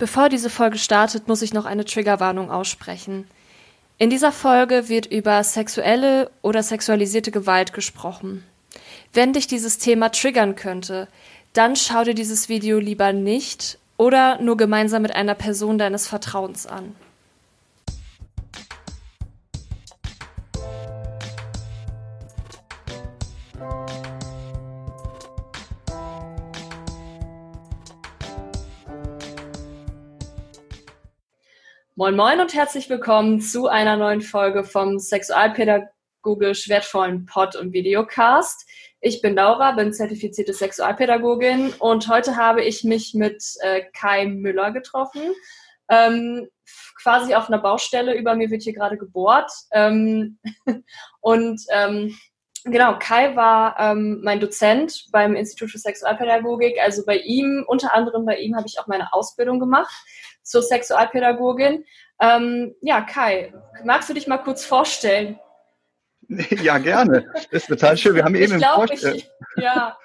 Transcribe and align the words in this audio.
Bevor 0.00 0.30
diese 0.30 0.48
Folge 0.48 0.78
startet, 0.78 1.28
muss 1.28 1.42
ich 1.42 1.52
noch 1.52 1.66
eine 1.66 1.84
Triggerwarnung 1.84 2.50
aussprechen. 2.50 3.28
In 3.98 4.08
dieser 4.08 4.32
Folge 4.32 4.88
wird 4.88 5.04
über 5.04 5.44
sexuelle 5.44 6.30
oder 6.40 6.62
sexualisierte 6.62 7.30
Gewalt 7.30 7.74
gesprochen. 7.74 8.42
Wenn 9.12 9.34
dich 9.34 9.46
dieses 9.46 9.76
Thema 9.76 10.08
triggern 10.08 10.56
könnte, 10.56 11.06
dann 11.52 11.76
schau 11.76 12.02
dir 12.02 12.14
dieses 12.14 12.48
Video 12.48 12.78
lieber 12.78 13.12
nicht 13.12 13.78
oder 13.98 14.40
nur 14.40 14.56
gemeinsam 14.56 15.02
mit 15.02 15.14
einer 15.14 15.34
Person 15.34 15.76
deines 15.76 16.08
Vertrauens 16.08 16.66
an. 16.66 16.96
Moin 32.00 32.16
Moin 32.16 32.40
und 32.40 32.54
herzlich 32.54 32.88
willkommen 32.88 33.42
zu 33.42 33.68
einer 33.68 33.94
neuen 33.98 34.22
Folge 34.22 34.64
vom 34.64 34.98
sexualpädagogisch 34.98 36.70
wertvollen 36.70 37.26
Pod- 37.26 37.56
und 37.56 37.74
Videocast. 37.74 38.66
Ich 39.02 39.20
bin 39.20 39.34
Laura, 39.34 39.72
bin 39.72 39.92
zertifizierte 39.92 40.54
Sexualpädagogin 40.54 41.74
und 41.78 42.08
heute 42.08 42.36
habe 42.36 42.64
ich 42.64 42.84
mich 42.84 43.12
mit 43.12 43.44
äh, 43.60 43.82
Kai 43.92 44.24
Müller 44.24 44.72
getroffen. 44.72 45.20
Ähm, 45.90 46.48
quasi 47.02 47.34
auf 47.34 47.48
einer 47.48 47.60
Baustelle, 47.60 48.14
über 48.14 48.34
mir 48.34 48.50
wird 48.50 48.62
hier 48.62 48.72
gerade 48.72 48.96
gebohrt. 48.96 49.52
Ähm, 49.70 50.38
und 51.20 51.60
ähm, 51.70 52.16
Genau, 52.64 52.98
Kai 52.98 53.36
war 53.36 53.74
ähm, 53.78 54.20
mein 54.22 54.38
Dozent 54.38 55.06
beim 55.12 55.34
Institut 55.34 55.70
für 55.70 55.78
Sexualpädagogik. 55.78 56.78
Also 56.78 57.06
bei 57.06 57.16
ihm, 57.16 57.64
unter 57.66 57.94
anderem 57.94 58.26
bei 58.26 58.36
ihm, 58.36 58.54
habe 58.54 58.66
ich 58.66 58.78
auch 58.78 58.86
meine 58.86 59.14
Ausbildung 59.14 59.58
gemacht 59.58 59.90
zur 60.42 60.62
Sexualpädagogin. 60.62 61.84
Ähm, 62.20 62.74
ja, 62.82 63.00
Kai, 63.00 63.52
magst 63.84 64.08
du 64.08 64.14
dich 64.14 64.26
mal 64.26 64.38
kurz 64.38 64.64
vorstellen? 64.64 65.38
Ja, 66.62 66.78
gerne. 66.78 67.26
Das 67.34 67.62
ist 67.62 67.66
total 67.66 67.96
schön. 67.96 68.14
Wir 68.14 68.24
haben 68.24 68.36
eben 68.36 68.52
im 68.52 68.60
Vorgespräch. 68.60 69.28
Ja. 69.56 69.98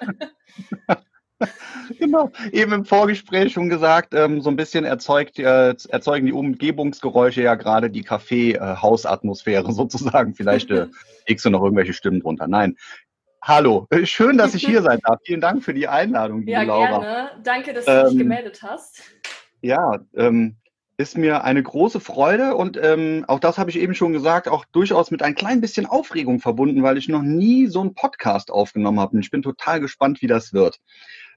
genau, 1.99 2.31
eben 2.51 2.73
im 2.73 2.85
Vorgespräch 2.85 3.53
schon 3.53 3.69
gesagt, 3.69 4.13
ähm, 4.13 4.41
so 4.41 4.49
ein 4.49 4.55
bisschen 4.55 4.85
erzeugt, 4.85 5.37
äh, 5.39 5.75
erzeugen 5.89 6.25
die 6.25 6.33
Umgebungsgeräusche 6.33 7.41
ja 7.41 7.55
gerade 7.55 7.89
die 7.89 8.03
Kaffeehausatmosphäre 8.03 9.71
sozusagen. 9.73 10.33
Vielleicht 10.35 10.71
äh, 10.71 10.87
legst 11.27 11.45
du 11.45 11.49
noch 11.49 11.61
irgendwelche 11.61 11.93
Stimmen 11.93 12.21
drunter. 12.21 12.47
Nein. 12.47 12.75
Hallo, 13.41 13.85
äh, 13.91 14.07
schön, 14.07 14.37
dass 14.37 14.55
ich 14.55 14.65
hier 14.65 14.81
sein 14.81 14.99
darf. 15.03 15.19
Vielen 15.23 15.41
Dank 15.41 15.63
für 15.63 15.75
die 15.75 15.87
Einladung, 15.87 16.39
liebe 16.39 16.51
ja, 16.53 16.63
Laura. 16.63 16.99
Gerne. 16.99 17.31
Danke, 17.43 17.73
dass 17.73 17.85
du 17.85 17.91
ähm, 17.91 18.09
dich 18.09 18.17
gemeldet 18.17 18.63
hast. 18.63 19.03
Ja, 19.61 19.99
ähm, 20.15 20.57
ist 20.97 21.17
mir 21.17 21.43
eine 21.43 21.61
große 21.61 21.99
Freude 21.99 22.55
und 22.55 22.79
ähm, 22.81 23.25
auch 23.27 23.39
das 23.39 23.57
habe 23.57 23.69
ich 23.69 23.77
eben 23.79 23.95
schon 23.95 24.13
gesagt, 24.13 24.47
auch 24.47 24.63
durchaus 24.65 25.11
mit 25.11 25.23
ein 25.23 25.35
klein 25.35 25.59
bisschen 25.59 25.85
Aufregung 25.85 26.39
verbunden, 26.39 26.83
weil 26.83 26.97
ich 26.97 27.09
noch 27.09 27.21
nie 27.21 27.67
so 27.67 27.81
einen 27.81 27.95
Podcast 27.95 28.49
aufgenommen 28.51 28.99
habe 28.99 29.15
und 29.15 29.19
ich 29.23 29.31
bin 29.31 29.41
total 29.41 29.81
gespannt, 29.81 30.21
wie 30.21 30.27
das 30.27 30.53
wird. 30.53 30.79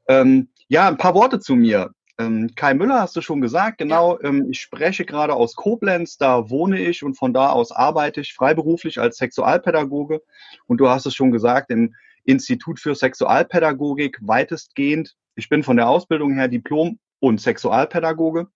Ähm, 0.07 0.49
ja, 0.69 0.89
ein 0.89 0.97
paar 0.97 1.15
Worte 1.15 1.41
zu 1.41 1.57
mir. 1.57 1.91
Ähm, 2.19 2.51
Kai 2.55 2.75
Müller 2.75 3.01
hast 3.01 3.17
du 3.17 3.21
schon 3.21 3.41
gesagt, 3.41 3.79
genau. 3.79 4.19
Ähm, 4.21 4.49
ich 4.51 4.61
spreche 4.61 5.05
gerade 5.05 5.35
aus 5.35 5.55
Koblenz, 5.55 6.19
da 6.19 6.51
wohne 6.51 6.81
ich 6.81 7.03
und 7.03 7.15
von 7.15 7.33
da 7.33 7.51
aus 7.51 7.73
arbeite 7.73 8.21
ich 8.21 8.35
freiberuflich 8.35 9.01
als 9.01 9.19
Sexualpädagoge. 9.19 10.23
Und 10.67 10.79
du 10.79 10.89
hast 10.89 11.07
es 11.07 11.15
schon 11.15 11.31
gesagt, 11.31 11.71
im 11.71 11.95
Institut 12.25 12.81
für 12.81 12.95
Sexualpädagogik 12.95 14.19
weitestgehend. 14.21 15.17
Ich 15.37 15.49
bin 15.49 15.63
von 15.63 15.77
der 15.77 15.89
Ausbildung 15.89 16.35
her 16.35 16.49
Diplom- 16.49 16.99
und 17.21 17.41
Sexualpädagoge 17.41 18.49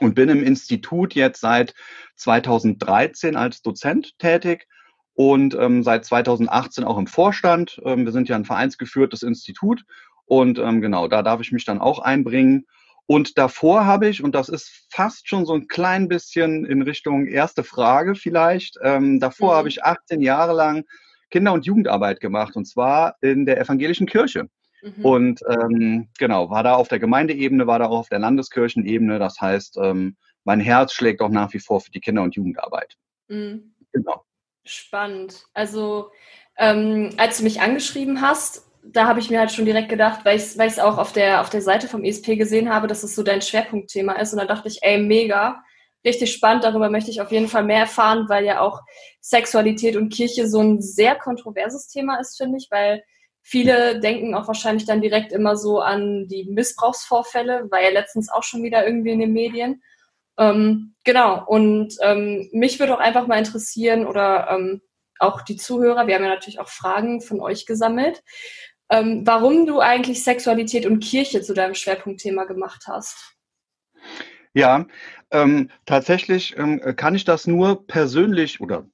und 0.00 0.14
bin 0.14 0.28
im 0.28 0.42
Institut 0.42 1.14
jetzt 1.14 1.40
seit 1.40 1.74
2013 2.16 3.36
als 3.36 3.62
Dozent 3.62 4.18
tätig 4.18 4.66
und 5.14 5.54
ähm, 5.54 5.82
seit 5.82 6.04
2018 6.04 6.84
auch 6.84 6.98
im 6.98 7.06
Vorstand. 7.06 7.80
Ähm, 7.84 8.04
wir 8.04 8.12
sind 8.12 8.28
ja 8.28 8.36
ein 8.36 8.44
vereinsgeführtes 8.44 9.22
Institut 9.22 9.84
und 10.24 10.58
ähm, 10.58 10.80
genau, 10.80 11.08
da 11.08 11.22
darf 11.22 11.40
ich 11.40 11.52
mich 11.52 11.64
dann 11.64 11.80
auch 11.80 11.98
einbringen. 11.98 12.66
Und 13.06 13.36
davor 13.36 13.84
habe 13.84 14.08
ich, 14.08 14.22
und 14.22 14.34
das 14.34 14.48
ist 14.48 14.86
fast 14.90 15.28
schon 15.28 15.44
so 15.44 15.54
ein 15.54 15.66
klein 15.66 16.08
bisschen 16.08 16.64
in 16.64 16.82
Richtung 16.82 17.26
erste 17.26 17.64
Frage 17.64 18.14
vielleicht, 18.14 18.78
ähm, 18.82 19.20
davor 19.20 19.52
mhm. 19.52 19.56
habe 19.58 19.68
ich 19.68 19.84
18 19.84 20.22
Jahre 20.22 20.54
lang 20.54 20.84
Kinder- 21.30 21.52
und 21.52 21.66
Jugendarbeit 21.66 22.20
gemacht 22.20 22.56
und 22.56 22.66
zwar 22.66 23.16
in 23.20 23.44
der 23.44 23.60
evangelischen 23.60 24.06
Kirche. 24.06 24.48
Mhm. 24.82 25.04
Und 25.04 25.40
ähm, 25.48 26.08
genau, 26.18 26.50
war 26.50 26.62
da 26.62 26.74
auf 26.74 26.88
der 26.88 26.98
Gemeindeebene, 26.98 27.66
war 27.66 27.78
da 27.78 27.86
auch 27.86 28.00
auf 28.00 28.08
der 28.08 28.18
Landeskirchenebene. 28.18 29.18
Das 29.18 29.40
heißt, 29.40 29.78
ähm, 29.80 30.16
mein 30.44 30.60
Herz 30.60 30.92
schlägt 30.92 31.20
auch 31.20 31.28
nach 31.28 31.52
wie 31.54 31.60
vor 31.60 31.80
für 31.80 31.90
die 31.90 32.00
Kinder- 32.00 32.22
und 32.22 32.34
Jugendarbeit. 32.34 32.96
Mhm. 33.28 33.74
Genau. 33.92 34.24
Spannend. 34.64 35.46
Also, 35.54 36.10
ähm, 36.58 37.10
als 37.16 37.38
du 37.38 37.44
mich 37.44 37.60
angeschrieben 37.60 38.20
hast, 38.20 38.66
da 38.84 39.06
habe 39.06 39.20
ich 39.20 39.30
mir 39.30 39.38
halt 39.38 39.52
schon 39.52 39.64
direkt 39.64 39.88
gedacht, 39.88 40.24
weil 40.24 40.36
ich 40.36 40.42
es 40.42 40.58
weil 40.58 40.68
auch 40.80 40.98
auf 40.98 41.12
der, 41.12 41.40
auf 41.40 41.50
der 41.50 41.62
Seite 41.62 41.86
vom 41.86 42.02
ESP 42.02 42.36
gesehen 42.36 42.72
habe, 42.72 42.88
dass 42.88 43.04
es 43.04 43.14
so 43.14 43.22
dein 43.22 43.42
Schwerpunktthema 43.42 44.14
ist. 44.14 44.32
Und 44.32 44.40
da 44.40 44.44
dachte 44.44 44.68
ich, 44.68 44.82
ey, 44.82 44.98
mega, 44.98 45.62
richtig 46.04 46.32
spannend, 46.32 46.64
darüber 46.64 46.90
möchte 46.90 47.10
ich 47.10 47.20
auf 47.20 47.30
jeden 47.30 47.48
Fall 47.48 47.64
mehr 47.64 47.80
erfahren, 47.80 48.28
weil 48.28 48.44
ja 48.44 48.60
auch 48.60 48.80
Sexualität 49.20 49.96
und 49.96 50.12
Kirche 50.12 50.48
so 50.48 50.60
ein 50.60 50.82
sehr 50.82 51.14
kontroverses 51.14 51.86
Thema 51.88 52.18
ist, 52.18 52.36
finde 52.36 52.58
ich, 52.58 52.68
weil 52.70 53.04
Viele 53.42 54.00
denken 54.00 54.34
auch 54.34 54.46
wahrscheinlich 54.46 54.86
dann 54.86 55.00
direkt 55.00 55.32
immer 55.32 55.56
so 55.56 55.80
an 55.80 56.28
die 56.28 56.44
Missbrauchsvorfälle, 56.44 57.70
war 57.70 57.82
ja 57.82 57.90
letztens 57.90 58.30
auch 58.30 58.44
schon 58.44 58.62
wieder 58.62 58.86
irgendwie 58.86 59.10
in 59.10 59.18
den 59.18 59.32
Medien. 59.32 59.82
Ähm, 60.38 60.94
genau, 61.04 61.44
und 61.46 61.96
ähm, 62.00 62.48
mich 62.52 62.78
würde 62.78 62.94
auch 62.94 63.00
einfach 63.00 63.26
mal 63.26 63.38
interessieren 63.38 64.06
oder 64.06 64.48
ähm, 64.50 64.80
auch 65.18 65.42
die 65.42 65.56
Zuhörer, 65.56 66.06
wir 66.06 66.14
haben 66.14 66.24
ja 66.24 66.30
natürlich 66.30 66.60
auch 66.60 66.68
Fragen 66.68 67.20
von 67.20 67.40
euch 67.40 67.66
gesammelt, 67.66 68.22
ähm, 68.90 69.22
warum 69.24 69.66
du 69.66 69.80
eigentlich 69.80 70.22
Sexualität 70.22 70.86
und 70.86 71.00
Kirche 71.00 71.42
zu 71.42 71.54
deinem 71.54 71.74
Schwerpunktthema 71.74 72.44
gemacht 72.44 72.84
hast. 72.86 73.36
Ja, 74.54 74.86
ähm, 75.30 75.70
tatsächlich 75.86 76.56
ähm, 76.58 76.80
kann 76.96 77.14
ich 77.14 77.24
das 77.24 77.46
nur 77.46 77.86
persönlich 77.86 78.60
oder 78.60 78.86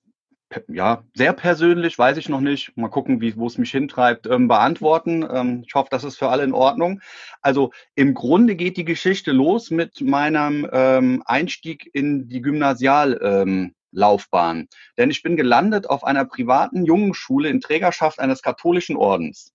ja, 0.68 1.04
sehr 1.14 1.32
persönlich, 1.32 1.98
weiß 1.98 2.16
ich 2.16 2.28
noch 2.28 2.40
nicht. 2.40 2.76
Mal 2.76 2.88
gucken, 2.88 3.20
wie, 3.20 3.36
wo 3.36 3.46
es 3.46 3.58
mich 3.58 3.70
hintreibt, 3.70 4.26
ähm, 4.26 4.48
beantworten. 4.48 5.26
Ähm, 5.30 5.62
ich 5.66 5.74
hoffe, 5.74 5.88
das 5.90 6.04
ist 6.04 6.16
für 6.16 6.28
alle 6.28 6.44
in 6.44 6.54
Ordnung. 6.54 7.00
Also 7.42 7.72
im 7.94 8.14
Grunde 8.14 8.56
geht 8.56 8.76
die 8.76 8.84
Geschichte 8.84 9.32
los 9.32 9.70
mit 9.70 10.00
meinem 10.00 10.68
ähm, 10.72 11.22
Einstieg 11.26 11.90
in 11.92 12.28
die 12.28 12.40
Gymnasiallaufbahn. 12.40 14.58
Ähm, 14.58 14.68
Denn 14.96 15.10
ich 15.10 15.22
bin 15.22 15.36
gelandet 15.36 15.90
auf 15.90 16.04
einer 16.04 16.24
privaten 16.24 16.84
Jungenschule 16.84 17.50
in 17.50 17.60
Trägerschaft 17.60 18.18
eines 18.18 18.42
katholischen 18.42 18.96
Ordens. 18.96 19.52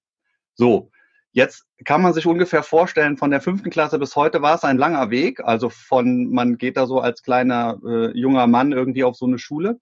So, 0.56 0.92
Jetzt 1.36 1.66
kann 1.84 2.04
man 2.04 2.14
sich 2.14 2.28
ungefähr 2.28 2.62
vorstellen, 2.62 3.18
von 3.18 3.32
der 3.32 3.42
fünften 3.42 3.72
Klasse 3.72 3.98
bis 3.98 4.16
heute 4.16 4.44
war 4.44 4.54
es 4.54 4.64
ein 4.64 4.78
langer 4.78 5.10
Weg. 5.10 5.44
Also 5.44 5.70
von, 5.70 6.30
man 6.30 6.60
geht 6.60 6.78
da 6.78 6.86
so 6.86 7.00
als 7.00 7.24
kleiner 7.24 7.80
äh, 7.84 8.16
junger 8.16 8.46
Mann 8.46 8.72
irgendwie 8.72 9.04
auf 9.04 9.16
so 9.16 9.26
eine 9.26 9.40
Schule. 9.40 9.80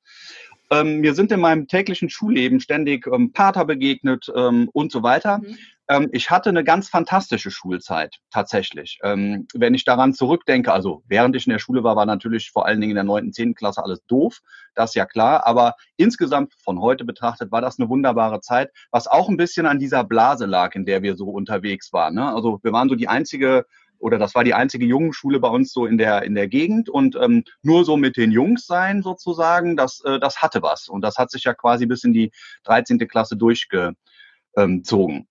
Ähm, 0.72 1.02
mir 1.02 1.14
sind 1.14 1.32
in 1.32 1.42
meinem 1.42 1.68
täglichen 1.68 2.10
Schulleben 2.10 2.62
ständig 2.62 3.06
ähm, 3.08 3.34
Pater 3.34 3.66
begegnet 3.66 4.32
ähm, 4.34 4.70
und 4.72 4.92
so 4.92 5.04
weiter. 5.04 5.40
Mhm. 5.40 5.58
Ähm, 5.90 6.10
ich 6.14 6.32
hatte 6.32 6.48
eine 6.48 6.64
ganz 6.64 6.88
fantastische 6.88 7.52
Schulzeit, 7.52 8.16
tatsächlich. 8.30 8.98
Ähm, 9.04 9.48
wenn 9.54 9.74
ich 9.74 9.84
daran 9.84 10.14
zurückdenke, 10.14 10.72
also 10.72 11.04
während 11.08 11.36
ich 11.36 11.46
in 11.46 11.52
der 11.52 11.60
Schule 11.60 11.84
war, 11.84 11.98
war 11.98 12.06
natürlich 12.06 12.52
vor 12.52 12.66
allen 12.66 12.80
Dingen 12.80 12.92
in 12.92 12.96
der 12.96 13.04
neunten, 13.04 13.34
zehnten 13.34 13.56
Klasse 13.56 13.84
alles 13.84 14.00
doof, 14.08 14.40
das 14.74 14.92
ist 14.92 14.96
ja 14.96 15.06
klar. 15.06 15.46
Aber 15.46 15.76
insgesamt 15.98 16.54
von 16.64 16.80
heute 16.80 17.04
betrachtet 17.04 17.52
war 17.52 17.60
das 17.60 17.78
eine 17.78 17.90
wunderbare 17.90 18.40
Zeit, 18.40 18.72
was 18.92 19.08
auch 19.08 19.28
ein 19.28 19.36
bisschen 19.36 19.66
an 19.66 19.80
dieser 19.80 20.06
Blase 20.06 20.46
lag, 20.46 20.74
in 20.76 20.86
der 20.86 21.04
wir 21.04 21.18
so 21.18 21.26
unterwegs 21.26 21.92
waren. 21.92 22.16
Ne? 22.16 22.34
Also 22.34 22.62
wir 22.64 22.72
waren 22.72 22.88
so 22.88 22.96
die 22.96 23.10
einzige 23.10 23.66
oder 24.02 24.18
das 24.18 24.36
war 24.36 24.44
die 24.44 24.54
einzige 24.54 24.86
Jungenschule 24.86 25.40
bei 25.40 25.48
uns 25.48 25.72
so 25.72 25.86
in 25.86 25.98
der 25.98 26.24
in 26.24 26.36
der 26.36 26.48
Gegend 26.48 26.90
und 26.90 27.16
ähm, 27.16 27.44
nur 27.62 27.86
so 27.86 27.98
mit 27.98 28.18
den 28.18 28.32
Jungs 28.32 28.66
sein 28.66 29.02
sozusagen, 29.02 29.78
das 29.78 30.02
äh, 30.06 30.20
das 30.20 30.42
hatte 30.42 30.62
was 30.62 30.88
und 30.88 31.02
das 31.02 31.18
hat 31.18 31.32
sich 31.32 31.44
ja 31.44 31.54
quasi 31.54 31.86
bis 31.86 32.04
in 32.04 32.14
die 32.14 32.32
13. 32.64 33.00
Klasse 33.08 33.38
durchgezogen. 33.38 35.28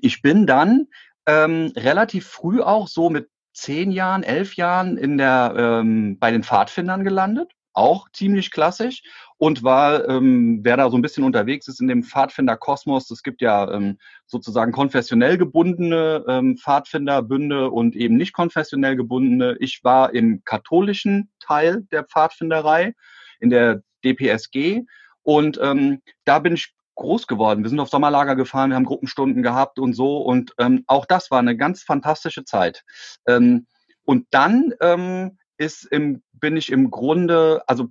Ich 0.00 0.22
bin 0.22 0.46
dann 0.46 0.86
ähm, 1.26 1.72
relativ 1.76 2.26
früh 2.26 2.60
auch 2.60 2.88
so 2.88 3.10
mit 3.10 3.28
zehn 3.52 3.90
Jahren, 3.90 4.22
elf 4.22 4.54
Jahren 4.56 4.96
in 4.96 5.18
der 5.18 5.54
ähm, 5.56 6.18
bei 6.18 6.30
den 6.30 6.42
Pfadfindern 6.42 7.04
gelandet 7.04 7.52
auch 7.74 8.08
ziemlich 8.12 8.50
klassisch 8.50 9.02
und 9.36 9.62
war, 9.62 10.08
ähm, 10.08 10.60
wer 10.62 10.76
da 10.76 10.88
so 10.90 10.96
ein 10.96 11.02
bisschen 11.02 11.24
unterwegs 11.24 11.68
ist 11.68 11.80
in 11.80 11.88
dem 11.88 12.02
Pfadfinder-Kosmos, 12.02 13.10
es 13.10 13.22
gibt 13.22 13.42
ja 13.42 13.70
ähm, 13.70 13.98
sozusagen 14.26 14.72
konfessionell 14.72 15.36
gebundene 15.36 16.24
ähm, 16.28 16.56
Pfadfinderbünde 16.56 17.70
und 17.70 17.96
eben 17.96 18.16
nicht 18.16 18.32
konfessionell 18.32 18.96
gebundene. 18.96 19.56
Ich 19.60 19.82
war 19.82 20.14
im 20.14 20.42
katholischen 20.44 21.30
Teil 21.40 21.82
der 21.90 22.04
Pfadfinderei, 22.04 22.94
in 23.40 23.50
der 23.50 23.82
DPSG 24.04 24.82
und 25.22 25.58
ähm, 25.60 26.00
da 26.24 26.38
bin 26.38 26.54
ich 26.54 26.74
groß 26.94 27.26
geworden. 27.26 27.64
Wir 27.64 27.70
sind 27.70 27.80
auf 27.80 27.88
Sommerlager 27.88 28.36
gefahren, 28.36 28.70
wir 28.70 28.76
haben 28.76 28.84
Gruppenstunden 28.84 29.42
gehabt 29.42 29.78
und 29.78 29.94
so 29.94 30.18
und 30.18 30.54
ähm, 30.58 30.84
auch 30.86 31.06
das 31.06 31.30
war 31.30 31.40
eine 31.40 31.56
ganz 31.56 31.82
fantastische 31.82 32.44
Zeit. 32.44 32.84
Ähm, 33.26 33.66
und 34.04 34.26
dann 34.30 34.74
ähm, 34.80 35.38
ist 35.58 35.84
im, 35.84 36.22
bin 36.32 36.56
ich 36.56 36.70
im 36.70 36.90
Grunde, 36.90 37.62
also 37.66 37.88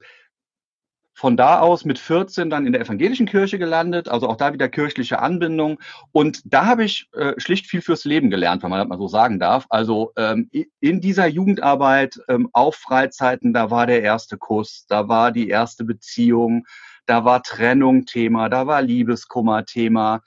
von 1.16 1.38
da 1.38 1.60
aus 1.60 1.86
mit 1.86 2.00
14 2.00 2.50
dann 2.50 2.66
in 2.66 2.74
der 2.74 2.82
evangelischen 2.82 3.28
Kirche 3.28 3.60
gelandet, 3.60 4.10
also 4.10 4.28
auch 4.28 4.36
da 4.36 4.52
wieder 4.52 4.68
kirchliche 4.68 5.20
Anbindung. 5.20 5.80
Und 6.12 6.42
da 6.46 6.66
habe 6.66 6.84
ich 6.84 7.08
äh, 7.14 7.34
schlicht 7.38 7.68
viel 7.68 7.82
fürs 7.82 8.04
Leben 8.04 8.30
gelernt, 8.30 8.64
wenn 8.64 8.72
man 8.72 8.80
das 8.80 8.88
mal 8.88 8.98
so 8.98 9.08
sagen 9.08 9.40
darf. 9.40 9.66
Also 9.70 10.12
ähm, 10.18 10.50
in 10.80 11.02
dieser 11.02 11.28
Jugendarbeit 11.28 12.20
ähm, 12.28 12.50
auf 12.52 12.76
Freizeiten, 12.76 13.54
da 13.54 13.70
war 13.70 13.86
der 13.86 14.02
erste 14.02 14.38
Kuss, 14.38 14.86
da 14.88 15.08
war 15.08 15.32
die 15.32 15.50
erste 15.50 15.84
Beziehung, 15.84 16.66
da 17.06 17.24
war 17.26 17.44
Trennung 17.44 18.06
Thema, 18.06 18.50
da 18.50 18.66
war 18.66 18.82
Liebeskummer 18.82 19.66
Thema. 19.66 20.22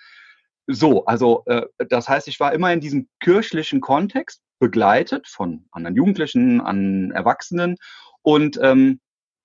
So, 0.68 1.04
also 1.04 1.42
äh, 1.46 1.62
das 1.88 2.08
heißt, 2.08 2.28
ich 2.28 2.38
war 2.38 2.52
immer 2.52 2.72
in 2.72 2.80
diesem 2.80 3.08
kirchlichen 3.20 3.80
Kontext 3.80 4.40
begleitet 4.58 5.26
von 5.28 5.66
anderen 5.70 5.96
Jugendlichen, 5.96 6.60
an 6.60 7.10
Erwachsenen 7.10 7.76
und 8.22 8.58
ähm, 8.62 9.00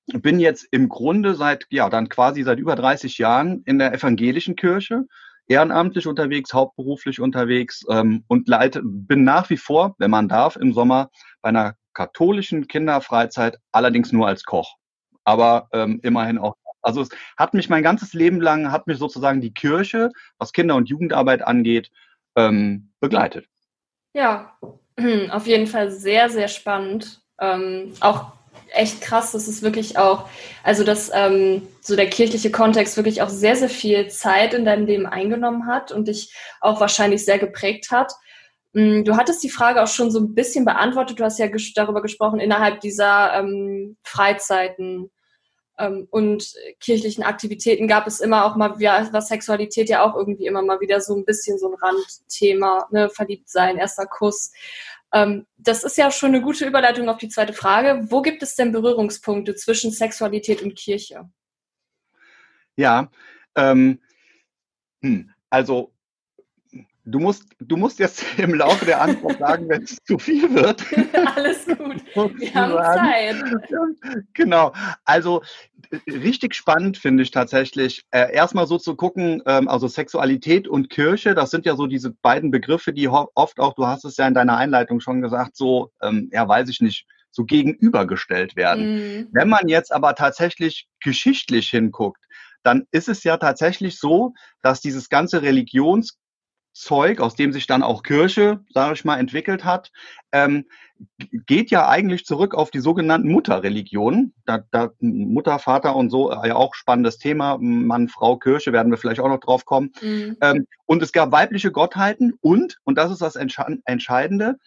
bin 0.07 0.39
jetzt 0.39 0.67
im 0.71 0.89
Grunde 0.89 1.35
seit, 1.35 1.65
ja, 1.69 1.89
dann 1.89 2.09
quasi 2.09 2.43
seit 2.43 2.59
über 2.59 2.75
30 2.75 3.17
Jahren 3.17 3.63
in 3.65 3.79
der 3.79 3.93
evangelischen 3.93 4.55
Kirche, 4.55 5.05
ehrenamtlich 5.47 6.07
unterwegs, 6.07 6.53
hauptberuflich 6.53 7.19
unterwegs 7.19 7.83
ähm, 7.89 8.23
und 8.27 8.47
leite, 8.47 8.81
bin 8.83 9.23
nach 9.23 9.49
wie 9.49 9.57
vor, 9.57 9.95
wenn 9.97 10.11
man 10.11 10.27
darf, 10.27 10.55
im 10.55 10.73
Sommer 10.73 11.09
bei 11.41 11.49
einer 11.49 11.75
katholischen 11.93 12.67
Kinderfreizeit, 12.67 13.57
allerdings 13.71 14.11
nur 14.11 14.27
als 14.27 14.43
Koch. 14.43 14.75
Aber 15.23 15.67
ähm, 15.73 15.99
immerhin 16.03 16.37
auch. 16.37 16.55
Also 16.81 17.01
es 17.01 17.09
hat 17.37 17.53
mich 17.53 17.69
mein 17.69 17.83
ganzes 17.83 18.13
Leben 18.13 18.41
lang, 18.41 18.71
hat 18.71 18.87
mich 18.87 18.97
sozusagen 18.97 19.39
die 19.39 19.53
Kirche, 19.53 20.09
was 20.39 20.51
Kinder- 20.51 20.75
und 20.75 20.89
Jugendarbeit 20.89 21.43
angeht, 21.43 21.91
ähm, 22.35 22.91
begleitet. 22.99 23.45
Ja, 24.13 24.57
auf 25.29 25.47
jeden 25.47 25.67
Fall 25.67 25.91
sehr, 25.91 26.29
sehr 26.29 26.47
spannend. 26.47 27.21
Ähm, 27.39 27.93
auch 28.01 28.33
echt 28.73 29.01
krass, 29.01 29.31
dass 29.31 29.47
es 29.47 29.61
wirklich 29.61 29.97
auch, 29.97 30.29
also 30.63 30.83
dass 30.83 31.11
ähm, 31.13 31.67
so 31.81 31.95
der 31.95 32.09
kirchliche 32.09 32.51
Kontext 32.51 32.97
wirklich 32.97 33.21
auch 33.21 33.29
sehr, 33.29 33.55
sehr 33.55 33.69
viel 33.69 34.07
Zeit 34.07 34.53
in 34.53 34.65
deinem 34.65 34.85
Leben 34.85 35.05
eingenommen 35.05 35.67
hat 35.67 35.91
und 35.91 36.07
dich 36.07 36.33
auch 36.61 36.79
wahrscheinlich 36.79 37.25
sehr 37.25 37.39
geprägt 37.39 37.91
hat. 37.91 38.13
Mm, 38.73 39.03
du 39.03 39.17
hattest 39.17 39.43
die 39.43 39.49
Frage 39.49 39.83
auch 39.83 39.87
schon 39.87 40.11
so 40.11 40.19
ein 40.19 40.33
bisschen 40.33 40.65
beantwortet. 40.65 41.19
Du 41.19 41.23
hast 41.23 41.39
ja 41.39 41.47
ges 41.47 41.73
darüber 41.73 42.01
gesprochen, 42.01 42.39
innerhalb 42.39 42.79
dieser 42.81 43.33
ähm, 43.39 43.97
Freizeiten 44.03 45.11
und 46.09 46.53
kirchlichen 46.79 47.23
Aktivitäten 47.23 47.87
gab 47.87 48.07
es 48.07 48.19
immer 48.19 48.45
auch 48.45 48.55
mal, 48.55 48.75
ja, 48.79 49.07
was 49.11 49.27
Sexualität 49.27 49.89
ja 49.89 50.03
auch 50.03 50.15
irgendwie 50.15 50.45
immer 50.45 50.61
mal 50.61 50.79
wieder 50.79 51.01
so 51.01 51.15
ein 51.15 51.25
bisschen 51.25 51.57
so 51.57 51.71
ein 51.71 51.75
Randthema, 51.75 52.87
ne, 52.91 53.09
verliebt 53.09 53.49
sein, 53.49 53.77
erster 53.77 54.05
Kuss. 54.05 54.51
Ähm, 55.13 55.45
das 55.57 55.83
ist 55.83 55.97
ja 55.97 56.11
schon 56.11 56.29
eine 56.29 56.41
gute 56.41 56.65
Überleitung 56.65 57.09
auf 57.09 57.17
die 57.17 57.29
zweite 57.29 57.53
Frage. 57.53 58.05
Wo 58.09 58.21
gibt 58.21 58.43
es 58.43 58.55
denn 58.55 58.71
Berührungspunkte 58.71 59.55
zwischen 59.55 59.91
Sexualität 59.91 60.61
und 60.61 60.75
Kirche? 60.75 61.29
Ja, 62.75 63.09
ähm, 63.55 63.99
hm, 65.01 65.31
also 65.49 65.91
Du 67.05 67.19
musst, 67.19 67.45
du 67.59 67.77
musst 67.77 67.99
jetzt 67.99 68.23
im 68.37 68.53
Laufe 68.53 68.85
der 68.85 69.01
Antwort 69.01 69.39
sagen, 69.39 69.67
wenn 69.69 69.83
es 69.83 69.97
zu 70.03 70.19
viel 70.19 70.53
wird. 70.53 70.83
Alles 71.35 71.65
gut. 71.65 72.03
Wir 72.39 72.53
haben 72.53 72.73
Zeit. 72.73 73.43
Genau. 74.33 74.71
Also 75.03 75.41
richtig 76.07 76.53
spannend 76.53 76.97
finde 76.97 77.23
ich 77.23 77.31
tatsächlich, 77.31 78.03
äh, 78.11 78.33
erstmal 78.33 78.67
so 78.67 78.77
zu 78.77 78.95
gucken, 78.95 79.41
ähm, 79.45 79.67
also 79.67 79.87
Sexualität 79.87 80.67
und 80.67 80.89
Kirche, 80.89 81.33
das 81.33 81.49
sind 81.49 81.65
ja 81.65 81.75
so 81.75 81.87
diese 81.87 82.11
beiden 82.11 82.51
Begriffe, 82.51 82.93
die 82.93 83.07
oft 83.07 83.59
auch, 83.59 83.73
du 83.73 83.87
hast 83.87 84.05
es 84.05 84.17
ja 84.17 84.27
in 84.27 84.33
deiner 84.33 84.57
Einleitung 84.57 84.99
schon 84.99 85.21
gesagt, 85.21 85.55
so, 85.55 85.91
ähm, 86.01 86.29
ja, 86.31 86.47
weiß 86.47 86.69
ich 86.69 86.81
nicht, 86.81 87.07
so 87.31 87.45
gegenübergestellt 87.45 88.55
werden. 88.55 88.95
Mhm. 88.95 89.27
Wenn 89.31 89.49
man 89.49 89.67
jetzt 89.67 89.91
aber 89.91 90.15
tatsächlich 90.15 90.87
geschichtlich 90.99 91.69
hinguckt, 91.69 92.23
dann 92.63 92.85
ist 92.91 93.09
es 93.09 93.23
ja 93.23 93.37
tatsächlich 93.37 93.97
so, 93.97 94.33
dass 94.61 94.81
dieses 94.81 95.09
ganze 95.09 95.41
Religions 95.41 96.19
Zeug, 96.73 97.19
aus 97.19 97.35
dem 97.35 97.51
sich 97.51 97.67
dann 97.67 97.83
auch 97.83 98.03
Kirche, 98.03 98.61
sage 98.73 98.93
ich 98.93 99.05
mal, 99.05 99.17
entwickelt 99.17 99.65
hat, 99.65 99.91
ähm, 100.31 100.65
geht 101.45 101.71
ja 101.71 101.87
eigentlich 101.89 102.25
zurück 102.25 102.53
auf 102.55 102.71
die 102.71 102.79
sogenannten 102.79 103.31
Mutterreligionen. 103.31 104.33
Da, 104.45 104.63
da 104.71 104.91
Mutter, 104.99 105.59
Vater 105.59 105.95
und 105.95 106.09
so, 106.09 106.31
äh, 106.31 106.49
ja 106.49 106.55
auch 106.55 106.75
spannendes 106.75 107.17
Thema. 107.17 107.57
Mann, 107.59 108.07
Frau, 108.07 108.37
Kirche, 108.37 108.71
werden 108.71 108.91
wir 108.91 108.97
vielleicht 108.97 109.19
auch 109.19 109.27
noch 109.27 109.39
drauf 109.39 109.65
kommen. 109.65 109.91
Mhm. 110.01 110.37
Ähm, 110.41 110.67
und 110.85 111.03
es 111.03 111.11
gab 111.11 111.31
weibliche 111.31 111.71
Gottheiten 111.71 112.33
und, 112.41 112.77
und 112.83 112.97
das 112.97 113.11
ist 113.11 113.21
das 113.21 113.35
Entscheidende, 113.35 114.57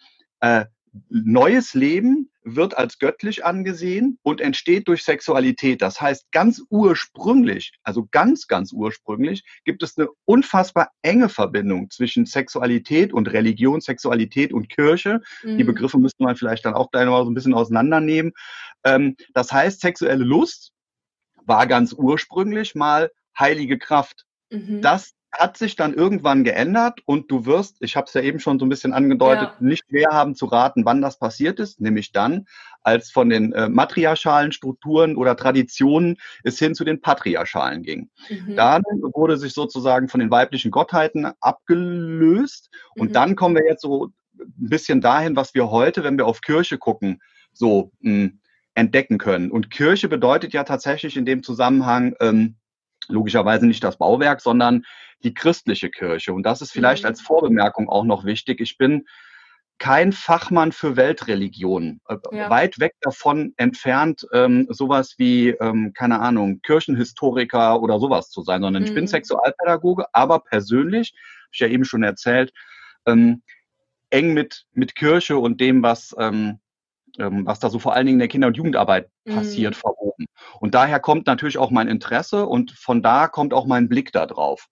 äh, 0.41 0.65
neues 1.09 1.73
Leben 1.73 2.29
wird 2.43 2.77
als 2.77 2.99
göttlich 2.99 3.43
angesehen 3.43 4.19
und 4.21 4.39
entsteht 4.39 4.87
durch 4.87 5.03
Sexualität. 5.03 5.81
Das 5.81 5.99
heißt, 5.99 6.31
ganz 6.31 6.61
ursprünglich, 6.69 7.73
also 7.83 8.07
ganz, 8.11 8.47
ganz 8.47 8.71
ursprünglich, 8.71 9.43
gibt 9.65 9.81
es 9.81 9.97
eine 9.97 10.07
unfassbar 10.25 10.91
enge 11.01 11.27
Verbindung 11.29 11.89
zwischen 11.89 12.25
Sexualität 12.25 13.13
und 13.13 13.31
Religion, 13.31 13.81
Sexualität 13.81 14.53
und 14.53 14.69
Kirche. 14.69 15.21
Mhm. 15.43 15.57
Die 15.57 15.63
Begriffe 15.63 15.97
müsste 15.97 16.23
man 16.23 16.35
vielleicht 16.35 16.65
dann 16.65 16.75
auch 16.75 16.91
gleich 16.91 17.05
noch 17.05 17.23
so 17.23 17.31
ein 17.31 17.33
bisschen 17.33 17.55
auseinandernehmen. 17.55 18.33
Ähm, 18.83 19.15
das 19.33 19.51
heißt, 19.51 19.81
sexuelle 19.81 20.23
Lust 20.23 20.71
war 21.45 21.65
ganz 21.67 21.93
ursprünglich 21.93 22.75
mal 22.75 23.11
heilige 23.37 23.79
Kraft. 23.79 24.25
Mhm. 24.51 24.81
Das 24.81 25.13
hat 25.37 25.57
sich 25.57 25.75
dann 25.75 25.93
irgendwann 25.93 26.43
geändert 26.43 26.99
und 27.05 27.31
du 27.31 27.45
wirst, 27.45 27.77
ich 27.81 27.95
habe 27.95 28.07
es 28.07 28.13
ja 28.13 28.21
eben 28.21 28.39
schon 28.39 28.59
so 28.59 28.65
ein 28.65 28.69
bisschen 28.69 28.93
angedeutet, 28.93 29.49
ja. 29.59 29.65
nicht 29.65 29.85
schwer 29.89 30.09
haben 30.11 30.35
zu 30.35 30.45
raten, 30.45 30.85
wann 30.85 31.01
das 31.01 31.19
passiert 31.19 31.59
ist, 31.59 31.79
nämlich 31.81 32.11
dann, 32.11 32.45
als 32.83 33.11
von 33.11 33.29
den 33.29 33.53
äh, 33.53 33.69
matriarchalen 33.69 34.51
Strukturen 34.51 35.15
oder 35.15 35.35
Traditionen 35.35 36.17
es 36.43 36.59
hin 36.59 36.75
zu 36.75 36.83
den 36.83 37.01
patriarchalen 37.01 37.83
ging. 37.83 38.09
Mhm. 38.29 38.55
Dann 38.55 38.83
wurde 39.13 39.37
sich 39.37 39.53
sozusagen 39.53 40.07
von 40.07 40.19
den 40.19 40.31
weiblichen 40.31 40.71
Gottheiten 40.71 41.31
abgelöst 41.39 42.69
und 42.95 43.09
mhm. 43.09 43.13
dann 43.13 43.35
kommen 43.35 43.55
wir 43.55 43.65
jetzt 43.65 43.81
so 43.81 44.05
ein 44.37 44.53
bisschen 44.55 45.01
dahin, 45.01 45.35
was 45.35 45.53
wir 45.53 45.71
heute, 45.71 46.03
wenn 46.03 46.17
wir 46.17 46.25
auf 46.27 46.41
Kirche 46.41 46.77
gucken, 46.77 47.21
so 47.53 47.91
mh, 47.99 48.11
hm, 48.11 48.39
entdecken 48.75 49.17
können. 49.17 49.51
Und 49.51 49.71
Kirche 49.71 50.09
bedeutet 50.09 50.53
ja 50.53 50.63
tatsächlich 50.63 51.15
in 51.17 51.25
dem 51.25 51.43
Zusammenhang 51.43 52.13
ähm, 52.19 52.57
logischerweise 53.09 53.65
nicht 53.67 53.83
das 53.83 53.97
Bauwerk, 53.97 54.41
sondern 54.41 54.83
die 55.23 55.33
christliche 55.33 55.89
Kirche. 55.89 56.33
Und 56.33 56.43
das 56.43 56.61
ist 56.61 56.71
vielleicht 56.71 57.03
mhm. 57.03 57.07
als 57.09 57.21
Vorbemerkung 57.21 57.89
auch 57.89 58.03
noch 58.03 58.25
wichtig. 58.25 58.61
Ich 58.61 58.77
bin 58.77 59.05
kein 59.77 60.13
Fachmann 60.13 60.71
für 60.71 60.95
Weltreligionen, 60.95 61.99
äh, 62.07 62.17
ja. 62.31 62.49
weit 62.49 62.79
weg 62.79 62.93
davon 63.01 63.53
entfernt, 63.57 64.25
ähm, 64.31 64.67
sowas 64.69 65.15
wie, 65.17 65.49
ähm, 65.49 65.91
keine 65.93 66.19
Ahnung, 66.21 66.61
Kirchenhistoriker 66.61 67.81
oder 67.81 67.99
sowas 67.99 68.29
zu 68.29 68.41
sein, 68.41 68.61
sondern 68.61 68.83
mhm. 68.83 68.87
ich 68.87 68.93
bin 68.93 69.03
mhm. 69.03 69.09
Sexualpädagoge, 69.09 70.05
aber 70.13 70.39
persönlich, 70.39 71.13
hab 71.13 71.53
ich 71.53 71.59
ja 71.59 71.67
eben 71.67 71.83
schon 71.83 72.03
erzählt, 72.03 72.53
ähm, 73.05 73.41
eng 74.11 74.33
mit, 74.33 74.65
mit 74.71 74.95
Kirche 74.95 75.37
und 75.37 75.59
dem, 75.59 75.83
was, 75.83 76.15
ähm, 76.17 76.59
was 77.17 77.59
da 77.59 77.69
so 77.69 77.79
vor 77.79 77.93
allen 77.93 78.05
Dingen 78.05 78.15
in 78.15 78.19
der 78.19 78.27
Kinder- 78.27 78.47
und 78.47 78.57
Jugendarbeit 78.57 79.09
passiert, 79.25 79.75
mhm. 79.75 79.79
verwoben. 79.79 80.25
Und 80.59 80.75
daher 80.75 80.99
kommt 80.99 81.27
natürlich 81.27 81.57
auch 81.57 81.71
mein 81.71 81.87
Interesse 81.87 82.45
und 82.45 82.71
von 82.71 83.01
da 83.01 83.27
kommt 83.27 83.53
auch 83.53 83.65
mein 83.65 83.87
Blick 83.87 84.11
da 84.11 84.25
drauf. 84.25 84.67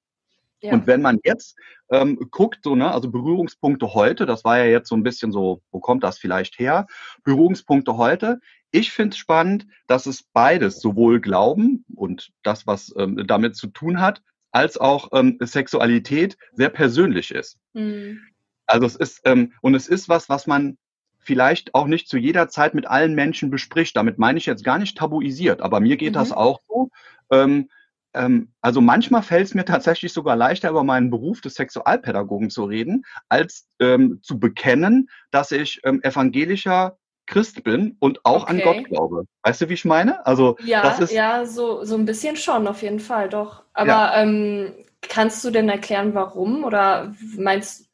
Ja. 0.61 0.71
Und 0.71 0.87
wenn 0.87 1.01
man 1.01 1.19
jetzt 1.25 1.57
ähm, 1.91 2.17
guckt, 2.31 2.59
so, 2.63 2.73
ne, 2.75 2.89
also 2.89 3.11
Berührungspunkte 3.11 3.93
heute, 3.93 4.25
das 4.25 4.45
war 4.45 4.57
ja 4.57 4.65
jetzt 4.65 4.87
so 4.87 4.95
ein 4.95 5.03
bisschen 5.03 5.33
so, 5.33 5.61
wo 5.71 5.81
kommt 5.81 6.05
das 6.05 6.17
vielleicht 6.17 6.57
her? 6.57 6.87
Berührungspunkte 7.23 7.97
heute. 7.97 8.39
Ich 8.71 8.91
finde 8.91 9.09
es 9.09 9.17
spannend, 9.17 9.67
dass 9.87 10.05
es 10.05 10.23
beides, 10.23 10.79
sowohl 10.79 11.19
Glauben 11.19 11.83
und 11.93 12.31
das, 12.43 12.65
was 12.65 12.93
ähm, 12.97 13.27
damit 13.27 13.57
zu 13.57 13.67
tun 13.67 13.99
hat, 13.99 14.21
als 14.51 14.77
auch 14.77 15.09
ähm, 15.11 15.37
Sexualität 15.41 16.37
sehr 16.53 16.69
persönlich 16.69 17.31
ist. 17.31 17.57
Mhm. 17.73 18.21
Also 18.65 18.85
es 18.85 18.95
ist, 18.95 19.21
ähm, 19.25 19.51
und 19.61 19.75
es 19.75 19.87
ist 19.87 20.07
was, 20.07 20.29
was 20.29 20.47
man 20.47 20.77
vielleicht 21.23 21.73
auch 21.75 21.87
nicht 21.87 22.07
zu 22.07 22.17
jeder 22.17 22.47
Zeit 22.49 22.73
mit 22.73 22.87
allen 22.87 23.15
Menschen 23.15 23.49
bespricht. 23.49 23.95
Damit 23.95 24.19
meine 24.19 24.37
ich 24.37 24.45
jetzt 24.45 24.63
gar 24.63 24.77
nicht 24.77 24.97
tabuisiert, 24.97 25.61
aber 25.61 25.79
mir 25.79 25.97
geht 25.97 26.11
mhm. 26.13 26.19
das 26.19 26.31
auch 26.31 26.61
so. 26.67 26.89
Ähm, 27.31 27.69
ähm, 28.13 28.53
also 28.61 28.81
manchmal 28.81 29.23
fällt 29.23 29.47
es 29.47 29.53
mir 29.53 29.65
tatsächlich 29.65 30.13
sogar 30.13 30.35
leichter, 30.35 30.69
über 30.69 30.83
meinen 30.83 31.09
Beruf 31.09 31.41
des 31.41 31.55
Sexualpädagogen 31.55 32.49
zu 32.49 32.65
reden, 32.65 33.05
als 33.29 33.67
ähm, 33.79 34.19
zu 34.21 34.39
bekennen, 34.39 35.09
dass 35.31 35.51
ich 35.51 35.81
ähm, 35.83 36.01
evangelischer 36.03 36.97
Christ 37.25 37.63
bin 37.63 37.95
und 37.99 38.25
auch 38.25 38.43
okay. 38.43 38.51
an 38.51 38.61
Gott 38.61 38.85
glaube. 38.85 39.25
Weißt 39.43 39.61
du, 39.61 39.69
wie 39.69 39.73
ich 39.73 39.85
meine? 39.85 40.25
Also 40.25 40.57
ja, 40.63 40.81
das 40.83 40.99
ist 40.99 41.13
ja, 41.13 41.45
so 41.45 41.83
so 41.83 41.95
ein 41.95 42.05
bisschen 42.05 42.35
schon 42.35 42.67
auf 42.67 42.81
jeden 42.81 42.99
Fall, 42.99 43.29
doch. 43.29 43.63
Aber 43.73 43.87
ja. 43.87 44.21
ähm, 44.21 44.73
kannst 45.01 45.43
du 45.43 45.49
denn 45.49 45.69
erklären, 45.69 46.13
warum? 46.13 46.63
Oder 46.63 47.13
meinst 47.37 47.89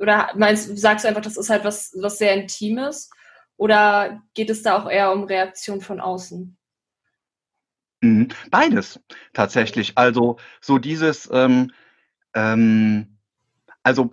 oder 0.00 0.30
meinst 0.34 0.76
sagst 0.78 1.04
du 1.04 1.08
einfach, 1.08 1.22
das 1.22 1.36
ist 1.36 1.50
halt 1.50 1.64
was 1.64 1.92
was 2.00 2.18
sehr 2.18 2.34
Intimes? 2.34 3.10
Oder 3.56 4.22
geht 4.34 4.50
es 4.50 4.62
da 4.62 4.78
auch 4.78 4.90
eher 4.90 5.12
um 5.12 5.24
Reaktion 5.24 5.80
von 5.80 6.00
außen? 6.00 6.56
Mhm. 8.02 8.28
Beides 8.50 9.00
tatsächlich. 9.32 9.96
Also 9.96 10.36
so 10.60 10.78
dieses, 10.78 11.28
ähm, 11.32 11.72
ähm, 12.34 13.18
also 13.82 14.12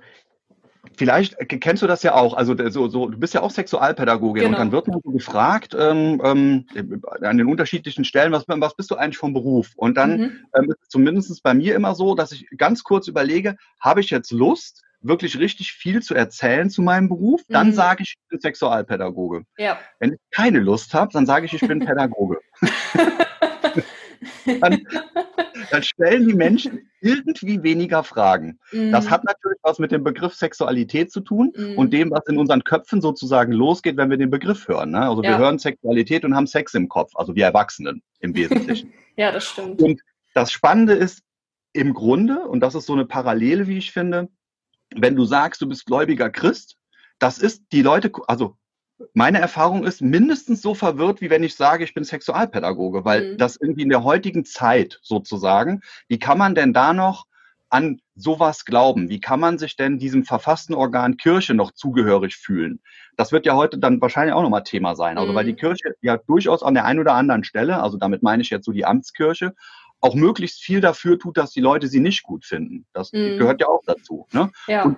Vielleicht 0.95 1.37
kennst 1.47 1.81
du 1.81 1.87
das 1.87 2.03
ja 2.03 2.13
auch. 2.13 2.33
Also 2.33 2.55
so, 2.69 2.87
so, 2.87 3.07
du 3.07 3.17
bist 3.17 3.33
ja 3.33 3.41
auch 3.41 3.51
Sexualpädagogin 3.51 4.43
genau. 4.43 4.55
und 4.55 4.59
dann 4.59 4.71
wird 4.71 4.87
man 4.87 4.99
so 5.03 5.11
gefragt 5.11 5.75
ähm, 5.77 6.21
ähm, 6.23 6.65
an 7.21 7.37
den 7.37 7.47
unterschiedlichen 7.47 8.05
Stellen, 8.05 8.31
was, 8.31 8.45
was 8.47 8.75
bist 8.75 8.91
du 8.91 8.95
eigentlich 8.95 9.17
vom 9.17 9.33
Beruf? 9.33 9.71
Und 9.75 9.97
dann 9.97 10.17
mhm. 10.17 10.31
ähm, 10.55 10.69
ist 10.69 10.83
es 10.83 10.89
zumindest 10.89 11.41
bei 11.41 11.53
mir 11.53 11.75
immer 11.75 11.95
so, 11.95 12.15
dass 12.15 12.31
ich 12.31 12.47
ganz 12.57 12.83
kurz 12.83 13.07
überlege, 13.07 13.55
habe 13.79 14.01
ich 14.01 14.09
jetzt 14.09 14.31
Lust, 14.31 14.83
wirklich 15.03 15.38
richtig 15.38 15.74
viel 15.74 16.01
zu 16.01 16.15
erzählen 16.15 16.69
zu 16.69 16.81
meinem 16.81 17.10
Beruf, 17.10 17.41
dann 17.50 17.67
mhm. 17.67 17.74
sage 17.74 18.03
ich, 18.03 18.15
ich 18.17 18.29
bin 18.29 18.39
Sexualpädagoge. 18.39 19.43
Ja. 19.57 19.77
Wenn 20.00 20.13
ich 20.13 20.19
keine 20.31 20.60
Lust 20.60 20.93
habe, 20.93 21.12
dann 21.13 21.25
sage 21.25 21.45
ich, 21.45 21.53
ich 21.53 21.67
bin 21.67 21.79
Pädagoge. 21.86 22.39
dann, 24.62 24.86
dann, 25.72 25.83
stellen 25.83 26.27
die 26.27 26.33
Menschen 26.33 26.89
irgendwie 27.01 27.62
weniger 27.63 28.03
Fragen. 28.03 28.60
Mhm. 28.72 28.91
Das 28.91 29.10
hat 29.10 29.25
natürlich 29.25 29.60
was 29.62 29.79
mit 29.79 29.91
dem 29.91 30.03
Begriff 30.03 30.33
Sexualität 30.33 31.12
zu 31.12 31.19
tun 31.19 31.51
mhm. 31.55 31.77
und 31.77 31.91
dem, 31.91 32.12
was 32.12 32.25
in 32.27 32.38
unseren 32.38 32.63
Köpfen 32.63 33.01
sozusagen 33.01 33.51
losgeht, 33.51 33.98
wenn 33.98 34.10
wir 34.10 34.17
den 34.17 34.29
Begriff 34.29 34.67
hören. 34.67 34.91
Ne? 34.91 35.01
Also 35.01 35.22
ja. 35.24 35.31
wir 35.31 35.38
hören 35.38 35.60
Sexualität 35.60 36.24
und 36.24 36.36
haben 36.36 36.48
Sex 36.48 36.74
im 36.74 36.88
Kopf, 36.88 37.12
also 37.15 37.36
wir 37.36 37.45
Erwachsenen 37.45 38.01
im 38.19 38.33
Wesentlichen. 38.36 38.93
ja, 39.17 39.31
das 39.31 39.45
stimmt. 39.45 39.81
Und 39.81 40.01
das 40.33 40.51
Spannende 40.51 40.93
ist 40.93 41.22
im 41.74 41.93
Grunde, 41.93 42.48
und 42.48 42.62
das 42.62 42.75
ist 42.75 42.86
so 42.86 42.93
eine 42.93 43.05
Parallele, 43.05 43.67
wie 43.67 43.77
ich 43.77 43.91
finde, 43.91 44.29
wenn 44.97 45.15
du 45.15 45.25
sagst, 45.25 45.62
du 45.62 45.67
bist 45.67 45.85
gläubiger 45.85 46.29
Christ, 46.29 46.77
das 47.19 47.38
ist 47.38 47.63
die 47.71 47.81
Leute, 47.81 48.12
also 48.27 48.57
meine 49.13 49.39
Erfahrung 49.39 49.83
ist 49.83 50.01
mindestens 50.01 50.62
so 50.62 50.75
verwirrt, 50.75 51.21
wie 51.21 51.29
wenn 51.29 51.43
ich 51.43 51.55
sage, 51.55 51.83
ich 51.83 51.93
bin 51.93 52.03
Sexualpädagoge, 52.03 53.05
weil 53.05 53.33
mhm. 53.33 53.38
das 53.38 53.57
irgendwie 53.59 53.83
in 53.83 53.89
der 53.89 54.03
heutigen 54.03 54.45
Zeit 54.45 55.00
sozusagen, 55.01 55.81
wie 56.07 56.19
kann 56.19 56.38
man 56.38 56.55
denn 56.55 56.73
da 56.73 56.93
noch 56.93 57.25
an 57.69 58.00
sowas 58.13 58.65
glauben? 58.65 59.09
Wie 59.09 59.19
kann 59.19 59.39
man 59.39 59.57
sich 59.57 59.75
denn 59.75 59.97
diesem 59.97 60.25
verfassten 60.25 60.75
Organ 60.75 61.17
Kirche 61.17 61.55
noch 61.55 61.71
zugehörig 61.71 62.35
fühlen? 62.35 62.79
Das 63.17 63.31
wird 63.31 63.47
ja 63.47 63.55
heute 63.55 63.79
dann 63.79 64.00
wahrscheinlich 64.00 64.35
auch 64.35 64.43
nochmal 64.43 64.63
Thema 64.63 64.95
sein. 64.95 65.17
Also, 65.17 65.31
mhm. 65.31 65.35
weil 65.35 65.45
die 65.45 65.55
Kirche 65.55 65.95
ja 66.01 66.17
durchaus 66.17 66.62
an 66.62 66.75
der 66.75 66.85
einen 66.85 67.00
oder 67.00 67.15
anderen 67.15 67.43
Stelle, 67.43 67.81
also 67.81 67.97
damit 67.97 68.21
meine 68.21 68.43
ich 68.43 68.51
jetzt 68.51 68.65
so 68.65 68.71
die 68.71 68.85
Amtskirche, 68.85 69.55
auch 70.03 70.15
möglichst 70.15 70.62
viel 70.62 70.81
dafür 70.81 71.17
tut, 71.17 71.38
dass 71.38 71.51
die 71.51 71.62
Leute 71.62 71.88
sie 71.88 72.01
nicht 72.01 72.24
gut 72.24 72.45
finden. 72.45 72.86
Das 72.91 73.13
mhm. 73.13 73.38
gehört 73.38 73.62
ja 73.62 73.67
auch 73.67 73.81
dazu. 73.86 74.27
Ne? 74.33 74.51
Ja. 74.67 74.83
Und 74.83 74.98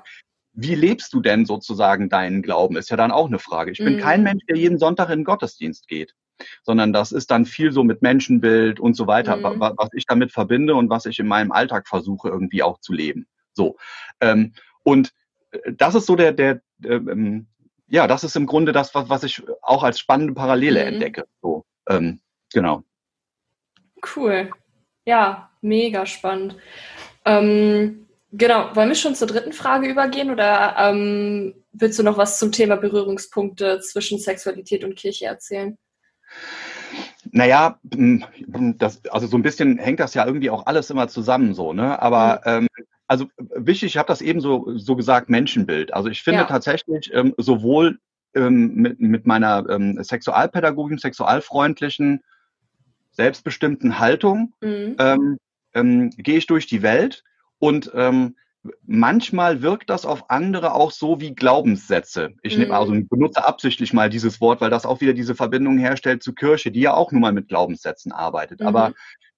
wie 0.53 0.74
lebst 0.74 1.13
du 1.13 1.21
denn 1.21 1.45
sozusagen 1.45 2.09
deinen 2.09 2.41
Glauben, 2.41 2.75
ist 2.75 2.89
ja 2.89 2.97
dann 2.97 3.12
auch 3.12 3.27
eine 3.27 3.38
Frage. 3.38 3.71
Ich 3.71 3.77
bin 3.77 3.97
mhm. 3.97 4.00
kein 4.00 4.24
Mensch, 4.24 4.43
der 4.47 4.57
jeden 4.57 4.79
Sonntag 4.79 5.09
in 5.09 5.19
den 5.19 5.25
Gottesdienst 5.25 5.88
geht, 5.88 6.15
sondern 6.63 6.91
das 6.91 7.12
ist 7.12 7.29
dann 7.29 7.45
viel 7.45 7.71
so 7.71 7.83
mit 7.83 8.01
Menschenbild 8.01 8.79
und 8.79 8.95
so 8.95 9.05
weiter, 9.05 9.38
mhm. 9.38 9.59
was 9.59 9.89
ich 9.93 10.07
damit 10.07 10.31
verbinde 10.31 10.74
und 10.74 10.89
was 10.89 11.05
ich 11.05 11.19
in 11.19 11.27
meinem 11.27 11.51
Alltag 11.51 11.88
versuche 11.88 12.29
irgendwie 12.29 12.63
auch 12.63 12.79
zu 12.79 12.91
leben. 12.91 13.27
So. 13.53 13.77
Ähm, 14.21 14.53
und 14.81 15.13
äh, 15.51 15.71
das 15.71 15.93
ist 15.93 16.07
so 16.07 16.15
der, 16.15 16.31
der, 16.31 16.62
ähm, 16.83 17.45
ja, 17.88 18.07
das 18.07 18.24
ist 18.24 18.35
im 18.35 18.47
Grunde 18.47 18.71
das, 18.71 18.95
was, 18.95 19.07
was 19.07 19.24
ich 19.24 19.43
auch 19.62 19.83
als 19.83 20.00
spannende 20.00 20.33
Parallele 20.33 20.81
mhm. 20.81 20.93
entdecke. 20.93 21.25
So, 21.43 21.63
ähm, 21.88 22.21
genau. 22.51 22.83
Cool. 24.15 24.50
Ja, 25.05 25.50
mega 25.62 26.05
spannend. 26.05 26.55
Ähm, 27.25 28.07
genau, 28.31 28.75
wollen 28.75 28.89
wir 28.89 28.95
schon 28.95 29.15
zur 29.15 29.27
dritten 29.27 29.53
Frage 29.53 29.88
übergehen 29.88 30.31
oder 30.31 30.75
ähm, 30.77 31.55
willst 31.74 32.00
du 32.00 32.03
noch 32.03 32.17
was 32.17 32.39
zum 32.39 32.51
Thema 32.51 32.75
Berührungspunkte 32.75 33.79
zwischen 33.81 34.19
Sexualität 34.19 34.83
und 34.83 34.95
Kirche 34.95 35.25
erzählen? 35.25 35.77
Naja, 37.31 37.79
das, 37.81 39.03
also 39.09 39.27
so 39.27 39.38
ein 39.38 39.41
bisschen 39.43 39.77
hängt 39.77 40.00
das 40.00 40.13
ja 40.13 40.25
irgendwie 40.25 40.50
auch 40.50 40.65
alles 40.65 40.89
immer 40.89 41.07
zusammen 41.07 41.53
so, 41.53 41.74
ne? 41.74 42.01
Aber 42.01 42.41
mhm. 42.45 42.67
ähm, 42.67 42.85
also 43.07 43.25
wichtig, 43.38 43.93
ich 43.93 43.97
habe 43.97 44.07
das 44.07 44.21
eben 44.21 44.41
so, 44.41 44.77
so 44.77 44.95
gesagt, 44.95 45.29
Menschenbild. 45.29 45.93
Also 45.93 46.09
ich 46.09 46.24
finde 46.24 46.41
ja. 46.41 46.45
tatsächlich 46.45 47.12
ähm, 47.13 47.33
sowohl 47.38 48.00
ähm, 48.33 48.74
mit, 48.75 49.00
mit 49.00 49.25
meiner 49.27 49.67
ähm, 49.69 50.01
sexualpädagogischen, 50.03 51.00
sexualfreundlichen 51.00 52.21
selbstbestimmten 53.15 54.00
Haltung 54.00 54.53
mhm. 54.62 54.95
ähm, 55.00 55.38
ähm, 55.74 56.10
gehe 56.17 56.38
ich 56.38 56.48
durch 56.48 56.67
die 56.67 56.81
Welt 56.81 57.24
und 57.60 57.91
ähm, 57.93 58.36
manchmal 58.86 59.62
wirkt 59.62 59.89
das 59.89 60.05
auf 60.05 60.29
andere 60.29 60.74
auch 60.74 60.91
so 60.91 61.22
wie 61.22 61.36
Glaubenssätze. 61.36 62.34
Ich 62.41 62.55
mhm. 62.55 62.63
nehme 62.63 62.75
also 62.75 62.93
benutze 62.93 63.45
absichtlich 63.45 63.93
mal 63.93 64.10
dieses 64.10 64.41
Wort, 64.41 64.62
weil 64.62 64.69
das 64.69 64.86
auch 64.86 65.01
wieder 65.01 65.13
diese 65.13 65.36
Verbindung 65.36 65.77
herstellt 65.77 66.24
zur 66.24 66.36
Kirche, 66.36 66.72
die 66.72 66.81
ja 66.81 66.93
auch 66.93 67.12
nun 67.12 67.22
mal 67.22 67.34
mit 67.34 67.48
Glaubenssätzen 67.48 68.12
arbeitet. 68.12 68.62
Mhm. 68.62 68.67
Aber 68.67 68.93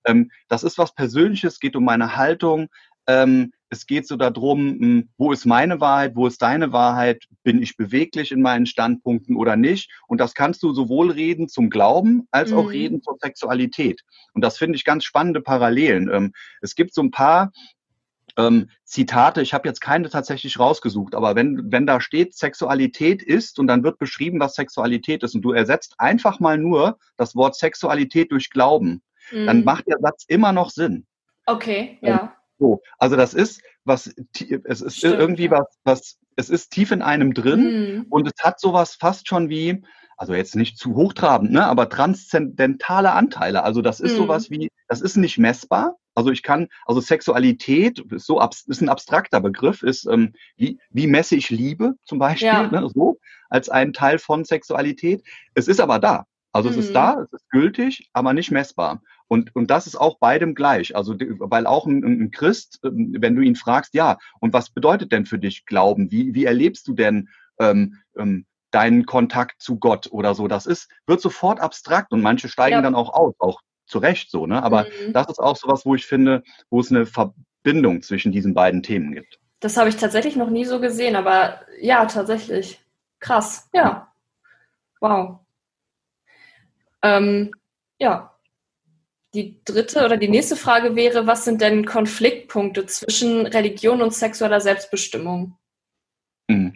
ähm, 0.05 0.31
das 0.47 0.63
ist 0.63 0.77
was 0.77 0.95
Persönliches, 0.95 1.59
geht 1.59 1.75
um 1.75 1.83
meine 1.83 2.15
Haltung, 2.15 2.69
ähm, 3.07 3.51
es 3.69 3.85
geht 3.85 4.07
so 4.07 4.15
darum, 4.15 4.79
hm, 4.79 5.09
wo 5.17 5.31
ist 5.31 5.45
meine 5.45 5.81
Wahrheit, 5.81 6.15
wo 6.15 6.27
ist 6.27 6.41
deine 6.41 6.71
Wahrheit, 6.71 7.25
bin 7.43 7.61
ich 7.61 7.75
beweglich 7.75 8.31
in 8.31 8.41
meinen 8.41 8.65
Standpunkten 8.65 9.35
oder 9.35 9.55
nicht. 9.55 9.91
Und 10.07 10.19
das 10.19 10.33
kannst 10.33 10.63
du 10.63 10.73
sowohl 10.73 11.11
reden 11.11 11.49
zum 11.49 11.69
Glauben 11.69 12.27
als 12.31 12.53
auch 12.53 12.63
mhm. 12.63 12.69
reden 12.69 13.01
zur 13.01 13.17
Sexualität. 13.21 14.01
Und 14.33 14.41
das 14.41 14.57
finde 14.57 14.77
ich 14.77 14.85
ganz 14.85 15.03
spannende 15.03 15.41
Parallelen. 15.41 16.09
Ähm, 16.11 16.33
es 16.61 16.75
gibt 16.75 16.93
so 16.93 17.01
ein 17.01 17.11
paar 17.11 17.51
ähm, 18.37 18.69
Zitate, 18.83 19.41
ich 19.41 19.53
habe 19.53 19.67
jetzt 19.67 19.81
keine 19.81 20.09
tatsächlich 20.09 20.59
rausgesucht, 20.59 21.15
aber 21.15 21.35
wenn, 21.35 21.71
wenn 21.71 21.87
da 21.87 21.99
steht, 21.99 22.35
Sexualität 22.35 23.23
ist 23.23 23.57
und 23.59 23.67
dann 23.67 23.83
wird 23.83 23.97
beschrieben, 23.97 24.39
was 24.39 24.53
Sexualität 24.53 25.23
ist 25.23 25.33
und 25.33 25.41
du 25.41 25.51
ersetzt 25.51 25.95
einfach 25.97 26.39
mal 26.39 26.57
nur 26.57 26.99
das 27.17 27.35
Wort 27.35 27.55
Sexualität 27.55 28.31
durch 28.31 28.49
Glauben, 28.49 29.01
mhm. 29.31 29.45
dann 29.47 29.63
macht 29.63 29.87
der 29.87 29.97
Satz 29.99 30.23
immer 30.27 30.51
noch 30.51 30.69
Sinn. 30.69 31.05
Okay, 31.47 31.97
ja. 32.01 32.36
So, 32.59 32.81
also 32.97 33.15
das 33.15 33.33
ist 33.33 33.61
was, 33.83 34.13
es 34.65 34.81
ist 34.81 34.97
Stimmt, 34.97 35.15
irgendwie 35.15 35.45
ja. 35.45 35.51
was, 35.51 35.77
was, 35.83 36.17
es 36.35 36.49
ist 36.49 36.71
tief 36.71 36.91
in 36.91 37.01
einem 37.01 37.33
drin 37.33 37.61
mhm. 37.61 38.05
und 38.09 38.27
es 38.27 38.43
hat 38.43 38.59
sowas 38.59 38.95
fast 38.95 39.27
schon 39.27 39.49
wie, 39.49 39.83
also 40.17 40.33
jetzt 40.33 40.55
nicht 40.55 40.77
zu 40.77 40.95
hochtrabend, 40.95 41.51
ne, 41.51 41.65
aber 41.65 41.89
transzendentale 41.89 43.11
Anteile. 43.11 43.63
Also 43.63 43.81
das 43.81 43.99
ist 43.99 44.13
mhm. 44.13 44.17
sowas 44.17 44.49
wie, 44.49 44.69
das 44.87 45.01
ist 45.01 45.15
nicht 45.15 45.37
messbar. 45.37 45.95
Also 46.15 46.31
ich 46.31 46.41
kann, 46.41 46.67
also 46.87 46.99
Sexualität 46.99 47.99
ist 47.99 48.25
so 48.25 48.41
ist 48.41 48.81
ein 48.81 48.89
abstrakter 48.89 49.39
Begriff, 49.39 49.83
ist 49.83 50.05
ähm, 50.05 50.33
wie, 50.55 50.79
wie 50.89 51.05
messe 51.05 51.35
ich 51.35 51.51
Liebe 51.51 51.93
zum 52.03 52.17
Beispiel, 52.17 52.47
ja. 52.47 52.67
ne, 52.67 52.89
so 52.93 53.19
als 53.49 53.69
ein 53.69 53.93
Teil 53.93 54.17
von 54.17 54.43
Sexualität. 54.43 55.23
Es 55.53 55.67
ist 55.67 55.79
aber 55.79 55.99
da. 55.99 56.25
Also 56.51 56.69
mhm. 56.69 56.73
es 56.73 56.85
ist 56.85 56.89
mhm. 56.89 56.95
da, 56.95 57.21
es 57.21 57.33
ist 57.33 57.49
gültig, 57.51 58.09
aber 58.13 58.33
nicht 58.33 58.49
messbar. 58.49 59.01
Und, 59.27 59.55
und 59.55 59.69
das 59.69 59.87
ist 59.87 59.95
auch 59.95 60.19
beidem 60.19 60.55
gleich. 60.55 60.95
Also, 60.95 61.15
weil 61.17 61.67
auch 61.67 61.85
ein, 61.85 62.03
ein 62.03 62.31
Christ, 62.31 62.79
ähm, 62.83 63.15
wenn 63.19 63.35
du 63.35 63.41
ihn 63.41 63.55
fragst, 63.55 63.93
ja, 63.93 64.17
und 64.39 64.53
was 64.53 64.69
bedeutet 64.69 65.11
denn 65.11 65.25
für 65.25 65.39
dich 65.39 65.65
Glauben? 65.65 66.11
Wie, 66.11 66.33
wie 66.33 66.45
erlebst 66.45 66.87
du 66.87 66.93
denn 66.93 67.29
ähm, 67.59 67.97
ähm, 68.17 68.45
deinen 68.71 69.05
Kontakt 69.05 69.61
zu 69.61 69.79
Gott 69.79 70.07
oder 70.11 70.33
so? 70.33 70.47
Das 70.47 70.65
ist, 70.65 70.89
wird 71.05 71.21
sofort 71.21 71.59
abstrakt 71.59 72.11
und 72.11 72.21
manche 72.21 72.47
steigen 72.47 72.75
ja. 72.77 72.81
dann 72.81 72.95
auch 72.95 73.13
aus, 73.13 73.35
auch 73.39 73.61
zu 73.85 73.99
Recht 73.99 74.29
so, 74.29 74.47
ne? 74.47 74.61
Aber 74.63 74.83
mhm. 74.83 75.13
das 75.13 75.27
ist 75.27 75.39
auch 75.39 75.55
so 75.55 75.67
was, 75.67 75.85
wo 75.85 75.95
ich 75.95 76.05
finde, 76.05 76.43
wo 76.69 76.79
es 76.79 76.91
eine 76.91 77.05
Verbindung 77.05 78.01
zwischen 78.01 78.31
diesen 78.31 78.53
beiden 78.53 78.83
Themen 78.83 79.13
gibt. 79.13 79.39
Das 79.59 79.77
habe 79.77 79.89
ich 79.89 79.95
tatsächlich 79.95 80.35
noch 80.35 80.49
nie 80.49 80.65
so 80.65 80.79
gesehen, 80.79 81.15
aber 81.15 81.61
ja, 81.79 82.05
tatsächlich. 82.05 82.79
Krass, 83.19 83.69
ja. 83.73 84.13
Wow. 84.99 85.39
Ähm, 87.01 87.51
ja, 87.99 88.36
die 89.33 89.61
dritte 89.65 90.05
oder 90.05 90.17
die 90.17 90.29
nächste 90.29 90.55
Frage 90.55 90.95
wäre, 90.95 91.27
was 91.27 91.45
sind 91.45 91.61
denn 91.61 91.85
Konfliktpunkte 91.85 92.85
zwischen 92.85 93.45
Religion 93.45 94.01
und 94.01 94.13
sexueller 94.13 94.61
Selbstbestimmung? 94.61 95.57
Hm. 96.49 96.73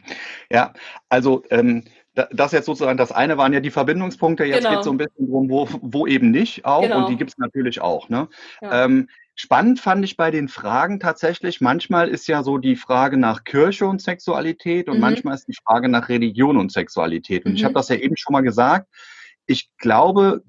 Ja, 0.50 0.74
also 1.10 1.44
ähm, 1.50 1.86
das 2.14 2.52
jetzt 2.52 2.66
sozusagen, 2.66 2.98
das 2.98 3.12
eine 3.14 3.38
waren 3.38 3.54
ja 3.54 3.62
die 3.62 3.72
Verbindungspunkte, 3.72 4.44
jetzt 4.44 4.60
genau. 4.60 4.70
geht 4.72 4.80
es 4.80 4.86
so 4.86 4.92
ein 4.92 4.98
bisschen 4.98 5.28
drum, 5.30 5.50
wo, 5.50 5.68
wo 5.82 6.08
eben 6.08 6.32
nicht 6.32 6.66
auch 6.66 6.82
genau. 6.82 7.00
und 7.00 7.10
die 7.10 7.16
gibt 7.16 7.32
es 7.32 7.38
natürlich 7.38 7.82
auch. 7.82 8.10
Ne? 8.10 8.28
Ja. 8.62 8.86
Ähm, 8.86 9.08
spannend 9.36 9.80
fand 9.80 10.04
ich 10.04 10.18
bei 10.18 10.30
den 10.30 10.50
Fragen 10.50 11.00
tatsächlich, 11.00 11.62
manchmal 11.62 12.10
ist 12.10 12.28
ja 12.28 12.44
so 12.44 12.58
die 12.58 12.76
Frage 12.76 13.16
nach 13.16 13.46
Kirche 13.46 13.86
und 13.86 14.02
Sexualität 14.02 14.90
und 14.90 14.96
mhm. 14.96 15.02
manchmal 15.02 15.36
ist 15.36 15.48
die 15.48 15.56
Frage 15.66 15.88
nach 15.88 16.10
Religion 16.10 16.58
und 16.58 16.74
Sexualität. 16.74 17.46
Und 17.46 17.52
mhm. 17.52 17.58
ich 17.58 17.64
habe 17.64 17.76
das 17.76 17.88
ja 17.88 17.96
eben 17.96 18.18
schon 18.18 18.34
mal 18.34 18.42
gesagt, 18.42 18.88
ich 19.46 19.70
glaube, 19.78 20.44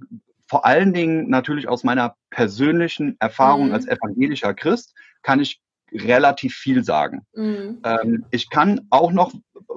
vor 0.52 0.66
allen 0.66 0.92
Dingen 0.92 1.30
natürlich 1.30 1.66
aus 1.66 1.82
meiner 1.82 2.14
persönlichen 2.28 3.16
Erfahrung 3.20 3.68
mhm. 3.68 3.72
als 3.72 3.88
evangelischer 3.88 4.52
Christ 4.52 4.94
kann 5.22 5.40
ich 5.40 5.62
relativ 5.90 6.54
viel 6.54 6.84
sagen. 6.84 7.24
Mhm. 7.32 7.80
Ähm, 7.82 8.26
ich 8.32 8.50
kann 8.50 8.82
auch 8.90 9.12
noch 9.12 9.32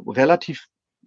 relativ 0.06 0.66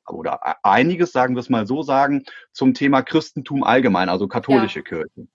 oder 0.08 0.40
e-, 0.42 0.54
einiges, 0.62 1.12
sagen 1.12 1.36
wir 1.36 1.40
es 1.40 1.50
mal 1.50 1.66
so 1.66 1.82
sagen, 1.82 2.24
zum 2.52 2.72
Thema 2.72 3.02
Christentum 3.02 3.62
allgemein, 3.62 4.08
also 4.08 4.26
katholische 4.26 4.78
ja. 4.78 4.84
Kirche. 4.84 5.28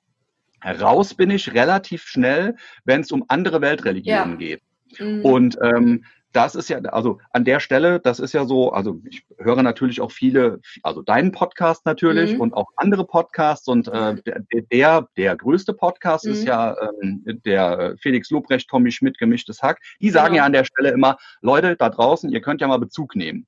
Raus 0.82 1.14
bin 1.14 1.30
ich 1.30 1.54
relativ 1.54 2.02
schnell, 2.02 2.56
wenn 2.86 3.02
es 3.02 3.12
um 3.12 3.26
andere 3.28 3.62
Weltreligionen 3.62 4.40
ja. 4.40 4.48
geht. 4.48 4.62
Mhm. 4.98 5.22
Und 5.24 5.60
ähm, 5.62 6.06
das 6.34 6.56
ist 6.56 6.70
ja, 6.70 6.80
also 6.80 7.20
an 7.32 7.46
der 7.46 7.60
Stelle, 7.60 8.00
das 8.00 8.20
ist 8.20 8.34
ja 8.34 8.46
so, 8.46 8.72
also 8.72 9.00
ich 9.10 9.24
höre 9.38 9.62
natürlich 9.64 10.02
auch 10.02 10.12
viele, 10.12 10.60
also 10.82 11.02
deinen 11.02 11.32
Podcast 11.32 11.86
natürlich 11.86 12.34
mhm. 12.34 12.42
und 12.42 12.54
auch 12.54 12.68
andere 12.76 13.06
Podcasts 13.06 13.68
und 13.68 13.88
äh, 13.88 14.16
der, 14.24 14.44
der, 14.72 15.08
der 15.16 15.36
größte 15.36 15.74
Podcast 15.74 16.26
mhm. 16.26 16.32
ist 16.32 16.44
ja 16.44 16.76
ähm, 17.02 17.24
der 17.46 17.96
Felix 18.00 18.30
Lobrecht, 18.32 18.68
Tommy 18.70 18.92
Schmidt, 18.92 19.18
gemischtes 19.20 19.62
Hack. 19.62 19.80
Die 20.02 20.10
sagen 20.10 20.34
genau. 20.34 20.38
ja 20.38 20.46
an 20.46 20.54
der 20.54 20.66
Stelle 20.66 20.90
immer, 20.90 21.18
Leute 21.42 21.76
da 21.76 21.90
draußen, 21.90 22.30
ihr 22.30 22.42
könnt 22.42 22.62
ja 22.62 22.68
mal 22.68 22.80
Bezug 22.80 23.16
nehmen. 23.16 23.46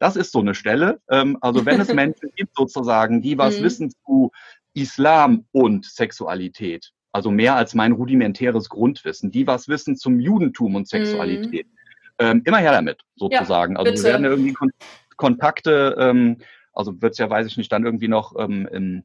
Das 0.00 0.16
ist 0.16 0.32
so 0.32 0.40
eine 0.40 0.54
Stelle. 0.54 1.00
Ähm, 1.08 1.38
also 1.40 1.64
wenn 1.64 1.80
es 1.80 1.88
Menschen 1.94 2.30
gibt 2.34 2.56
sozusagen, 2.56 3.22
die 3.22 3.38
was 3.38 3.60
mhm. 3.60 3.64
wissen 3.64 3.90
zu 4.04 4.32
Islam 4.74 5.46
und 5.52 5.84
Sexualität, 5.84 6.90
also 7.12 7.30
mehr 7.30 7.54
als 7.54 7.74
mein 7.74 7.92
rudimentäres 7.92 8.68
Grundwissen, 8.68 9.30
die 9.30 9.46
was 9.46 9.68
wissen 9.68 9.96
zum 9.96 10.18
Judentum 10.18 10.74
und 10.74 10.92
mhm. 10.92 11.64
Ähm, 12.18 12.42
immer 12.44 12.58
her 12.58 12.72
damit, 12.72 13.02
sozusagen. 13.16 13.74
Ja, 13.74 13.80
also 13.80 13.92
wir 13.92 14.02
werden 14.04 14.24
irgendwie 14.24 14.52
Kon 14.52 14.70
Kontakte, 15.16 15.96
ähm, 15.98 16.38
also 16.72 17.00
wird 17.00 17.12
es 17.12 17.18
ja, 17.18 17.30
weiß 17.30 17.46
ich 17.46 17.56
nicht, 17.56 17.70
dann 17.70 17.84
irgendwie 17.84 18.08
noch 18.08 18.34
ähm, 18.38 18.66
in, 18.72 19.04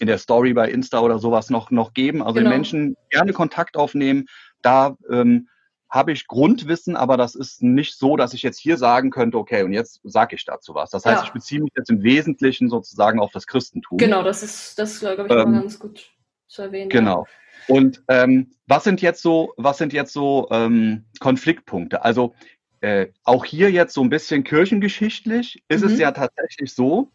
in 0.00 0.06
der 0.06 0.18
Story 0.18 0.52
bei 0.52 0.68
Insta 0.68 1.00
oder 1.00 1.18
sowas 1.18 1.50
noch, 1.50 1.70
noch 1.70 1.94
geben. 1.94 2.22
Also 2.22 2.34
genau. 2.34 2.50
Menschen 2.50 2.96
gerne 3.10 3.32
Kontakt 3.32 3.76
aufnehmen. 3.76 4.26
Da 4.62 4.96
ähm, 5.10 5.48
habe 5.94 6.10
ich 6.10 6.26
Grundwissen, 6.26 6.96
aber 6.96 7.16
das 7.16 7.36
ist 7.36 7.62
nicht 7.62 7.96
so, 7.96 8.16
dass 8.16 8.34
ich 8.34 8.42
jetzt 8.42 8.58
hier 8.58 8.76
sagen 8.76 9.10
könnte, 9.10 9.38
okay, 9.38 9.62
und 9.62 9.72
jetzt 9.72 10.00
sage 10.02 10.34
ich 10.34 10.44
dazu 10.44 10.74
was. 10.74 10.90
Das 10.90 11.04
heißt, 11.04 11.20
ja. 11.20 11.24
ich 11.24 11.32
beziehe 11.32 11.60
mich 11.60 11.72
jetzt 11.76 11.88
im 11.88 12.02
Wesentlichen 12.02 12.68
sozusagen 12.68 13.20
auf 13.20 13.30
das 13.30 13.46
Christentum. 13.46 13.98
Genau, 13.98 14.24
das 14.24 14.42
ist, 14.42 14.76
das 14.78 14.98
glaube 14.98 15.26
ich, 15.26 15.32
ähm, 15.32 15.52
mal 15.52 15.60
ganz 15.60 15.78
gut 15.78 16.10
zu 16.48 16.62
erwähnen. 16.62 16.88
Genau. 16.88 17.26
Und 17.68 18.02
ähm, 18.08 18.50
was 18.66 18.84
sind 18.84 19.02
jetzt 19.02 19.22
so, 19.22 19.54
was 19.56 19.78
sind 19.78 19.92
jetzt 19.92 20.12
so 20.12 20.48
ähm, 20.50 21.04
Konfliktpunkte? 21.20 22.04
Also 22.04 22.34
äh, 22.80 23.08
auch 23.24 23.44
hier 23.44 23.70
jetzt 23.70 23.94
so 23.94 24.02
ein 24.02 24.10
bisschen 24.10 24.44
kirchengeschichtlich 24.44 25.62
ist 25.68 25.84
mhm. 25.84 25.92
es 25.92 25.98
ja 25.98 26.12
tatsächlich 26.12 26.74
so, 26.74 27.10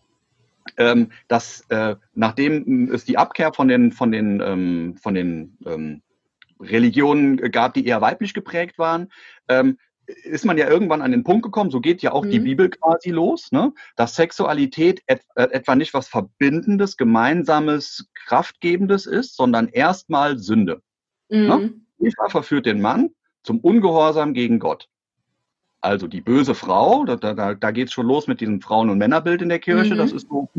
ähm, 0.78 1.12
dass 1.28 1.62
äh, 1.70 1.96
nachdem 2.16 2.92
es 2.92 3.06
die 3.06 3.18
Abkehr 3.18 3.54
von 3.54 3.68
den 3.68 3.92
von 3.92 4.12
den 4.12 4.42
ähm, 4.42 4.98
von 4.98 5.14
den 5.14 5.58
ähm, 5.66 6.02
Religionen 6.60 7.38
gab, 7.52 7.74
die 7.74 7.86
eher 7.86 8.02
weiblich 8.02 8.34
geprägt 8.34 8.78
waren, 8.78 9.12
ähm, 9.48 9.78
ist 10.24 10.46
man 10.46 10.58
ja 10.58 10.68
irgendwann 10.68 11.02
an 11.02 11.12
den 11.12 11.24
Punkt 11.24 11.44
gekommen, 11.44 11.72
so 11.72 11.80
geht 11.80 12.02
ja 12.02 12.12
auch 12.12 12.26
mhm. 12.26 12.32
die 12.32 12.40
Bibel 12.40 12.70
quasi 12.70 13.12
los, 13.12 13.52
ne? 13.52 13.74
dass 13.96 14.16
Sexualität 14.16 15.02
et, 15.08 15.22
äh, 15.36 15.44
etwa 15.52 15.76
nicht 15.76 15.94
was 15.94 16.08
Verbindendes, 16.08 16.98
Gemeinsames, 16.98 18.10
Kraftgebendes 18.26 19.06
ist, 19.06 19.36
sondern 19.36 19.68
erstmal 19.68 20.38
Sünde. 20.38 20.82
Ne? 21.30 21.40
Mhm. 21.40 21.48
Ne? 21.48 21.74
Eva 22.02 22.30
verführt 22.30 22.66
den 22.66 22.82
Mann 22.82 23.10
zum 23.44 23.60
Ungehorsam 23.60 24.34
gegen 24.34 24.60
Gott. 24.60 24.88
Also 25.82 26.08
die 26.08 26.22
böse 26.22 26.56
Frau, 26.56 27.06
da, 27.06 27.16
da, 27.16 27.54
da 27.54 27.72
geht 27.72 27.88
es 27.88 27.94
schon 27.94 28.08
los 28.08 28.28
mit 28.28 28.42
diesem 28.42 28.62
Frauen- 28.62 28.90
und 28.90 28.98
Männerbild 28.98 29.42
in 29.42 29.50
der 29.50 29.60
Kirche, 29.60 29.94
mhm. 29.94 29.98
das 30.00 30.12
ist 30.12 30.28
so. 30.28 30.50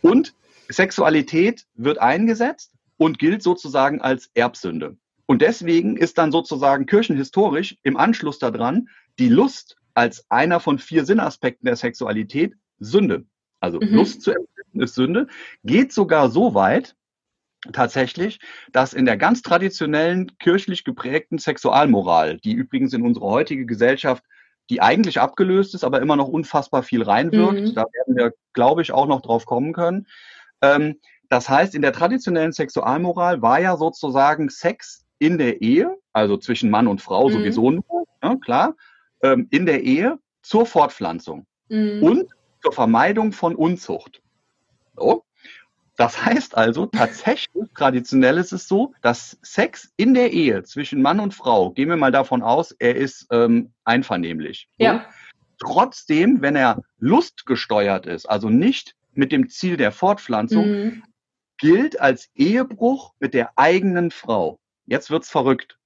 Und 0.00 0.34
Sexualität 0.68 1.66
wird 1.74 1.98
eingesetzt 1.98 2.72
und 2.96 3.18
gilt 3.18 3.42
sozusagen 3.42 4.00
als 4.00 4.30
Erbsünde. 4.34 4.96
Und 5.32 5.40
deswegen 5.40 5.96
ist 5.96 6.18
dann 6.18 6.30
sozusagen 6.30 6.84
kirchenhistorisch 6.84 7.78
im 7.84 7.96
Anschluss 7.96 8.38
daran 8.38 8.90
die 9.18 9.30
Lust 9.30 9.78
als 9.94 10.30
einer 10.30 10.60
von 10.60 10.78
vier 10.78 11.06
Sinnaspekten 11.06 11.64
der 11.64 11.76
Sexualität 11.76 12.52
Sünde. 12.78 13.24
Also 13.58 13.80
mhm. 13.80 13.94
Lust 13.94 14.20
zu 14.20 14.32
empfinden 14.32 14.82
ist 14.82 14.94
Sünde, 14.94 15.28
geht 15.64 15.90
sogar 15.90 16.28
so 16.28 16.52
weit, 16.52 16.96
tatsächlich, 17.72 18.40
dass 18.72 18.92
in 18.92 19.06
der 19.06 19.16
ganz 19.16 19.40
traditionellen 19.40 20.36
kirchlich 20.36 20.84
geprägten 20.84 21.38
Sexualmoral, 21.38 22.36
die 22.36 22.52
übrigens 22.52 22.92
in 22.92 23.00
unsere 23.00 23.24
heutige 23.24 23.64
Gesellschaft, 23.64 24.22
die 24.68 24.82
eigentlich 24.82 25.18
abgelöst 25.18 25.74
ist, 25.74 25.82
aber 25.82 26.02
immer 26.02 26.16
noch 26.16 26.28
unfassbar 26.28 26.82
viel 26.82 27.02
reinwirkt, 27.02 27.68
mhm. 27.68 27.74
da 27.74 27.86
werden 27.90 28.16
wir, 28.18 28.34
glaube 28.52 28.82
ich, 28.82 28.92
auch 28.92 29.06
noch 29.06 29.22
drauf 29.22 29.46
kommen 29.46 29.72
können. 29.72 30.06
Ähm, 30.60 31.00
das 31.30 31.48
heißt, 31.48 31.74
in 31.74 31.80
der 31.80 31.94
traditionellen 31.94 32.52
Sexualmoral 32.52 33.40
war 33.40 33.58
ja 33.58 33.78
sozusagen 33.78 34.50
Sex 34.50 35.01
in 35.22 35.38
der 35.38 35.62
Ehe, 35.62 35.96
also 36.12 36.36
zwischen 36.36 36.68
Mann 36.68 36.88
und 36.88 37.00
Frau 37.00 37.28
mhm. 37.28 37.32
sowieso 37.32 37.70
nur, 37.70 38.06
ja, 38.22 38.36
klar, 38.36 38.74
ähm, 39.22 39.46
in 39.50 39.66
der 39.66 39.84
Ehe 39.84 40.18
zur 40.42 40.66
Fortpflanzung 40.66 41.46
mhm. 41.68 42.02
und 42.02 42.30
zur 42.60 42.72
Vermeidung 42.72 43.30
von 43.30 43.54
Unzucht. 43.54 44.20
So. 44.96 45.24
Das 45.96 46.24
heißt 46.24 46.56
also, 46.56 46.86
tatsächlich, 46.86 47.68
traditionell 47.76 48.38
ist 48.38 48.52
es 48.52 48.66
so, 48.66 48.94
dass 49.00 49.38
Sex 49.42 49.92
in 49.96 50.14
der 50.14 50.32
Ehe 50.32 50.64
zwischen 50.64 51.02
Mann 51.02 51.20
und 51.20 51.34
Frau, 51.34 51.70
gehen 51.70 51.88
wir 51.88 51.96
mal 51.96 52.10
davon 52.10 52.42
aus, 52.42 52.72
er 52.72 52.96
ist 52.96 53.28
ähm, 53.30 53.72
einvernehmlich. 53.84 54.68
Ja. 54.78 55.06
Trotzdem, 55.60 56.42
wenn 56.42 56.56
er 56.56 56.82
lustgesteuert 56.98 58.06
ist, 58.06 58.26
also 58.26 58.48
nicht 58.48 58.96
mit 59.12 59.30
dem 59.30 59.48
Ziel 59.48 59.76
der 59.76 59.92
Fortpflanzung, 59.92 60.68
mhm. 60.68 61.02
gilt 61.58 62.00
als 62.00 62.28
Ehebruch 62.34 63.12
mit 63.20 63.34
der 63.34 63.52
eigenen 63.56 64.10
Frau. 64.10 64.58
Jetzt 64.86 65.10
wird's 65.10 65.30
verrückt. 65.30 65.78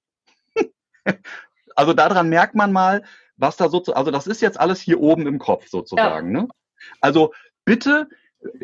also 1.75 1.93
daran 1.93 2.29
merkt 2.29 2.55
man 2.55 2.71
mal, 2.71 3.03
was 3.37 3.57
da 3.57 3.69
so, 3.69 3.83
also 3.93 4.11
das 4.11 4.27
ist 4.27 4.41
jetzt 4.41 4.59
alles 4.59 4.81
hier 4.81 4.99
oben 4.99 5.27
im 5.27 5.39
Kopf 5.39 5.67
sozusagen. 5.67 6.33
Ja. 6.33 6.41
Ne? 6.41 6.47
Also 7.01 7.33
bitte, 7.65 8.09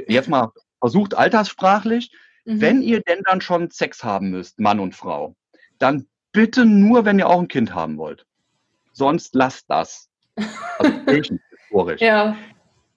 jetzt 0.08 0.30
mal 0.30 0.52
versucht 0.80 1.16
alterssprachlich, 1.16 2.12
mhm. 2.46 2.62
wenn 2.62 2.82
ihr 2.82 3.02
denn 3.02 3.22
dann 3.26 3.42
schon 3.42 3.70
Sex 3.70 4.04
haben 4.04 4.32
müsst, 4.32 4.60
Mann 4.60 4.80
und 4.80 4.96
Frau, 4.96 5.36
dann 5.78 6.08
bitte 6.32 6.66
nur, 6.66 7.06
wenn 7.06 7.20
ihr 7.20 7.30
auch 7.30 7.40
ein 7.40 7.48
Kind 7.48 7.74
haben 7.74 7.98
wollt. 7.98 8.26
Sonst 8.92 9.36
lasst 9.36 9.70
das. 9.70 10.10
Also 10.80 10.94
ja. 11.98 12.36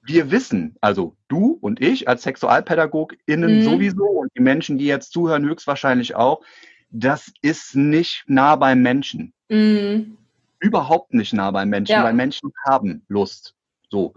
Wir 0.03 0.31
wissen, 0.31 0.77
also 0.81 1.17
du 1.29 1.59
und 1.61 1.81
ich 1.81 2.09
als 2.09 2.23
SexualpädagogInnen 2.23 3.59
mhm. 3.59 3.63
sowieso 3.63 4.05
und 4.05 4.31
die 4.37 4.43
Menschen, 4.43 4.79
die 4.79 4.87
jetzt 4.87 5.13
zuhören, 5.13 5.45
höchstwahrscheinlich 5.45 6.15
auch, 6.15 6.43
das 6.91 7.33
ist 7.43 7.75
nicht 7.75 8.25
nah 8.27 8.57
beim 8.57 8.83
Menschen. 8.83 9.33
Mhm. 9.49 10.17
Überhaupt 10.59 11.15
nicht 11.15 11.33
nah 11.33 11.51
beim 11.51 11.69
Menschen, 11.69 11.93
ja. 11.93 12.05
weil 12.05 12.15
Menschen 12.15 12.53
haben 12.65 13.03
Lust. 13.09 13.55
So. 13.91 14.15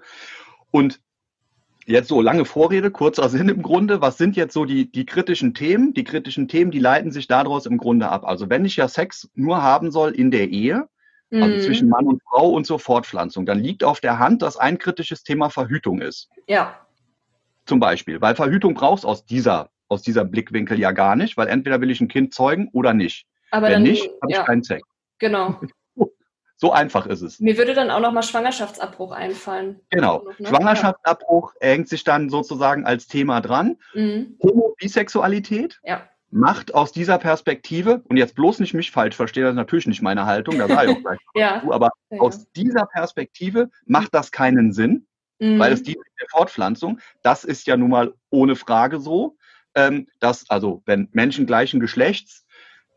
Und 0.71 0.99
jetzt 1.85 2.07
so 2.07 2.21
lange 2.21 2.45
Vorrede, 2.45 2.91
kurzer 2.91 3.29
Sinn 3.29 3.49
im 3.49 3.61
Grunde. 3.61 4.01
Was 4.01 4.17
sind 4.17 4.35
jetzt 4.35 4.53
so 4.53 4.65
die, 4.65 4.91
die 4.91 5.05
kritischen 5.05 5.53
Themen? 5.53 5.93
Die 5.93 6.03
kritischen 6.03 6.47
Themen, 6.47 6.71
die 6.71 6.79
leiten 6.79 7.11
sich 7.11 7.27
daraus 7.27 7.65
im 7.65 7.77
Grunde 7.77 8.09
ab. 8.09 8.23
Also 8.25 8.49
wenn 8.49 8.65
ich 8.65 8.77
ja 8.77 8.87
Sex 8.87 9.29
nur 9.35 9.61
haben 9.61 9.91
soll 9.91 10.11
in 10.11 10.31
der 10.31 10.49
Ehe, 10.49 10.87
also 11.31 11.55
mhm. 11.55 11.61
zwischen 11.61 11.89
Mann 11.89 12.07
und 12.07 12.21
Frau 12.23 12.49
und 12.49 12.65
zur 12.65 12.79
Fortpflanzung, 12.79 13.45
dann 13.45 13.59
liegt 13.59 13.83
auf 13.83 13.99
der 13.99 14.17
Hand, 14.17 14.41
dass 14.41 14.57
ein 14.57 14.79
kritisches 14.79 15.23
Thema 15.23 15.49
Verhütung 15.49 16.01
ist. 16.01 16.29
Ja. 16.47 16.79
Zum 17.65 17.79
Beispiel, 17.79 18.19
weil 18.19 18.35
Verhütung 18.35 18.73
brauchst 18.73 19.05
aus 19.05 19.25
dieser 19.25 19.69
aus 19.89 20.01
dieser 20.01 20.23
Blickwinkel 20.23 20.79
ja 20.79 20.91
gar 20.91 21.15
nicht, 21.15 21.35
weil 21.35 21.47
entweder 21.47 21.81
will 21.81 21.91
ich 21.91 21.99
ein 21.99 22.07
Kind 22.07 22.33
zeugen 22.33 22.69
oder 22.71 22.93
nicht. 22.93 23.25
Aber 23.51 23.67
Wenn 23.67 23.73
dann, 23.73 23.83
nicht, 23.83 24.03
habe 24.21 24.31
ja, 24.31 24.39
ich 24.39 24.45
keinen 24.45 24.63
Sex. 24.63 24.87
Genau. 25.19 25.59
So 26.61 26.73
einfach 26.73 27.05
ist 27.05 27.21
es. 27.21 27.39
Mir 27.39 27.57
würde 27.57 27.73
dann 27.73 27.89
auch 27.89 28.01
nochmal 28.01 28.21
Schwangerschaftsabbruch 28.21 29.13
einfallen. 29.13 29.79
Genau. 29.91 30.23
Noch, 30.25 30.39
ne? 30.39 30.47
Schwangerschaftsabbruch 30.49 31.53
ja. 31.61 31.69
hängt 31.69 31.87
sich 31.87 32.03
dann 32.03 32.29
sozusagen 32.29 32.85
als 32.85 33.07
Thema 33.07 33.39
dran. 33.39 33.77
Mhm. 33.93 34.37
Homo-Bisexualität 34.43 35.79
ja. 35.85 36.01
macht 36.31 36.73
aus 36.73 36.91
dieser 36.91 37.17
Perspektive, 37.17 38.03
und 38.09 38.17
jetzt 38.17 38.35
bloß 38.35 38.59
nicht 38.59 38.73
mich 38.73 38.91
falsch 38.91 39.15
verstehen, 39.15 39.43
das 39.43 39.51
ist 39.51 39.55
natürlich 39.55 39.87
nicht 39.87 40.01
meine 40.01 40.25
Haltung, 40.25 40.57
da 40.57 40.67
sage 40.67 40.91
ich 40.91 40.97
auch 40.97 41.01
gleich 41.01 41.19
ja. 41.33 41.61
zu, 41.61 41.71
aber 41.71 41.91
ja. 42.09 42.19
aus 42.19 42.51
dieser 42.51 42.85
Perspektive 42.87 43.69
macht 43.85 44.13
das 44.13 44.33
keinen 44.33 44.73
Sinn, 44.73 45.07
mhm. 45.39 45.59
weil 45.59 45.71
es 45.71 45.81
dient 45.81 46.03
der 46.19 46.27
Fortpflanzung. 46.29 46.99
Das 47.23 47.45
ist 47.45 47.67
ja 47.67 47.77
nun 47.77 47.89
mal 47.89 48.13
ohne 48.31 48.57
Frage 48.57 48.99
so 48.99 49.37
dass 50.19 50.49
also 50.49 50.81
wenn 50.85 51.09
Menschen 51.11 51.45
gleichen 51.45 51.79
Geschlechts 51.79 52.45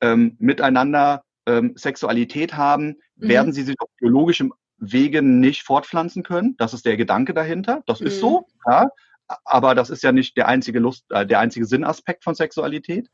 ähm, 0.01 0.37
miteinander 0.39 1.23
ähm, 1.47 1.75
Sexualität 1.77 2.55
haben, 2.55 2.97
mhm. 3.17 3.29
werden 3.29 3.53
sie 3.53 3.63
sich 3.63 3.77
auf 3.79 3.89
biologischem 3.99 4.53
Wege 4.79 5.23
nicht 5.23 5.63
fortpflanzen 5.63 6.23
können. 6.23 6.57
Das 6.59 6.75
ist 6.75 6.85
der 6.85 6.97
Gedanke 6.97 7.35
dahinter. 7.35 7.83
Das 7.87 8.01
mhm. 8.01 8.07
ist 8.09 8.21
so, 8.21 8.47
ja. 8.67 8.89
Aber 9.45 9.75
das 9.75 9.89
ist 9.89 10.03
ja 10.03 10.13
nicht 10.13 10.37
der 10.37 10.49
einzige 10.49 10.79
Lust, 10.79 11.05
äh, 11.11 11.25
der 11.25 11.39
einzige 11.39 11.65
Sinnaspekt 11.65 12.25
von 12.25 12.35
Sexualität. 12.35 13.09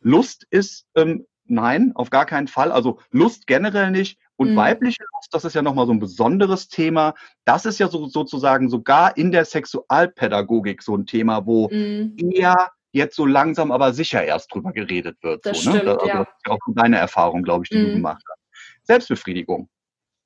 Lust 0.00 0.46
ist 0.50 0.86
ähm, 0.96 1.26
nein, 1.46 1.92
auf 1.94 2.10
gar 2.10 2.26
keinen 2.26 2.48
Fall. 2.48 2.72
Also 2.72 2.98
Lust 3.10 3.46
generell 3.46 3.90
nicht. 3.90 4.18
Und 4.36 4.52
mhm. 4.52 4.56
weibliche 4.56 5.04
Lust, 5.14 5.32
das 5.32 5.44
ist 5.44 5.54
ja 5.54 5.62
nochmal 5.62 5.86
so 5.86 5.92
ein 5.92 6.00
besonderes 6.00 6.68
Thema. 6.68 7.14
Das 7.44 7.64
ist 7.64 7.78
ja 7.78 7.88
so, 7.88 8.06
sozusagen 8.06 8.68
sogar 8.68 9.16
in 9.16 9.30
der 9.30 9.44
Sexualpädagogik 9.44 10.82
so 10.82 10.96
ein 10.96 11.06
Thema, 11.06 11.46
wo 11.46 11.68
mhm. 11.68 12.16
eher 12.18 12.70
jetzt 12.92 13.16
so 13.16 13.26
langsam 13.26 13.72
aber 13.72 13.92
sicher 13.92 14.24
erst 14.24 14.54
drüber 14.54 14.72
geredet 14.72 15.16
wird. 15.22 15.44
Das 15.44 15.62
so, 15.62 15.70
ne? 15.70 15.78
stimmt, 15.78 15.86
ne? 15.86 16.00
also, 16.00 16.06
ja. 16.06 16.18
Das 16.18 16.28
ist 16.28 16.46
ja 16.46 16.52
auch 16.52 16.58
deine 16.74 16.98
Erfahrung, 16.98 17.42
glaube 17.42 17.64
ich, 17.64 17.70
die 17.70 17.78
mhm. 17.78 17.86
du 17.86 17.92
gemacht 17.94 18.22
hast. 18.28 18.40
Selbstbefriedigung. 18.84 19.68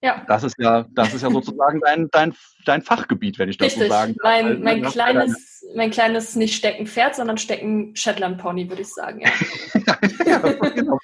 Ja. 0.03 0.25
Das 0.29 0.45
ist 0.45 0.57
ja, 0.59 0.87
das 0.91 1.15
ist 1.15 1.23
ja 1.23 1.31
sozusagen 1.31 1.81
dein, 1.81 2.09
dein 2.11 2.35
dein 2.65 2.83
Fachgebiet, 2.83 3.39
wenn 3.39 3.49
ich 3.49 3.57
das 3.57 3.69
Richtig. 3.69 3.85
so 3.85 3.89
sagen 3.89 4.15
kann. 4.17 4.61
Mein, 4.61 4.63
mein, 4.63 4.83
kleines, 4.83 5.56
mein 5.75 5.91
kleines 5.91 6.37
nicht 6.37 6.55
Stecken 6.55 6.87
Pferd, 6.87 7.15
sondern 7.17 7.39
Stecken 7.39 7.95
Shetland 7.97 8.39
Pony, 8.39 8.69
würde 8.69 8.83
ich 8.83 8.89
sagen. 8.89 9.21
Ja. 9.21 9.31
ja, 10.27 10.39
genau, 10.39 10.99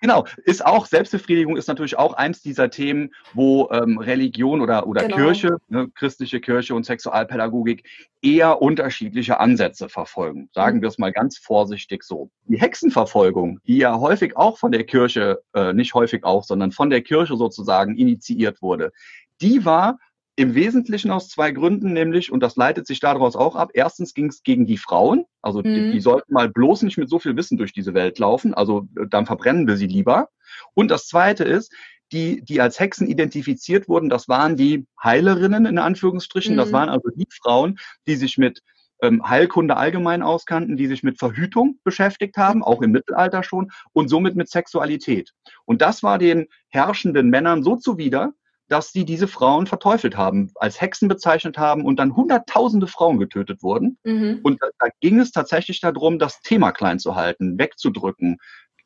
genau, 0.00 0.26
ist 0.44 0.64
auch, 0.64 0.86
Selbstbefriedigung 0.86 1.56
ist 1.56 1.68
natürlich 1.68 1.98
auch 1.98 2.14
eins 2.14 2.42
dieser 2.42 2.70
Themen, 2.70 3.10
wo 3.32 3.68
ähm, 3.70 3.98
Religion 3.98 4.60
oder, 4.60 4.86
oder 4.86 5.02
genau. 5.02 5.16
Kirche, 5.16 5.56
ne, 5.68 5.88
christliche 5.94 6.40
Kirche 6.40 6.74
und 6.74 6.84
Sexualpädagogik 6.84 7.84
eher 8.22 8.62
unterschiedliche 8.62 9.38
Ansätze 9.38 9.88
verfolgen. 9.88 10.48
Sagen 10.52 10.78
mhm. 10.78 10.82
wir 10.82 10.88
es 10.88 10.98
mal 10.98 11.12
ganz 11.12 11.38
vorsichtig 11.38 12.02
so. 12.02 12.30
Die 12.44 12.60
Hexenverfolgung, 12.60 13.60
die 13.66 13.78
ja 13.78 13.98
häufig 13.98 14.36
auch 14.36 14.58
von 14.58 14.72
der 14.72 14.84
Kirche, 14.84 15.42
äh, 15.54 15.72
nicht 15.72 15.94
häufig 15.94 16.24
auch, 16.24 16.44
sondern 16.44 16.72
von 16.72 16.90
der 16.90 17.02
Kirche 17.02 17.36
sozusagen 17.36 17.96
initiiert 17.96 18.62
wurde, 18.62 18.92
die 19.40 19.64
war 19.64 19.98
im 20.36 20.54
Wesentlichen 20.54 21.10
aus 21.10 21.28
zwei 21.28 21.52
Gründen, 21.52 21.92
nämlich, 21.92 22.32
und 22.32 22.42
das 22.42 22.56
leitet 22.56 22.86
sich 22.86 22.98
daraus 22.98 23.36
auch 23.36 23.54
ab, 23.54 23.70
erstens 23.74 24.14
ging 24.14 24.26
es 24.26 24.42
gegen 24.42 24.66
die 24.66 24.78
Frauen, 24.78 25.26
also 25.42 25.60
mhm. 25.60 25.64
die, 25.64 25.92
die, 25.92 26.00
sollten 26.00 26.32
mal 26.32 26.48
bloß 26.48 26.82
nicht 26.82 26.98
mit 26.98 27.08
so 27.08 27.18
viel 27.18 27.36
Wissen 27.36 27.56
durch 27.56 27.72
diese 27.72 27.94
Welt 27.94 28.18
laufen, 28.18 28.52
also 28.52 28.88
äh, 28.98 29.06
dann 29.08 29.26
verbrennen 29.26 29.66
wir 29.68 29.76
sie 29.76 29.86
lieber. 29.86 30.28
Und 30.74 30.90
das 30.90 31.06
Zweite 31.06 31.44
ist, 31.44 31.72
die, 32.12 32.42
die 32.42 32.60
als 32.60 32.80
Hexen 32.80 33.08
identifiziert 33.08 33.88
wurden, 33.88 34.08
das 34.08 34.28
waren 34.28 34.56
die 34.56 34.86
Heilerinnen 35.02 35.66
in 35.66 35.78
Anführungsstrichen, 35.78 36.54
mhm. 36.54 36.58
das 36.58 36.72
waren 36.72 36.88
also 36.88 37.08
die 37.14 37.28
Frauen, 37.30 37.78
die 38.06 38.16
sich 38.16 38.36
mit 38.36 38.60
ähm, 39.02 39.28
Heilkunde 39.28 39.76
allgemein 39.76 40.22
auskannten, 40.22 40.76
die 40.76 40.86
sich 40.88 41.04
mit 41.04 41.18
Verhütung 41.18 41.78
beschäftigt 41.84 42.36
haben, 42.36 42.64
auch 42.64 42.82
im 42.82 42.90
Mittelalter 42.90 43.44
schon, 43.44 43.70
und 43.92 44.08
somit 44.08 44.34
mit 44.34 44.48
Sexualität. 44.48 45.32
Und 45.64 45.80
das 45.80 46.02
war 46.02 46.18
den 46.18 46.46
herrschenden 46.68 47.30
Männern 47.30 47.62
so 47.62 47.76
zuwider, 47.76 48.32
dass 48.74 48.90
sie 48.90 49.04
diese 49.04 49.28
Frauen 49.28 49.68
verteufelt 49.68 50.16
haben, 50.16 50.50
als 50.56 50.80
Hexen 50.80 51.06
bezeichnet 51.06 51.58
haben 51.58 51.84
und 51.84 52.00
dann 52.00 52.16
hunderttausende 52.16 52.88
Frauen 52.88 53.20
getötet 53.20 53.62
wurden. 53.62 53.98
Mhm. 54.02 54.40
Und 54.42 54.60
da, 54.60 54.66
da, 54.80 54.88
ging 54.98 55.20
es 55.20 55.30
tatsächlich 55.30 55.80
darum, 55.80 56.18
das 56.18 56.40
Thema 56.40 56.72
klein 56.72 56.98
zu 56.98 57.14
halten, 57.14 57.56
wegzudrücken. 57.56 58.38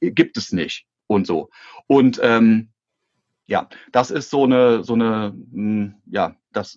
Gibt 0.02 0.36
es 0.36 0.52
nicht 0.52 0.84
und 1.06 1.26
so. 1.26 1.48
Und 1.86 2.20
ähm, 2.22 2.68
ja, 3.46 3.70
das 3.90 4.10
ist 4.10 4.28
so 4.28 4.44
eine, 4.44 4.84
so 4.84 4.92
eine, 4.92 5.32
mh, 5.34 5.54
hm, 5.54 5.94
ja, 6.04 6.36
das 6.52 6.76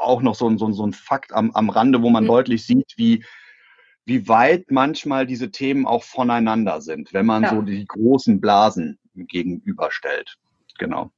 auch 0.00 0.20
noch 0.20 0.34
so 0.34 0.50
ein, 0.50 0.58
so 0.58 0.66
ein, 0.66 0.72
so 0.72 0.84
ein 0.84 0.92
Fakt 0.92 1.32
am, 1.32 1.52
am 1.52 1.70
Rande, 1.70 2.02
wo 2.02 2.10
man 2.10 2.24
mhm. 2.24 2.28
deutlich 2.28 2.66
sieht, 2.66 2.92
wie, 2.96 3.24
wie 4.04 4.26
weit 4.26 4.72
manchmal 4.72 5.26
diese 5.28 5.52
Themen 5.52 5.86
auch 5.86 6.02
voneinander 6.02 6.80
sind, 6.80 7.12
wenn 7.12 7.26
man 7.26 7.44
ja. 7.44 7.50
so 7.50 7.62
die 7.62 7.86
großen 7.86 8.40
Blasen 8.40 8.98
gegenüberstellt. 9.14 10.38
Genau. 10.76 11.12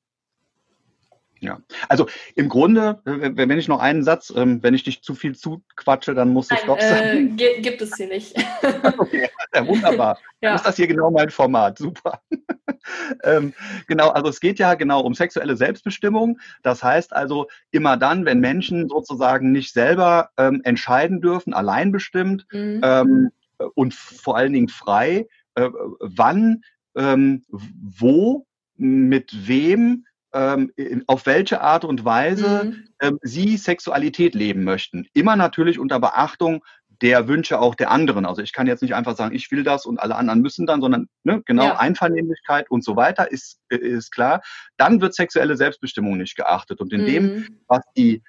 Ja, 1.41 1.59
also 1.89 2.07
im 2.35 2.51
Grunde, 2.51 3.01
wenn 3.05 3.59
ich 3.59 3.67
noch 3.67 3.81
einen 3.81 4.05
Satz, 4.05 4.31
ähm, 4.37 4.63
wenn 4.63 4.75
ich 4.75 4.85
dich 4.85 5.03
zu 5.03 5.15
viel 5.15 5.35
zuquatsche, 5.35 6.15
dann 6.15 6.35
musst 6.35 6.51
du 6.51 6.57
Stopp 6.57 6.79
äh, 6.79 6.89
sagen. 6.89 7.39
Äh, 7.39 7.61
gibt 7.63 7.81
es 7.81 7.97
hier 7.97 8.09
nicht. 8.09 8.37
okay, 8.99 9.27
ja, 9.55 9.67
wunderbar. 9.67 10.19
ja. 10.43 10.55
ist 10.55 10.67
das 10.67 10.77
hier 10.77 10.87
genau 10.87 11.11
mein 11.11 11.31
Format. 11.31 11.79
Super. 11.79 12.21
ähm, 13.25 13.55
genau, 13.87 14.11
also 14.11 14.29
es 14.29 14.41
geht 14.41 14.59
ja 14.59 14.75
genau 14.75 15.01
um 15.01 15.15
sexuelle 15.15 15.57
Selbstbestimmung. 15.57 16.39
Das 16.63 16.83
heißt 16.83 17.15
also 17.15 17.47
immer 17.71 17.97
dann, 17.97 18.27
wenn 18.27 18.41
Menschen 18.41 18.91
sozusagen 18.91 19.51
nicht 19.51 19.73
selber 19.73 20.29
ähm, 20.37 20.61
entscheiden 20.65 21.23
dürfen, 21.23 21.55
allein 21.55 21.91
bestimmt 21.91 22.47
mhm. 22.53 22.83
ähm, 22.85 23.31
und 23.75 23.95
vor 23.95 24.37
allen 24.37 24.53
Dingen 24.53 24.69
frei, 24.69 25.27
äh, 25.55 25.71
wann, 26.01 26.63
ähm, 26.97 27.45
wo, 27.49 28.47
mit 28.77 29.47
wem, 29.47 30.05
ähm, 30.33 30.73
auf 31.07 31.27
welche 31.27 31.61
Art 31.61 31.85
und 31.85 32.05
Weise 32.05 32.65
mhm. 32.65 32.85
ähm, 33.01 33.19
sie 33.23 33.57
Sexualität 33.57 34.35
leben 34.35 34.65
möchten. 34.65 35.07
Immer 35.13 35.37
natürlich 35.37 35.79
unter 35.79 36.01
Beachtung 36.01 36.65
der 37.03 37.29
Wünsche 37.29 37.59
auch 37.59 37.75
der 37.75 37.91
anderen. 37.91 38.27
Also 38.27 38.43
ich 38.43 38.53
kann 38.53 38.67
jetzt 38.67 38.83
nicht 38.83 38.95
einfach 38.95 39.17
sagen, 39.17 39.35
ich 39.35 39.51
will 39.51 39.65
das 39.65 39.87
und 39.87 39.99
alle 39.99 40.17
anderen 40.17 40.43
müssen 40.43 40.67
dann, 40.67 40.81
sondern 40.81 41.09
ne, 41.25 41.43
genau 41.47 41.65
ja. 41.65 41.79
Einvernehmlichkeit 41.79 42.71
und 42.71 42.85
so 42.85 42.97
weiter 42.97 43.31
ist, 43.31 43.59
äh, 43.71 43.77
ist 43.77 44.11
klar. 44.11 44.43
Dann 44.77 45.01
wird 45.01 45.15
sexuelle 45.15 45.57
Selbstbestimmung 45.57 46.19
nicht 46.19 46.37
geachtet. 46.37 46.81
Und 46.81 46.93
in 46.93 47.03
mhm. 47.03 47.07
dem, 47.07 47.61
was 47.67 47.83
die 47.97 48.23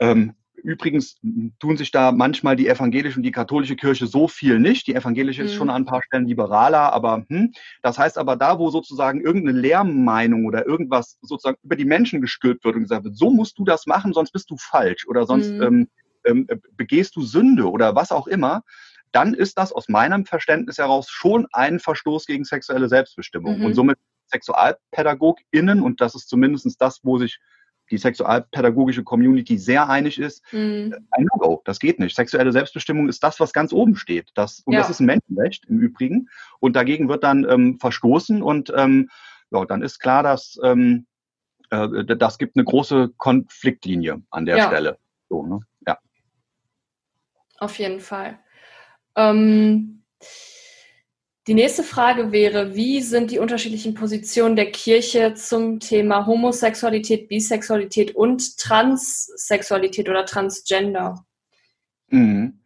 ähm, 0.00 0.34
Übrigens 0.66 1.16
tun 1.60 1.76
sich 1.76 1.92
da 1.92 2.10
manchmal 2.10 2.56
die 2.56 2.66
evangelische 2.66 3.18
und 3.18 3.22
die 3.22 3.30
katholische 3.30 3.76
Kirche 3.76 4.08
so 4.08 4.26
viel 4.26 4.58
nicht. 4.58 4.88
Die 4.88 4.96
evangelische 4.96 5.42
mhm. 5.42 5.48
ist 5.48 5.54
schon 5.54 5.70
an 5.70 5.82
ein 5.82 5.86
paar 5.86 6.02
Stellen 6.02 6.26
liberaler, 6.26 6.92
aber 6.92 7.24
hm, 7.28 7.52
das 7.82 7.98
heißt 7.98 8.18
aber 8.18 8.34
da, 8.34 8.58
wo 8.58 8.70
sozusagen 8.70 9.20
irgendeine 9.20 9.58
Lehrmeinung 9.60 10.44
oder 10.44 10.66
irgendwas 10.66 11.18
sozusagen 11.22 11.56
über 11.62 11.76
die 11.76 11.84
Menschen 11.84 12.20
gestülpt 12.20 12.64
wird 12.64 12.74
und 12.74 12.82
gesagt 12.82 13.04
wird, 13.04 13.16
so 13.16 13.30
musst 13.30 13.58
du 13.58 13.64
das 13.64 13.86
machen, 13.86 14.12
sonst 14.12 14.32
bist 14.32 14.50
du 14.50 14.56
falsch 14.58 15.06
oder 15.06 15.24
sonst 15.24 15.50
mhm. 15.52 15.62
ähm, 15.62 15.88
ähm, 16.24 16.48
begehst 16.76 17.14
du 17.14 17.22
Sünde 17.22 17.70
oder 17.70 17.94
was 17.94 18.10
auch 18.10 18.26
immer, 18.26 18.62
dann 19.12 19.34
ist 19.34 19.58
das 19.58 19.72
aus 19.72 19.88
meinem 19.88 20.26
Verständnis 20.26 20.78
heraus 20.78 21.08
schon 21.08 21.46
ein 21.52 21.78
Verstoß 21.78 22.26
gegen 22.26 22.44
sexuelle 22.44 22.88
Selbstbestimmung. 22.88 23.60
Mhm. 23.60 23.66
Und 23.66 23.74
somit 23.74 23.98
SexualpädagogInnen, 24.32 25.80
und 25.80 26.00
das 26.00 26.16
ist 26.16 26.28
zumindest 26.28 26.80
das, 26.80 27.00
wo 27.04 27.18
sich 27.18 27.38
die 27.90 27.98
sexualpädagogische 27.98 29.04
Community 29.04 29.58
sehr 29.58 29.88
einig 29.88 30.18
ist, 30.18 30.42
mhm. 30.52 30.94
ein 31.10 31.24
No-Go, 31.24 31.62
das 31.64 31.78
geht 31.78 31.98
nicht. 31.98 32.16
Sexuelle 32.16 32.52
Selbstbestimmung 32.52 33.08
ist 33.08 33.22
das, 33.22 33.38
was 33.40 33.52
ganz 33.52 33.72
oben 33.72 33.96
steht. 33.96 34.30
Das, 34.34 34.60
und 34.60 34.74
ja. 34.74 34.80
das 34.80 34.90
ist 34.90 35.00
ein 35.00 35.06
Menschenrecht 35.06 35.64
im 35.66 35.78
Übrigen. 35.78 36.28
Und 36.60 36.74
dagegen 36.76 37.08
wird 37.08 37.24
dann 37.24 37.48
ähm, 37.48 37.78
verstoßen 37.78 38.42
und 38.42 38.72
ähm, 38.76 39.08
ja, 39.50 39.64
dann 39.64 39.82
ist 39.82 40.00
klar, 40.00 40.22
dass 40.22 40.58
ähm, 40.62 41.06
äh, 41.70 42.04
das 42.16 42.38
gibt 42.38 42.56
eine 42.56 42.64
große 42.64 43.10
Konfliktlinie 43.16 44.22
an 44.30 44.46
der 44.46 44.58
ja. 44.58 44.66
Stelle. 44.66 44.98
So, 45.28 45.44
ne? 45.44 45.60
Ja. 45.86 45.98
Auf 47.58 47.78
jeden 47.78 48.00
Fall. 48.00 48.38
Ähm, 49.16 50.02
die 51.46 51.54
nächste 51.54 51.84
Frage 51.84 52.32
wäre, 52.32 52.74
wie 52.74 53.00
sind 53.00 53.30
die 53.30 53.38
unterschiedlichen 53.38 53.94
Positionen 53.94 54.56
der 54.56 54.72
Kirche 54.72 55.34
zum 55.34 55.78
Thema 55.78 56.26
Homosexualität, 56.26 57.28
Bisexualität 57.28 58.16
und 58.16 58.58
Transsexualität 58.58 60.08
oder 60.08 60.24
Transgender? 60.24 61.24
Mhm. 62.08 62.60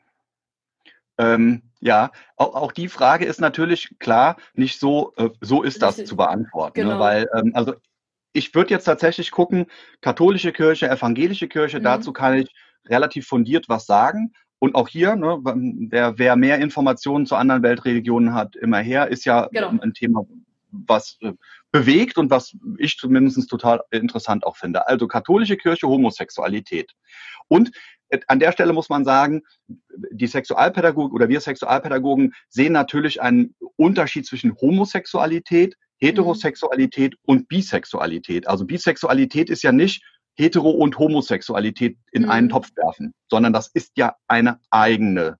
Ähm, 1.18 1.62
ja, 1.80 2.10
auch, 2.36 2.54
auch, 2.54 2.72
die 2.72 2.88
Frage 2.88 3.26
ist 3.26 3.40
natürlich 3.40 3.94
klar, 3.98 4.36
nicht 4.54 4.80
so, 4.80 5.12
äh, 5.16 5.28
so 5.42 5.62
ist 5.62 5.82
das 5.82 6.02
zu 6.04 6.16
beantworten. 6.16 6.80
Ne? 6.80 6.84
Genau. 6.84 6.94
Ne? 6.94 7.00
Weil, 7.00 7.28
ähm, 7.34 7.52
also 7.54 7.74
ich 8.32 8.54
würde 8.54 8.70
jetzt 8.70 8.84
tatsächlich 8.84 9.30
gucken, 9.30 9.66
katholische 10.00 10.52
Kirche, 10.52 10.88
evangelische 10.88 11.48
Kirche, 11.48 11.80
mhm. 11.80 11.84
dazu 11.84 12.12
kann 12.12 12.38
ich 12.38 12.48
relativ 12.86 13.26
fundiert 13.26 13.68
was 13.68 13.84
sagen. 13.84 14.32
Und 14.61 14.75
auch 14.75 14.88
hier, 14.88 15.16
ne, 15.16 15.40
wer, 15.42 16.18
wer 16.18 16.37
mehr 16.37 16.59
Informationen 16.59 17.27
zu 17.27 17.35
anderen 17.35 17.62
Weltreligionen 17.62 18.35
hat, 18.35 18.55
immer 18.57 18.79
her, 18.79 19.09
ist 19.09 19.25
ja 19.25 19.49
genau. 19.51 19.70
ein 19.81 19.94
Thema, 19.94 20.27
was 20.70 21.16
äh, 21.23 21.33
bewegt 21.73 22.18
und 22.18 22.31
was 22.31 22.57
ich 22.79 22.96
zumindest 22.99 23.49
total 23.49 23.81
interessant 23.90 24.44
auch 24.44 24.57
finde. 24.57 24.87
Also 24.87 25.09
katholische 25.09 25.57
Kirche, 25.57 25.88
Homosexualität. 25.88 26.92
Und 27.49 27.73
äh, 28.11 28.20
an 28.27 28.38
der 28.38 28.53
Stelle 28.53 28.75
muss 28.75 28.90
man 28.90 29.05
sagen, 29.05 29.42
die 30.12 30.27
Sexualpädagogik 30.27 31.14
oder 31.14 31.29
wir 31.29 31.40
Sexualpädagogen 31.40 32.35
sehen 32.49 32.75
natürlich 32.75 33.23
einen 33.23 33.55
Unterschied 33.77 34.27
zwischen 34.27 34.55
Homosexualität, 34.61 35.75
Heterosexualität 35.96 37.14
mhm. 37.14 37.18
und 37.25 37.49
Bisexualität. 37.49 38.46
Also 38.46 38.66
Bisexualität 38.66 39.49
ist 39.49 39.62
ja 39.62 39.73
nicht 39.73 40.05
Hetero- 40.40 40.70
und 40.70 40.98
Homosexualität 40.98 41.96
in 42.12 42.22
mhm. 42.22 42.31
einen 42.31 42.48
Topf 42.48 42.70
werfen, 42.76 43.12
sondern 43.29 43.53
das 43.53 43.68
ist 43.68 43.92
ja 43.96 44.16
eine 44.29 44.59
eigene 44.70 45.37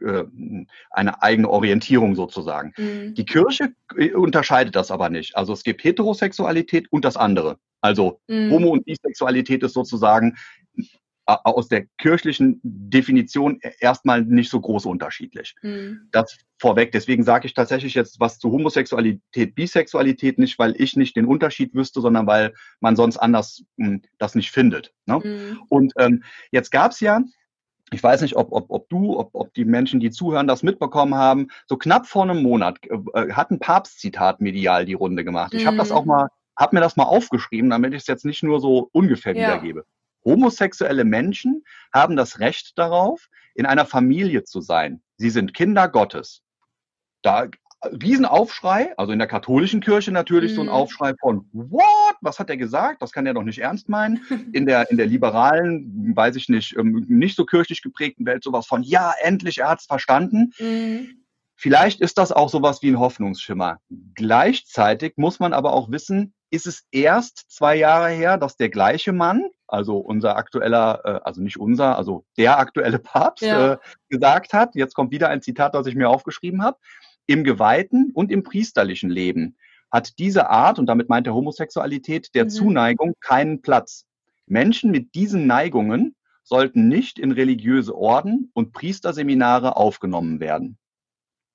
äh, 0.00 0.24
eine 0.90 1.22
eigene 1.22 1.48
Orientierung 1.48 2.14
sozusagen. 2.14 2.72
Mhm. 2.76 3.14
Die 3.14 3.24
Kirche 3.24 3.74
äh, 3.96 4.12
unterscheidet 4.12 4.74
das 4.74 4.90
aber 4.90 5.08
nicht. 5.08 5.36
Also 5.36 5.52
es 5.52 5.62
gibt 5.62 5.84
Heterosexualität 5.84 6.90
und 6.90 7.04
das 7.04 7.16
andere. 7.16 7.58
Also 7.80 8.20
mhm. 8.28 8.50
Homo- 8.50 8.70
und 8.70 8.84
Bisexualität 8.84 9.62
ist 9.62 9.74
sozusagen 9.74 10.36
aus 11.26 11.68
der 11.68 11.86
kirchlichen 11.98 12.60
Definition 12.62 13.58
erstmal 13.80 14.22
nicht 14.22 14.50
so 14.50 14.60
groß 14.60 14.86
unterschiedlich. 14.86 15.54
Mhm. 15.62 16.08
Das 16.12 16.36
vorweg. 16.58 16.92
Deswegen 16.92 17.24
sage 17.24 17.46
ich 17.46 17.54
tatsächlich 17.54 17.94
jetzt 17.94 18.20
was 18.20 18.38
zu 18.38 18.50
Homosexualität, 18.50 19.54
Bisexualität 19.54 20.38
nicht, 20.38 20.58
weil 20.58 20.74
ich 20.78 20.96
nicht 20.96 21.16
den 21.16 21.26
Unterschied 21.26 21.74
wüsste, 21.74 22.00
sondern 22.00 22.26
weil 22.26 22.54
man 22.80 22.96
sonst 22.96 23.16
anders 23.16 23.64
mh, 23.76 23.86
hm, 23.86 24.02
das 24.18 24.34
nicht 24.34 24.50
findet. 24.50 24.92
Ne? 25.06 25.20
Mhm. 25.22 25.62
Und 25.68 25.92
ähm, 25.98 26.22
jetzt 26.50 26.70
gab 26.70 26.92
es 26.92 27.00
ja 27.00 27.20
ich 27.90 28.02
weiß 28.02 28.22
nicht, 28.22 28.36
ob, 28.36 28.52
ob, 28.52 28.70
ob 28.70 28.88
du, 28.88 29.18
ob, 29.18 29.30
ob 29.34 29.54
die 29.54 29.64
Menschen, 29.64 30.00
die 30.00 30.10
zuhören, 30.10 30.46
das 30.46 30.62
mitbekommen 30.62 31.14
haben. 31.14 31.48
So 31.66 31.76
knapp 31.76 32.06
vor 32.06 32.24
einem 32.24 32.42
Monat 32.42 32.78
äh, 32.82 33.32
hat 33.32 33.50
ein 33.50 33.58
Papstzitat 33.58 34.40
medial 34.40 34.84
die 34.84 34.94
Runde 34.94 35.24
gemacht. 35.24 35.54
Ich 35.54 35.66
habe 35.66 35.76
das 35.76 35.90
mhm. 35.90 35.96
auch 35.96 36.04
mal, 36.04 36.28
habe 36.58 36.76
mir 36.76 36.80
das 36.80 36.96
mal 36.96 37.04
aufgeschrieben, 37.04 37.70
damit 37.70 37.92
ich 37.94 38.00
es 38.00 38.06
jetzt 38.06 38.24
nicht 38.24 38.42
nur 38.42 38.60
so 38.60 38.88
ungefähr 38.92 39.36
ja. 39.36 39.48
wiedergebe. 39.48 39.84
Homosexuelle 40.24 41.04
Menschen 41.04 41.64
haben 41.92 42.16
das 42.16 42.38
Recht 42.40 42.78
darauf, 42.78 43.28
in 43.54 43.66
einer 43.66 43.86
Familie 43.86 44.44
zu 44.44 44.60
sein. 44.60 45.02
Sie 45.16 45.30
sind 45.30 45.54
Kinder 45.54 45.88
Gottes. 45.88 46.42
Da 47.22 47.48
Riesenaufschrei, 47.86 48.96
also 48.96 49.12
in 49.12 49.18
der 49.18 49.28
katholischen 49.28 49.80
Kirche 49.80 50.10
natürlich 50.10 50.52
mhm. 50.52 50.56
so 50.56 50.60
ein 50.62 50.66
mhm. 50.68 50.72
Aufschrei 50.72 51.14
von 51.20 51.48
What? 51.52 52.16
Was 52.20 52.38
hat 52.38 52.50
er 52.50 52.56
gesagt? 52.56 53.02
Das 53.02 53.12
kann 53.12 53.26
er 53.26 53.34
doch 53.34 53.42
nicht 53.42 53.58
ernst 53.58 53.88
meinen. 53.88 54.22
In 54.52 54.66
der, 54.66 54.90
in 54.90 54.96
der 54.96 55.06
liberalen, 55.06 56.14
weiß 56.14 56.36
ich 56.36 56.48
nicht, 56.48 56.76
ähm, 56.76 57.04
nicht 57.08 57.36
so 57.36 57.44
kirchlich 57.44 57.82
geprägten 57.82 58.24
Welt 58.24 58.44
sowas 58.44 58.66
von 58.66 58.82
Ja, 58.82 59.12
endlich, 59.20 59.58
er 59.58 59.70
hat 59.70 59.80
es 59.80 59.86
verstanden. 59.86 60.52
Mhm. 60.58 61.24
Vielleicht 61.56 62.00
ist 62.00 62.18
das 62.18 62.32
auch 62.32 62.48
sowas 62.48 62.82
wie 62.82 62.88
ein 62.88 62.98
Hoffnungsschimmer. 62.98 63.78
Gleichzeitig 64.14 65.14
muss 65.16 65.38
man 65.38 65.52
aber 65.52 65.72
auch 65.72 65.90
wissen, 65.90 66.34
ist 66.50 66.66
es 66.66 66.84
erst 66.90 67.44
zwei 67.48 67.76
Jahre 67.76 68.10
her, 68.10 68.38
dass 68.38 68.56
der 68.56 68.68
gleiche 68.68 69.12
Mann, 69.12 69.48
also 69.74 69.98
unser 69.98 70.36
aktueller, 70.36 71.00
äh, 71.04 71.20
also 71.24 71.42
nicht 71.42 71.58
unser, 71.58 71.98
also 71.98 72.24
der 72.38 72.58
aktuelle 72.58 72.98
Papst 72.98 73.44
ja. 73.44 73.74
äh, 73.74 73.78
gesagt 74.08 74.52
hat, 74.52 74.74
jetzt 74.74 74.94
kommt 74.94 75.10
wieder 75.10 75.28
ein 75.28 75.42
Zitat, 75.42 75.74
das 75.74 75.86
ich 75.86 75.96
mir 75.96 76.08
aufgeschrieben 76.08 76.62
habe, 76.62 76.78
im 77.26 77.44
geweihten 77.44 78.10
und 78.14 78.30
im 78.30 78.42
priesterlichen 78.42 79.10
Leben 79.10 79.56
hat 79.90 80.18
diese 80.18 80.50
Art, 80.50 80.78
und 80.78 80.86
damit 80.86 81.08
meint 81.08 81.26
er 81.26 81.34
Homosexualität, 81.34 82.34
der 82.34 82.44
mhm. 82.44 82.50
Zuneigung 82.50 83.14
keinen 83.20 83.62
Platz. 83.62 84.06
Menschen 84.46 84.90
mit 84.90 85.14
diesen 85.14 85.46
Neigungen 85.46 86.16
sollten 86.42 86.88
nicht 86.88 87.18
in 87.18 87.32
religiöse 87.32 87.96
Orden 87.96 88.50
und 88.54 88.72
Priesterseminare 88.72 89.76
aufgenommen 89.76 90.40
werden. 90.40 90.78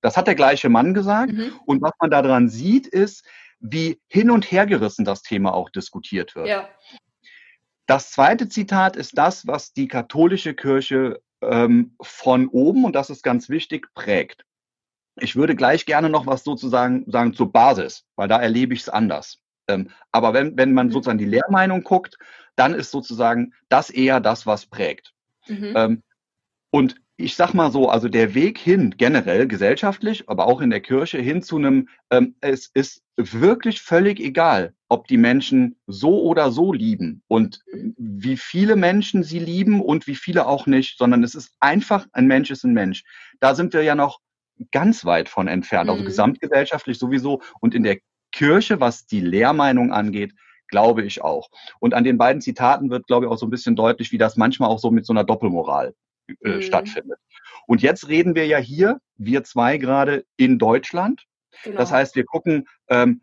Das 0.02 0.18
hat 0.18 0.28
der 0.28 0.36
gleiche 0.36 0.70
Mann 0.70 0.94
gesagt. 0.94 1.34
Mhm. 1.34 1.52
Und 1.66 1.82
was 1.82 1.92
man 2.00 2.10
daran 2.10 2.50
sieht, 2.50 2.88
ist, 2.88 3.26
wie 3.60 4.00
hin 4.08 4.32
und 4.32 4.50
her 4.52 4.66
gerissen 4.66 5.06
das 5.06 5.22
Thema 5.22 5.54
auch 5.54 5.70
diskutiert 5.70 6.36
wird. 6.36 6.48
Ja. 6.48 6.70
Das 7.90 8.12
zweite 8.12 8.48
Zitat 8.48 8.96
ist 8.96 9.18
das, 9.18 9.48
was 9.48 9.74
die 9.74 9.88
katholische 9.88 10.54
Kirche 10.54 11.24
ähm, 11.42 11.96
von 12.00 12.48
oben, 12.48 12.86
und 12.86 12.94
das 12.94 13.10
ist 13.10 13.24
ganz 13.24 13.50
wichtig, 13.50 13.92
prägt. 13.96 14.46
Ich 15.20 15.36
würde 15.36 15.56
gleich 15.56 15.88
gerne 15.88 16.08
noch 16.08 16.28
was 16.28 16.44
sozusagen 16.44 17.10
sagen 17.10 17.34
zur 17.34 17.52
Basis, 17.52 18.06
weil 18.16 18.28
da 18.28 18.40
erlebe 18.40 18.76
ich 18.76 18.82
es 18.82 18.90
anders. 18.90 19.40
Ähm, 19.68 19.90
aber 20.12 20.36
wenn, 20.36 20.56
wenn 20.56 20.72
man 20.72 20.88
mhm. 20.88 20.92
sozusagen 20.92 21.18
die 21.18 21.26
Lehrmeinung 21.26 21.84
guckt, 21.84 22.20
dann 22.56 22.76
ist 22.76 22.92
sozusagen 22.92 23.56
das 23.70 23.90
eher 23.90 24.20
das, 24.20 24.46
was 24.46 24.68
prägt. 24.68 25.16
Mhm. 25.48 25.74
Ähm, 25.76 26.04
und 26.70 27.02
ich 27.20 27.36
sag 27.36 27.54
mal 27.54 27.70
so, 27.70 27.90
also 27.90 28.08
der 28.08 28.34
Weg 28.34 28.58
hin, 28.58 28.96
generell 28.98 29.46
gesellschaftlich, 29.46 30.30
aber 30.30 30.48
auch 30.48 30.62
in 30.62 30.70
der 30.70 30.80
Kirche, 30.80 31.18
hin 31.18 31.42
zu 31.42 31.58
einem, 31.58 31.90
ähm, 32.10 32.36
es 32.40 32.72
ist 32.74 33.04
wirklich 33.18 33.82
völlig 33.82 34.22
egal, 34.22 34.74
ob 34.88 35.06
die 35.08 35.18
Menschen 35.18 35.76
so 35.86 36.22
oder 36.22 36.50
so 36.52 36.72
lieben 36.72 37.22
und 37.28 37.62
wie 37.98 38.38
viele 38.38 38.78
Menschen 38.78 39.24
sie 39.24 39.40
lieben 39.40 39.82
und 39.82 40.08
wie 40.08 40.16
viele 40.16 40.48
auch 40.48 40.66
nicht, 40.66 40.98
sondern 40.98 41.24
es 41.24 41.36
ist 41.36 41.52
einfach, 41.60 42.08
ein 42.14 42.26
Mensch 42.26 42.52
ist 42.52 42.64
ein 42.64 42.74
Mensch. 42.74 43.04
Da 43.42 43.54
sind 43.54 43.74
wir 43.74 43.84
ja 43.84 43.96
noch 43.96 44.22
ganz 44.72 45.04
weit 45.04 45.28
von 45.28 45.50
entfernt, 45.50 45.90
also 45.90 46.02
mhm. 46.02 46.08
gesamtgesellschaftlich 46.08 46.98
sowieso 46.98 47.42
und 47.60 47.76
in 47.76 47.84
der 47.84 47.98
Kirche, 48.32 48.80
was 48.80 49.08
die 49.08 49.22
Lehrmeinung 49.22 49.92
angeht, 49.92 50.34
glaube 50.70 51.04
ich 51.04 51.22
auch. 51.22 51.50
Und 51.80 51.94
an 51.94 52.06
den 52.06 52.18
beiden 52.18 52.42
Zitaten 52.42 52.90
wird, 52.90 53.08
glaube 53.08 53.26
ich, 53.26 53.32
auch 53.32 53.38
so 53.38 53.46
ein 53.46 53.50
bisschen 53.50 53.76
deutlich, 53.76 54.14
wie 54.14 54.18
das 54.18 54.38
manchmal 54.38 54.70
auch 54.70 54.80
so 54.80 54.90
mit 54.90 55.06
so 55.06 55.12
einer 55.12 55.26
Doppelmoral 55.26 55.96
mhm. 56.42 56.62
stattfindet. 56.62 57.20
Und 57.68 57.82
jetzt 57.82 58.08
reden 58.08 58.36
wir 58.36 58.48
ja 58.48 58.58
hier, 58.58 59.00
wir 59.18 59.44
zwei 59.44 59.78
gerade 59.78 60.26
in 60.38 60.58
Deutschland. 60.58 61.26
Genau. 61.64 61.78
Das 61.78 61.92
heißt, 61.92 62.16
wir 62.16 62.26
gucken, 62.26 62.68
ähm, 62.90 63.22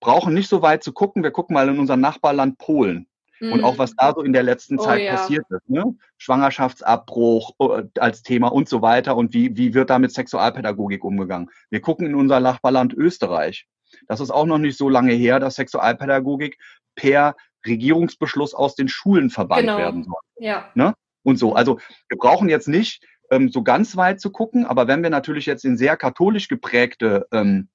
brauchen 0.00 0.34
nicht 0.34 0.48
so 0.48 0.62
weit 0.62 0.82
zu 0.82 0.92
gucken, 0.92 1.22
wir 1.22 1.30
gucken 1.30 1.54
mal 1.54 1.68
in 1.68 1.78
unser 1.78 1.96
Nachbarland 1.96 2.58
Polen. 2.58 3.08
Mhm. 3.40 3.52
Und 3.52 3.64
auch 3.64 3.78
was 3.78 3.94
da 3.94 4.12
so 4.14 4.22
in 4.22 4.32
der 4.32 4.42
letzten 4.42 4.78
oh, 4.78 4.82
Zeit 4.82 5.02
ja. 5.02 5.12
passiert 5.12 5.44
ist. 5.50 5.68
Ne? 5.68 5.96
Schwangerschaftsabbruch 6.16 7.52
äh, 7.60 7.84
als 7.98 8.22
Thema 8.22 8.48
und 8.48 8.68
so 8.68 8.82
weiter. 8.82 9.16
Und 9.16 9.32
wie, 9.32 9.56
wie 9.56 9.74
wird 9.74 9.90
da 9.90 9.98
mit 9.98 10.12
Sexualpädagogik 10.12 11.04
umgegangen? 11.04 11.50
Wir 11.70 11.80
gucken 11.80 12.06
in 12.06 12.14
unser 12.14 12.40
Nachbarland 12.40 12.94
Österreich. 12.94 13.66
Das 14.06 14.20
ist 14.20 14.30
auch 14.30 14.46
noch 14.46 14.58
nicht 14.58 14.76
so 14.76 14.88
lange 14.88 15.12
her, 15.12 15.40
dass 15.40 15.54
Sexualpädagogik 15.54 16.58
per 16.94 17.36
Regierungsbeschluss 17.66 18.54
aus 18.54 18.74
den 18.74 18.88
Schulen 18.88 19.30
verbannt 19.30 19.62
genau. 19.62 19.78
werden 19.78 20.04
soll. 20.04 20.20
Ja. 20.38 20.70
Ne? 20.74 20.94
Und 21.28 21.36
so. 21.36 21.54
Also 21.54 21.78
wir 22.08 22.18
brauchen 22.18 22.48
jetzt 22.48 22.68
nicht 22.68 23.04
ähm, 23.30 23.50
so 23.50 23.62
ganz 23.62 23.96
weit 23.96 24.20
zu 24.20 24.30
gucken, 24.30 24.64
aber 24.64 24.88
wenn 24.88 25.02
wir 25.02 25.10
natürlich 25.10 25.46
jetzt 25.46 25.64
in 25.64 25.76
sehr 25.76 25.96
katholisch 25.96 26.48
geprägte 26.48 27.26
ähm, 27.32 27.68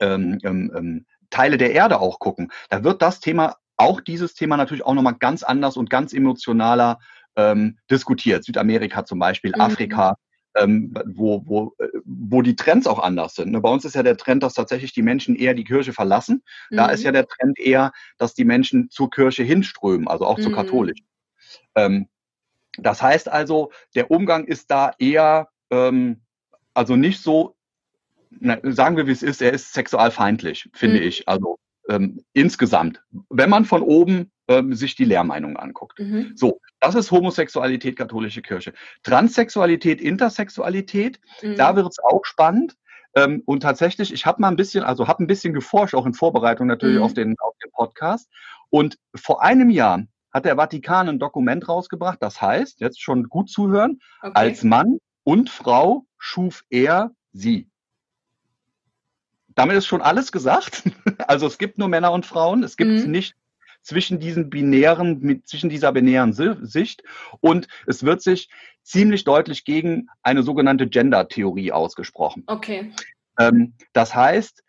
ähm, 0.00 0.38
ähm, 0.42 0.72
ähm, 0.74 1.06
Teile 1.30 1.58
der 1.58 1.72
Erde 1.72 2.00
auch 2.00 2.18
gucken, 2.18 2.50
da 2.70 2.82
wird 2.82 3.02
das 3.02 3.20
Thema, 3.20 3.56
auch 3.76 4.00
dieses 4.00 4.34
Thema 4.34 4.56
natürlich 4.56 4.84
auch 4.84 4.94
nochmal 4.94 5.16
ganz 5.18 5.42
anders 5.42 5.76
und 5.76 5.90
ganz 5.90 6.14
emotionaler 6.14 6.98
ähm, 7.36 7.78
diskutiert. 7.90 8.44
Südamerika 8.44 9.04
zum 9.04 9.18
Beispiel, 9.18 9.52
mhm. 9.54 9.60
Afrika, 9.60 10.16
ähm, 10.56 10.94
wo, 11.04 11.42
wo, 11.44 11.74
äh, 11.78 11.88
wo 12.06 12.40
die 12.40 12.56
Trends 12.56 12.86
auch 12.86 12.98
anders 12.98 13.34
sind. 13.34 13.52
Ne? 13.52 13.60
Bei 13.60 13.68
uns 13.68 13.84
ist 13.84 13.94
ja 13.94 14.02
der 14.02 14.16
Trend, 14.16 14.42
dass 14.42 14.54
tatsächlich 14.54 14.94
die 14.94 15.02
Menschen 15.02 15.36
eher 15.36 15.52
die 15.52 15.64
Kirche 15.64 15.92
verlassen. 15.92 16.42
Mhm. 16.70 16.76
Da 16.76 16.86
ist 16.86 17.02
ja 17.02 17.12
der 17.12 17.26
Trend 17.26 17.58
eher, 17.58 17.92
dass 18.16 18.32
die 18.32 18.46
Menschen 18.46 18.88
zur 18.88 19.10
Kirche 19.10 19.42
hinströmen, 19.42 20.08
also 20.08 20.24
auch 20.24 20.38
mhm. 20.38 20.42
zur 20.42 20.52
katholisch. 20.52 21.00
Ähm, 21.74 22.08
das 22.78 23.02
heißt 23.02 23.28
also, 23.28 23.70
der 23.94 24.10
Umgang 24.10 24.44
ist 24.44 24.70
da 24.70 24.92
eher, 24.98 25.48
ähm, 25.70 26.22
also 26.74 26.96
nicht 26.96 27.22
so, 27.22 27.56
na, 28.30 28.58
sagen 28.62 28.96
wir 28.96 29.06
wie 29.06 29.12
es 29.12 29.22
ist, 29.22 29.42
er 29.42 29.52
ist 29.52 29.72
sexualfeindlich, 29.72 30.68
finde 30.74 31.00
mhm. 31.00 31.06
ich. 31.06 31.28
Also 31.28 31.58
ähm, 31.88 32.24
insgesamt, 32.32 33.02
wenn 33.30 33.50
man 33.50 33.64
von 33.64 33.82
oben 33.82 34.30
ähm, 34.48 34.74
sich 34.74 34.94
die 34.94 35.04
Lehrmeinung 35.04 35.56
anguckt. 35.56 35.98
Mhm. 35.98 36.32
So, 36.34 36.60
das 36.80 36.94
ist 36.94 37.10
Homosexualität, 37.10 37.96
katholische 37.96 38.42
Kirche. 38.42 38.72
Transsexualität, 39.02 40.00
Intersexualität, 40.00 41.20
mhm. 41.42 41.56
da 41.56 41.76
wird 41.76 41.88
es 41.88 41.98
auch 41.98 42.24
spannend. 42.24 42.76
Ähm, 43.14 43.42
und 43.46 43.60
tatsächlich, 43.60 44.12
ich 44.12 44.26
habe 44.26 44.42
mal 44.42 44.48
ein 44.48 44.56
bisschen, 44.56 44.84
also 44.84 45.08
habe 45.08 45.22
ein 45.22 45.26
bisschen 45.26 45.54
geforscht, 45.54 45.94
auch 45.94 46.06
in 46.06 46.14
Vorbereitung 46.14 46.66
natürlich 46.66 46.98
mhm. 46.98 47.02
auf, 47.02 47.14
den, 47.14 47.34
auf 47.38 47.54
den 47.64 47.70
Podcast. 47.72 48.28
Und 48.68 48.98
vor 49.14 49.42
einem 49.42 49.70
Jahr 49.70 50.04
hat 50.36 50.44
der 50.44 50.56
Vatikan 50.56 51.08
ein 51.08 51.18
Dokument 51.18 51.66
rausgebracht, 51.66 52.18
das 52.20 52.42
heißt, 52.42 52.80
jetzt 52.80 53.00
schon 53.00 53.30
gut 53.30 53.48
zuhören, 53.48 54.00
okay. 54.20 54.32
als 54.34 54.64
Mann 54.64 54.98
und 55.24 55.48
Frau 55.48 56.04
schuf 56.18 56.62
er 56.68 57.10
sie. 57.32 57.70
Damit 59.54 59.78
ist 59.78 59.86
schon 59.86 60.02
alles 60.02 60.30
gesagt. 60.30 60.84
Also 61.28 61.46
es 61.46 61.56
gibt 61.56 61.78
nur 61.78 61.88
Männer 61.88 62.12
und 62.12 62.26
Frauen, 62.26 62.62
es 62.62 62.76
gibt 62.76 62.90
mhm. 62.90 63.10
nicht 63.10 63.34
zwischen 63.80 64.20
diesen 64.20 64.50
binären, 64.50 65.18
mit, 65.20 65.48
zwischen 65.48 65.70
dieser 65.70 65.90
binären 65.90 66.34
Sicht 66.34 67.02
und 67.40 67.66
es 67.86 68.04
wird 68.04 68.20
sich 68.20 68.50
ziemlich 68.82 69.24
deutlich 69.24 69.64
gegen 69.64 70.08
eine 70.22 70.42
sogenannte 70.42 70.86
Gender-Theorie 70.86 71.72
ausgesprochen. 71.72 72.44
Okay. 72.46 72.92
Ähm, 73.38 73.72
das 73.94 74.14
heißt, 74.14 74.62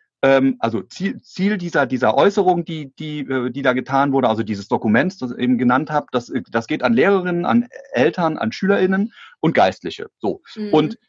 also 0.60 0.82
Ziel, 0.82 1.22
Ziel 1.22 1.58
dieser, 1.58 1.86
dieser 1.86 2.16
Äußerung, 2.16 2.66
die, 2.66 2.94
die, 2.96 3.20
äh, 3.20 3.52
die 3.52 3.62
da 3.62 3.74
getan 3.74 4.12
wurde, 4.14 4.30
also 4.30 4.44
dieses 4.44 4.68
Dokument, 4.68 5.22
das 5.22 5.32
ich 5.32 5.38
eben 5.38 5.58
genannt 5.58 5.92
habe, 5.92 6.08
das, 6.12 6.32
das 6.50 6.68
geht 6.68 6.84
an 6.84 6.94
Lehrerinnen, 6.94 7.46
an 7.46 7.68
Eltern, 7.92 8.38
an 8.38 8.52
SchülerInnen 8.52 9.14
und 9.40 9.54
Geistliche. 9.54 10.08
So. 10.20 10.42
Mhm. 10.56 10.74
Und 10.74 11.00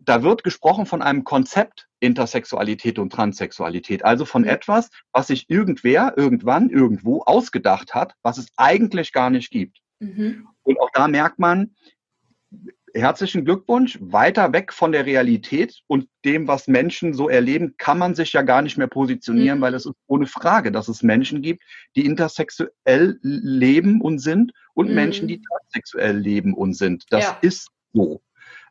da 0.00 0.22
wird 0.22 0.44
gesprochen 0.44 0.86
von 0.86 1.02
einem 1.02 1.24
Konzept 1.24 1.88
Intersexualität 2.00 2.98
und 2.98 3.12
Transsexualität, 3.12 4.04
also 4.04 4.24
von 4.24 4.42
mhm. 4.42 4.48
etwas, 4.48 4.90
was 5.12 5.26
sich 5.26 5.50
irgendwer, 5.50 6.14
irgendwann, 6.16 6.70
irgendwo 6.70 7.22
ausgedacht 7.22 7.94
hat, 7.94 8.14
was 8.22 8.38
es 8.38 8.48
eigentlich 8.56 9.12
gar 9.12 9.30
nicht 9.30 9.50
gibt. 9.50 9.78
Mhm. 9.98 10.48
Und 10.62 10.80
auch 10.80 10.90
da 10.92 11.08
merkt 11.08 11.38
man, 11.38 11.74
herzlichen 13.00 13.44
Glückwunsch. 13.44 13.98
Weiter 14.00 14.52
weg 14.52 14.72
von 14.72 14.92
der 14.92 15.06
Realität 15.06 15.80
und 15.86 16.08
dem, 16.24 16.48
was 16.48 16.68
Menschen 16.68 17.14
so 17.14 17.28
erleben, 17.28 17.74
kann 17.78 17.98
man 17.98 18.14
sich 18.14 18.32
ja 18.32 18.42
gar 18.42 18.62
nicht 18.62 18.78
mehr 18.78 18.86
positionieren, 18.86 19.58
mhm. 19.58 19.62
weil 19.62 19.74
es 19.74 19.86
ist 19.86 19.94
ohne 20.06 20.26
Frage, 20.26 20.72
dass 20.72 20.88
es 20.88 21.02
Menschen 21.02 21.42
gibt, 21.42 21.62
die 21.96 22.04
intersexuell 22.04 23.18
leben 23.22 24.00
und 24.00 24.18
sind 24.18 24.52
und 24.74 24.88
mhm. 24.88 24.94
Menschen, 24.94 25.28
die 25.28 25.40
transsexuell 25.40 26.16
leben 26.16 26.54
und 26.54 26.74
sind. 26.74 27.04
Das 27.10 27.24
ja. 27.24 27.38
ist 27.40 27.68
so. 27.92 28.20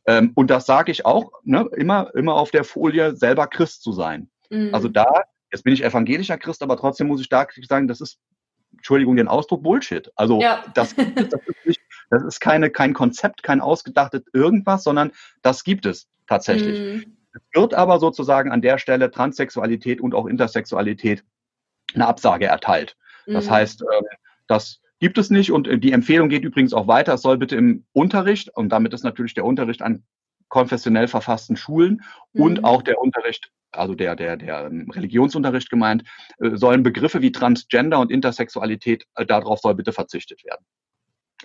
Ähm, 0.06 0.32
und 0.36 0.50
das 0.50 0.66
sage 0.66 0.92
ich 0.92 1.06
auch, 1.06 1.32
ne, 1.44 1.68
immer, 1.76 2.14
immer 2.16 2.36
auf 2.36 2.52
der 2.52 2.64
Folie, 2.64 3.16
selber 3.16 3.48
Christ 3.48 3.84
zu 3.84 3.92
sein. 3.92 4.30
Mhm. 4.50 4.70
Also 4.74 4.88
da, 4.88 5.06
jetzt 5.52 5.64
bin 5.64 5.74
ich 5.74 5.84
evangelischer 5.84 6.38
Christ, 6.38 6.64
aber 6.64 6.78
trotzdem 6.78 7.08
muss 7.08 7.22
ich 7.22 7.30
da 7.30 7.46
sagen, 7.68 7.88
das 7.88 8.02
ist 8.02 8.20
Entschuldigung 8.74 9.16
den 9.16 9.28
Ausdruck, 9.28 9.64
Bullshit. 9.64 10.12
Also 10.16 10.40
ja. 10.40 10.64
das, 10.74 10.96
das, 10.96 11.06
ist 11.06 11.66
nicht, 11.66 11.82
das 12.10 12.24
ist 12.24 12.40
keine, 12.40 12.70
kein 12.70 12.94
Konzept, 12.94 13.44
kein 13.44 13.62
ausgedachtes 13.62 14.24
irgendwas, 14.34 14.84
sondern 14.84 15.12
das 15.42 15.64
gibt 15.64 15.86
es 15.86 16.08
tatsächlich. 16.28 17.06
Mhm. 17.06 17.18
Es 17.34 17.42
wird 17.54 17.74
aber 17.74 18.00
sozusagen 18.00 18.52
an 18.52 18.62
der 18.62 18.78
Stelle 18.78 19.12
Transsexualität 19.12 20.02
und 20.02 20.16
auch 20.16 20.26
Intersexualität 20.26 21.24
eine 21.94 22.08
Absage 22.08 22.46
erteilt. 22.46 22.98
Das 23.26 23.48
mhm. 23.48 23.52
heißt, 23.52 23.82
ähm, 23.82 24.06
das 24.48 24.82
gibt 25.00 25.18
es 25.18 25.30
nicht 25.30 25.52
und 25.52 25.68
die 25.84 25.92
Empfehlung 25.92 26.30
geht 26.30 26.44
übrigens 26.44 26.74
auch 26.74 26.88
weiter. 26.88 27.14
Es 27.14 27.22
soll 27.22 27.38
bitte 27.38 27.56
im 27.56 27.86
Unterricht, 27.94 28.50
und 28.56 28.70
damit 28.70 28.94
ist 28.94 29.04
natürlich 29.04 29.34
der 29.34 29.46
Unterricht 29.46 29.82
an 29.82 30.04
konfessionell 30.50 31.08
verfassten 31.08 31.58
Schulen 31.58 32.02
mhm. 32.34 32.42
und 32.42 32.64
auch 32.64 32.82
der 32.82 33.00
Unterricht, 33.00 33.52
also 33.72 33.96
der, 33.96 34.16
der, 34.16 34.38
der 34.38 34.66
ähm, 34.66 34.90
Religionsunterricht 34.90 35.70
gemeint, 35.70 36.04
äh, 36.40 36.56
sollen 36.56 36.84
Begriffe 36.84 37.22
wie 37.22 37.32
Transgender 37.32 38.00
und 38.00 38.12
Intersexualität, 38.12 39.06
äh, 39.16 39.26
darauf 39.26 39.60
soll 39.60 39.76
bitte 39.76 39.92
verzichtet 39.92 40.44
werden. 40.46 40.66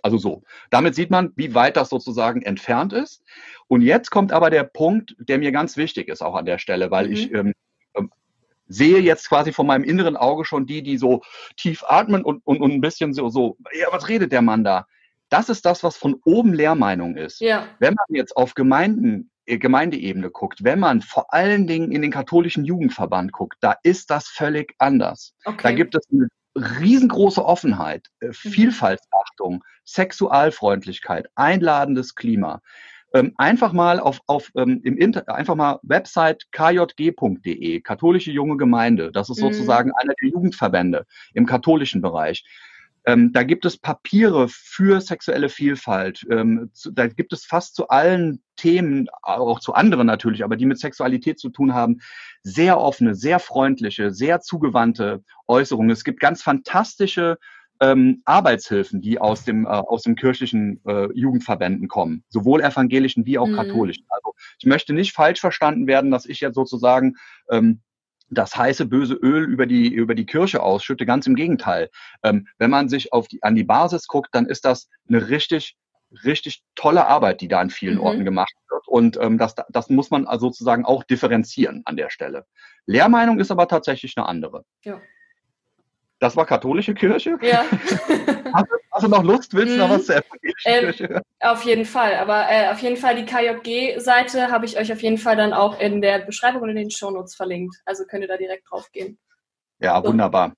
Also 0.02 0.18
so. 0.18 0.42
Damit 0.70 0.94
sieht 0.94 1.10
man, 1.10 1.32
wie 1.36 1.54
weit 1.54 1.76
das 1.76 1.88
sozusagen 1.88 2.42
entfernt 2.42 2.92
ist. 2.92 3.22
Und 3.68 3.82
jetzt 3.82 4.10
kommt 4.10 4.32
aber 4.32 4.50
der 4.50 4.64
Punkt, 4.64 5.14
der 5.18 5.38
mir 5.38 5.52
ganz 5.52 5.76
wichtig 5.76 6.08
ist 6.08 6.22
auch 6.22 6.34
an 6.34 6.44
der 6.44 6.58
Stelle, 6.58 6.90
weil 6.90 7.06
mhm. 7.06 7.12
ich 7.12 7.32
ähm, 7.32 7.52
ähm, 7.94 8.10
sehe 8.66 8.98
jetzt 8.98 9.28
quasi 9.28 9.52
von 9.52 9.66
meinem 9.66 9.84
inneren 9.84 10.16
Auge 10.16 10.44
schon 10.44 10.66
die, 10.66 10.82
die 10.82 10.98
so 10.98 11.22
tief 11.56 11.84
atmen 11.86 12.24
und, 12.24 12.42
und, 12.44 12.60
und 12.60 12.72
ein 12.72 12.80
bisschen 12.80 13.14
so, 13.14 13.28
so, 13.28 13.56
ja, 13.72 13.86
was 13.92 14.08
redet 14.08 14.32
der 14.32 14.42
Mann 14.42 14.64
da? 14.64 14.86
Das 15.28 15.48
ist 15.48 15.64
das, 15.64 15.82
was 15.82 15.96
von 15.96 16.20
oben 16.24 16.52
Lehrmeinung 16.52 17.16
ist. 17.16 17.40
Ja. 17.40 17.66
Wenn 17.78 17.94
man 17.94 18.04
jetzt 18.10 18.36
auf 18.36 18.54
Gemeinden, 18.54 19.30
äh, 19.46 19.56
Gemeindeebene 19.56 20.30
guckt, 20.30 20.64
wenn 20.64 20.80
man 20.80 21.00
vor 21.00 21.32
allen 21.32 21.66
Dingen 21.66 21.92
in 21.92 22.02
den 22.02 22.10
katholischen 22.10 22.64
Jugendverband 22.64 23.32
guckt, 23.32 23.56
da 23.60 23.76
ist 23.82 24.10
das 24.10 24.28
völlig 24.28 24.74
anders. 24.78 25.34
Okay. 25.44 25.62
Da 25.62 25.72
gibt 25.72 25.94
es 25.94 26.02
eine 26.12 26.28
riesengroße 26.56 27.44
Offenheit, 27.44 28.08
äh, 28.20 28.28
mhm. 28.28 28.32
Vielfaltsachtung, 28.32 29.64
Sexualfreundlichkeit, 29.84 31.28
einladendes 31.34 32.14
Klima. 32.14 32.60
Ähm, 33.14 33.34
einfach 33.36 33.74
mal 33.74 34.00
auf, 34.00 34.20
auf 34.26 34.50
ähm, 34.56 34.80
im 34.84 34.96
Inter 34.96 35.28
einfach 35.28 35.54
mal 35.54 35.78
Website 35.82 36.46
kjg.de, 36.50 37.80
katholische 37.80 38.30
junge 38.30 38.56
Gemeinde. 38.56 39.12
Das 39.12 39.28
ist 39.28 39.38
mhm. 39.38 39.52
sozusagen 39.52 39.92
einer 39.92 40.14
der 40.20 40.30
Jugendverbände 40.30 41.06
im 41.34 41.44
katholischen 41.44 42.00
Bereich. 42.00 42.44
Ähm, 43.04 43.32
da 43.32 43.42
gibt 43.42 43.64
es 43.64 43.78
Papiere 43.78 44.48
für 44.48 45.00
sexuelle 45.00 45.48
Vielfalt. 45.48 46.24
Ähm, 46.30 46.70
zu, 46.72 46.90
da 46.90 47.06
gibt 47.08 47.32
es 47.32 47.44
fast 47.44 47.74
zu 47.74 47.88
allen 47.88 48.42
Themen, 48.56 49.08
auch 49.22 49.60
zu 49.60 49.74
anderen 49.74 50.06
natürlich, 50.06 50.44
aber 50.44 50.56
die 50.56 50.66
mit 50.66 50.78
Sexualität 50.78 51.38
zu 51.38 51.50
tun 51.50 51.74
haben, 51.74 52.00
sehr 52.42 52.78
offene, 52.78 53.14
sehr 53.14 53.40
freundliche, 53.40 54.12
sehr 54.12 54.40
zugewandte 54.40 55.24
Äußerungen. 55.48 55.90
Es 55.90 56.04
gibt 56.04 56.20
ganz 56.20 56.42
fantastische 56.42 57.38
ähm, 57.80 58.22
Arbeitshilfen, 58.24 59.00
die 59.00 59.18
aus 59.18 59.44
dem, 59.44 59.66
äh, 59.66 59.68
aus 59.68 60.02
dem 60.02 60.14
kirchlichen 60.14 60.80
äh, 60.86 61.08
Jugendverbänden 61.12 61.88
kommen, 61.88 62.22
sowohl 62.28 62.62
evangelischen 62.62 63.26
wie 63.26 63.38
auch 63.38 63.48
mhm. 63.48 63.56
katholischen. 63.56 64.06
Also 64.08 64.34
ich 64.58 64.66
möchte 64.66 64.92
nicht 64.92 65.12
falsch 65.12 65.40
verstanden 65.40 65.88
werden, 65.88 66.12
dass 66.12 66.26
ich 66.26 66.40
jetzt 66.40 66.54
sozusagen 66.54 67.14
ähm, 67.50 67.80
das 68.33 68.57
heiße 68.57 68.87
böse 68.87 69.14
Öl 69.14 69.45
über 69.45 69.66
die 69.66 69.88
über 69.88 70.14
die 70.14 70.27
Kirche 70.27 70.62
ausschütte. 70.62 71.07
Ganz 71.07 71.27
im 71.27 71.35
Gegenteil. 71.35 71.90
Ähm, 72.23 72.47
wenn 72.59 72.71
man 72.71 72.88
sich 72.88 73.12
auf 73.12 73.29
die 73.29 73.42
an 73.42 73.55
die 73.55 73.64
Basis 73.64 74.07
guckt, 74.07 74.31
dann 74.33 74.47
ist 74.47 74.64
das 74.64 74.88
eine 75.09 75.29
richtig 75.29 75.77
richtig 76.25 76.62
tolle 76.75 77.07
Arbeit, 77.07 77.40
die 77.40 77.49
da 77.49 77.61
an 77.61 77.71
vielen 77.71 77.97
mhm. 77.97 78.03
Orten 78.03 78.25
gemacht 78.25 78.55
wird. 78.68 78.87
Und 78.87 79.16
ähm, 79.21 79.38
das, 79.38 79.55
das 79.71 79.88
muss 79.88 80.11
man 80.11 80.27
also 80.27 80.49
sozusagen 80.49 80.85
auch 80.85 81.05
differenzieren 81.05 81.83
an 81.85 81.97
der 81.97 82.11
Stelle. 82.11 82.45
Lehrmeinung 82.87 83.38
ist 83.40 83.51
aber 83.51 83.68
tatsächlich 83.68 84.14
eine 84.16 84.27
andere. 84.27 84.64
Ja. 84.85 85.01
Das 86.22 86.37
war 86.37 86.46
katholische 86.46 86.94
Kirche? 86.94 87.37
Ja. 87.42 87.64
hast, 88.52 88.70
du, 88.70 88.76
hast, 88.92 89.02
du, 89.02 89.08
noch 89.08 89.24
Lust? 89.24 89.54
Willst 89.54 89.74
du 89.74 89.78
noch 89.78 89.88
mhm. 89.88 89.94
was 89.94 90.06
zur 90.06 90.14
evangelischen 90.18 90.66
ähm, 90.66 90.80
Kirche 90.85 91.22
Auf 91.40 91.64
jeden 91.64 91.85
Fall. 91.85 92.14
Aber 92.14 92.46
äh, 92.48 92.70
auf 92.70 92.78
jeden 92.78 92.96
Fall 92.96 93.16
die 93.16 93.24
KJG-Seite 93.24 94.52
habe 94.52 94.64
ich 94.64 94.78
euch 94.78 94.92
auf 94.92 95.02
jeden 95.02 95.18
Fall 95.18 95.35
dann 95.35 95.52
auch 95.52 95.80
in 95.80 96.00
der 96.00 96.20
Beschreibung 96.20 96.62
und 96.62 96.68
in 96.68 96.76
den 96.76 96.92
Shownotes 96.92 97.35
verlinkt. 97.35 97.74
Also 97.87 98.04
könnt 98.04 98.22
ihr 98.22 98.28
da 98.28 98.37
direkt 98.37 98.70
drauf 98.70 98.92
gehen. 98.92 99.18
Ja, 99.80 100.00
so. 100.00 100.11
wunderbar. 100.11 100.52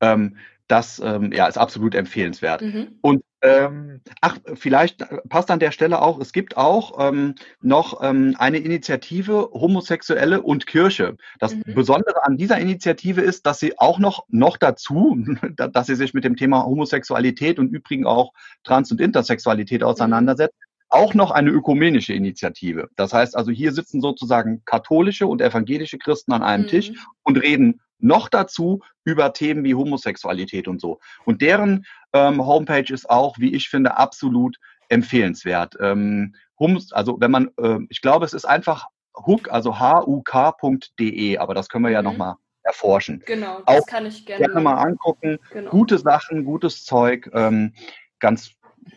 Ähm, 0.00 0.38
das 0.68 0.98
ähm, 1.00 1.32
ja, 1.32 1.48
ist 1.48 1.58
absolut 1.58 1.94
empfehlenswert. 1.94 2.62
Mhm. 2.62 2.98
Und 3.02 3.22
ähm, 3.42 4.00
ach, 4.20 4.38
vielleicht 4.54 5.04
passt 5.28 5.50
an 5.50 5.60
der 5.60 5.72
Stelle 5.72 6.02
auch, 6.02 6.20
es 6.20 6.32
gibt 6.32 6.56
auch 6.56 7.08
ähm, 7.08 7.34
noch 7.62 8.02
ähm, 8.02 8.36
eine 8.38 8.58
Initiative 8.58 9.50
Homosexuelle 9.52 10.42
und 10.42 10.66
Kirche. 10.66 11.16
Das 11.38 11.54
mhm. 11.54 11.62
Besondere 11.74 12.24
an 12.24 12.36
dieser 12.36 12.58
Initiative 12.58 13.22
ist, 13.22 13.46
dass 13.46 13.58
sie 13.58 13.78
auch 13.78 13.98
noch, 13.98 14.26
noch 14.28 14.56
dazu, 14.56 15.16
dass 15.56 15.86
sie 15.86 15.94
sich 15.94 16.12
mit 16.12 16.24
dem 16.24 16.36
Thema 16.36 16.64
Homosexualität 16.64 17.58
und 17.58 17.68
übrigens 17.72 18.06
auch 18.06 18.32
Trans- 18.62 18.92
und 18.92 19.00
Intersexualität 19.00 19.82
auseinandersetzt, 19.82 20.54
auch 20.90 21.14
noch 21.14 21.30
eine 21.30 21.50
ökumenische 21.50 22.12
Initiative. 22.12 22.88
Das 22.96 23.12
heißt 23.14 23.36
also, 23.36 23.52
hier 23.52 23.72
sitzen 23.72 24.00
sozusagen 24.00 24.62
katholische 24.64 25.26
und 25.26 25.40
evangelische 25.40 25.98
Christen 25.98 26.32
an 26.32 26.42
einem 26.42 26.64
mhm. 26.64 26.68
Tisch 26.68 26.92
und 27.22 27.38
reden 27.38 27.80
noch 28.00 28.28
dazu 28.28 28.80
über 29.04 29.32
Themen 29.32 29.64
wie 29.64 29.74
Homosexualität 29.74 30.68
und 30.68 30.80
so. 30.80 31.00
Und 31.24 31.42
deren 31.42 31.86
ähm, 32.12 32.44
Homepage 32.44 32.92
ist 32.92 33.08
auch, 33.08 33.38
wie 33.38 33.54
ich 33.54 33.68
finde, 33.68 33.96
absolut 33.96 34.56
empfehlenswert. 34.88 35.76
Ähm, 35.80 36.34
Hums, 36.58 36.92
also 36.92 37.20
wenn 37.20 37.30
man, 37.30 37.50
äh, 37.58 37.78
ich 37.88 38.00
glaube, 38.02 38.24
es 38.24 38.32
ist 38.32 38.44
einfach 38.44 38.86
hook, 39.16 39.50
also 39.50 39.80
huk.de, 39.80 41.38
aber 41.38 41.54
das 41.54 41.68
können 41.68 41.84
wir 41.84 41.90
ja 41.90 42.02
mhm. 42.02 42.08
nochmal 42.08 42.34
erforschen. 42.62 43.22
Genau, 43.26 43.60
das 43.66 43.82
auch 43.82 43.86
kann 43.86 44.06
ich 44.06 44.26
gerne, 44.26 44.46
gerne 44.46 44.60
mal 44.60 44.74
angucken. 44.74 45.38
Genau. 45.52 45.70
Gute 45.70 45.98
Sachen, 45.98 46.44
gutes 46.44 46.84
Zeug, 46.84 47.30
ähm, 47.32 47.72
ganz, 48.18 48.52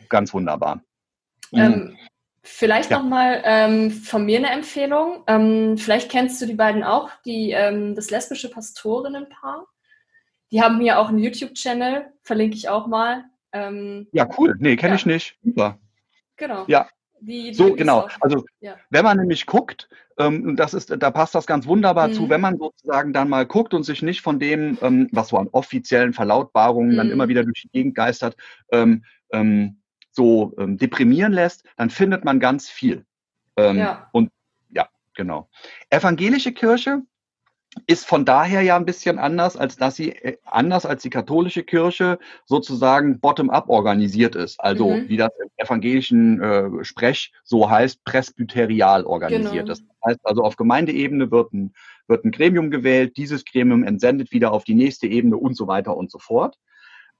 ganz 0.09 0.33
wunderbar. 0.33 0.81
Ähm, 1.53 1.71
mhm. 1.71 1.97
Vielleicht 2.45 2.91
ja. 2.91 2.99
nochmal 2.99 3.41
ähm, 3.45 3.91
von 3.91 4.25
mir 4.25 4.37
eine 4.37 4.49
Empfehlung. 4.49 5.23
Ähm, 5.27 5.77
vielleicht 5.77 6.11
kennst 6.11 6.41
du 6.41 6.45
die 6.45 6.55
beiden 6.55 6.83
auch, 6.83 7.09
die, 7.25 7.51
ähm, 7.51 7.95
das 7.95 8.09
lesbische 8.09 8.49
Pastorinnenpaar. 8.49 9.65
Die 10.53 10.61
haben 10.61 10.79
hier 10.79 10.99
auch 10.99 11.09
einen 11.09 11.17
YouTube-Channel, 11.17 12.05
verlinke 12.21 12.55
ich 12.55 12.69
auch 12.69 12.85
mal. 12.85 13.25
Ähm, 13.53 14.07
ja, 14.11 14.29
cool. 14.37 14.55
Nee, 14.59 14.75
kenne 14.75 14.91
ja. 14.91 14.95
ich 14.97 15.05
nicht. 15.07 15.35
Super. 15.43 15.79
Genau. 16.37 16.65
Ja. 16.67 16.87
Die, 17.21 17.49
die 17.49 17.53
so, 17.55 17.73
genau. 17.73 18.07
Also, 18.21 18.45
ja. 18.59 18.75
wenn 18.91 19.03
man 19.03 19.17
nämlich 19.17 19.47
guckt, 19.47 19.89
ähm, 20.19 20.55
das 20.55 20.75
ist, 20.75 20.93
da 20.95 21.09
passt 21.09 21.33
das 21.33 21.47
ganz 21.47 21.65
wunderbar 21.65 22.09
mhm. 22.09 22.13
zu, 22.13 22.29
wenn 22.29 22.41
man 22.41 22.59
sozusagen 22.59 23.13
dann 23.13 23.29
mal 23.29 23.47
guckt 23.47 23.73
und 23.73 23.81
sich 23.81 24.03
nicht 24.03 24.21
von 24.21 24.39
dem, 24.39 24.77
ähm, 24.83 25.09
was 25.11 25.29
so 25.29 25.37
an 25.37 25.49
offiziellen 25.51 26.13
Verlautbarungen 26.13 26.91
mhm. 26.91 26.97
dann 26.97 27.09
immer 27.09 27.27
wieder 27.29 27.43
durch 27.43 27.63
die 27.63 27.69
Gegend 27.69 27.95
geistert, 27.95 28.37
ähm, 28.71 29.03
so 30.11 30.53
deprimieren 30.55 31.33
lässt, 31.33 31.63
dann 31.75 31.89
findet 31.89 32.23
man 32.23 32.39
ganz 32.39 32.69
viel. 32.69 33.03
Ja. 33.57 34.07
Und 34.11 34.29
ja, 34.69 34.87
genau. 35.15 35.49
Evangelische 35.89 36.51
Kirche 36.51 37.01
ist 37.87 38.05
von 38.05 38.25
daher 38.25 38.61
ja 38.61 38.75
ein 38.75 38.85
bisschen 38.85 39.19
anders, 39.19 39.57
als 39.57 39.75
dass 39.77 39.95
sie 39.95 40.11
äh, 40.11 40.37
anders 40.45 40.85
als 40.85 41.01
die 41.01 41.09
katholische 41.09 41.63
Kirche 41.63 42.19
sozusagen 42.45 43.19
bottom-up 43.19 43.69
organisiert 43.69 44.35
ist. 44.35 44.59
Also 44.59 44.91
mhm. 44.91 45.09
wie 45.09 45.17
das 45.17 45.31
im 45.41 45.49
evangelischen 45.57 46.41
äh, 46.41 46.83
Sprech 46.83 47.31
so 47.43 47.69
heißt, 47.69 48.03
presbyterial 48.03 49.05
organisiert 49.05 49.65
genau. 49.65 49.71
ist. 49.71 49.83
Das 50.01 50.11
heißt 50.11 50.19
also 50.23 50.43
auf 50.43 50.55
Gemeindeebene 50.55 51.31
wird 51.31 51.53
ein, 51.53 51.73
wird 52.07 52.25
ein 52.25 52.31
Gremium 52.31 52.69
gewählt, 52.69 53.17
dieses 53.17 53.45
Gremium 53.45 53.83
entsendet 53.83 54.31
wieder 54.31 54.51
auf 54.51 54.63
die 54.63 54.75
nächste 54.75 55.07
Ebene 55.07 55.37
und 55.37 55.55
so 55.55 55.67
weiter 55.67 55.97
und 55.97 56.11
so 56.11 56.19
fort. 56.19 56.57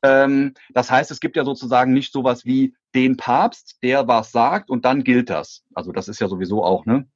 Ähm, 0.03 0.53
das 0.73 0.91
heißt, 0.91 1.09
es 1.11 1.19
gibt 1.19 1.37
ja 1.37 1.45
sozusagen 1.45 1.93
nicht 1.93 2.11
sowas 2.11 2.45
wie 2.45 2.75
den 2.93 3.17
Papst, 3.17 3.77
der 3.81 4.07
was 4.07 4.31
sagt 4.31 4.69
und 4.69 4.85
dann 4.85 5.03
gilt 5.03 5.29
das. 5.29 5.63
Also 5.73 5.91
das 5.91 6.07
ist 6.09 6.19
ja 6.19 6.27
sowieso 6.27 6.63
auch, 6.63 6.85
ne? 6.85 7.07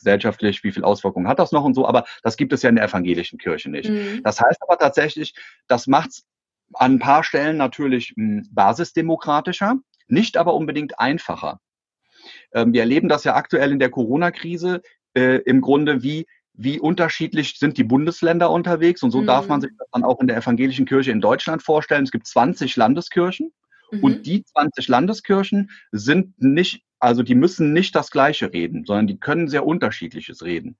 Gesellschaftlich, 0.00 0.64
wie 0.64 0.72
viel 0.72 0.84
Auswirkungen 0.84 1.28
hat 1.28 1.38
das 1.38 1.52
noch 1.52 1.64
und 1.64 1.74
so, 1.74 1.86
aber 1.86 2.04
das 2.22 2.36
gibt 2.36 2.52
es 2.52 2.62
ja 2.62 2.68
in 2.68 2.76
der 2.76 2.84
evangelischen 2.84 3.38
Kirche 3.38 3.70
nicht. 3.70 3.88
Mhm. 3.88 4.20
Das 4.24 4.40
heißt 4.40 4.60
aber 4.62 4.78
tatsächlich, 4.78 5.34
das 5.68 5.86
macht 5.86 6.10
es 6.10 6.26
an 6.74 6.94
ein 6.94 6.98
paar 6.98 7.24
Stellen 7.24 7.56
natürlich 7.56 8.14
mh, 8.16 8.42
hm, 8.42 8.48
basisdemokratischer, 8.52 9.76
nicht 10.08 10.36
aber 10.36 10.54
unbedingt 10.54 10.98
einfacher. 10.98 11.60
Ähm, 12.52 12.72
wir 12.72 12.80
erleben 12.80 13.08
das 13.08 13.24
ja 13.24 13.34
aktuell 13.34 13.72
in 13.72 13.78
der 13.78 13.90
Corona-Krise 13.90 14.82
äh, 15.14 15.36
im 15.42 15.60
Grunde, 15.60 16.02
wie 16.02 16.26
wie 16.52 16.78
unterschiedlich 16.78 17.58
sind 17.58 17.78
die 17.78 17.84
Bundesländer 17.84 18.50
unterwegs. 18.50 19.02
Und 19.02 19.12
so 19.12 19.22
mhm. 19.22 19.26
darf 19.26 19.48
man 19.48 19.60
mhm. 19.60 19.62
sich 19.62 19.70
das 19.78 19.88
dann 19.92 20.04
auch 20.04 20.20
in 20.20 20.26
der 20.26 20.36
evangelischen 20.36 20.84
Kirche 20.84 21.10
in 21.10 21.20
Deutschland 21.20 21.62
vorstellen. 21.62 22.04
Es 22.04 22.10
gibt 22.10 22.26
20 22.26 22.76
Landeskirchen 22.76 23.52
mhm. 23.90 24.04
und 24.04 24.26
die 24.26 24.44
20 24.44 24.88
Landeskirchen 24.88 25.70
sind 25.90 26.40
nicht, 26.42 26.82
also 27.00 27.22
die 27.22 27.34
müssen 27.34 27.72
nicht 27.72 27.94
das 27.94 28.10
Gleiche 28.10 28.52
reden, 28.52 28.84
sondern 28.84 29.06
die 29.06 29.18
können 29.18 29.48
sehr 29.48 29.66
unterschiedliches 29.66 30.44
reden. 30.44 30.76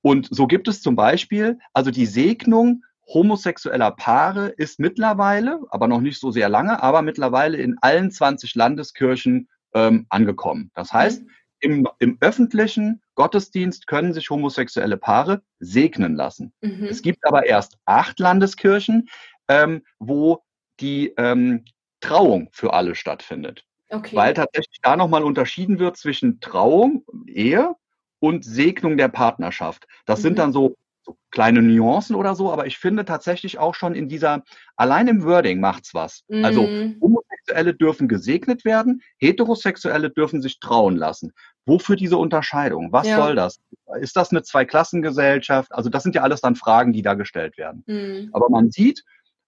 Und 0.00 0.28
so 0.30 0.46
gibt 0.46 0.66
es 0.68 0.82
zum 0.82 0.96
Beispiel, 0.96 1.58
also 1.72 1.90
die 1.90 2.06
Segnung 2.06 2.84
homosexueller 3.06 3.90
Paare 3.90 4.48
ist 4.48 4.80
mittlerweile, 4.80 5.60
aber 5.70 5.88
noch 5.88 6.00
nicht 6.00 6.18
so 6.18 6.30
sehr 6.30 6.48
lange, 6.48 6.82
aber 6.82 7.02
mittlerweile 7.02 7.58
in 7.58 7.76
allen 7.80 8.10
20 8.10 8.54
Landeskirchen 8.54 9.48
ähm, 9.74 10.06
angekommen. 10.08 10.70
Das 10.74 10.92
heißt, 10.92 11.22
mhm 11.22 11.30
im, 11.62 11.88
im 12.00 12.18
öffentlichen 12.20 13.00
Gottesdienst 13.14 13.86
können 13.86 14.12
sich 14.12 14.28
homosexuelle 14.28 14.96
Paare 14.96 15.42
segnen 15.60 16.16
lassen. 16.16 16.52
Mhm. 16.60 16.84
Es 16.84 17.02
gibt 17.02 17.24
aber 17.24 17.46
erst 17.46 17.78
acht 17.84 18.18
Landeskirchen, 18.18 19.08
ähm, 19.48 19.82
wo 19.98 20.42
die 20.80 21.14
ähm, 21.16 21.64
Trauung 22.00 22.48
für 22.52 22.72
alle 22.72 22.94
stattfindet. 22.94 23.64
Okay. 23.92 24.16
Weil 24.16 24.32
tatsächlich 24.32 24.80
da 24.80 24.96
nochmal 24.96 25.22
unterschieden 25.22 25.78
wird 25.78 25.98
zwischen 25.98 26.40
Trauung, 26.40 27.04
Ehe 27.26 27.74
und 28.20 28.44
Segnung 28.44 28.96
der 28.96 29.08
Partnerschaft. 29.08 29.86
Das 30.06 30.20
mhm. 30.20 30.22
sind 30.22 30.38
dann 30.38 30.52
so, 30.52 30.76
so, 31.02 31.18
kleine 31.30 31.60
Nuancen 31.60 32.16
oder 32.16 32.34
so, 32.34 32.50
aber 32.50 32.66
ich 32.66 32.78
finde 32.78 33.04
tatsächlich 33.04 33.58
auch 33.58 33.74
schon 33.74 33.94
in 33.94 34.08
dieser, 34.08 34.44
allein 34.76 35.08
im 35.08 35.24
Wording 35.24 35.60
macht's 35.60 35.92
was. 35.92 36.24
Also 36.30 36.62
mhm. 36.62 36.96
Also 36.96 37.00
Homosexuelle 37.02 37.74
dürfen 37.74 38.08
gesegnet 38.08 38.64
werden, 38.64 39.02
Heterosexuelle 39.18 40.08
dürfen 40.08 40.40
sich 40.40 40.58
trauen 40.58 40.96
lassen. 40.96 41.32
Wofür 41.66 41.96
diese 41.96 42.16
Unterscheidung? 42.16 42.92
Was 42.92 43.06
ja. 43.06 43.16
soll 43.16 43.34
das? 43.34 43.60
Ist 44.00 44.16
das 44.16 44.30
eine 44.30 44.42
Zweiklassengesellschaft? 44.42 45.70
Also 45.72 45.90
das 45.90 46.02
sind 46.02 46.14
ja 46.14 46.22
alles 46.22 46.40
dann 46.40 46.56
Fragen, 46.56 46.94
die 46.94 47.02
da 47.02 47.12
gestellt 47.14 47.58
werden. 47.58 47.84
Mhm. 47.86 48.30
Aber 48.32 48.48
man 48.48 48.70
sieht, 48.70 49.04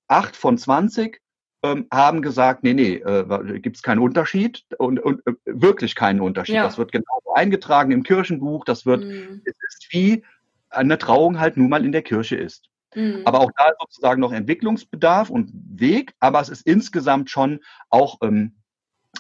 acht 0.08 0.36
von 0.36 0.58
20 0.58 1.20
ähm, 1.64 1.86
haben 1.90 2.20
gesagt, 2.20 2.62
nee, 2.62 2.74
nee, 2.74 2.96
äh, 2.96 3.58
gibt 3.58 3.76
es 3.76 3.82
keinen 3.82 4.00
Unterschied 4.00 4.64
und, 4.76 5.00
und 5.00 5.26
äh, 5.26 5.32
wirklich 5.46 5.94
keinen 5.94 6.20
Unterschied. 6.20 6.56
Ja. 6.56 6.64
Das 6.64 6.76
wird 6.76 6.92
genauso 6.92 7.32
eingetragen 7.34 7.90
im 7.90 8.02
Kirchenbuch, 8.02 8.66
das 8.66 8.84
wird, 8.84 9.02
mhm. 9.02 9.40
es 9.46 9.56
ist 9.68 9.86
wie 9.90 10.22
eine 10.68 10.98
Trauung 10.98 11.40
halt 11.40 11.56
nun 11.56 11.70
mal 11.70 11.84
in 11.84 11.92
der 11.92 12.02
Kirche 12.02 12.36
ist. 12.36 12.68
Mhm. 12.94 13.22
Aber 13.24 13.40
auch 13.40 13.50
da 13.56 13.68
ist 13.68 13.76
sozusagen 13.80 14.20
noch 14.20 14.32
Entwicklungsbedarf 14.32 15.30
und 15.30 15.50
Weg, 15.54 16.12
aber 16.20 16.40
es 16.42 16.50
ist 16.50 16.66
insgesamt 16.66 17.30
schon 17.30 17.60
auch 17.88 18.18
ähm, 18.22 18.52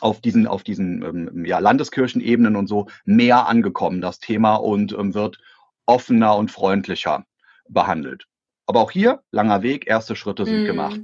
auf 0.00 0.20
diesen, 0.20 0.46
auf 0.46 0.64
diesen 0.64 1.02
ähm, 1.02 1.46
ja, 1.46 1.60
Landeskirchenebenen 1.60 2.56
und 2.56 2.66
so 2.66 2.88
mehr 3.06 3.46
angekommen, 3.46 4.02
das 4.02 4.18
Thema, 4.18 4.56
und 4.56 4.92
ähm, 4.92 5.14
wird 5.14 5.38
offener 5.86 6.36
und 6.36 6.50
freundlicher 6.50 7.24
behandelt. 7.70 8.26
Aber 8.66 8.80
auch 8.80 8.90
hier, 8.90 9.22
langer 9.30 9.62
Weg, 9.62 9.86
erste 9.86 10.14
Schritte 10.14 10.44
sind 10.44 10.64
mm. 10.64 10.66
gemacht. 10.66 11.00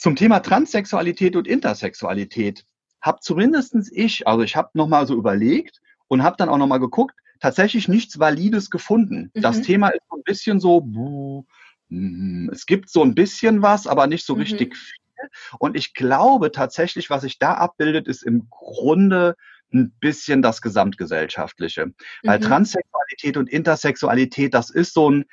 Zum 0.00 0.16
Thema 0.16 0.40
Transsexualität 0.40 1.36
und 1.36 1.46
Intersexualität 1.46 2.64
habe 3.02 3.18
zumindest 3.20 3.76
ich, 3.92 4.26
also 4.26 4.42
ich 4.42 4.56
habe 4.56 4.70
nochmal 4.72 5.06
so 5.06 5.14
überlegt 5.14 5.82
und 6.08 6.22
habe 6.22 6.36
dann 6.38 6.48
auch 6.48 6.56
nochmal 6.56 6.80
geguckt, 6.80 7.14
tatsächlich 7.38 7.86
nichts 7.86 8.18
Valides 8.18 8.70
gefunden. 8.70 9.30
Mhm. 9.34 9.42
Das 9.42 9.60
Thema 9.60 9.88
ist 9.90 10.00
so 10.08 10.16
ein 10.16 10.22
bisschen 10.22 10.58
so, 10.58 10.80
buh, 10.80 11.44
mm, 11.90 12.48
es 12.50 12.64
gibt 12.64 12.88
so 12.88 13.02
ein 13.02 13.14
bisschen 13.14 13.60
was, 13.60 13.86
aber 13.86 14.06
nicht 14.06 14.24
so 14.24 14.36
mhm. 14.36 14.40
richtig 14.40 14.74
viel. 14.74 15.28
Und 15.58 15.76
ich 15.76 15.92
glaube 15.92 16.50
tatsächlich, 16.50 17.10
was 17.10 17.20
sich 17.20 17.38
da 17.38 17.52
abbildet, 17.52 18.08
ist 18.08 18.22
im 18.22 18.48
Grunde 18.48 19.36
ein 19.70 19.90
bisschen 20.00 20.40
das 20.40 20.62
Gesamtgesellschaftliche. 20.62 21.86
Mhm. 21.86 21.94
Weil 22.22 22.40
Transsexualität 22.40 23.36
und 23.36 23.50
Intersexualität, 23.50 24.54
das 24.54 24.70
ist 24.70 24.94
so 24.94 25.10
ein, 25.10 25.26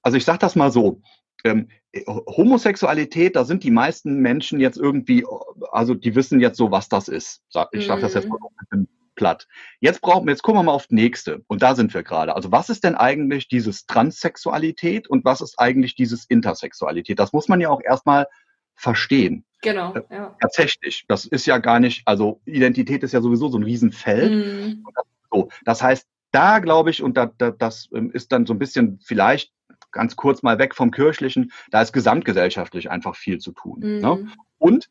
also 0.00 0.16
ich 0.16 0.24
sage 0.24 0.38
das 0.38 0.56
mal 0.56 0.72
so, 0.72 1.02
ähm, 1.44 1.68
Homosexualität, 2.06 3.36
da 3.36 3.44
sind 3.44 3.64
die 3.64 3.70
meisten 3.70 4.20
Menschen 4.20 4.60
jetzt 4.60 4.78
irgendwie, 4.78 5.24
also 5.70 5.94
die 5.94 6.14
wissen 6.14 6.40
jetzt 6.40 6.56
so, 6.56 6.70
was 6.70 6.88
das 6.88 7.08
ist. 7.08 7.42
Ich 7.72 7.86
sage 7.86 8.00
das 8.00 8.14
jetzt 8.14 8.28
mal 8.28 8.38
mhm. 8.38 8.56
bisschen 8.70 8.88
platt. 9.14 9.46
Jetzt 9.80 10.00
brauchen 10.00 10.26
wir, 10.26 10.32
jetzt 10.32 10.42
gucken 10.42 10.60
wir 10.60 10.64
mal 10.64 10.72
auf 10.72 10.86
die 10.86 10.94
nächste. 10.94 11.42
Und 11.46 11.62
da 11.62 11.74
sind 11.74 11.92
wir 11.92 12.02
gerade. 12.02 12.34
Also 12.34 12.50
was 12.50 12.70
ist 12.70 12.84
denn 12.84 12.94
eigentlich 12.94 13.48
dieses 13.48 13.86
Transsexualität 13.86 15.08
und 15.08 15.24
was 15.24 15.40
ist 15.40 15.58
eigentlich 15.58 15.94
dieses 15.94 16.24
Intersexualität? 16.24 17.18
Das 17.18 17.32
muss 17.32 17.48
man 17.48 17.60
ja 17.60 17.68
auch 17.68 17.82
erstmal 17.82 18.26
verstehen. 18.74 19.44
Genau, 19.60 19.94
äh, 19.94 20.02
ja. 20.10 20.36
Tatsächlich. 20.40 21.04
Das 21.08 21.24
ist 21.24 21.46
ja 21.46 21.58
gar 21.58 21.78
nicht, 21.78 22.02
also 22.06 22.40
Identität 22.46 23.02
ist 23.02 23.12
ja 23.12 23.20
sowieso 23.20 23.48
so 23.48 23.58
ein 23.58 23.62
Riesenfeld. 23.62 24.32
Mhm. 24.32 24.84
So, 25.30 25.48
das 25.64 25.82
heißt, 25.82 26.06
da 26.32 26.58
glaube 26.58 26.90
ich, 26.90 27.02
und 27.02 27.16
da, 27.16 27.30
da, 27.38 27.50
das 27.50 27.88
ähm, 27.94 28.10
ist 28.10 28.32
dann 28.32 28.46
so 28.46 28.54
ein 28.54 28.58
bisschen 28.58 28.98
vielleicht 29.04 29.52
ganz 29.92 30.16
kurz 30.16 30.42
mal 30.42 30.58
weg 30.58 30.74
vom 30.74 30.90
Kirchlichen, 30.90 31.52
da 31.70 31.82
ist 31.82 31.92
gesamtgesellschaftlich 31.92 32.90
einfach 32.90 33.16
viel 33.16 33.38
zu 33.38 33.52
tun. 33.52 33.80
Ne? 33.80 33.88
Mhm. 33.88 34.00
Ne? 34.00 34.28
Und 34.58 34.88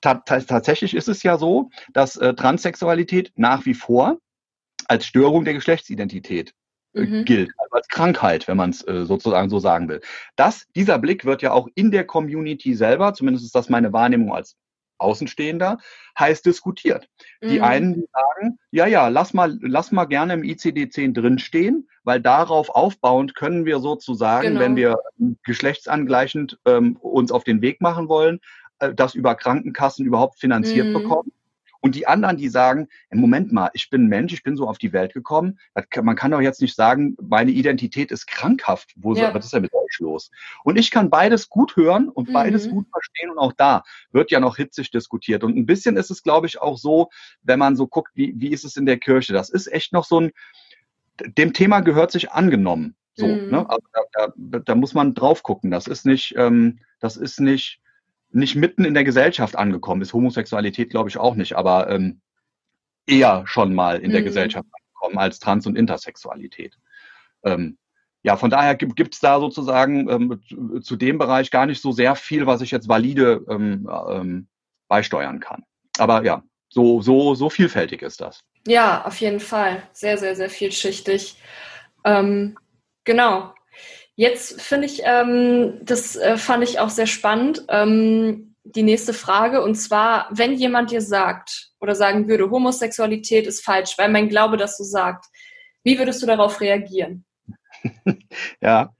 tatsächlich 0.00 0.94
ist 0.94 1.08
es 1.08 1.22
ja 1.22 1.38
so, 1.38 1.70
dass 1.92 2.16
äh, 2.16 2.34
Transsexualität 2.34 3.32
nach 3.36 3.66
wie 3.66 3.74
vor 3.74 4.18
als 4.88 5.06
Störung 5.06 5.44
der 5.44 5.54
Geschlechtsidentität 5.54 6.54
äh, 6.94 7.02
mhm. 7.02 7.24
gilt, 7.24 7.50
also 7.58 7.72
als 7.72 7.88
Krankheit, 7.88 8.48
wenn 8.48 8.56
man 8.56 8.70
es 8.70 8.86
äh, 8.86 9.04
sozusagen 9.04 9.50
so 9.50 9.58
sagen 9.58 9.88
will. 9.88 10.00
Das, 10.36 10.66
dieser 10.74 10.98
Blick 10.98 11.24
wird 11.24 11.42
ja 11.42 11.52
auch 11.52 11.68
in 11.74 11.90
der 11.90 12.04
Community 12.04 12.74
selber, 12.74 13.14
zumindest 13.14 13.44
ist 13.44 13.54
das 13.54 13.68
meine 13.68 13.92
Wahrnehmung 13.92 14.32
als 14.32 14.56
Außenstehender, 14.98 15.78
heiß 16.18 16.42
diskutiert. 16.42 17.08
Mhm. 17.40 17.48
Die 17.48 17.60
einen 17.60 17.94
die 17.94 18.08
sagen, 18.12 18.58
ja, 18.70 18.86
ja, 18.86 19.08
lass 19.08 19.34
mal, 19.34 19.58
lass 19.60 19.92
mal 19.92 20.06
gerne 20.06 20.34
im 20.34 20.42
ICD-10 20.42 21.12
drinstehen, 21.12 21.88
weil 22.04 22.20
darauf 22.20 22.70
aufbauend 22.70 23.34
können 23.34 23.64
wir 23.64 23.80
sozusagen, 23.80 24.48
genau. 24.48 24.60
wenn 24.60 24.76
wir 24.76 24.98
geschlechtsangleichend 25.42 26.58
ähm, 26.64 26.96
uns 26.96 27.32
auf 27.32 27.44
den 27.44 27.62
Weg 27.62 27.80
machen 27.80 28.08
wollen, 28.08 28.40
äh, 28.78 28.94
das 28.94 29.14
über 29.14 29.34
Krankenkassen 29.34 30.06
überhaupt 30.06 30.38
finanziert 30.38 30.88
mhm. 30.88 30.92
bekommen. 30.94 31.32
Und 31.86 31.94
die 31.94 32.08
anderen, 32.08 32.36
die 32.36 32.48
sagen, 32.48 32.88
Moment 33.12 33.52
mal, 33.52 33.70
ich 33.72 33.90
bin 33.90 34.06
ein 34.06 34.08
Mensch, 34.08 34.32
ich 34.32 34.42
bin 34.42 34.56
so 34.56 34.66
auf 34.66 34.76
die 34.76 34.92
Welt 34.92 35.14
gekommen. 35.14 35.60
man 36.02 36.16
kann 36.16 36.32
doch 36.32 36.40
jetzt 36.40 36.60
nicht 36.60 36.74
sagen, 36.74 37.16
meine 37.22 37.52
Identität 37.52 38.10
ist 38.10 38.26
krankhaft. 38.26 38.92
Wo 38.96 39.14
ja. 39.14 39.32
was 39.32 39.44
ist 39.44 39.54
denn 39.54 39.62
mit 39.62 39.72
euch 39.72 40.00
los? 40.00 40.32
Und 40.64 40.80
ich 40.80 40.90
kann 40.90 41.10
beides 41.10 41.48
gut 41.48 41.76
hören 41.76 42.08
und 42.08 42.32
beides 42.32 42.66
mhm. 42.66 42.70
gut 42.72 42.86
verstehen. 42.90 43.30
Und 43.30 43.38
auch 43.38 43.52
da 43.52 43.84
wird 44.10 44.32
ja 44.32 44.40
noch 44.40 44.56
hitzig 44.56 44.90
diskutiert. 44.90 45.44
Und 45.44 45.56
ein 45.56 45.64
bisschen 45.64 45.96
ist 45.96 46.10
es, 46.10 46.24
glaube 46.24 46.48
ich, 46.48 46.60
auch 46.60 46.76
so, 46.76 47.08
wenn 47.44 47.60
man 47.60 47.76
so 47.76 47.86
guckt, 47.86 48.10
wie, 48.16 48.34
wie 48.36 48.48
ist 48.48 48.64
es 48.64 48.76
in 48.76 48.84
der 48.84 48.98
Kirche? 48.98 49.32
Das 49.32 49.48
ist 49.48 49.72
echt 49.72 49.92
noch 49.92 50.06
so 50.06 50.22
ein, 50.22 50.32
dem 51.38 51.52
Thema 51.52 51.82
gehört 51.82 52.10
sich 52.10 52.32
angenommen. 52.32 52.96
So, 53.14 53.28
mhm. 53.28 53.48
ne? 53.48 53.70
also 53.70 53.86
da, 53.92 54.32
da, 54.36 54.58
da, 54.58 54.74
muss 54.74 54.92
man 54.92 55.14
drauf 55.14 55.44
gucken. 55.44 55.70
Das 55.70 55.86
ist 55.86 56.04
nicht, 56.04 56.34
ähm, 56.36 56.80
das 56.98 57.16
ist 57.16 57.38
nicht 57.38 57.80
nicht 58.36 58.54
mitten 58.54 58.84
in 58.84 58.94
der 58.94 59.04
Gesellschaft 59.04 59.56
angekommen 59.56 60.02
ist. 60.02 60.12
Homosexualität 60.12 60.90
glaube 60.90 61.08
ich 61.08 61.16
auch 61.16 61.34
nicht, 61.34 61.54
aber 61.54 61.88
ähm, 61.90 62.20
eher 63.06 63.44
schon 63.46 63.74
mal 63.74 63.98
in 64.00 64.10
der 64.10 64.20
mhm. 64.20 64.26
Gesellschaft 64.26 64.68
angekommen 64.72 65.18
als 65.18 65.38
Trans- 65.38 65.66
und 65.66 65.76
Intersexualität. 65.76 66.76
Ähm, 67.44 67.78
ja, 68.22 68.36
von 68.36 68.50
daher 68.50 68.74
gibt 68.74 69.14
es 69.14 69.20
da 69.20 69.38
sozusagen 69.38 70.08
ähm, 70.10 70.82
zu 70.82 70.96
dem 70.96 71.16
Bereich 71.16 71.50
gar 71.50 71.66
nicht 71.66 71.80
so 71.80 71.92
sehr 71.92 72.16
viel, 72.16 72.46
was 72.46 72.60
ich 72.60 72.72
jetzt 72.72 72.88
valide 72.88 73.44
ähm, 73.48 73.88
ähm, 74.08 74.48
beisteuern 74.88 75.40
kann. 75.40 75.62
Aber 75.98 76.24
ja, 76.24 76.42
so, 76.68 77.00
so, 77.00 77.34
so 77.34 77.48
vielfältig 77.48 78.02
ist 78.02 78.20
das. 78.20 78.42
Ja, 78.66 79.04
auf 79.04 79.20
jeden 79.20 79.40
Fall. 79.40 79.82
Sehr, 79.92 80.18
sehr, 80.18 80.34
sehr 80.34 80.50
vielschichtig. 80.50 81.40
Ähm, 82.04 82.58
genau. 83.04 83.54
Jetzt 84.16 84.62
finde 84.62 84.86
ich, 84.86 85.02
ähm, 85.04 85.74
das 85.82 86.16
äh, 86.16 86.38
fand 86.38 86.64
ich 86.64 86.80
auch 86.80 86.88
sehr 86.88 87.06
spannend, 87.06 87.64
ähm, 87.68 88.54
die 88.64 88.82
nächste 88.82 89.12
Frage. 89.12 89.62
Und 89.62 89.74
zwar, 89.76 90.28
wenn 90.30 90.54
jemand 90.54 90.90
dir 90.90 91.02
sagt 91.02 91.70
oder 91.80 91.94
sagen 91.94 92.26
würde, 92.26 92.50
Homosexualität 92.50 93.46
ist 93.46 93.62
falsch, 93.62 93.96
weil 93.98 94.10
mein 94.10 94.30
Glaube 94.30 94.56
das 94.56 94.78
so 94.78 94.84
sagt, 94.84 95.26
wie 95.84 95.98
würdest 95.98 96.22
du 96.22 96.26
darauf 96.26 96.60
reagieren? 96.62 97.26
ja, 98.60 98.94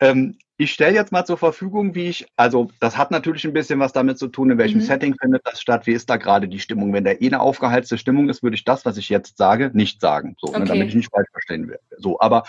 ähm, 0.00 0.38
ich 0.56 0.72
stelle 0.72 0.94
jetzt 0.94 1.12
mal 1.12 1.24
zur 1.24 1.36
Verfügung, 1.36 1.94
wie 1.94 2.08
ich, 2.08 2.26
also 2.36 2.70
das 2.80 2.96
hat 2.96 3.10
natürlich 3.10 3.44
ein 3.44 3.52
bisschen 3.52 3.80
was 3.80 3.92
damit 3.92 4.18
zu 4.18 4.28
tun, 4.28 4.50
in 4.50 4.58
welchem 4.58 4.78
mhm. 4.78 4.84
Setting 4.84 5.14
findet 5.20 5.42
das 5.44 5.60
statt, 5.60 5.86
wie 5.86 5.92
ist 5.92 6.08
da 6.08 6.16
gerade 6.16 6.48
die 6.48 6.60
Stimmung. 6.60 6.92
Wenn 6.92 7.04
da 7.04 7.10
eh 7.10 7.26
eine 7.26 7.40
aufgeheizte 7.40 7.98
Stimmung 7.98 8.28
ist, 8.28 8.42
würde 8.42 8.54
ich 8.54 8.64
das, 8.64 8.84
was 8.84 8.96
ich 8.96 9.08
jetzt 9.08 9.36
sage, 9.36 9.72
nicht 9.74 10.00
sagen, 10.00 10.36
so, 10.38 10.52
ne, 10.52 10.58
okay. 10.58 10.68
damit 10.68 10.88
ich 10.88 10.94
nicht 10.94 11.10
falsch 11.10 11.28
verstehen 11.32 11.68
werde. 11.68 11.82
So, 11.98 12.20
aber 12.20 12.44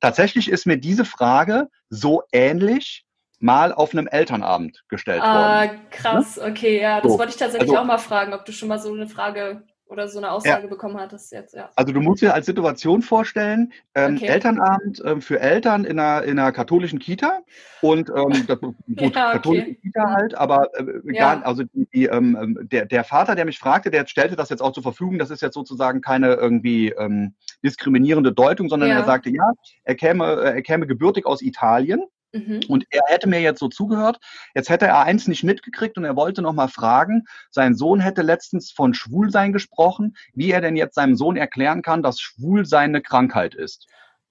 tatsächlich 0.00 0.50
ist 0.50 0.66
mir 0.66 0.76
diese 0.76 1.04
Frage 1.04 1.68
so 1.88 2.22
ähnlich 2.32 3.04
mal 3.38 3.72
auf 3.72 3.92
einem 3.92 4.06
Elternabend 4.06 4.82
gestellt 4.88 5.22
ah, 5.22 5.34
worden. 5.34 5.80
Ah, 5.80 5.86
krass, 5.90 6.38
okay, 6.38 6.80
ja, 6.80 7.00
das 7.00 7.12
so. 7.12 7.18
wollte 7.18 7.32
ich 7.32 7.38
tatsächlich 7.38 7.70
also, 7.70 7.82
auch 7.82 7.86
mal 7.86 7.98
fragen, 7.98 8.32
ob 8.32 8.44
du 8.44 8.52
schon 8.52 8.68
mal 8.68 8.78
so 8.78 8.92
eine 8.92 9.08
Frage 9.08 9.62
oder 9.88 10.08
so 10.08 10.18
eine 10.18 10.32
Aussage 10.32 10.64
ja. 10.64 10.68
bekommen 10.68 10.98
hattest 10.98 11.32
jetzt, 11.32 11.54
ja. 11.54 11.70
Also 11.76 11.92
du 11.92 12.00
musst 12.00 12.22
dir 12.22 12.34
als 12.34 12.46
Situation 12.46 13.02
vorstellen, 13.02 13.72
ähm, 13.94 14.16
okay. 14.16 14.26
Elternabend 14.26 15.02
ähm, 15.04 15.22
für 15.22 15.40
Eltern 15.40 15.84
in 15.84 15.98
einer, 15.98 16.24
in 16.24 16.38
einer 16.38 16.52
katholischen 16.52 16.98
Kita 16.98 17.40
und 17.82 18.10
ähm, 18.10 18.44
das, 18.48 18.58
gut, 18.60 18.74
ja, 18.88 19.06
okay. 19.06 19.12
katholische 19.12 19.74
Kita 19.74 20.10
halt, 20.10 20.34
aber 20.34 20.68
äh, 20.78 20.84
ja. 21.12 21.34
gar, 21.34 21.46
also 21.46 21.62
die, 21.62 21.88
die, 21.94 22.04
ähm, 22.06 22.36
ähm, 22.40 22.68
der, 22.68 22.86
der 22.86 23.04
Vater, 23.04 23.34
der 23.34 23.44
mich 23.44 23.58
fragte, 23.58 23.90
der 23.90 24.06
stellte 24.06 24.34
das 24.36 24.50
jetzt 24.50 24.60
auch 24.60 24.72
zur 24.72 24.82
Verfügung, 24.82 25.18
das 25.18 25.30
ist 25.30 25.42
jetzt 25.42 25.54
sozusagen 25.54 26.00
keine 26.00 26.34
irgendwie 26.34 26.90
ähm, 26.90 27.34
diskriminierende 27.64 28.32
Deutung, 28.32 28.68
sondern 28.68 28.90
er 28.90 29.04
sagte, 29.04 29.30
ja, 29.30 29.52
er 29.84 29.94
käme, 29.94 30.24
äh, 30.24 30.54
er 30.54 30.62
käme 30.62 30.86
gebürtig 30.86 31.26
aus 31.26 31.42
Italien 31.42 32.02
Mhm. 32.36 32.60
Und 32.68 32.86
er 32.90 33.02
hätte 33.06 33.28
mir 33.28 33.40
jetzt 33.40 33.60
so 33.60 33.68
zugehört. 33.68 34.18
Jetzt 34.54 34.68
hätte 34.68 34.86
er 34.86 35.00
eins 35.00 35.28
nicht 35.28 35.44
mitgekriegt 35.44 35.96
und 35.96 36.04
er 36.04 36.16
wollte 36.16 36.42
noch 36.42 36.52
mal 36.52 36.68
fragen. 36.68 37.24
Sein 37.50 37.74
Sohn 37.74 38.00
hätte 38.00 38.22
letztens 38.22 38.70
von 38.70 38.94
Schwulsein 38.94 39.52
gesprochen, 39.52 40.16
wie 40.34 40.50
er 40.50 40.60
denn 40.60 40.76
jetzt 40.76 40.94
seinem 40.94 41.16
Sohn 41.16 41.36
erklären 41.36 41.82
kann, 41.82 42.02
dass 42.02 42.20
Schwulsein 42.20 42.90
eine 42.90 43.02
Krankheit 43.02 43.54
ist. 43.54 43.86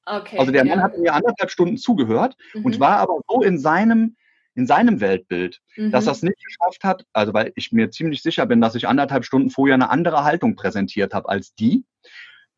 Okay, 0.06 0.38
also 0.38 0.52
der 0.52 0.66
ja. 0.66 0.76
Mann 0.76 0.84
hat 0.84 0.98
mir 0.98 1.14
anderthalb 1.14 1.50
Stunden 1.50 1.78
zugehört 1.78 2.36
mhm. 2.54 2.66
und 2.66 2.80
war 2.80 2.98
aber 2.98 3.20
so 3.28 3.42
in 3.42 3.58
seinem 3.60 4.16
in 4.58 4.68
seinem 4.68 5.02
Weltbild, 5.02 5.62
mhm. 5.76 5.92
dass 5.92 6.08
es 6.08 6.24
nicht 6.24 6.38
geschafft 6.42 6.86
hat, 6.86 7.06
also 7.12 7.34
weil 7.34 7.52
ich 7.56 7.74
mir 7.74 7.92
ziemlich 7.92 8.22
sicher 8.22 8.46
bin, 8.46 8.62
dass 8.62 8.76
ich 8.76 8.88
anderthalb 8.88 9.26
Stunden 9.26 9.50
vorher 9.50 9.76
eine 9.76 9.90
andere 9.90 10.24
Haltung 10.24 10.56
präsentiert 10.56 11.14
habe 11.14 11.28
als 11.28 11.54
die, 11.56 11.84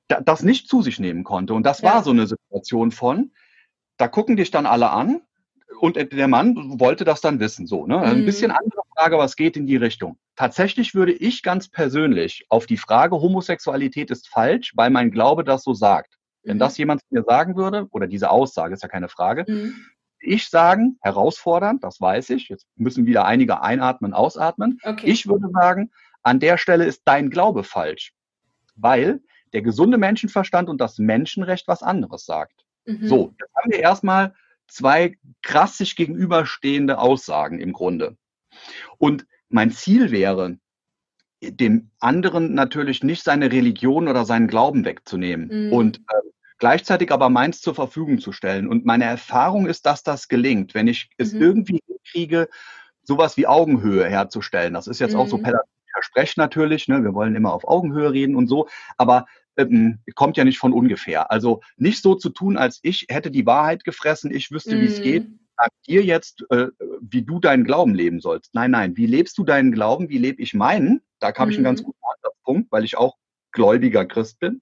das 0.07 0.43
nicht 0.43 0.69
zu 0.69 0.83
sich 0.83 0.99
nehmen 0.99 1.23
konnte. 1.23 1.55
Und 1.55 1.63
das 1.63 1.81
ja. 1.81 1.95
war 1.95 2.03
so 2.03 2.11
eine 2.11 2.27
Situation 2.27 2.91
von, 2.91 3.31
da 3.97 4.07
gucken 4.07 4.37
dich 4.37 4.51
dann 4.51 4.67
alle 4.67 4.91
an 4.91 5.21
und 5.79 5.95
der 5.95 6.27
Mann 6.27 6.79
wollte 6.79 7.03
das 7.03 7.21
dann 7.21 7.39
wissen, 7.39 7.67
so, 7.67 7.85
ne? 7.85 7.99
Ein 7.99 8.21
mhm. 8.21 8.25
bisschen 8.25 8.51
andere 8.51 8.81
Frage, 8.95 9.15
aber 9.15 9.25
es 9.25 9.35
geht 9.35 9.57
in 9.57 9.67
die 9.67 9.75
Richtung. 9.75 10.17
Tatsächlich 10.35 10.95
würde 10.95 11.11
ich 11.11 11.43
ganz 11.43 11.67
persönlich 11.67 12.45
auf 12.49 12.65
die 12.65 12.77
Frage 12.77 13.15
Homosexualität 13.15 14.09
ist 14.11 14.27
falsch, 14.27 14.73
weil 14.75 14.89
mein 14.89 15.11
Glaube 15.11 15.43
das 15.43 15.63
so 15.63 15.73
sagt. 15.73 16.17
Mhm. 16.43 16.49
Wenn 16.49 16.59
das 16.59 16.77
jemand 16.77 17.01
mir 17.09 17.23
sagen 17.23 17.55
würde, 17.55 17.87
oder 17.91 18.07
diese 18.07 18.29
Aussage 18.29 18.73
ist 18.73 18.83
ja 18.83 18.89
keine 18.89 19.09
Frage, 19.09 19.45
mhm. 19.47 19.75
ich 20.19 20.49
sagen, 20.49 20.97
herausfordernd, 21.01 21.83
das 21.83 21.99
weiß 21.99 22.29
ich, 22.31 22.49
jetzt 22.49 22.65
müssen 22.75 23.05
wieder 23.05 23.25
einige 23.25 23.61
einatmen, 23.61 24.13
ausatmen. 24.13 24.79
Okay. 24.83 25.07
Ich 25.07 25.27
würde 25.27 25.49
sagen, 25.51 25.91
an 26.23 26.39
der 26.39 26.57
Stelle 26.57 26.85
ist 26.85 27.03
dein 27.05 27.29
Glaube 27.29 27.63
falsch, 27.63 28.13
weil 28.75 29.21
der 29.53 29.61
gesunde 29.61 29.97
Menschenverstand 29.97 30.69
und 30.69 30.81
das 30.81 30.97
Menschenrecht 30.97 31.67
was 31.67 31.83
anderes 31.83 32.25
sagt. 32.25 32.65
Mhm. 32.85 33.07
So, 33.07 33.33
jetzt 33.39 33.55
haben 33.55 33.71
wir 33.71 33.79
erstmal 33.79 34.33
zwei 34.67 35.17
krass 35.41 35.77
sich 35.77 35.95
gegenüberstehende 35.95 36.99
Aussagen 36.99 37.59
im 37.59 37.73
Grunde. 37.73 38.17
Und 38.97 39.25
mein 39.49 39.71
Ziel 39.71 40.11
wäre, 40.11 40.57
dem 41.41 41.91
anderen 41.99 42.53
natürlich 42.53 43.03
nicht 43.03 43.23
seine 43.23 43.51
Religion 43.51 44.07
oder 44.07 44.25
seinen 44.25 44.47
Glauben 44.47 44.85
wegzunehmen 44.85 45.67
mhm. 45.67 45.73
und 45.73 45.97
äh, 45.97 46.27
gleichzeitig 46.57 47.11
aber 47.11 47.29
meins 47.29 47.61
zur 47.61 47.75
Verfügung 47.75 48.19
zu 48.19 48.31
stellen. 48.31 48.67
Und 48.67 48.85
meine 48.85 49.05
Erfahrung 49.05 49.67
ist, 49.67 49.85
dass 49.85 50.03
das 50.03 50.27
gelingt, 50.27 50.73
wenn 50.73 50.87
ich 50.87 51.09
es 51.17 51.33
mhm. 51.33 51.41
irgendwie 51.41 51.79
kriege, 52.11 52.49
sowas 53.03 53.37
wie 53.37 53.47
Augenhöhe 53.47 54.05
herzustellen. 54.05 54.73
Das 54.73 54.87
ist 54.87 54.99
jetzt 54.99 55.13
mhm. 55.13 55.19
auch 55.19 55.27
so 55.27 55.37
mhm. 55.37 55.43
pädagogischer 55.43 56.01
Sprech 56.01 56.37
natürlich. 56.37 56.87
Ne? 56.87 57.03
Wir 57.03 57.13
wollen 57.13 57.35
immer 57.35 57.53
auf 57.53 57.67
Augenhöhe 57.67 58.11
reden 58.11 58.35
und 58.35 58.47
so. 58.47 58.67
Aber 58.97 59.27
ähm, 59.57 59.99
kommt 60.15 60.37
ja 60.37 60.43
nicht 60.43 60.59
von 60.59 60.73
ungefähr. 60.73 61.31
Also 61.31 61.61
nicht 61.75 62.01
so 62.01 62.15
zu 62.15 62.29
tun, 62.29 62.57
als 62.57 62.79
ich 62.83 63.07
hätte 63.09 63.31
die 63.31 63.45
Wahrheit 63.45 63.83
gefressen, 63.83 64.33
ich 64.33 64.51
wüsste, 64.51 64.75
mhm. 64.75 64.81
wie 64.81 64.85
es 64.85 65.01
geht. 65.01 65.27
Sag 65.57 65.71
dir 65.87 66.03
jetzt, 66.03 66.45
äh, 66.51 66.67
wie 67.01 67.23
du 67.23 67.39
deinen 67.39 67.63
Glauben 67.63 67.95
leben 67.95 68.19
sollst. 68.19 68.53
Nein, 68.53 68.71
nein. 68.71 68.95
Wie 68.95 69.07
lebst 69.07 69.37
du 69.39 69.43
deinen 69.43 69.71
Glauben? 69.71 70.07
Wie 70.09 70.19
lebe 70.19 70.41
ich 70.41 70.53
meinen? 70.53 71.01
Da 71.19 71.33
habe 71.33 71.45
mhm. 71.45 71.51
ich 71.51 71.57
einen 71.57 71.63
ganz 71.63 71.81
mhm. 71.81 71.85
guten 71.85 71.99
Ansatzpunkt, 72.15 72.71
weil 72.71 72.85
ich 72.85 72.97
auch 72.97 73.15
gläubiger 73.51 74.05
Christ 74.05 74.39
bin. 74.39 74.61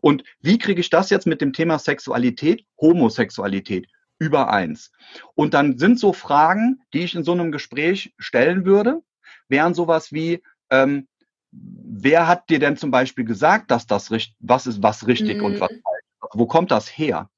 Und 0.00 0.22
wie 0.40 0.58
kriege 0.58 0.80
ich 0.80 0.90
das 0.90 1.10
jetzt 1.10 1.26
mit 1.26 1.40
dem 1.40 1.52
Thema 1.52 1.78
Sexualität, 1.78 2.64
Homosexualität 2.80 3.88
übereins? 4.20 4.92
Und 5.34 5.54
dann 5.54 5.78
sind 5.78 5.98
so 5.98 6.12
Fragen, 6.12 6.80
die 6.94 7.00
ich 7.00 7.16
in 7.16 7.24
so 7.24 7.32
einem 7.32 7.50
Gespräch 7.50 8.14
stellen 8.18 8.64
würde, 8.64 9.02
wären 9.48 9.74
sowas 9.74 10.12
wie, 10.12 10.42
ähm, 10.70 11.08
wer 11.52 12.26
hat 12.26 12.48
dir 12.50 12.58
denn 12.58 12.76
zum 12.76 12.90
Beispiel 12.90 13.24
gesagt, 13.24 13.70
dass 13.70 13.86
das 13.86 14.10
richtig, 14.10 14.36
was 14.40 14.66
ist 14.66 14.82
was 14.82 15.06
richtig 15.06 15.38
mhm. 15.38 15.44
und 15.44 15.60
was 15.60 15.70
mhm. 15.70 15.82
falsch? 15.82 16.32
Wo 16.32 16.46
kommt 16.46 16.70
das 16.70 16.88
her? 16.88 17.28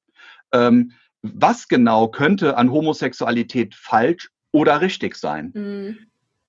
Ähm, 0.52 0.92
was 1.22 1.68
genau 1.68 2.08
könnte 2.08 2.56
an 2.56 2.70
Homosexualität 2.70 3.74
falsch 3.74 4.30
oder 4.50 4.80
richtig 4.80 5.16
sein? 5.16 5.52
Mhm. 5.54 5.98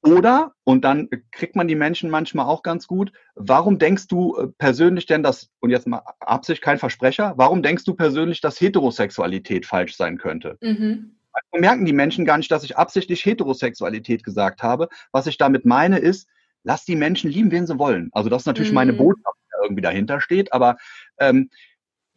Oder, 0.05 0.51
und 0.66 0.84
dann 0.84 1.07
kriegt 1.32 1.55
man 1.55 1.70
die 1.70 1.76
Menschen 1.76 2.09
manchmal 2.09 2.45
auch 2.45 2.61
ganz 2.61 2.88
gut, 2.88 3.14
warum 3.36 3.80
denkst 3.80 4.07
du 4.07 4.36
äh, 4.36 4.47
persönlich 4.57 5.05
denn, 5.05 5.24
dass, 5.24 5.49
und 5.61 5.70
jetzt 5.70 5.88
mal 5.88 6.01
Absicht 6.20 6.61
kein 6.61 6.78
Versprecher, 6.78 7.36
warum 7.38 7.64
denkst 7.64 7.86
du 7.86 7.93
persönlich, 7.93 8.41
dass 8.41 8.59
Heterosexualität 8.59 9.66
falsch 9.66 9.95
sein 9.95 10.18
könnte? 10.18 10.57
Mhm. 10.59 11.16
Also 11.32 11.61
merken 11.61 11.86
die 11.86 11.93
Menschen 11.93 12.26
gar 12.26 12.38
nicht, 12.38 12.51
dass 12.51 12.66
ich 12.66 12.78
absichtlich 12.78 13.26
Heterosexualität 13.26 14.26
gesagt 14.26 14.61
habe. 14.61 14.89
Was 15.14 15.26
ich 15.26 15.38
damit 15.38 15.66
meine 15.66 15.99
ist, 15.99 16.28
lass 16.64 16.86
die 16.86 16.95
Menschen 16.95 17.30
lieben, 17.30 17.51
wen 17.51 17.68
sie 17.68 17.80
wollen. 17.80 18.09
Also 18.14 18.30
das 18.30 18.43
ist 18.43 18.45
natürlich 18.47 18.72
mhm. 18.72 18.76
meine 18.76 18.93
Botschaft, 18.93 19.38
die 19.45 19.64
irgendwie 19.64 19.82
dahinter 19.82 20.22
steht, 20.22 20.53
aber 20.53 20.78
ähm, 21.20 21.49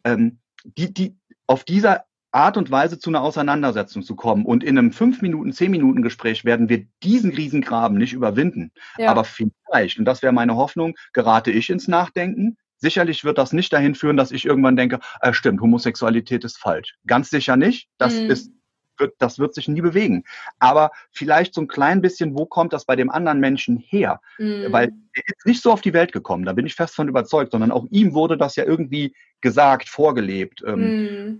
ähm, 0.03 0.39
die, 0.63 0.93
die, 0.93 1.17
auf 1.47 1.63
dieser 1.63 2.05
Art 2.31 2.57
und 2.57 2.69
Weise 2.71 2.99
zu 2.99 3.09
einer 3.09 3.21
Auseinandersetzung 3.21 4.03
zu 4.03 4.15
kommen. 4.15 4.45
Und 4.45 4.63
in 4.63 4.77
einem 4.77 4.91
fünf 4.91 5.21
Minuten, 5.21 5.53
zehn 5.53 5.71
Minuten 5.71 6.01
Gespräch 6.01 6.45
werden 6.45 6.69
wir 6.69 6.85
diesen 7.01 7.31
Riesengraben 7.31 7.97
nicht 7.97 8.13
überwinden. 8.13 8.71
Ja. 8.97 9.09
Aber 9.09 9.23
vielleicht, 9.23 9.97
und 9.97 10.05
das 10.05 10.21
wäre 10.21 10.33
meine 10.33 10.55
Hoffnung, 10.55 10.95
gerate 11.13 11.51
ich 11.51 11.69
ins 11.69 11.87
Nachdenken. 11.87 12.57
Sicherlich 12.77 13.23
wird 13.23 13.37
das 13.37 13.53
nicht 13.53 13.73
dahin 13.73 13.95
führen, 13.95 14.17
dass 14.17 14.31
ich 14.31 14.45
irgendwann 14.45 14.75
denke, 14.75 14.99
äh, 15.21 15.33
stimmt, 15.33 15.61
Homosexualität 15.61 16.43
ist 16.43 16.57
falsch. 16.57 16.95
Ganz 17.07 17.29
sicher 17.29 17.55
nicht. 17.55 17.87
Das 17.97 18.13
mhm. 18.13 18.29
ist 18.29 18.51
wird, 18.99 19.15
das 19.19 19.39
wird 19.39 19.53
sich 19.53 19.67
nie 19.67 19.81
bewegen. 19.81 20.23
Aber 20.59 20.91
vielleicht 21.11 21.53
so 21.53 21.61
ein 21.61 21.67
klein 21.67 22.01
bisschen, 22.01 22.37
wo 22.37 22.45
kommt 22.45 22.73
das 22.73 22.85
bei 22.85 22.95
dem 22.95 23.09
anderen 23.09 23.39
Menschen 23.39 23.77
her? 23.77 24.21
Mhm. 24.37 24.71
Weil 24.71 24.91
er 25.13 25.23
ist 25.25 25.45
nicht 25.45 25.61
so 25.61 25.71
auf 25.71 25.81
die 25.81 25.93
Welt 25.93 26.11
gekommen, 26.11 26.45
da 26.45 26.53
bin 26.53 26.65
ich 26.65 26.75
fest 26.75 26.95
von 26.95 27.07
überzeugt, 27.07 27.51
sondern 27.51 27.71
auch 27.71 27.85
ihm 27.89 28.13
wurde 28.13 28.37
das 28.37 28.55
ja 28.55 28.65
irgendwie 28.65 29.13
gesagt, 29.41 29.89
vorgelebt, 29.89 30.63
ähm, 30.65 31.37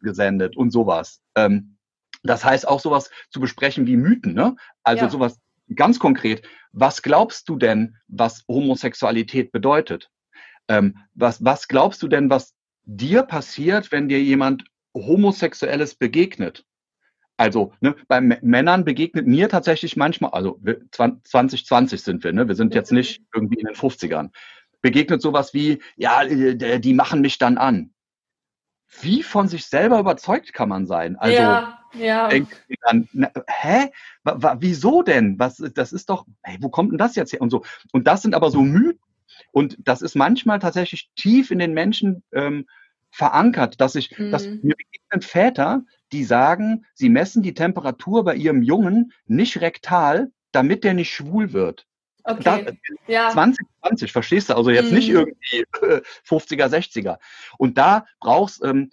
gesendet 0.00 0.56
und 0.56 0.70
sowas. 0.70 1.20
Ähm, 1.34 1.76
das 2.22 2.44
heißt 2.44 2.66
auch 2.66 2.80
sowas 2.80 3.10
zu 3.30 3.40
besprechen 3.40 3.86
wie 3.86 3.96
Mythen, 3.96 4.34
ne? 4.34 4.56
Also 4.82 5.04
ja. 5.04 5.10
sowas 5.10 5.38
ganz 5.74 5.98
konkret. 5.98 6.46
Was 6.72 7.02
glaubst 7.02 7.48
du 7.48 7.56
denn, 7.56 7.96
was 8.08 8.44
Homosexualität 8.48 9.52
bedeutet? 9.52 10.10
Ähm, 10.68 10.98
was, 11.14 11.44
was 11.44 11.68
glaubst 11.68 12.02
du 12.02 12.08
denn, 12.08 12.30
was 12.30 12.54
dir 12.84 13.22
passiert, 13.22 13.92
wenn 13.92 14.08
dir 14.08 14.22
jemand 14.22 14.64
Homosexuelles 14.94 15.94
begegnet? 15.94 16.64
Also 17.38 17.72
ne, 17.80 17.94
bei 18.08 18.20
Männern 18.20 18.84
begegnet 18.84 19.26
mir 19.28 19.48
tatsächlich 19.48 19.96
manchmal, 19.96 20.32
also 20.32 20.60
2020 20.90 22.02
sind 22.02 22.24
wir, 22.24 22.32
ne, 22.32 22.48
wir 22.48 22.56
sind 22.56 22.74
jetzt 22.74 22.90
nicht 22.90 23.22
irgendwie 23.32 23.60
in 23.60 23.66
den 23.66 23.76
50ern, 23.76 24.30
begegnet 24.82 25.22
sowas 25.22 25.54
wie, 25.54 25.80
ja, 25.96 26.24
äh, 26.24 26.80
die 26.80 26.94
machen 26.94 27.20
mich 27.20 27.38
dann 27.38 27.56
an. 27.56 27.94
Wie 29.00 29.22
von 29.22 29.46
sich 29.46 29.66
selber 29.66 30.00
überzeugt 30.00 30.52
kann 30.52 30.68
man 30.68 30.86
sein? 30.86 31.14
Also 31.16 31.36
ja, 31.36 31.78
ja. 31.94 32.28
Dann, 32.82 33.08
na, 33.12 33.30
hä? 33.46 33.90
wieso 34.58 35.02
denn? 35.02 35.38
Was, 35.38 35.58
das 35.74 35.92
ist 35.92 36.10
doch, 36.10 36.26
hey, 36.42 36.58
wo 36.60 36.70
kommt 36.70 36.90
denn 36.90 36.98
das 36.98 37.14
jetzt 37.14 37.32
her? 37.32 37.40
Und 37.40 37.50
so. 37.50 37.64
Und 37.92 38.08
das 38.08 38.22
sind 38.22 38.34
aber 38.34 38.50
so 38.50 38.62
Mythen. 38.62 38.98
Und 39.52 39.76
das 39.78 40.02
ist 40.02 40.16
manchmal 40.16 40.58
tatsächlich 40.58 41.10
tief 41.14 41.52
in 41.52 41.60
den 41.60 41.72
Menschen 41.72 42.24
ähm, 42.32 42.66
verankert, 43.10 43.80
dass 43.80 43.94
ich, 43.94 44.18
mhm. 44.18 44.32
dass 44.32 44.44
mir 44.44 44.74
begegnen 44.74 45.22
Väter, 45.22 45.84
die 46.12 46.24
sagen, 46.24 46.84
sie 46.94 47.08
messen 47.08 47.42
die 47.42 47.54
Temperatur 47.54 48.24
bei 48.24 48.34
ihrem 48.34 48.62
Jungen 48.62 49.12
nicht 49.26 49.60
rektal, 49.60 50.30
damit 50.52 50.84
der 50.84 50.94
nicht 50.94 51.12
schwul 51.12 51.52
wird. 51.52 51.86
Okay. 52.24 52.42
Da, 52.42 52.60
ja. 53.06 53.30
2020, 53.30 54.12
verstehst 54.12 54.50
du? 54.50 54.56
Also 54.56 54.70
jetzt 54.70 54.90
mhm. 54.90 54.96
nicht 54.96 55.08
irgendwie 55.08 55.64
äh, 55.82 56.02
50er, 56.26 56.66
60er. 56.66 57.18
Und 57.56 57.78
da 57.78 58.04
brauchst 58.20 58.62
ähm, 58.62 58.90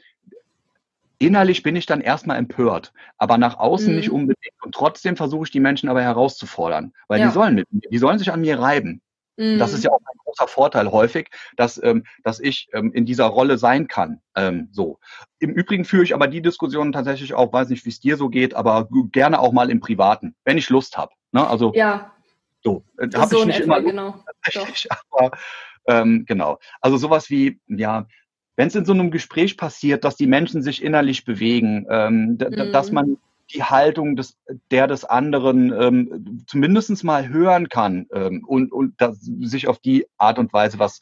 innerlich 1.17 1.63
bin 1.63 1.75
ich 1.75 1.85
dann 1.85 2.01
erstmal 2.01 2.37
empört, 2.37 2.93
aber 3.17 3.37
nach 3.37 3.57
außen 3.57 3.89
mhm. 3.89 3.95
nicht 3.97 4.11
unbedingt. 4.11 4.55
Und 4.61 4.73
trotzdem 4.73 5.17
versuche 5.17 5.45
ich 5.45 5.51
die 5.51 5.59
Menschen 5.59 5.89
aber 5.89 6.01
herauszufordern, 6.01 6.93
weil 7.07 7.19
ja. 7.19 7.27
die 7.27 7.33
sollen 7.33 7.55
mit 7.55 7.71
mir, 7.71 7.89
die 7.89 7.97
sollen 7.97 8.19
sich 8.19 8.31
an 8.31 8.41
mir 8.41 8.59
reiben. 8.59 9.01
Mhm. 9.37 9.59
Das 9.59 9.73
ist 9.73 9.83
ja 9.83 9.91
auch 9.91 9.99
ein 9.99 10.19
großer 10.35 10.47
Vorteil 10.47 10.91
häufig, 10.91 11.29
dass, 11.55 11.81
ähm, 11.83 12.03
dass 12.23 12.39
ich 12.39 12.67
ähm, 12.73 12.91
in 12.93 13.05
dieser 13.05 13.25
Rolle 13.25 13.57
sein 13.57 13.87
kann. 13.87 14.21
Ähm, 14.35 14.69
so. 14.71 14.99
Im 15.39 15.51
Übrigen 15.51 15.85
führe 15.85 16.03
ich 16.03 16.13
aber 16.13 16.27
die 16.27 16.41
Diskussion 16.41 16.91
tatsächlich 16.91 17.33
auch, 17.33 17.53
weiß 17.53 17.69
nicht, 17.69 17.85
wie 17.85 17.89
es 17.89 17.99
dir 17.99 18.17
so 18.17 18.29
geht, 18.29 18.53
aber 18.53 18.87
gerne 19.11 19.39
auch 19.39 19.51
mal 19.51 19.69
im 19.69 19.79
Privaten, 19.79 20.35
wenn 20.43 20.57
ich 20.57 20.69
Lust 20.69 20.97
habe. 20.97 21.11
Ne? 21.31 21.45
Also 21.47 21.73
ja. 21.73 22.11
so, 22.63 22.83
äh, 22.97 23.07
habe 23.15 23.35
ich 23.35 23.45
nicht 23.45 23.59
etwa, 23.61 23.77
immer 23.77 23.81
genau. 23.81 24.23
aber 25.11 25.31
ähm, 25.87 26.25
genau. 26.27 26.59
Also 26.81 26.97
sowas 26.97 27.29
wie, 27.29 27.59
ja, 27.67 28.07
wenn 28.55 28.67
es 28.67 28.75
in 28.75 28.85
so 28.85 28.93
einem 28.93 29.11
Gespräch 29.11 29.57
passiert, 29.57 30.03
dass 30.03 30.15
die 30.15 30.27
Menschen 30.27 30.61
sich 30.61 30.81
innerlich 30.81 31.25
bewegen, 31.25 31.85
ähm, 31.89 32.37
mhm. 32.39 32.71
dass 32.71 32.91
man 32.91 33.17
die 33.53 33.63
Haltung 33.63 34.15
des, 34.15 34.37
der 34.71 34.87
des 34.87 35.05
anderen 35.05 35.71
ähm, 35.71 36.45
zumindest 36.47 37.03
mal 37.03 37.29
hören 37.29 37.69
kann 37.69 38.07
ähm, 38.11 38.43
und, 38.45 38.71
und 38.71 38.99
dass 38.99 39.19
sich 39.21 39.67
auf 39.67 39.79
die 39.79 40.07
Art 40.17 40.39
und 40.39 40.53
Weise 40.53 40.79
was 40.79 41.01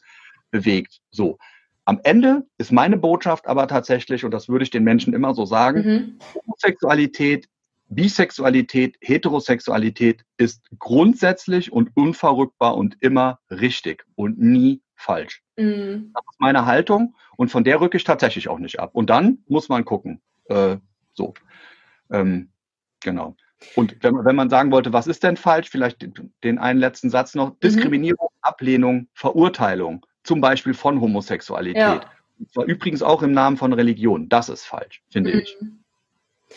bewegt. 0.50 1.00
So. 1.10 1.38
Am 1.86 2.00
Ende 2.02 2.46
ist 2.56 2.72
meine 2.72 2.96
Botschaft 2.96 3.46
aber 3.46 3.68
tatsächlich, 3.68 4.24
und 4.24 4.30
das 4.30 4.48
würde 4.48 4.62
ich 4.62 4.70
den 4.70 4.84
Menschen 4.84 5.12
immer 5.12 5.34
so 5.34 5.44
sagen, 5.44 5.82
mhm. 5.86 6.18
Homosexualität, 6.46 7.48
Bisexualität, 7.88 8.96
Heterosexualität 9.00 10.24
ist 10.38 10.62
grundsätzlich 10.78 11.72
und 11.72 11.90
unverrückbar 11.94 12.76
und 12.76 12.96
immer 13.00 13.38
richtig 13.50 14.04
und 14.14 14.38
nie 14.38 14.80
falsch. 14.96 15.42
Mhm. 15.56 16.10
Das 16.14 16.24
ist 16.30 16.40
meine 16.40 16.66
Haltung 16.66 17.14
und 17.36 17.50
von 17.50 17.64
der 17.64 17.80
rücke 17.80 17.96
ich 17.96 18.04
tatsächlich 18.04 18.48
auch 18.48 18.58
nicht 18.58 18.80
ab. 18.80 18.90
Und 18.94 19.10
dann 19.10 19.38
muss 19.46 19.68
man 19.68 19.84
gucken. 19.84 20.20
Äh, 20.46 20.78
so. 21.12 21.34
Ähm, 22.10 22.50
genau. 23.00 23.36
Und 23.76 23.96
wenn, 24.02 24.24
wenn, 24.24 24.36
man 24.36 24.50
sagen 24.50 24.70
wollte, 24.70 24.92
was 24.92 25.06
ist 25.06 25.22
denn 25.22 25.36
falsch, 25.36 25.70
vielleicht 25.70 26.06
den 26.42 26.58
einen 26.58 26.78
letzten 26.78 27.10
Satz 27.10 27.34
noch, 27.34 27.50
mhm. 27.50 27.60
Diskriminierung. 27.60 28.28
Ablehnung, 28.44 29.08
Verurteilung, 29.14 30.04
zum 30.22 30.40
Beispiel 30.40 30.74
von 30.74 31.00
Homosexualität. 31.00 31.76
Ja. 31.76 32.10
Und 32.38 32.52
zwar 32.52 32.64
übrigens 32.64 33.02
auch 33.02 33.22
im 33.22 33.32
Namen 33.32 33.56
von 33.56 33.72
Religion. 33.72 34.28
Das 34.28 34.48
ist 34.48 34.64
falsch, 34.64 35.02
finde 35.10 35.34
mhm. 35.34 35.40
ich. 35.40 35.56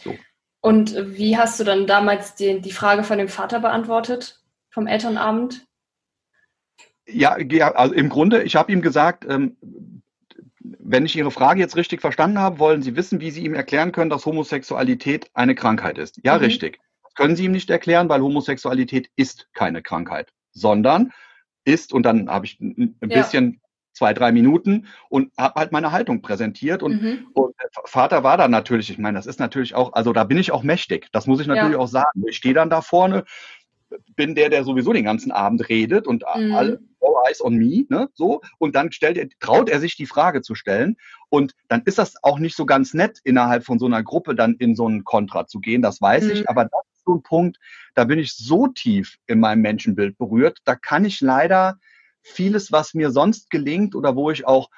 So. 0.04 0.16
Und 0.62 0.96
wie 1.18 1.38
hast 1.38 1.60
du 1.60 1.64
dann 1.64 1.88
damals 1.88 2.36
die, 2.36 2.60
die 2.62 2.72
Frage 2.72 3.04
von 3.04 3.18
dem 3.18 3.30
Vater 3.30 3.60
beantwortet, 3.60 4.42
vom 4.70 4.86
Elternabend? 4.86 5.66
Ja, 7.08 7.38
ja 7.40 7.74
also 7.74 7.94
im 7.94 8.10
Grunde, 8.10 8.44
ich 8.44 8.56
habe 8.56 8.72
ihm 8.72 8.82
gesagt, 8.82 9.26
ähm, 9.30 9.56
wenn 10.90 11.06
ich 11.06 11.18
Ihre 11.18 11.32
Frage 11.32 11.60
jetzt 11.60 11.76
richtig 11.76 12.00
verstanden 12.00 12.40
habe, 12.40 12.60
wollen 12.60 12.82
Sie 12.82 12.96
wissen, 12.96 13.20
wie 13.20 13.30
Sie 13.30 13.44
ihm 13.44 13.54
erklären 13.54 13.92
können, 13.92 14.10
dass 14.10 14.26
Homosexualität 14.26 15.30
eine 15.34 15.54
Krankheit 15.54 15.98
ist. 15.98 16.20
Ja, 16.24 16.38
mhm. 16.38 16.46
richtig. 16.46 16.80
Das 17.04 17.14
können 17.14 17.36
Sie 17.36 17.44
ihm 17.44 17.52
nicht 17.52 17.70
erklären, 17.70 18.08
weil 18.08 18.22
Homosexualität 18.22 19.10
ist 19.18 19.50
keine 19.54 19.82
Krankheit, 19.82 20.32
sondern 20.52 21.12
ist, 21.66 21.92
und 21.92 22.04
dann 22.04 22.30
habe 22.30 22.46
ich 22.46 22.58
ein 22.62 22.96
bisschen 23.02 23.52
ja. 23.52 23.60
zwei, 23.92 24.14
drei 24.14 24.32
Minuten 24.32 24.88
und 25.10 25.34
habe 25.38 25.60
halt 25.60 25.72
meine 25.74 25.92
Haltung 25.92 26.22
präsentiert. 26.22 26.82
Und, 26.82 27.02
mhm. 27.02 27.28
und 27.34 27.54
Vater 27.84 28.24
war 28.24 28.38
dann 28.38 28.52
natürlich, 28.52 28.90
ich 28.90 28.98
meine, 28.98 29.18
das 29.18 29.26
ist 29.26 29.42
natürlich 29.42 29.76
auch, 29.76 29.92
also 29.92 30.14
da 30.14 30.24
bin 30.24 30.38
ich 30.38 30.54
auch 30.54 30.64
mächtig. 30.64 31.10
Das 31.12 31.28
muss 31.28 31.42
ich 31.42 31.48
natürlich 31.48 31.74
ja. 31.74 31.80
auch 31.80 31.90
sagen. 31.90 32.24
Ich 32.28 32.38
stehe 32.38 32.56
dann 32.56 32.70
da 32.70 32.82
vorne 32.82 33.26
bin 34.16 34.36
der, 34.36 34.50
der 34.50 34.64
sowieso 34.64 34.94
den 34.94 35.06
ganzen 35.06 35.32
Abend 35.32 35.70
redet 35.70 36.08
und 36.08 36.24
mhm. 36.36 36.54
alle 36.54 36.80
all 37.08 37.30
eyes 37.30 37.42
on 37.44 37.56
me, 37.56 37.86
ne, 37.90 38.10
so. 38.14 38.42
Und 38.58 38.76
dann 38.76 38.92
stellt 38.92 39.18
er, 39.18 39.28
traut 39.40 39.70
er 39.70 39.80
sich 39.80 39.96
die 39.96 40.06
Frage 40.06 40.42
zu 40.42 40.56
stellen. 40.56 40.98
Und 41.30 41.54
dann 41.68 41.82
ist 41.86 41.98
das 41.98 42.16
auch 42.24 42.40
nicht 42.40 42.56
so 42.56 42.66
ganz 42.66 42.94
nett, 42.94 43.20
innerhalb 43.24 43.66
von 43.66 43.80
so 43.80 43.86
einer 43.86 44.04
Gruppe 44.04 44.36
dann 44.36 44.56
in 44.56 44.76
so 44.76 44.88
einen 44.88 45.04
Kontra 45.04 45.48
zu 45.48 45.60
gehen. 45.60 45.82
Das 45.82 46.02
weiß 46.02 46.26
mhm. 46.26 46.32
ich. 46.32 46.50
Aber 46.50 46.66
das 46.66 46.82
ist 46.94 47.06
so 47.06 47.16
ein 47.16 47.24
Punkt, 47.24 47.58
da 47.96 48.04
bin 48.04 48.20
ich 48.20 48.34
so 48.36 48.68
tief 48.68 49.18
in 49.28 49.40
meinem 49.40 49.62
Menschenbild 49.62 50.18
berührt, 50.18 50.60
da 50.66 50.76
kann 50.76 51.06
ich 51.06 51.22
leider 51.22 51.78
vieles, 52.22 52.72
was 52.72 52.94
mir 52.94 53.12
sonst 53.12 53.50
gelingt 53.50 53.96
oder 53.96 54.16
wo 54.16 54.30
ich 54.32 54.46
auch 54.46 54.70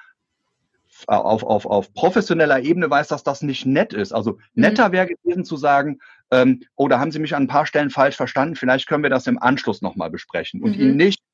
auf, 1.06 1.42
auf, 1.44 1.66
auf 1.66 1.92
professioneller 1.94 2.60
Ebene 2.60 2.90
weiß, 2.90 3.08
dass 3.08 3.22
das 3.22 3.42
nicht 3.42 3.66
nett 3.66 3.92
ist. 3.92 4.12
Also 4.12 4.32
mhm. 4.32 4.62
netter 4.62 4.92
wäre 4.92 5.06
gewesen 5.06 5.44
zu 5.44 5.56
sagen, 5.56 5.98
ähm, 6.30 6.62
oh, 6.76 6.88
da 6.88 7.00
haben 7.00 7.12
Sie 7.12 7.18
mich 7.18 7.34
an 7.34 7.44
ein 7.44 7.48
paar 7.48 7.66
Stellen 7.66 7.90
falsch 7.90 8.16
verstanden, 8.16 8.56
vielleicht 8.56 8.86
können 8.86 9.02
wir 9.02 9.10
das 9.10 9.26
im 9.26 9.40
Anschluss 9.40 9.82
nochmal 9.82 10.10
besprechen 10.10 10.62
und 10.62 10.76
mhm. 10.76 10.82
ihn 10.82 10.96
nicht 10.96 11.20
äh, 11.20 11.29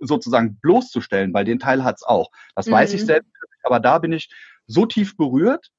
sozusagen 0.00 0.58
bloßzustellen, 0.60 1.32
weil 1.32 1.44
den 1.44 1.58
Teil 1.58 1.84
hat's 1.84 2.02
auch. 2.02 2.30
Das 2.54 2.66
mhm. 2.66 2.72
weiß 2.72 2.94
ich 2.94 3.02
mhm. 3.02 3.06
selbst, 3.06 3.32
aber 3.62 3.80
da 3.80 3.98
bin 3.98 4.12
ich 4.12 4.30
so 4.66 4.86
tief 4.86 5.16
berührt, 5.16 5.70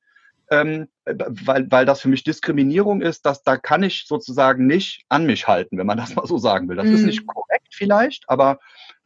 ähm, 0.51 0.87
weil, 1.05 1.69
weil 1.69 1.85
das 1.85 2.01
für 2.01 2.09
mich 2.09 2.23
Diskriminierung 2.23 3.01
ist, 3.01 3.25
dass 3.25 3.43
da 3.43 3.57
kann 3.57 3.83
ich 3.83 4.05
sozusagen 4.07 4.65
nicht 4.65 5.03
an 5.09 5.25
mich 5.25 5.47
halten, 5.47 5.77
wenn 5.77 5.87
man 5.87 5.97
das 5.97 6.15
mal 6.15 6.25
so 6.25 6.37
sagen 6.37 6.67
will. 6.69 6.75
Das 6.75 6.87
mhm. 6.87 6.95
ist 6.95 7.03
nicht 7.03 7.27
korrekt 7.27 7.67
vielleicht, 7.71 8.29
aber 8.29 8.59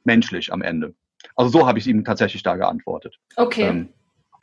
menschlich 0.04 0.52
am 0.52 0.62
Ende. 0.62 0.94
Also 1.36 1.52
so 1.52 1.68
habe 1.68 1.80
ich 1.80 1.88
ihm 1.88 2.04
tatsächlich 2.06 2.44
da 2.44 2.56
geantwortet. 2.56 3.20
Okay. 3.36 3.88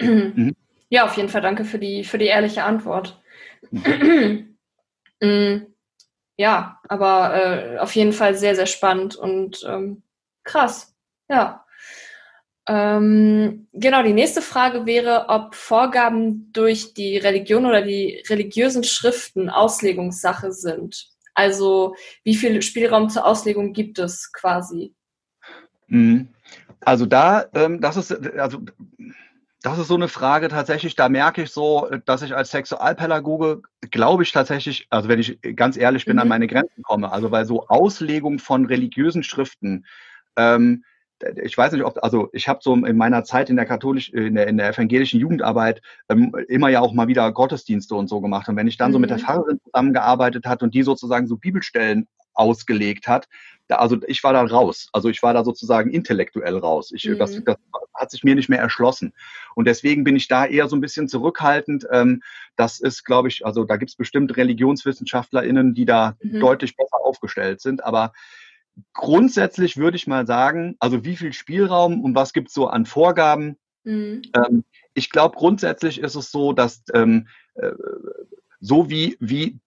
Ähm, 0.01 0.33
mhm. 0.37 0.57
Ja, 0.89 1.05
auf 1.05 1.17
jeden 1.17 1.29
Fall 1.29 1.43
danke 1.43 1.65
für 1.65 1.79
die, 1.79 2.05
für 2.05 2.19
die 2.19 2.27
ehrliche 2.27 2.65
Antwort. 2.65 3.21
Mhm. 3.71 4.47
Mm, 5.23 5.67
ja, 6.39 6.81
aber 6.89 7.75
äh, 7.75 7.79
auf 7.79 7.95
jeden 7.95 8.15
Fall 8.15 8.35
sehr, 8.35 8.57
sehr 8.57 8.65
spannend 8.65 9.17
und 9.17 9.63
ähm, 9.69 10.03
krass. 10.45 10.95
Ja. 11.29 11.65
Ähm, 12.67 13.67
genau, 13.73 14.03
die 14.03 14.13
nächste 14.13 14.43
Frage 14.43 14.87
wäre, 14.87 15.27
ob 15.29 15.55
Vorgaben 15.55 16.53
durch 16.53 16.95
die 16.95 17.17
Religion 17.17 17.67
oder 17.67 17.83
die 17.83 18.23
religiösen 18.29 18.85
Schriften 18.85 19.51
Auslegungssache 19.51 20.53
sind. 20.53 21.09
Also 21.35 21.97
wie 22.23 22.35
viel 22.35 22.61
Spielraum 22.63 23.09
zur 23.09 23.27
Auslegung 23.27 23.73
gibt 23.73 23.99
es 23.99 24.33
quasi? 24.33 24.95
Mhm. 25.89 26.29
Also 26.81 27.07
da, 27.07 27.47
ähm, 27.55 27.81
das 27.81 27.97
ist, 27.97 28.13
also 28.39 28.61
das 29.63 29.79
ist 29.79 29.89
so 29.89 29.95
eine 29.95 30.09
Frage 30.09 30.49
tatsächlich, 30.49 30.97
da 30.97 31.09
merke 31.09 31.43
ich 31.43 31.51
so, 31.51 31.89
dass 32.07 32.23
ich 32.23 32.35
als 32.35 32.51
Sexualpädagoge, 32.51 33.63
glaube 33.91 34.23
ich 34.23 34.33
tatsächlich, 34.33 34.87
also 34.91 35.09
wenn 35.09 35.19
ich 35.19 35.39
ganz 35.57 35.77
ehrlich 35.77 36.07
bin, 36.07 36.17
mhm. 36.17 36.23
an 36.23 36.29
meine 36.29 36.47
Grenzen 36.47 36.83
komme. 36.83 37.13
Also 37.13 37.29
bei 37.29 37.45
so 37.45 37.67
Auslegung 37.69 38.39
von 38.39 38.67
religiösen 38.67 39.23
Schriften, 39.23 39.85
ähm, 40.41 40.85
ich 41.43 41.57
weiß 41.57 41.73
nicht, 41.73 41.85
ob, 41.85 42.03
also 42.03 42.31
ich 42.33 42.49
habe 42.49 42.61
so 42.63 42.75
in 42.75 42.97
meiner 42.97 43.25
Zeit 43.25 43.51
in 43.51 43.57
der 43.57 43.67
katholischen, 43.67 44.17
in 44.17 44.35
der, 44.35 44.47
in 44.47 44.57
der 44.57 44.71
evangelischen 44.71 45.21
Jugendarbeit 45.21 45.83
ähm, 46.09 46.35
immer 46.49 46.69
ja 46.69 46.81
auch 46.81 46.95
mal 46.95 47.09
wieder 47.09 47.31
Gottesdienste 47.33 47.95
und 47.95 48.09
so 48.09 48.21
gemacht. 48.21 48.49
Und 48.49 48.57
wenn 48.57 48.69
ich 48.69 48.79
dann 48.79 48.91
mhm. 48.91 48.95
so 48.95 48.99
mit 49.01 49.11
der 49.11 49.19
mhm. 49.19 49.23
Pfarrerin 49.23 49.61
zusammengearbeitet 49.65 50.47
hat 50.47 50.63
und 50.63 50.75
die 50.75 50.83
sozusagen 50.83 51.27
so 51.27 51.37
Bibelstellen 51.37 52.09
ausgelegt 52.33 53.07
hat, 53.07 53.29
da, 53.69 53.77
also 53.77 53.99
ich 54.07 54.25
war 54.25 54.33
da 54.33 54.43
raus. 54.43 54.89
Also 54.93 55.11
ich 55.11 55.23
war 55.23 55.35
da 55.35 55.45
sozusagen 55.45 55.91
intellektuell 55.91 56.57
raus. 56.57 56.91
Ich, 56.95 57.05
mhm. 57.05 57.19
das, 57.19 57.43
das 57.45 57.57
hat 57.95 58.11
sich 58.11 58.25
mir 58.25 58.35
nicht 58.35 58.49
mehr 58.49 58.61
erschlossen. 58.61 59.13
Und 59.55 59.67
deswegen 59.67 60.05
bin 60.05 60.17
ich 60.17 60.27
da 60.27 60.47
eher 60.47 60.69
so 60.69 60.77
ein 60.77 60.81
bisschen 60.81 61.07
zurückhaltend. 61.07 61.87
Ähm, 61.93 62.23
das 62.57 62.81
ist, 62.81 63.05
glaube 63.05 63.29
ich, 63.29 63.45
also 63.45 63.65
da 63.65 63.77
gibt 63.77 63.91
es 63.91 63.97
bestimmt 63.97 64.37
ReligionswissenschaftlerInnen, 64.37 65.75
die 65.75 65.85
da 65.85 66.17
mhm. 66.23 66.41
deutlich 66.41 66.77
besser 66.77 66.99
aufgestellt 67.05 67.61
sind. 67.61 67.85
Aber 67.85 68.13
grundsätzlich 68.93 69.77
würde 69.77 69.97
ich 69.97 70.07
mal 70.07 70.27
sagen, 70.27 70.77
also 70.81 71.05
wie 71.05 71.17
viel 71.17 71.33
Spielraum 71.33 72.03
und 72.03 72.15
was 72.15 72.33
gibt 72.33 72.49
es 72.49 72.55
so 72.55 72.69
an 72.69 72.87
Vorgaben? 72.87 73.57
Mhm. 73.85 74.23
Ähm, 74.35 74.65
ich 74.95 75.11
glaube, 75.11 75.37
grundsätzlich 75.37 76.01
ist 76.01 76.15
es 76.15 76.31
so, 76.31 76.53
dass 76.53 76.83
ähm, 76.95 77.29
äh, 77.55 77.73
so 78.61 78.91
wie, 78.91 79.17
wie 79.21 79.59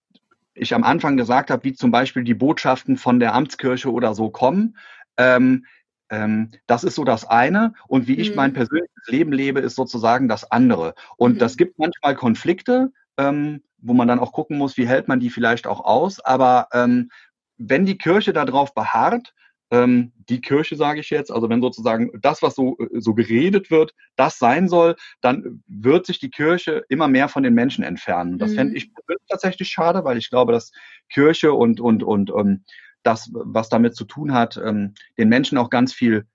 ich 0.54 0.74
am 0.74 0.84
Anfang 0.84 1.18
gesagt 1.18 1.50
habe, 1.50 1.64
wie 1.64 1.74
zum 1.74 1.92
Beispiel 1.92 2.24
die 2.24 2.36
Botschaften 2.36 2.98
von 2.98 3.20
der 3.20 3.34
Amtskirche 3.34 3.92
oder 3.92 4.14
so 4.14 4.30
kommen. 4.30 4.78
Ähm, 5.18 5.66
ähm, 6.10 6.52
das 6.68 6.84
ist 6.84 6.96
so 6.96 7.04
das 7.04 7.26
eine. 7.26 7.74
Und 7.88 8.08
wie 8.08 8.14
mhm. 8.14 8.20
ich 8.20 8.36
mein 8.36 8.54
persönliches 8.54 9.08
Leben 9.08 9.32
lebe, 9.32 9.60
ist 9.60 9.76
sozusagen 9.76 10.28
das 10.28 10.50
andere. 10.52 10.94
Und 11.18 11.36
mhm. 11.36 11.40
das 11.40 11.58
gibt 11.58 11.80
manchmal 11.80 12.16
Konflikte, 12.16 12.92
ähm, 13.18 13.64
wo 13.80 13.94
man 13.94 14.08
dann 14.08 14.20
auch 14.20 14.32
gucken 14.32 14.58
muss, 14.58 14.78
wie 14.78 14.88
hält 14.88 15.08
man 15.08 15.20
die 15.20 15.30
vielleicht 15.30 15.66
auch 15.66 15.84
aus. 15.84 16.20
Aber 16.20 16.68
ähm, 16.72 17.10
wenn 17.70 17.86
die 17.86 17.98
Kirche 17.98 18.34
darauf 18.34 18.74
beharrt, 18.74 19.34
ähm, 19.72 20.12
die 20.30 20.40
Kirche, 20.40 20.76
sage 20.76 21.00
ich 21.00 21.10
jetzt, 21.10 21.32
also 21.32 21.50
wenn 21.50 21.62
sozusagen 21.62 22.12
das, 22.22 22.42
was 22.42 22.54
so, 22.54 22.78
äh, 22.78 23.02
so 23.02 23.16
geredet 23.16 23.72
wird, 23.72 23.94
das 24.16 24.38
sein 24.38 24.68
soll, 24.68 24.96
dann 25.22 25.64
wird 25.68 26.06
sich 26.06 26.20
die 26.20 26.30
Kirche 26.30 26.84
immer 26.90 27.08
mehr 27.08 27.28
von 27.28 27.44
den 27.44 27.56
Menschen 27.56 27.84
entfernen. 27.84 28.38
Das 28.38 28.52
mhm. 28.52 28.56
fände 28.56 28.78
ich 28.78 28.92
tatsächlich 29.28 29.70
schade, 29.70 30.04
weil 30.04 30.18
ich 30.18 30.30
glaube, 30.30 30.52
dass 30.52 30.72
Kirche 31.10 31.54
und, 31.54 31.80
und, 31.80 32.04
und 32.04 32.32
ähm, 32.38 32.64
das, 33.02 33.32
was 33.34 33.70
damit 33.70 33.96
zu 33.96 34.06
tun 34.06 34.34
hat, 34.34 34.58
ähm, 34.58 34.94
den 35.18 35.30
Menschen 35.30 35.58
auch 35.58 35.72
ganz 35.72 35.92
viel 35.92 36.26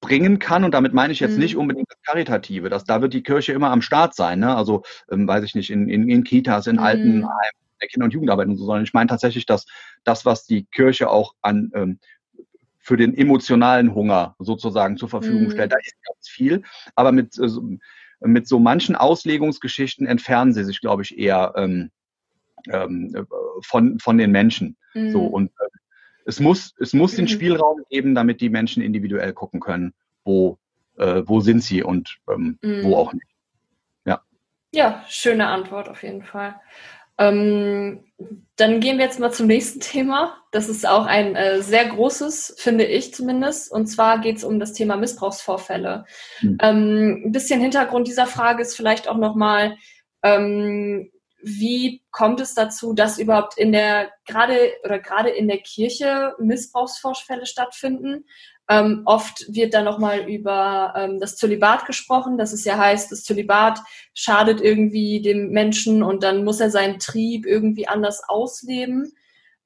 bringen 0.00 0.38
kann. 0.38 0.62
Und 0.62 0.72
damit 0.72 0.94
meine 0.94 1.12
ich 1.12 1.20
jetzt 1.20 1.34
mhm. 1.34 1.40
nicht 1.40 1.56
unbedingt 1.56 1.90
das 1.90 2.00
Karitative. 2.02 2.68
Das, 2.68 2.84
da 2.84 3.02
wird 3.02 3.12
die 3.12 3.24
Kirche 3.24 3.52
immer 3.52 3.70
am 3.70 3.82
Start 3.82 4.14
sein. 4.14 4.38
Ne? 4.38 4.54
Also, 4.54 4.84
ähm, 5.10 5.26
weiß 5.26 5.42
ich 5.42 5.54
nicht, 5.56 5.70
in, 5.70 5.88
in, 5.88 6.08
in 6.08 6.22
Kitas, 6.22 6.68
in 6.68 6.76
mhm. 6.76 6.82
Altenheimen, 6.82 7.65
der 7.80 7.88
Kinder- 7.88 8.04
und 8.04 8.12
Jugendarbeit 8.12 8.48
und 8.48 8.56
so, 8.56 8.64
sondern 8.64 8.84
ich 8.84 8.94
meine 8.94 9.08
tatsächlich, 9.08 9.46
dass 9.46 9.66
das, 10.04 10.24
was 10.24 10.44
die 10.44 10.64
Kirche 10.66 11.10
auch 11.10 11.34
an 11.42 11.70
ähm, 11.74 11.98
für 12.78 12.96
den 12.96 13.16
emotionalen 13.16 13.94
Hunger 13.94 14.36
sozusagen 14.38 14.96
zur 14.96 15.08
Verfügung 15.08 15.44
mhm. 15.44 15.50
stellt. 15.50 15.72
Da 15.72 15.76
ist 15.76 15.96
ganz 16.04 16.28
viel. 16.28 16.62
Aber 16.94 17.10
mit, 17.10 17.36
äh, 17.36 17.48
mit 18.20 18.46
so 18.46 18.60
manchen 18.60 18.94
Auslegungsgeschichten 18.94 20.06
entfernen 20.06 20.52
sie 20.52 20.62
sich, 20.62 20.80
glaube 20.80 21.02
ich, 21.02 21.18
eher 21.18 21.52
ähm, 21.56 21.90
ähm, 22.68 23.26
von, 23.62 23.98
von 23.98 24.18
den 24.18 24.30
Menschen. 24.30 24.76
Mhm. 24.94 25.10
So, 25.10 25.24
und 25.24 25.50
äh, 25.50 25.68
es 26.26 26.38
muss, 26.38 26.74
es 26.78 26.92
muss 26.92 27.16
den 27.16 27.24
mhm. 27.24 27.30
Spielraum 27.30 27.80
geben, 27.90 28.14
damit 28.14 28.40
die 28.40 28.50
Menschen 28.50 28.84
individuell 28.84 29.32
gucken 29.32 29.58
können, 29.58 29.92
wo, 30.24 30.58
äh, 30.96 31.22
wo 31.24 31.40
sind 31.40 31.64
sie 31.64 31.82
und 31.82 32.18
ähm, 32.30 32.58
wo 32.62 32.88
mhm. 32.88 32.94
auch 32.94 33.12
nicht. 33.12 33.26
Ja. 34.04 34.22
Ja, 34.72 35.04
schöne 35.08 35.48
Antwort 35.48 35.88
auf 35.88 36.04
jeden 36.04 36.22
Fall. 36.22 36.54
Ähm, 37.18 38.04
dann 38.56 38.80
gehen 38.80 38.98
wir 38.98 39.04
jetzt 39.04 39.20
mal 39.20 39.32
zum 39.32 39.46
nächsten 39.46 39.80
Thema. 39.80 40.36
Das 40.50 40.68
ist 40.68 40.88
auch 40.88 41.04
ein 41.06 41.36
äh, 41.36 41.60
sehr 41.60 41.86
großes, 41.86 42.54
finde 42.58 42.84
ich 42.84 43.14
zumindest. 43.14 43.70
Und 43.70 43.86
zwar 43.86 44.20
geht 44.20 44.38
es 44.38 44.44
um 44.44 44.58
das 44.58 44.72
Thema 44.72 44.96
Missbrauchsvorfälle. 44.96 46.06
Mhm. 46.40 46.58
Ähm, 46.62 47.22
ein 47.26 47.32
bisschen 47.32 47.60
Hintergrund 47.60 48.08
dieser 48.08 48.26
Frage 48.26 48.62
ist 48.62 48.74
vielleicht 48.74 49.08
auch 49.08 49.18
nochmal, 49.18 49.76
ähm, 50.22 51.10
wie 51.48 52.02
kommt 52.10 52.40
es 52.40 52.54
dazu, 52.54 52.92
dass 52.92 53.20
überhaupt 53.20 53.56
in 53.56 53.70
der 53.70 54.10
gerade 54.26 54.72
oder 54.84 54.98
gerade 54.98 55.30
in 55.30 55.46
der 55.46 55.58
Kirche 55.58 56.34
Missbrauchsvorfälle 56.40 57.46
stattfinden? 57.46 58.24
Ähm, 58.68 59.02
oft 59.04 59.44
wird 59.54 59.72
da 59.72 59.82
nochmal 59.82 60.28
über 60.28 60.92
ähm, 60.96 61.20
das 61.20 61.36
Zölibat 61.36 61.86
gesprochen, 61.86 62.36
dass 62.36 62.52
es 62.52 62.64
ja 62.64 62.76
heißt, 62.76 63.12
das 63.12 63.22
Zölibat 63.22 63.78
schadet 64.12 64.60
irgendwie 64.60 65.22
dem 65.22 65.50
Menschen 65.50 66.02
und 66.02 66.24
dann 66.24 66.42
muss 66.42 66.58
er 66.58 66.70
seinen 66.70 66.98
Trieb 66.98 67.46
irgendwie 67.46 67.86
anders 67.86 68.28
ausleben. 68.28 69.12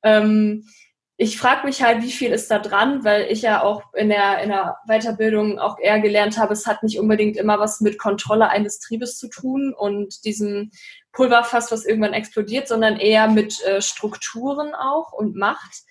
Ähm, 0.02 0.66
ich 1.22 1.36
frage 1.36 1.66
mich 1.66 1.82
halt, 1.82 2.02
wie 2.02 2.12
viel 2.12 2.30
ist 2.32 2.50
da 2.50 2.58
dran, 2.58 3.04
weil 3.04 3.30
ich 3.30 3.42
ja 3.42 3.62
auch 3.62 3.82
in 3.92 4.08
der, 4.08 4.42
in 4.42 4.48
der 4.48 4.78
Weiterbildung 4.86 5.58
auch 5.58 5.78
eher 5.78 6.00
gelernt 6.00 6.38
habe, 6.38 6.54
es 6.54 6.66
hat 6.66 6.82
nicht 6.82 6.98
unbedingt 6.98 7.36
immer 7.36 7.58
was 7.58 7.82
mit 7.82 7.98
Kontrolle 7.98 8.48
eines 8.48 8.78
Triebes 8.78 9.18
zu 9.18 9.28
tun 9.28 9.74
und 9.76 10.24
diesem 10.24 10.70
Pulverfass, 11.12 11.72
was 11.72 11.84
irgendwann 11.84 12.12
explodiert, 12.12 12.68
sondern 12.68 12.96
eher 12.96 13.28
mit 13.28 13.62
äh, 13.64 13.80
Strukturen 13.82 14.74
auch 14.74 15.12
und 15.12 15.36
Macht. 15.36 15.82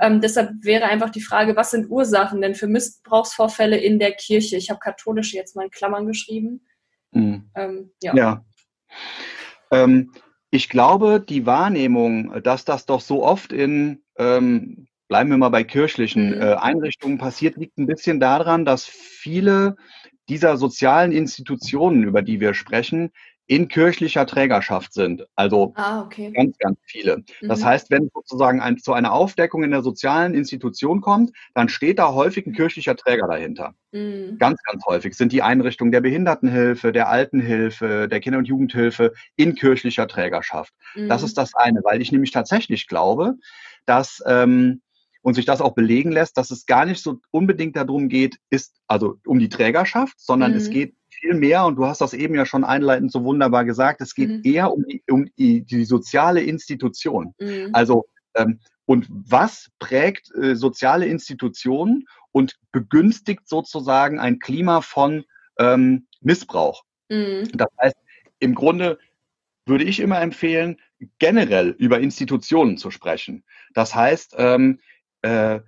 Ähm, 0.00 0.20
deshalb 0.20 0.50
wäre 0.62 0.86
einfach 0.86 1.10
die 1.10 1.20
Frage, 1.20 1.56
was 1.56 1.70
sind 1.70 1.90
Ursachen 1.90 2.40
denn 2.40 2.54
für 2.54 2.66
Missbrauchsvorfälle 2.66 3.76
in 3.76 3.98
der 3.98 4.12
Kirche? 4.12 4.56
Ich 4.56 4.70
habe 4.70 4.80
katholische 4.80 5.36
jetzt 5.36 5.54
mal 5.54 5.64
in 5.64 5.70
Klammern 5.70 6.06
geschrieben. 6.06 6.66
Mhm. 7.12 7.50
Ähm, 7.54 7.92
ja. 8.02 8.14
ja. 8.14 8.44
Ähm, 9.70 10.12
ich 10.50 10.68
glaube, 10.68 11.20
die 11.20 11.46
Wahrnehmung, 11.46 12.42
dass 12.42 12.64
das 12.64 12.86
doch 12.86 13.00
so 13.00 13.24
oft 13.24 13.52
in, 13.52 14.02
ähm, 14.18 14.86
bleiben 15.08 15.30
wir 15.30 15.36
mal 15.36 15.48
bei 15.50 15.64
kirchlichen 15.64 16.34
mhm. 16.34 16.40
äh, 16.40 16.54
Einrichtungen 16.54 17.18
passiert, 17.18 17.56
liegt 17.56 17.78
ein 17.78 17.86
bisschen 17.86 18.20
daran, 18.20 18.64
dass 18.64 18.86
viele 18.86 19.76
dieser 20.28 20.56
sozialen 20.56 21.12
Institutionen, 21.12 22.02
über 22.02 22.22
die 22.22 22.40
wir 22.40 22.54
sprechen, 22.54 23.10
in 23.46 23.68
kirchlicher 23.68 24.26
Trägerschaft 24.26 24.94
sind. 24.94 25.26
Also 25.34 25.72
ah, 25.76 26.02
okay. 26.02 26.32
ganz, 26.32 26.56
ganz 26.58 26.78
viele. 26.84 27.18
Mhm. 27.18 27.48
Das 27.48 27.64
heißt, 27.64 27.90
wenn 27.90 28.10
sozusagen 28.14 28.60
ein, 28.60 28.78
zu 28.78 28.92
einer 28.94 29.12
Aufdeckung 29.12 29.62
in 29.62 29.70
der 29.70 29.82
sozialen 29.82 30.34
Institution 30.34 31.00
kommt, 31.00 31.32
dann 31.52 31.68
steht 31.68 31.98
da 31.98 32.12
häufig 32.14 32.46
ein 32.46 32.54
kirchlicher 32.54 32.96
Träger 32.96 33.26
dahinter. 33.28 33.74
Mhm. 33.92 34.38
Ganz, 34.38 34.62
ganz 34.62 34.84
häufig 34.86 35.14
sind 35.14 35.32
die 35.32 35.42
Einrichtungen 35.42 35.92
der 35.92 36.00
Behindertenhilfe, 36.00 36.92
der 36.92 37.08
Altenhilfe, 37.08 38.08
der 38.08 38.20
Kinder- 38.20 38.38
und 38.38 38.48
Jugendhilfe 38.48 39.12
in 39.36 39.54
kirchlicher 39.54 40.08
Trägerschaft. 40.08 40.72
Mhm. 40.94 41.08
Das 41.08 41.22
ist 41.22 41.36
das 41.36 41.54
eine, 41.54 41.80
weil 41.84 42.00
ich 42.00 42.12
nämlich 42.12 42.30
tatsächlich 42.30 42.88
glaube, 42.88 43.34
dass 43.84 44.22
ähm, 44.26 44.80
und 45.24 45.32
sich 45.32 45.46
das 45.46 45.62
auch 45.62 45.72
belegen 45.72 46.12
lässt, 46.12 46.36
dass 46.36 46.50
es 46.50 46.66
gar 46.66 46.84
nicht 46.84 47.02
so 47.02 47.18
unbedingt 47.30 47.76
darum 47.76 48.10
geht, 48.10 48.36
ist 48.50 48.76
also 48.86 49.16
um 49.26 49.38
die 49.38 49.48
Trägerschaft, 49.48 50.20
sondern 50.20 50.50
mhm. 50.50 50.58
es 50.58 50.68
geht 50.68 50.94
viel 51.08 51.32
mehr, 51.32 51.64
und 51.64 51.76
du 51.76 51.86
hast 51.86 52.02
das 52.02 52.12
eben 52.12 52.34
ja 52.34 52.44
schon 52.44 52.62
einleitend 52.62 53.10
so 53.10 53.24
wunderbar 53.24 53.64
gesagt, 53.64 54.02
es 54.02 54.14
geht 54.14 54.28
mhm. 54.28 54.42
eher 54.44 54.70
um 54.70 54.84
die, 54.84 55.02
um 55.10 55.26
die, 55.38 55.62
die 55.62 55.86
soziale 55.86 56.42
Institution. 56.42 57.34
Mhm. 57.38 57.70
Also, 57.72 58.04
ähm, 58.34 58.60
und 58.84 59.06
was 59.08 59.70
prägt 59.78 60.30
äh, 60.34 60.54
soziale 60.56 61.06
Institutionen 61.06 62.04
und 62.30 62.58
begünstigt 62.70 63.48
sozusagen 63.48 64.20
ein 64.20 64.40
Klima 64.40 64.82
von 64.82 65.24
ähm, 65.58 66.06
Missbrauch? 66.20 66.84
Mhm. 67.08 67.48
Das 67.54 67.68
heißt, 67.80 67.96
im 68.40 68.54
Grunde 68.54 68.98
würde 69.64 69.84
ich 69.84 70.00
immer 70.00 70.20
empfehlen, 70.20 70.76
generell 71.18 71.70
über 71.78 72.00
Institutionen 72.00 72.76
zu 72.76 72.90
sprechen. 72.90 73.42
Das 73.72 73.94
heißt, 73.94 74.34
ähm, 74.36 74.80
äh, 75.24 75.60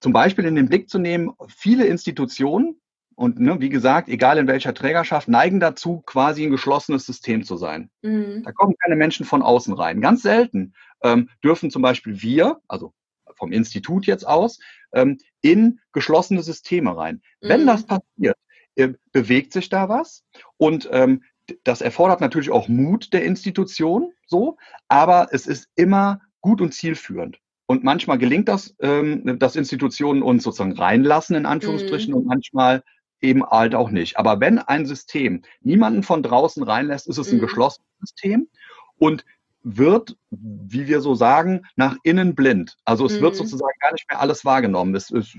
zum 0.00 0.12
Beispiel 0.12 0.44
in 0.44 0.56
den 0.56 0.68
Blick 0.68 0.90
zu 0.90 0.98
nehmen, 0.98 1.32
viele 1.48 1.86
Institutionen, 1.86 2.80
und 3.14 3.40
ne, 3.40 3.60
wie 3.60 3.68
gesagt, 3.68 4.08
egal 4.08 4.38
in 4.38 4.46
welcher 4.46 4.74
Trägerschaft, 4.74 5.26
neigen 5.26 5.58
dazu, 5.58 6.02
quasi 6.06 6.44
ein 6.44 6.52
geschlossenes 6.52 7.04
System 7.04 7.42
zu 7.42 7.56
sein. 7.56 7.90
Mhm. 8.02 8.44
Da 8.44 8.52
kommen 8.52 8.76
keine 8.80 8.94
Menschen 8.94 9.26
von 9.26 9.42
außen 9.42 9.74
rein. 9.74 10.00
Ganz 10.00 10.22
selten 10.22 10.72
ähm, 11.02 11.28
dürfen 11.42 11.72
zum 11.72 11.82
Beispiel 11.82 12.22
wir, 12.22 12.60
also 12.68 12.92
vom 13.34 13.50
Institut 13.50 14.06
jetzt 14.06 14.24
aus, 14.24 14.60
ähm, 14.92 15.18
in 15.40 15.80
geschlossene 15.92 16.44
Systeme 16.44 16.96
rein. 16.96 17.22
Mhm. 17.40 17.48
Wenn 17.48 17.66
das 17.66 17.86
passiert, 17.86 18.36
äh, 18.76 18.90
bewegt 19.10 19.52
sich 19.52 19.68
da 19.68 19.88
was 19.88 20.24
und 20.56 20.88
ähm, 20.92 21.24
das 21.64 21.80
erfordert 21.80 22.20
natürlich 22.20 22.50
auch 22.50 22.68
Mut 22.68 23.12
der 23.12 23.24
Institution, 23.24 24.12
so, 24.28 24.58
aber 24.86 25.28
es 25.32 25.48
ist 25.48 25.68
immer 25.74 26.20
gut 26.40 26.60
und 26.60 26.72
zielführend. 26.72 27.40
Und 27.70 27.84
manchmal 27.84 28.16
gelingt 28.16 28.48
das, 28.48 28.74
ähm, 28.80 29.38
dass 29.38 29.54
Institutionen 29.54 30.22
uns 30.22 30.42
sozusagen 30.42 30.72
reinlassen, 30.72 31.36
in 31.36 31.44
Anführungsstrichen, 31.44 32.12
mhm. 32.12 32.20
und 32.20 32.26
manchmal 32.26 32.82
eben 33.20 33.44
halt 33.44 33.74
auch 33.74 33.90
nicht. 33.90 34.16
Aber 34.16 34.40
wenn 34.40 34.58
ein 34.58 34.86
System 34.86 35.42
niemanden 35.60 36.02
von 36.02 36.22
draußen 36.22 36.62
reinlässt, 36.62 37.06
ist 37.08 37.18
es 37.18 37.30
ein 37.30 37.36
mhm. 37.36 37.42
geschlossenes 37.42 37.86
System 38.00 38.48
und 38.96 39.26
wird, 39.62 40.16
wie 40.30 40.86
wir 40.86 41.02
so 41.02 41.14
sagen, 41.14 41.66
nach 41.76 41.98
innen 42.04 42.34
blind. 42.34 42.78
Also 42.86 43.04
es 43.04 43.18
mhm. 43.18 43.24
wird 43.24 43.36
sozusagen 43.36 43.78
gar 43.80 43.92
nicht 43.92 44.08
mehr 44.10 44.20
alles 44.20 44.46
wahrgenommen. 44.46 44.94
Es, 44.94 45.10
es 45.10 45.36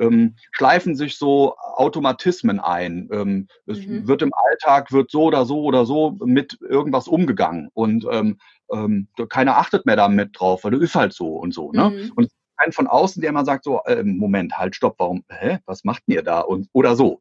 ähm, 0.00 0.36
schleifen 0.52 0.94
sich 0.94 1.16
so 1.16 1.56
Automatismen 1.56 2.60
ein. 2.60 3.08
Ähm, 3.12 3.48
es 3.66 3.86
mhm. 3.86 4.06
wird 4.08 4.22
im 4.22 4.32
Alltag, 4.34 4.92
wird 4.92 5.10
so 5.10 5.24
oder 5.24 5.44
so 5.44 5.62
oder 5.62 5.86
so 5.86 6.18
mit 6.24 6.58
irgendwas 6.60 7.08
umgegangen 7.08 7.68
und 7.74 8.06
ähm, 8.10 8.38
ähm, 8.72 9.08
keiner 9.28 9.58
achtet 9.58 9.86
mehr 9.86 9.96
damit 9.96 10.38
drauf, 10.38 10.64
weil 10.64 10.72
das 10.72 10.80
ist 10.80 10.94
halt 10.94 11.12
so 11.12 11.36
und 11.36 11.52
so. 11.52 11.72
Ne? 11.72 11.90
Mhm. 11.90 12.12
Und 12.16 12.30
keinen 12.56 12.72
von 12.72 12.86
außen, 12.86 13.20
der 13.20 13.30
immer 13.30 13.44
sagt, 13.44 13.64
so, 13.64 13.80
äh, 13.84 14.02
Moment, 14.02 14.56
halt, 14.58 14.76
stopp, 14.76 14.96
warum, 14.98 15.24
hä, 15.28 15.58
was 15.66 15.84
macht 15.84 16.02
ihr 16.06 16.22
da? 16.22 16.40
Und, 16.40 16.68
oder 16.72 16.96
so. 16.96 17.20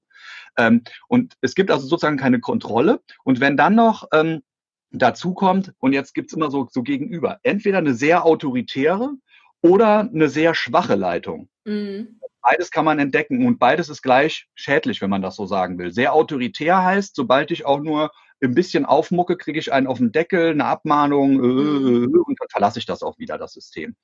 Ähm, 0.58 0.84
und 1.08 1.36
es 1.42 1.56
gibt 1.56 1.72
also 1.72 1.88
sozusagen 1.88 2.18
keine 2.18 2.40
Kontrolle. 2.40 3.02
Und 3.24 3.40
wenn 3.40 3.58
dann 3.58 3.76
noch 3.76 4.08
ähm, 4.14 4.42
dazu 4.92 5.34
kommt, 5.34 5.74
und 5.80 5.94
jetzt 5.94 6.14
gibt's 6.14 6.34
immer 6.34 6.52
so, 6.52 6.68
so 6.70 6.84
gegenüber, 6.84 7.40
entweder 7.44 7.80
eine 7.80 7.94
sehr 7.94 8.26
autoritäre 8.26 9.14
oder 9.62 10.00
eine 10.00 10.30
sehr 10.30 10.56
schwache 10.56 10.96
Leitung. 10.96 11.50
Mhm. 11.66 12.20
Beides 12.42 12.72
kann 12.72 12.86
man 12.86 12.98
entdecken 12.98 13.46
und 13.46 13.60
beides 13.60 13.90
ist 13.90 14.02
gleich 14.02 14.48
schädlich, 14.56 15.02
wenn 15.02 15.12
man 15.12 15.22
das 15.22 15.36
so 15.36 15.46
sagen 15.46 15.78
will. 15.78 15.92
Sehr 15.92 16.14
autoritär 16.14 16.84
heißt, 16.84 17.16
sobald 17.16 17.52
ich 17.52 17.66
auch 17.66 17.80
nur 17.80 18.12
ein 18.44 18.56
bisschen 18.56 18.86
aufmucke, 18.86 19.38
kriege 19.38 19.60
ich 19.60 19.72
einen 19.72 19.86
auf 19.86 20.00
den 20.00 20.12
Deckel, 20.12 20.52
eine 20.52 20.66
Abmahnung 20.66 21.34
äh, 21.34 21.48
mhm. 21.48 22.24
und 22.26 22.40
dann 22.40 22.50
verlasse 22.50 22.80
ich 22.80 22.88
das 22.88 23.04
auch 23.04 23.20
wieder, 23.20 23.38
das 23.38 23.54
System. 23.54 23.96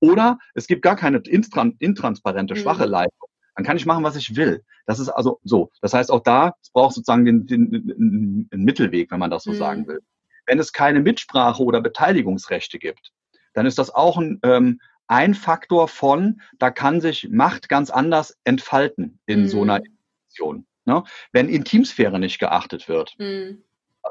Oder 0.00 0.38
es 0.54 0.66
gibt 0.66 0.82
gar 0.82 0.96
keine 0.96 1.18
intransparente, 1.18 2.54
mhm. 2.54 2.58
schwache 2.58 2.86
Leitung. 2.86 3.28
Dann 3.54 3.64
kann 3.64 3.76
ich 3.76 3.86
machen, 3.86 4.04
was 4.04 4.16
ich 4.16 4.36
will. 4.36 4.64
Das 4.86 4.98
ist 4.98 5.08
also 5.08 5.40
so. 5.42 5.70
Das 5.80 5.94
heißt, 5.94 6.10
auch 6.10 6.22
da, 6.22 6.54
es 6.60 6.70
braucht 6.70 6.94
sozusagen 6.94 7.24
den, 7.24 7.46
den, 7.46 7.70
den, 7.70 8.48
den 8.50 8.64
Mittelweg, 8.64 9.10
wenn 9.10 9.20
man 9.20 9.30
das 9.30 9.44
so 9.44 9.52
mhm. 9.52 9.56
sagen 9.56 9.86
will. 9.86 10.00
Wenn 10.44 10.58
es 10.58 10.72
keine 10.72 11.00
Mitsprache 11.00 11.62
oder 11.62 11.80
Beteiligungsrechte 11.80 12.78
gibt, 12.78 13.12
dann 13.54 13.66
ist 13.66 13.78
das 13.78 13.90
auch 13.92 14.18
ein, 14.18 14.38
ähm, 14.42 14.80
ein 15.08 15.34
Faktor 15.34 15.88
von, 15.88 16.40
da 16.58 16.70
kann 16.70 17.00
sich 17.00 17.28
Macht 17.30 17.68
ganz 17.68 17.90
anders 17.90 18.36
entfalten 18.44 19.18
in 19.26 19.42
mhm. 19.42 19.48
so 19.48 19.62
einer 19.62 19.78
mhm. 19.78 19.84
Institution. 19.84 20.66
Ne? 20.84 21.04
Wenn 21.32 21.48
Intimsphäre 21.48 22.18
nicht 22.18 22.38
geachtet 22.38 22.88
wird. 22.88 23.14
Mhm. 23.18 23.62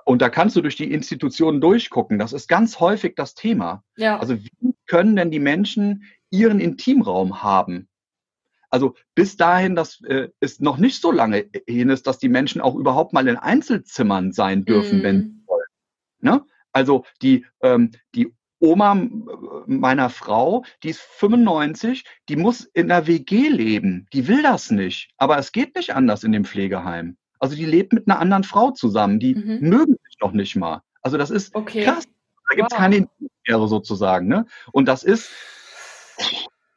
Und 0.03 0.21
da 0.21 0.29
kannst 0.29 0.55
du 0.55 0.61
durch 0.61 0.75
die 0.75 0.91
Institutionen 0.91 1.61
durchgucken. 1.61 2.19
Das 2.19 2.33
ist 2.33 2.47
ganz 2.47 2.79
häufig 2.79 3.15
das 3.15 3.33
Thema. 3.33 3.83
Ja. 3.95 4.19
Also 4.19 4.37
wie 4.37 4.75
können 4.87 5.15
denn 5.15 5.31
die 5.31 5.39
Menschen 5.39 6.03
ihren 6.29 6.59
Intimraum 6.59 7.43
haben? 7.43 7.87
Also 8.69 8.95
bis 9.13 9.37
dahin, 9.37 9.75
dass 9.75 10.01
äh, 10.01 10.29
es 10.41 10.59
noch 10.59 10.77
nicht 10.77 11.01
so 11.01 11.11
lange 11.11 11.49
hin 11.65 11.89
ist, 11.89 12.07
dass 12.07 12.19
die 12.19 12.27
Menschen 12.27 12.59
auch 12.59 12.75
überhaupt 12.75 13.13
mal 13.13 13.25
in 13.27 13.37
Einzelzimmern 13.37 14.33
sein 14.33 14.65
dürfen, 14.65 14.99
mm. 14.99 15.03
wenn 15.03 15.21
sie 15.21 15.47
wollen. 15.47 15.67
Ne? 16.19 16.45
Also 16.73 17.05
die, 17.21 17.45
ähm, 17.61 17.91
die 18.15 18.33
Oma 18.59 18.97
meiner 19.67 20.09
Frau, 20.09 20.63
die 20.83 20.89
ist 20.89 21.01
95, 21.01 22.05
die 22.29 22.35
muss 22.35 22.61
in 22.73 22.87
der 22.87 23.07
WG 23.07 23.49
leben. 23.49 24.07
Die 24.13 24.27
will 24.27 24.41
das 24.41 24.71
nicht. 24.71 25.09
Aber 25.17 25.37
es 25.37 25.51
geht 25.51 25.75
nicht 25.75 25.93
anders 25.93 26.23
in 26.23 26.31
dem 26.31 26.45
Pflegeheim. 26.45 27.17
Also 27.39 27.55
die 27.55 27.65
lebt 27.65 27.93
mit 27.93 28.07
einer 28.07 28.19
anderen 28.19 28.43
Frau 28.43 28.71
zusammen. 28.71 29.19
Die 29.19 29.35
mhm. 29.35 29.59
mögen 29.67 29.95
sich 30.07 30.17
noch 30.21 30.31
nicht 30.31 30.55
mal. 30.55 30.81
Also 31.01 31.17
das 31.17 31.29
ist 31.29 31.53
okay. 31.53 31.83
krass. 31.83 32.05
Da 32.49 32.55
gibt 32.55 32.71
es 32.71 32.75
wow. 32.75 32.79
keine 32.79 32.95
Intimsphäre 32.97 33.67
sozusagen. 33.67 34.27
Ne? 34.27 34.45
Und 34.71 34.87
das 34.87 35.03
ist, 35.03 35.29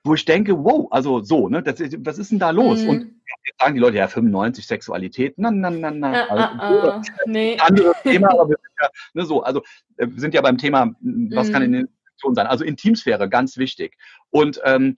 wo 0.08 0.14
ich 0.14 0.24
denke, 0.24 0.64
wow, 0.64 0.88
also 0.90 1.22
so, 1.22 1.48
ne, 1.48 1.62
das, 1.62 1.78
was 1.98 2.18
ist 2.18 2.32
denn 2.32 2.38
da 2.38 2.50
los? 2.50 2.82
Mhm. 2.82 2.88
Und 2.88 3.00
jetzt 3.46 3.60
sagen 3.60 3.74
die 3.74 3.80
Leute, 3.80 3.98
ja, 3.98 4.08
95 4.08 4.66
Sexualität, 4.66 5.34
na, 5.38 5.50
na, 5.50 5.70
na, 5.70 5.90
na. 5.90 6.26
Uh, 6.26 6.32
also, 6.32 6.88
uh, 6.88 6.98
uh, 6.98 7.02
nee. 7.26 7.56
Anderes 7.58 7.96
Thema, 8.02 8.30
aber 8.30 8.48
wir 8.48 8.56
sind 8.56 8.72
ja, 8.80 8.88
ne, 9.14 9.24
so, 9.26 9.42
also 9.42 9.62
äh, 9.98 10.06
wir 10.08 10.20
sind 10.20 10.34
ja 10.34 10.40
beim 10.40 10.58
Thema, 10.58 10.94
was 11.00 11.48
mhm. 11.48 11.52
kann 11.52 11.62
in 11.62 11.72
der 11.72 11.80
Institution 11.82 12.34
sein? 12.34 12.46
Also 12.46 12.64
Intimsphäre, 12.64 13.28
ganz 13.28 13.56
wichtig. 13.56 13.96
Und 14.30 14.60
ähm, 14.64 14.96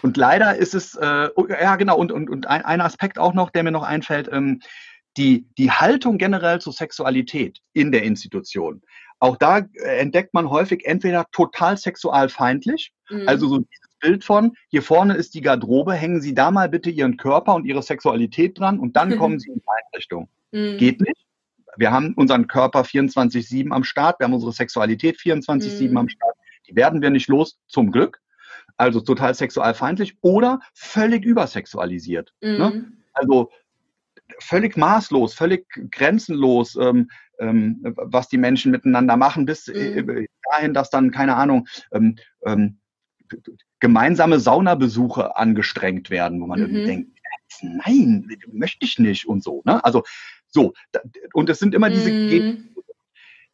und 0.00 0.16
leider 0.16 0.56
ist 0.56 0.74
es, 0.74 0.94
äh, 0.94 1.28
oh, 1.34 1.46
ja 1.48 1.74
genau, 1.74 1.96
und, 1.96 2.12
und, 2.12 2.30
und 2.30 2.46
ein, 2.46 2.64
ein 2.64 2.80
Aspekt 2.80 3.18
auch 3.18 3.34
noch, 3.34 3.50
der 3.50 3.64
mir 3.64 3.72
noch 3.72 3.82
einfällt, 3.82 4.28
ähm, 4.32 4.60
die, 5.16 5.46
die 5.58 5.70
Haltung 5.70 6.18
generell 6.18 6.60
zur 6.60 6.72
Sexualität 6.72 7.58
in 7.72 7.92
der 7.92 8.04
Institution. 8.04 8.82
Auch 9.18 9.36
da 9.36 9.58
äh, 9.58 9.98
entdeckt 9.98 10.34
man 10.34 10.50
häufig 10.50 10.84
entweder 10.84 11.26
total 11.32 11.76
sexualfeindlich, 11.76 12.92
mhm. 13.10 13.28
also 13.28 13.48
so 13.48 13.64
Bild 14.02 14.24
von, 14.24 14.52
hier 14.68 14.82
vorne 14.82 15.14
ist 15.14 15.34
die 15.34 15.40
Garderobe, 15.40 15.94
hängen 15.94 16.20
Sie 16.20 16.34
da 16.34 16.50
mal 16.50 16.68
bitte 16.68 16.90
Ihren 16.90 17.16
Körper 17.16 17.54
und 17.54 17.64
Ihre 17.64 17.82
Sexualität 17.82 18.58
dran 18.58 18.78
und 18.78 18.96
dann 18.96 19.16
kommen 19.16 19.38
Sie 19.38 19.48
in 19.48 19.54
die 19.56 19.64
Einrichtung. 19.66 20.28
Mhm. 20.50 20.76
Geht 20.76 21.00
nicht. 21.00 21.24
Wir 21.76 21.90
haben 21.90 22.12
unseren 22.14 22.48
Körper 22.48 22.82
24-7 22.82 23.70
am 23.70 23.84
Start, 23.84 24.20
wir 24.20 24.24
haben 24.24 24.34
unsere 24.34 24.52
Sexualität 24.52 25.16
24-7 25.16 25.90
mhm. 25.90 25.96
am 25.96 26.08
Start. 26.10 26.36
Die 26.68 26.76
werden 26.76 27.00
wir 27.00 27.08
nicht 27.08 27.28
los, 27.28 27.58
zum 27.66 27.90
Glück 27.90 28.20
also 28.76 29.00
total 29.00 29.34
sexualfeindlich 29.34 30.16
oder 30.22 30.60
völlig 30.74 31.24
übersexualisiert. 31.24 32.32
Ne? 32.40 32.52
Mhm. 32.52 32.58
Ne? 32.58 32.92
Also 33.12 33.50
völlig 34.38 34.76
maßlos, 34.76 35.34
völlig 35.34 35.66
grenzenlos, 35.90 36.76
ähm, 36.76 37.10
ähm, 37.38 37.80
was 37.96 38.28
die 38.28 38.38
Menschen 38.38 38.72
miteinander 38.72 39.16
machen, 39.16 39.46
bis 39.46 39.68
äh, 39.68 40.02
mhm. 40.02 40.26
dahin, 40.50 40.74
dass 40.74 40.90
dann, 40.90 41.10
keine 41.10 41.36
Ahnung, 41.36 41.68
ähm, 41.92 42.16
ähm, 42.44 42.78
gemeinsame 43.80 44.40
Saunabesuche 44.40 45.36
angestrengt 45.36 46.10
werden, 46.10 46.40
wo 46.40 46.46
man 46.46 46.60
mhm. 46.60 46.66
irgendwie 46.66 46.84
denkt, 46.84 47.18
nein, 47.60 48.28
möchte 48.52 48.84
ich 48.84 48.98
nicht 48.98 49.26
und 49.26 49.42
so. 49.42 49.62
Ne? 49.64 49.84
Also 49.84 50.02
so, 50.48 50.74
und 51.32 51.48
es 51.48 51.58
sind 51.58 51.74
immer 51.74 51.90
diese 51.90 52.10
mhm. 52.10 52.68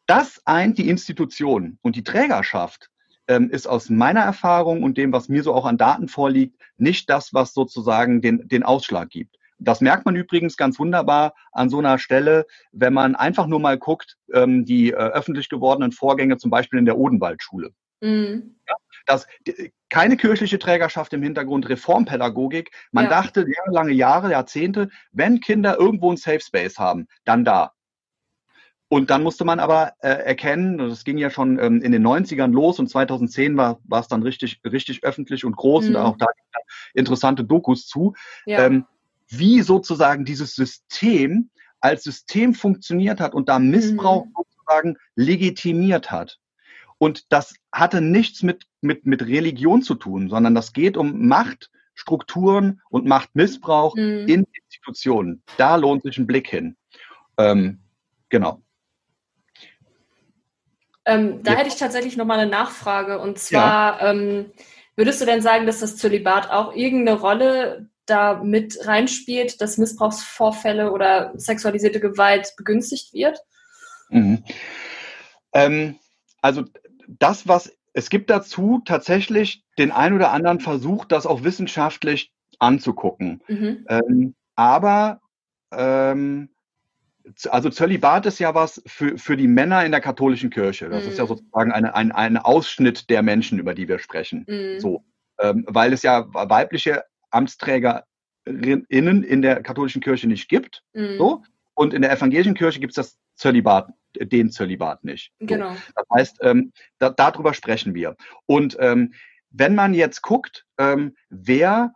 Das 0.07 0.41
eint 0.47 0.79
die 0.79 0.89
Institution 0.89 1.79
und 1.83 1.95
die 1.95 2.03
Trägerschaft 2.03 2.89
ähm, 3.29 3.51
ist 3.51 3.67
aus 3.67 3.91
meiner 3.91 4.23
Erfahrung 4.23 4.83
und 4.83 4.97
dem, 4.97 5.13
was 5.13 5.29
mir 5.29 5.43
so 5.43 5.53
auch 5.53 5.67
an 5.67 5.77
Daten 5.77 6.09
vorliegt, 6.09 6.59
nicht 6.79 7.11
das, 7.11 7.35
was 7.35 7.53
sozusagen 7.53 8.23
den, 8.23 8.49
den 8.49 8.63
Ausschlag 8.63 9.11
gibt. 9.11 9.37
Das 9.59 9.81
merkt 9.83 10.07
man 10.07 10.17
übrigens 10.17 10.57
ganz 10.57 10.79
wunderbar 10.79 11.35
an 11.53 11.69
so 11.69 11.79
einer 11.79 11.99
Stelle, 11.99 12.47
wenn 12.73 12.95
man 12.95 13.17
einfach 13.17 13.47
nur 13.47 13.61
mal 13.61 13.77
guckt, 13.77 14.17
ähm, 14.33 14.65
die 14.65 14.93
äh, 14.93 14.95
öffentlich 14.95 15.51
gewordenen 15.51 15.93
Vorgänge 15.93 16.39
zum 16.39 16.51
Beispiel 16.51 16.79
in 16.79 16.87
der 16.87 16.97
Odenwaldschule. 16.97 17.71
Mhm. 18.01 18.57
Ja, 18.67 18.75
das, 19.09 19.27
keine 19.89 20.17
kirchliche 20.17 20.59
Trägerschaft 20.59 21.13
im 21.15 21.23
Hintergrund, 21.23 21.69
Reformpädagogik. 21.69 22.71
Man 22.93 23.05
ja. 23.05 23.11
dachte 23.11 23.47
lange 23.67 23.93
Jahre, 23.93 24.31
Jahrzehnte, 24.31 24.91
wenn 25.13 25.41
Kinder 25.41 25.79
irgendwo 25.79 26.13
ein 26.13 26.17
Safe 26.17 26.41
Space 26.41 26.79
haben, 26.79 27.09
dann 27.25 27.45
da. 27.45 27.73
Und 28.91 29.11
dann 29.11 29.23
musste 29.23 29.45
man 29.45 29.61
aber 29.61 29.93
äh, 30.01 30.09
erkennen, 30.09 30.79
das 30.79 31.05
ging 31.05 31.19
ja 31.19 31.31
schon 31.31 31.59
ähm, 31.59 31.83
in 31.83 31.93
den 31.93 32.07
90ern 32.07 32.53
los 32.53 32.79
und 32.79 32.89
2010 32.89 33.57
war, 33.57 33.81
war 33.85 34.01
es 34.01 34.09
dann 34.09 34.23
richtig, 34.23 34.61
richtig 34.65 35.05
öffentlich 35.05 35.45
und 35.45 35.57
groß 35.57 35.85
mhm. 35.85 35.97
und 35.97 35.97
auch 35.97 36.17
da 36.17 36.27
interessante 36.95 37.45
Dokus 37.45 37.87
zu, 37.87 38.15
ja. 38.47 38.65
ähm, 38.65 38.87
wie 39.29 39.61
sozusagen 39.61 40.25
dieses 40.25 40.55
System 40.55 41.51
als 41.81 42.03
System 42.03 42.55
funktioniert 42.55 43.21
hat 43.21 43.35
und 43.35 43.49
da 43.49 43.59
Missbrauch 43.59 44.25
mhm. 44.25 44.33
sozusagen 44.35 44.97
legitimiert 45.15 46.11
hat. 46.11 46.39
Und 46.99 47.33
das 47.33 47.55
hatte 47.73 48.01
nichts 48.01 48.43
mit, 48.43 48.67
mit, 48.81 49.07
mit 49.07 49.23
Religion 49.23 49.83
zu 49.83 49.95
tun, 49.95 50.29
sondern 50.29 50.55
das 50.55 50.73
geht 50.73 50.97
um 50.97 51.27
Machtstrukturen 51.29 52.81
und 52.91 53.07
Machtmissbrauch 53.07 53.95
mhm. 53.95 54.27
in 54.27 54.47
Institutionen. 54.53 55.43
Da 55.57 55.77
lohnt 55.77 56.03
sich 56.03 56.19
ein 56.19 56.27
Blick 56.27 56.49
hin. 56.49 56.77
Ähm, 57.39 57.81
genau. 58.29 58.61
Ähm, 61.05 61.43
da 61.43 61.53
ja. 61.53 61.59
hätte 61.59 61.69
ich 61.69 61.77
tatsächlich 61.77 62.17
nochmal 62.17 62.41
eine 62.41 62.51
Nachfrage. 62.51 63.19
Und 63.21 63.39
zwar, 63.39 64.03
ja. 64.03 64.11
ähm, 64.11 64.53
würdest 64.97 65.21
du 65.21 65.25
denn 65.25 65.41
sagen, 65.41 65.67
dass 65.67 65.81
das 65.81 65.97
Zölibat 65.97 66.51
auch 66.51 66.75
irgendeine 66.75 67.19
Rolle 67.19 67.89
da 68.07 68.43
mit 68.43 68.87
reinspielt, 68.87 69.61
dass 69.61 69.79
Missbrauchsvorfälle 69.79 70.91
oder 70.91 71.33
sexualisierte 71.37 72.01
Gewalt 72.01 72.55
begünstigt 72.57 73.15
wird? 73.15 73.39
Mhm. 74.11 74.45
Ähm, 75.53 75.99
also 76.43 76.65
das, 77.09 77.49
was 77.49 77.73
es 77.95 78.11
gibt 78.11 78.31
dazu 78.31 78.83
tatsächlich 78.85 79.65
den 79.79 79.91
ein 79.91 80.13
oder 80.13 80.31
anderen 80.31 80.61
Versuch, 80.61 81.05
das 81.05 81.27
auch 81.27 81.43
wissenschaftlich 81.43 82.31
anzugucken. 82.59 83.43
Mhm. 83.49 83.87
Ähm, 83.89 84.35
aber 84.55 85.21
ähm, 85.73 86.51
also 87.51 87.71
Zölibat 87.71 88.27
ist 88.27 88.39
ja 88.39 88.55
was 88.55 88.83
für, 88.87 89.19
für 89.19 89.37
die 89.37 89.49
Männer 89.49 89.85
in 89.85 89.91
der 89.91 90.01
katholischen 90.01 90.51
Kirche. 90.51 90.89
Das 90.89 91.05
mhm. 91.05 91.11
ist 91.11 91.19
ja 91.19 91.25
mhm. 91.25 91.29
sozusagen 91.29 91.73
eine, 91.73 91.95
ein, 91.95 92.13
ein 92.13 92.37
Ausschnitt 92.37 93.11
der 93.11 93.23
Menschen, 93.23 93.59
über 93.59 93.75
die 93.75 93.89
wir 93.89 93.99
sprechen. 93.99 94.45
Mhm. 94.49 94.81
So, 94.81 95.05
ähm, 95.41 95.65
weil 95.69 95.93
es 95.93 96.03
ja 96.03 96.27
weibliche 96.33 97.05
AmtsträgerInnen 97.31 99.25
in 99.25 99.43
der 99.43 99.63
katholischen 99.63 100.01
Kirche 100.01 100.29
nicht 100.29 100.49
gibt. 100.49 100.83
Mhm. 100.95 101.19
So, 101.19 101.43
und 101.75 101.95
in 101.95 102.03
der 102.03 102.13
evangelischen 102.13 102.55
Kirche 102.55 102.81
gibt 102.81 102.93
es 102.93 102.97
das 102.97 103.19
Zölibat, 103.39 103.91
den 104.21 104.51
Zölibat 104.51 105.05
nicht. 105.05 105.33
So. 105.41 105.47
Genau. 105.47 105.75
Das 105.95 106.07
heißt, 106.15 106.39
ähm, 106.43 106.73
da, 106.99 107.11
darüber 107.11 107.55
sprechen 107.55 107.95
wir. 107.95 108.17
Und 108.47 108.77
ähm, 108.81 109.15
wenn 109.51 109.75
man 109.75 109.95
jetzt 109.95 110.23
guckt, 110.23 110.67
ähm, 110.79 111.17
wer 111.31 111.93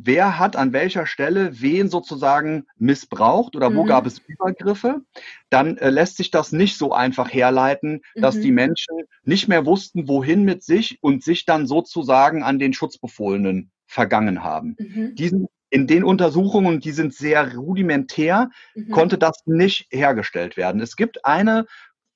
wer 0.00 0.38
hat 0.38 0.54
an 0.56 0.72
welcher 0.72 1.06
Stelle 1.06 1.60
wen 1.60 1.88
sozusagen 1.88 2.66
missbraucht 2.76 3.56
oder 3.56 3.74
wo 3.74 3.82
mhm. 3.82 3.88
gab 3.88 4.06
es 4.06 4.20
Übergriffe, 4.26 5.02
dann 5.50 5.76
äh, 5.78 5.90
lässt 5.90 6.16
sich 6.16 6.30
das 6.30 6.52
nicht 6.52 6.78
so 6.78 6.92
einfach 6.92 7.32
herleiten, 7.32 8.02
dass 8.14 8.36
mhm. 8.36 8.42
die 8.42 8.52
Menschen 8.52 8.96
nicht 9.24 9.48
mehr 9.48 9.66
wussten, 9.66 10.06
wohin 10.08 10.44
mit 10.44 10.62
sich 10.62 10.98
und 11.00 11.24
sich 11.24 11.44
dann 11.44 11.66
sozusagen 11.66 12.42
an 12.42 12.58
den 12.58 12.72
Schutzbefohlenen 12.72 13.70
vergangen 13.86 14.44
haben. 14.44 14.76
Mhm. 14.78 15.14
Diesen, 15.16 15.48
in 15.70 15.86
den 15.86 16.04
Untersuchungen, 16.04 16.80
die 16.80 16.92
sind 16.92 17.14
sehr 17.14 17.54
rudimentär, 17.54 18.50
mhm. 18.74 18.90
konnte 18.90 19.18
das 19.18 19.42
nicht 19.46 19.86
hergestellt 19.90 20.56
werden. 20.56 20.80
Es 20.80 20.96
gibt 20.96 21.24
eine, 21.24 21.66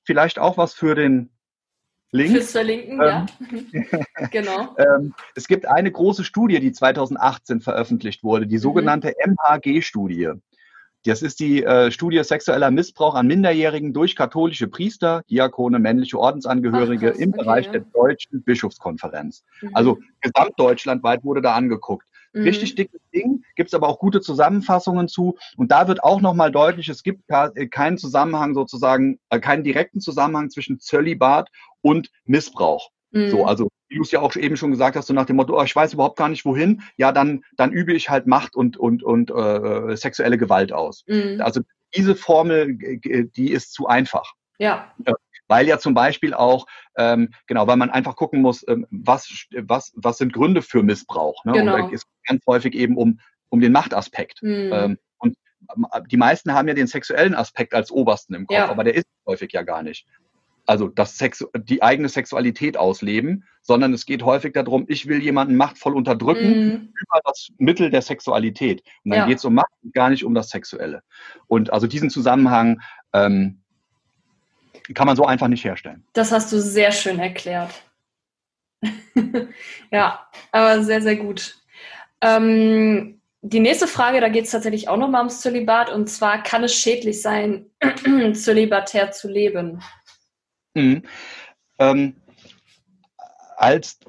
vielleicht 0.03 0.39
auch 0.39 0.57
was 0.57 0.73
für 0.73 0.95
den 0.95 1.29
Link. 2.11 2.31
Fürs 2.31 2.51
Verlinken, 2.51 3.01
ähm, 3.01 3.01
ja. 3.01 3.25
genau. 4.31 4.75
ähm, 4.77 5.13
es 5.35 5.47
gibt 5.47 5.65
eine 5.65 5.91
große 5.91 6.23
Studie, 6.23 6.59
die 6.59 6.71
2018 6.71 7.59
veröffentlicht 7.61 8.23
wurde, 8.23 8.47
die 8.47 8.57
mhm. 8.57 8.61
sogenannte 8.61 9.13
mhm. 9.25 9.35
MHG-Studie. 9.35 10.31
Das 11.05 11.21
ist 11.21 11.41
die 11.41 11.63
äh, 11.63 11.91
Studie 11.91 12.23
sexueller 12.23 12.71
Missbrauch 12.71 13.15
an 13.15 13.27
Minderjährigen 13.27 13.93
durch 13.93 14.15
katholische 14.15 14.69
Priester, 14.69 15.23
Diakone, 15.29 15.79
männliche 15.79 16.17
Ordensangehörige 16.17 17.07
Ach, 17.07 17.11
krass, 17.11 17.19
im 17.19 17.33
okay, 17.33 17.43
Bereich 17.43 17.65
ja. 17.65 17.71
der 17.73 17.81
Deutschen 17.81 18.43
Bischofskonferenz. 18.43 19.43
Mhm. 19.61 19.71
Also 19.73 19.99
gesamtdeutschlandweit 20.21 21.23
wurde 21.25 21.41
da 21.41 21.55
angeguckt. 21.55 22.07
Mhm. 22.33 22.43
Richtig 22.43 22.75
dickes 22.75 23.01
Ding, 23.13 23.43
gibt 23.55 23.69
es 23.69 23.73
aber 23.73 23.87
auch 23.87 23.99
gute 23.99 24.21
Zusammenfassungen 24.21 25.07
zu. 25.07 25.37
Und 25.55 25.71
da 25.71 25.87
wird 25.87 26.03
auch 26.03 26.21
nochmal 26.21 26.51
deutlich, 26.51 26.89
es 26.89 27.03
gibt 27.03 27.23
äh, 27.29 27.67
keinen 27.67 27.97
Zusammenhang 27.97 28.53
sozusagen, 28.53 29.19
äh, 29.29 29.39
keinen 29.39 29.63
direkten 29.63 30.01
Zusammenhang 30.01 30.49
zwischen 30.49 30.79
Zölibat 30.79 31.49
und 31.81 32.09
Missbrauch. 32.25 32.89
Mhm. 33.11 33.29
So, 33.29 33.45
also 33.45 33.69
wie 33.89 33.97
du 33.97 34.01
es 34.01 34.11
ja 34.11 34.21
auch 34.21 34.35
eben 34.35 34.57
schon 34.57 34.71
gesagt 34.71 34.95
hast, 34.95 35.07
so 35.07 35.13
nach 35.13 35.27
dem 35.27 35.35
Motto, 35.35 35.59
oh, 35.59 35.63
ich 35.63 35.75
weiß 35.75 35.93
überhaupt 35.93 36.17
gar 36.17 36.29
nicht 36.29 36.45
wohin, 36.45 36.81
ja, 36.97 37.11
dann, 37.11 37.43
dann 37.55 37.71
übe 37.71 37.93
ich 37.93 38.09
halt 38.09 38.25
Macht 38.25 38.55
und, 38.55 38.75
und, 38.75 39.03
und 39.03 39.29
äh, 39.29 39.95
sexuelle 39.95 40.39
Gewalt 40.39 40.73
aus. 40.73 41.03
Mhm. 41.07 41.39
Also 41.39 41.61
diese 41.95 42.15
Formel, 42.15 42.75
die 42.75 43.51
ist 43.51 43.73
zu 43.73 43.85
einfach. 43.85 44.33
Ja. 44.57 44.91
Weil 45.47 45.67
ja 45.67 45.77
zum 45.77 45.93
Beispiel 45.93 46.33
auch, 46.33 46.65
ähm, 46.97 47.29
genau, 47.45 47.67
weil 47.67 47.77
man 47.77 47.91
einfach 47.91 48.15
gucken 48.15 48.41
muss, 48.41 48.65
ähm, 48.67 48.87
was, 48.89 49.45
was, 49.51 49.93
was 49.95 50.17
sind 50.17 50.33
Gründe 50.33 50.63
für 50.63 50.81
Missbrauch. 50.81 51.45
Ne? 51.45 51.51
Genau. 51.51 51.75
Und 51.75 51.93
ist 51.93 52.07
ganz 52.25 52.45
häufig 52.47 52.73
eben 52.73 52.97
um, 52.97 53.19
um 53.49 53.59
den 53.59 53.71
Machtaspekt. 53.71 54.41
Mhm. 54.41 54.71
Ähm, 54.73 54.97
und 55.17 55.37
ähm, 55.75 55.85
die 56.09 56.17
meisten 56.17 56.53
haben 56.53 56.67
ja 56.67 56.73
den 56.73 56.87
sexuellen 56.87 57.35
Aspekt 57.35 57.73
als 57.73 57.91
obersten 57.91 58.33
im 58.33 58.47
Kopf, 58.47 58.57
ja. 58.57 58.69
aber 58.69 58.83
der 58.83 58.95
ist 58.95 59.05
häufig 59.25 59.51
ja 59.53 59.63
gar 59.63 59.83
nicht 59.83 60.05
also 60.65 60.87
das 60.87 61.17
Sex, 61.17 61.45
die 61.55 61.81
eigene 61.83 62.09
Sexualität 62.09 62.77
ausleben, 62.77 63.45
sondern 63.61 63.93
es 63.93 64.05
geht 64.05 64.23
häufig 64.23 64.53
darum, 64.53 64.85
ich 64.87 65.07
will 65.07 65.21
jemanden 65.21 65.55
machtvoll 65.55 65.95
unterdrücken 65.95 66.67
mm. 66.67 66.93
über 67.01 67.21
das 67.25 67.49
Mittel 67.57 67.89
der 67.89 68.01
Sexualität. 68.01 68.83
Und 69.03 69.11
dann 69.11 69.19
ja. 69.21 69.25
geht 69.27 69.37
es 69.37 69.45
um 69.45 69.53
Macht 69.53 69.71
und 69.81 69.93
gar 69.93 70.09
nicht 70.09 70.23
um 70.23 70.33
das 70.33 70.49
Sexuelle. 70.49 71.03
Und 71.47 71.71
also 71.73 71.87
diesen 71.87 72.09
Zusammenhang 72.09 72.81
ähm, 73.13 73.61
kann 74.93 75.07
man 75.07 75.15
so 75.15 75.25
einfach 75.25 75.47
nicht 75.47 75.63
herstellen. 75.63 76.05
Das 76.13 76.31
hast 76.31 76.51
du 76.51 76.61
sehr 76.61 76.91
schön 76.91 77.19
erklärt. 77.19 77.83
ja, 79.91 80.27
aber 80.51 80.83
sehr, 80.83 81.01
sehr 81.01 81.15
gut. 81.15 81.57
Ähm, 82.23 83.19
die 83.41 83.59
nächste 83.59 83.87
Frage, 83.87 84.21
da 84.21 84.29
geht 84.29 84.45
es 84.45 84.51
tatsächlich 84.51 84.87
auch 84.87 84.97
nochmal 84.97 85.21
ums 85.21 85.41
Zölibat. 85.41 85.91
Und 85.91 86.09
zwar, 86.09 86.41
kann 86.41 86.63
es 86.63 86.73
schädlich 86.73 87.21
sein, 87.21 87.65
zölibatär 88.33 89.11
zu 89.11 89.27
leben? 89.27 89.83
Mhm. 90.73 91.03
Ähm, 91.77 92.15
als 93.57 93.99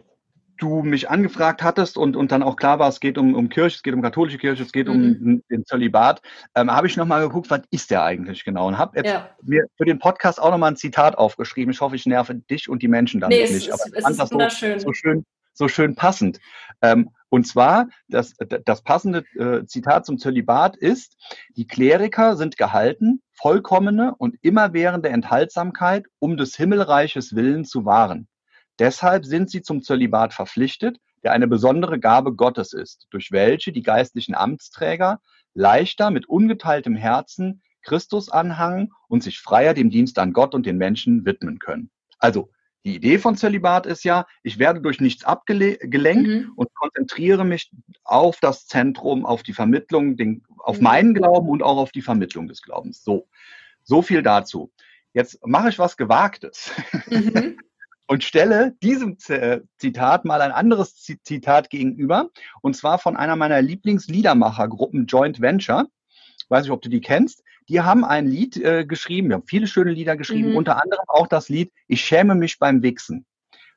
du 0.58 0.82
mich 0.82 1.10
angefragt 1.10 1.64
hattest 1.64 1.98
und, 1.98 2.14
und 2.14 2.30
dann 2.30 2.44
auch 2.44 2.54
klar 2.54 2.78
war, 2.78 2.88
es 2.88 3.00
geht 3.00 3.18
um, 3.18 3.34
um 3.34 3.48
Kirche, 3.48 3.76
es 3.76 3.82
geht 3.82 3.92
um 3.92 4.02
katholische 4.02 4.38
Kirche, 4.38 4.62
es 4.62 4.70
geht 4.70 4.86
mhm. 4.86 4.94
um 4.94 5.42
den 5.50 5.64
Zölibat, 5.64 6.22
ähm, 6.54 6.70
habe 6.70 6.86
ich 6.86 6.96
nochmal 6.96 7.22
geguckt, 7.22 7.50
was 7.50 7.62
ist 7.70 7.90
der 7.90 8.04
eigentlich 8.04 8.44
genau? 8.44 8.68
Und 8.68 8.78
habe 8.78 9.02
ja. 9.04 9.30
mir 9.42 9.66
für 9.76 9.84
den 9.84 9.98
Podcast 9.98 10.40
auch 10.40 10.52
nochmal 10.52 10.70
ein 10.70 10.76
Zitat 10.76 11.18
aufgeschrieben. 11.18 11.72
Ich 11.72 11.80
hoffe, 11.80 11.96
ich 11.96 12.06
nerve 12.06 12.36
dich 12.36 12.68
und 12.68 12.82
die 12.82 12.88
Menschen 12.88 13.20
damit 13.20 13.36
nee, 13.36 13.52
nicht. 13.52 13.72
Aber 13.72 13.82
es, 13.92 14.04
es 14.04 14.18
ist 14.18 14.32
wunderschön. 14.32 14.78
So, 14.78 14.86
so, 14.86 14.92
schön, 14.92 15.24
so 15.54 15.68
schön 15.68 15.94
passend. 15.94 16.40
Ähm, 16.82 17.10
und 17.30 17.46
zwar, 17.46 17.88
das, 18.08 18.34
das 18.64 18.82
passende 18.82 19.24
äh, 19.36 19.64
Zitat 19.66 20.06
zum 20.06 20.18
Zölibat 20.18 20.76
ist, 20.76 21.16
die 21.56 21.66
Kleriker 21.66 22.36
sind 22.36 22.56
gehalten, 22.56 23.22
vollkommene 23.32 24.14
und 24.16 24.36
immerwährende 24.42 25.08
Enthaltsamkeit 25.08 26.06
um 26.18 26.36
des 26.36 26.54
Himmelreiches 26.54 27.34
willen 27.34 27.64
zu 27.64 27.84
wahren. 27.84 28.28
Deshalb 28.78 29.24
sind 29.24 29.50
sie 29.50 29.62
zum 29.62 29.82
Zölibat 29.82 30.32
verpflichtet, 30.34 30.98
der 31.22 31.32
eine 31.32 31.48
besondere 31.48 31.98
Gabe 31.98 32.34
Gottes 32.34 32.72
ist, 32.72 33.06
durch 33.10 33.32
welche 33.32 33.72
die 33.72 33.82
geistlichen 33.82 34.34
Amtsträger 34.34 35.20
leichter 35.54 36.10
mit 36.10 36.28
ungeteiltem 36.28 36.96
Herzen 36.96 37.62
Christus 37.82 38.30
anhangen 38.30 38.92
und 39.08 39.22
sich 39.22 39.40
freier 39.40 39.74
dem 39.74 39.90
Dienst 39.90 40.18
an 40.18 40.32
Gott 40.32 40.54
und 40.54 40.66
den 40.66 40.76
Menschen 40.76 41.24
widmen 41.24 41.58
können. 41.58 41.90
Also 42.18 42.50
die 42.84 42.94
Idee 42.94 43.18
von 43.18 43.36
Zölibat 43.36 43.86
ist 43.86 44.04
ja, 44.04 44.26
ich 44.42 44.58
werde 44.58 44.80
durch 44.80 45.00
nichts 45.00 45.24
abgelenkt 45.24 46.28
mhm. 46.28 46.52
und 46.54 46.74
konzentriere 46.74 47.44
mich 47.44 47.70
auf 48.04 48.40
das 48.40 48.66
Zentrum, 48.66 49.24
auf 49.24 49.42
die 49.42 49.54
Vermittlung, 49.54 50.16
den, 50.16 50.42
auf 50.58 50.78
mhm. 50.78 50.84
meinen 50.84 51.14
Glauben 51.14 51.48
und 51.48 51.62
auch 51.62 51.78
auf 51.78 51.92
die 51.92 52.02
Vermittlung 52.02 52.46
des 52.46 52.60
Glaubens. 52.60 53.02
So, 53.02 53.26
so 53.82 54.02
viel 54.02 54.22
dazu. 54.22 54.70
Jetzt 55.14 55.46
mache 55.46 55.70
ich 55.70 55.78
was 55.78 55.96
Gewagtes 55.96 56.72
mhm. 57.06 57.58
und 58.06 58.22
stelle 58.22 58.74
diesem 58.82 59.16
Zitat 59.18 60.26
mal 60.26 60.42
ein 60.42 60.52
anderes 60.52 60.94
Zitat 60.96 61.70
gegenüber, 61.70 62.28
und 62.60 62.76
zwar 62.76 62.98
von 62.98 63.16
einer 63.16 63.36
meiner 63.36 63.62
Lieblingsliedermachergruppen 63.62 65.06
Joint 65.06 65.40
Venture. 65.40 65.86
Ich 66.38 66.50
weiß 66.50 66.64
nicht, 66.64 66.72
ob 66.72 66.82
du 66.82 66.90
die 66.90 67.00
kennst. 67.00 67.42
Die 67.68 67.80
haben 67.80 68.04
ein 68.04 68.26
Lied 68.26 68.56
äh, 68.56 68.84
geschrieben, 68.84 69.28
wir 69.28 69.36
haben 69.36 69.46
viele 69.46 69.66
schöne 69.66 69.92
Lieder 69.92 70.16
geschrieben, 70.16 70.50
mhm. 70.50 70.56
unter 70.56 70.82
anderem 70.82 71.04
auch 71.08 71.26
das 71.26 71.48
Lied 71.48 71.72
Ich 71.86 72.04
schäme 72.04 72.34
mich 72.34 72.58
beim 72.58 72.82
Wichsen. 72.82 73.24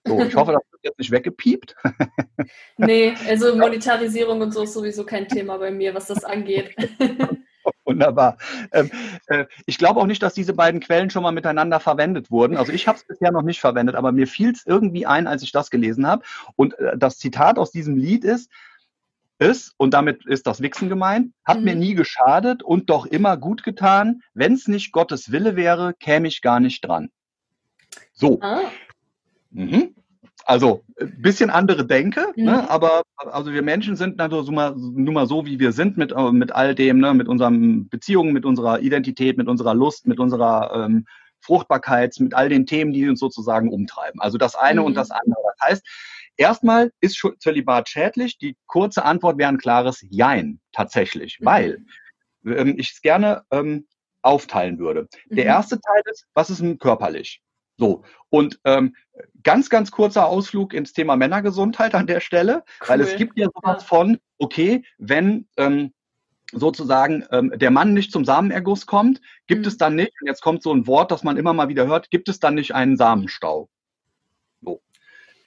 So, 0.05 0.21
ich 0.21 0.35
hoffe, 0.35 0.53
das 0.53 0.61
wird 0.71 0.83
jetzt 0.83 0.99
nicht 0.99 1.11
weggepiept. 1.11 1.75
nee, 2.77 3.13
also 3.27 3.55
Monetarisierung 3.55 4.41
und 4.41 4.53
so 4.53 4.63
ist 4.63 4.73
sowieso 4.73 5.05
kein 5.05 5.27
Thema 5.27 5.57
bei 5.57 5.71
mir, 5.71 5.93
was 5.93 6.07
das 6.07 6.23
angeht. 6.23 6.75
Wunderbar. 7.83 8.37
Ähm, 8.71 8.89
äh, 9.27 9.45
ich 9.65 9.77
glaube 9.77 9.99
auch 9.99 10.05
nicht, 10.05 10.23
dass 10.23 10.33
diese 10.33 10.53
beiden 10.53 10.79
Quellen 10.79 11.09
schon 11.09 11.23
mal 11.23 11.31
miteinander 11.31 11.79
verwendet 11.79 12.31
wurden. 12.31 12.55
Also 12.55 12.71
ich 12.71 12.87
habe 12.87 12.97
es 12.97 13.05
bisher 13.05 13.31
noch 13.31 13.41
nicht 13.41 13.59
verwendet, 13.59 13.95
aber 13.95 14.11
mir 14.11 14.27
fiel 14.27 14.51
es 14.51 14.65
irgendwie 14.65 15.05
ein, 15.05 15.27
als 15.27 15.43
ich 15.43 15.51
das 15.51 15.69
gelesen 15.69 16.07
habe. 16.07 16.23
Und 16.55 16.77
äh, 16.79 16.97
das 16.97 17.17
Zitat 17.17 17.57
aus 17.57 17.71
diesem 17.71 17.97
Lied 17.97 18.23
ist, 18.23 18.49
ist, 19.39 19.73
und 19.77 19.93
damit 19.93 20.25
ist 20.25 20.47
das 20.47 20.61
Wichsen 20.61 20.89
gemeint, 20.89 21.33
hat 21.43 21.59
mhm. 21.59 21.63
mir 21.63 21.75
nie 21.75 21.93
geschadet 21.93 22.63
und 22.63 22.89
doch 22.89 23.05
immer 23.05 23.37
gut 23.37 23.63
getan. 23.63 24.21
Wenn 24.33 24.53
es 24.53 24.67
nicht 24.67 24.91
Gottes 24.91 25.31
Wille 25.31 25.55
wäre, 25.55 25.93
käme 25.93 26.27
ich 26.27 26.41
gar 26.41 26.59
nicht 26.59 26.81
dran. 26.85 27.09
So. 28.13 28.39
Ah. 28.41 28.61
Mhm. 29.51 29.95
Also 30.45 30.83
ein 30.99 31.09
äh, 31.09 31.11
bisschen 31.17 31.49
andere 31.49 31.85
Denke, 31.85 32.21
ne? 32.21 32.33
mhm. 32.35 32.45
ne? 32.45 32.69
aber 32.69 33.03
also 33.17 33.51
wir 33.51 33.61
Menschen 33.61 33.95
sind 33.95 34.17
mal, 34.17 34.73
nun 34.75 35.13
mal 35.13 35.27
so, 35.27 35.45
wie 35.45 35.59
wir 35.59 35.71
sind 35.73 35.97
mit, 35.97 36.13
äh, 36.13 36.31
mit 36.31 36.53
all 36.53 36.73
dem, 36.73 36.99
ne? 36.99 37.13
mit 37.13 37.27
unseren 37.27 37.89
Beziehungen, 37.89 38.33
mit 38.33 38.45
unserer 38.45 38.79
Identität, 38.79 39.37
mit 39.37 39.47
unserer 39.47 39.75
Lust, 39.75 40.07
mit 40.07 40.19
unserer 40.19 40.85
ähm, 40.85 41.05
Fruchtbarkeits, 41.41 42.19
mit 42.19 42.33
all 42.33 42.49
den 42.49 42.65
Themen, 42.65 42.93
die 42.93 43.07
uns 43.07 43.19
sozusagen 43.19 43.69
umtreiben. 43.69 44.21
Also 44.21 44.37
das 44.37 44.55
eine 44.55 44.81
mhm. 44.81 44.87
und 44.87 44.93
das 44.95 45.11
andere. 45.11 45.41
Das 45.59 45.69
heißt, 45.69 45.87
erstmal 46.37 46.91
ist 47.01 47.21
Zölibat 47.39 47.89
schädlich. 47.89 48.37
Die 48.37 48.55
kurze 48.65 49.03
Antwort 49.03 49.37
wäre 49.37 49.49
ein 49.49 49.57
klares 49.57 50.05
Jein, 50.09 50.59
tatsächlich, 50.71 51.39
mhm. 51.39 51.45
weil 51.45 51.85
ähm, 52.45 52.75
ich 52.77 52.91
es 52.93 53.01
gerne 53.01 53.43
ähm, 53.51 53.87
aufteilen 54.21 54.79
würde. 54.79 55.07
Der 55.25 55.45
mhm. 55.45 55.49
erste 55.49 55.79
Teil 55.79 56.01
ist, 56.11 56.25
was 56.33 56.49
ist 56.49 56.61
denn 56.61 56.77
körperlich? 56.77 57.41
So, 57.79 58.03
und 58.29 58.59
ähm, 58.65 58.95
ganz, 59.43 59.69
ganz 59.69 59.91
kurzer 59.91 60.25
Ausflug 60.25 60.73
ins 60.73 60.93
Thema 60.93 61.15
Männergesundheit 61.15 61.93
an 61.93 62.07
der 62.07 62.21
Stelle, 62.21 62.63
cool. 62.81 62.87
weil 62.89 63.01
es 63.01 63.15
gibt 63.15 63.37
ja 63.37 63.47
sowas 63.53 63.83
von, 63.83 64.17
okay, 64.39 64.83
wenn 64.97 65.47
ähm, 65.57 65.93
sozusagen 66.51 67.25
ähm, 67.31 67.53
der 67.55 67.71
Mann 67.71 67.93
nicht 67.93 68.11
zum 68.11 68.25
Samenerguss 68.25 68.87
kommt, 68.87 69.21
gibt 69.45 69.61
mhm. 69.61 69.67
es 69.67 69.77
dann 69.77 69.95
nicht, 69.95 70.11
und 70.21 70.27
jetzt 70.27 70.41
kommt 70.41 70.63
so 70.63 70.73
ein 70.73 70.87
Wort, 70.87 71.11
das 71.11 71.23
man 71.23 71.37
immer 71.37 71.53
mal 71.53 71.69
wieder 71.69 71.85
hört, 71.85 72.09
gibt 72.09 72.29
es 72.29 72.39
dann 72.39 72.55
nicht 72.55 72.73
einen 72.73 72.97
Samenstau? 72.97 73.69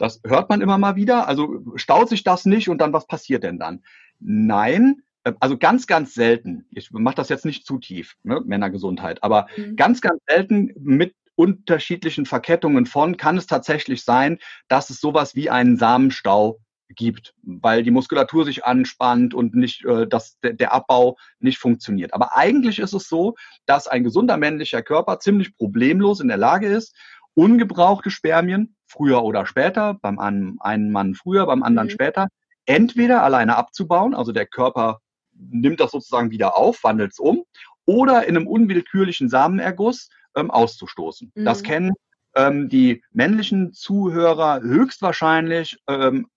Das 0.01 0.21
hört 0.25 0.49
man 0.49 0.63
immer 0.63 0.79
mal 0.79 0.97
wieder. 0.97 1.29
Also 1.29 1.63
staut 1.77 2.09
sich 2.09 2.25
das 2.25 2.47
nicht 2.47 2.69
und 2.69 2.79
dann 2.79 2.93
was 2.93 3.07
passiert 3.07 3.45
denn 3.45 3.59
dann? 3.59 3.83
Nein, 4.19 5.03
äh, 5.25 5.33
also 5.41 5.59
ganz, 5.59 5.87
ganz 5.87 6.15
selten, 6.15 6.67
ich 6.71 6.91
mache 6.91 7.17
das 7.17 7.29
jetzt 7.29 7.45
nicht 7.45 7.67
zu 7.67 7.79
tief, 7.79 8.17
ne, 8.23 8.41
Männergesundheit, 8.45 9.23
aber 9.23 9.47
mhm. 9.57 9.77
ganz, 9.77 10.01
ganz 10.01 10.21
selten 10.27 10.73
mit 10.79 11.15
unterschiedlichen 11.35 12.27
Verkettungen 12.27 12.87
von 12.87 13.17
kann 13.17 13.37
es 13.37 13.47
tatsächlich 13.47 14.05
sein, 14.05 14.39
dass 14.69 14.91
es 14.91 15.01
sowas 15.01 15.35
wie 15.35 15.51
einen 15.51 15.77
Samenstau 15.77 16.59
gibt, 16.97 17.35
weil 17.43 17.83
die 17.83 17.91
Muskulatur 17.91 18.45
sich 18.45 18.65
anspannt 18.65 19.35
und 19.35 19.55
nicht, 19.55 19.85
äh, 19.85 20.07
dass 20.07 20.39
der 20.43 20.73
Abbau 20.73 21.17
nicht 21.39 21.59
funktioniert. 21.59 22.15
Aber 22.15 22.37
eigentlich 22.37 22.79
ist 22.79 22.93
es 22.93 23.09
so, 23.09 23.37
dass 23.67 23.87
ein 23.87 24.05
gesunder 24.05 24.37
männlicher 24.37 24.83
Körper 24.83 25.19
ziemlich 25.21 25.57
problemlos 25.57 26.21
in 26.21 26.29
der 26.29 26.37
Lage 26.37 26.67
ist, 26.67 26.97
ungebrauchte 27.35 28.11
Spermien 28.11 28.77
früher 28.87 29.23
oder 29.23 29.47
später, 29.47 29.95
beim 29.95 30.19
einen 30.19 30.91
Mann 30.91 31.15
früher, 31.15 31.47
beim 31.47 31.63
anderen 31.63 31.89
mhm. 31.89 31.93
später, 31.93 32.29
entweder 32.67 33.23
alleine 33.23 33.57
abzubauen, 33.57 34.15
also 34.15 34.33
der 34.33 34.47
Körper 34.47 35.01
nimmt 35.33 35.81
das 35.81 35.93
sozusagen 35.93 36.31
wieder 36.31 36.57
auf, 36.57 36.83
wandelt 36.85 37.13
es 37.13 37.19
um, 37.19 37.45
oder 37.87 38.27
in 38.27 38.37
einem 38.37 38.47
unwillkürlichen 38.47 39.29
Samenerguss 39.29 40.11
ähm, 40.37 40.51
auszustoßen. 40.51 41.33
Mhm. 41.35 41.45
Das 41.45 41.63
kennen 41.63 41.95
ähm, 42.35 42.69
die 42.69 43.03
männlichen 43.13 43.73
Zuhörer 43.73 44.61
höchstwahrscheinlich 44.61 45.79
ähm, 45.89 46.29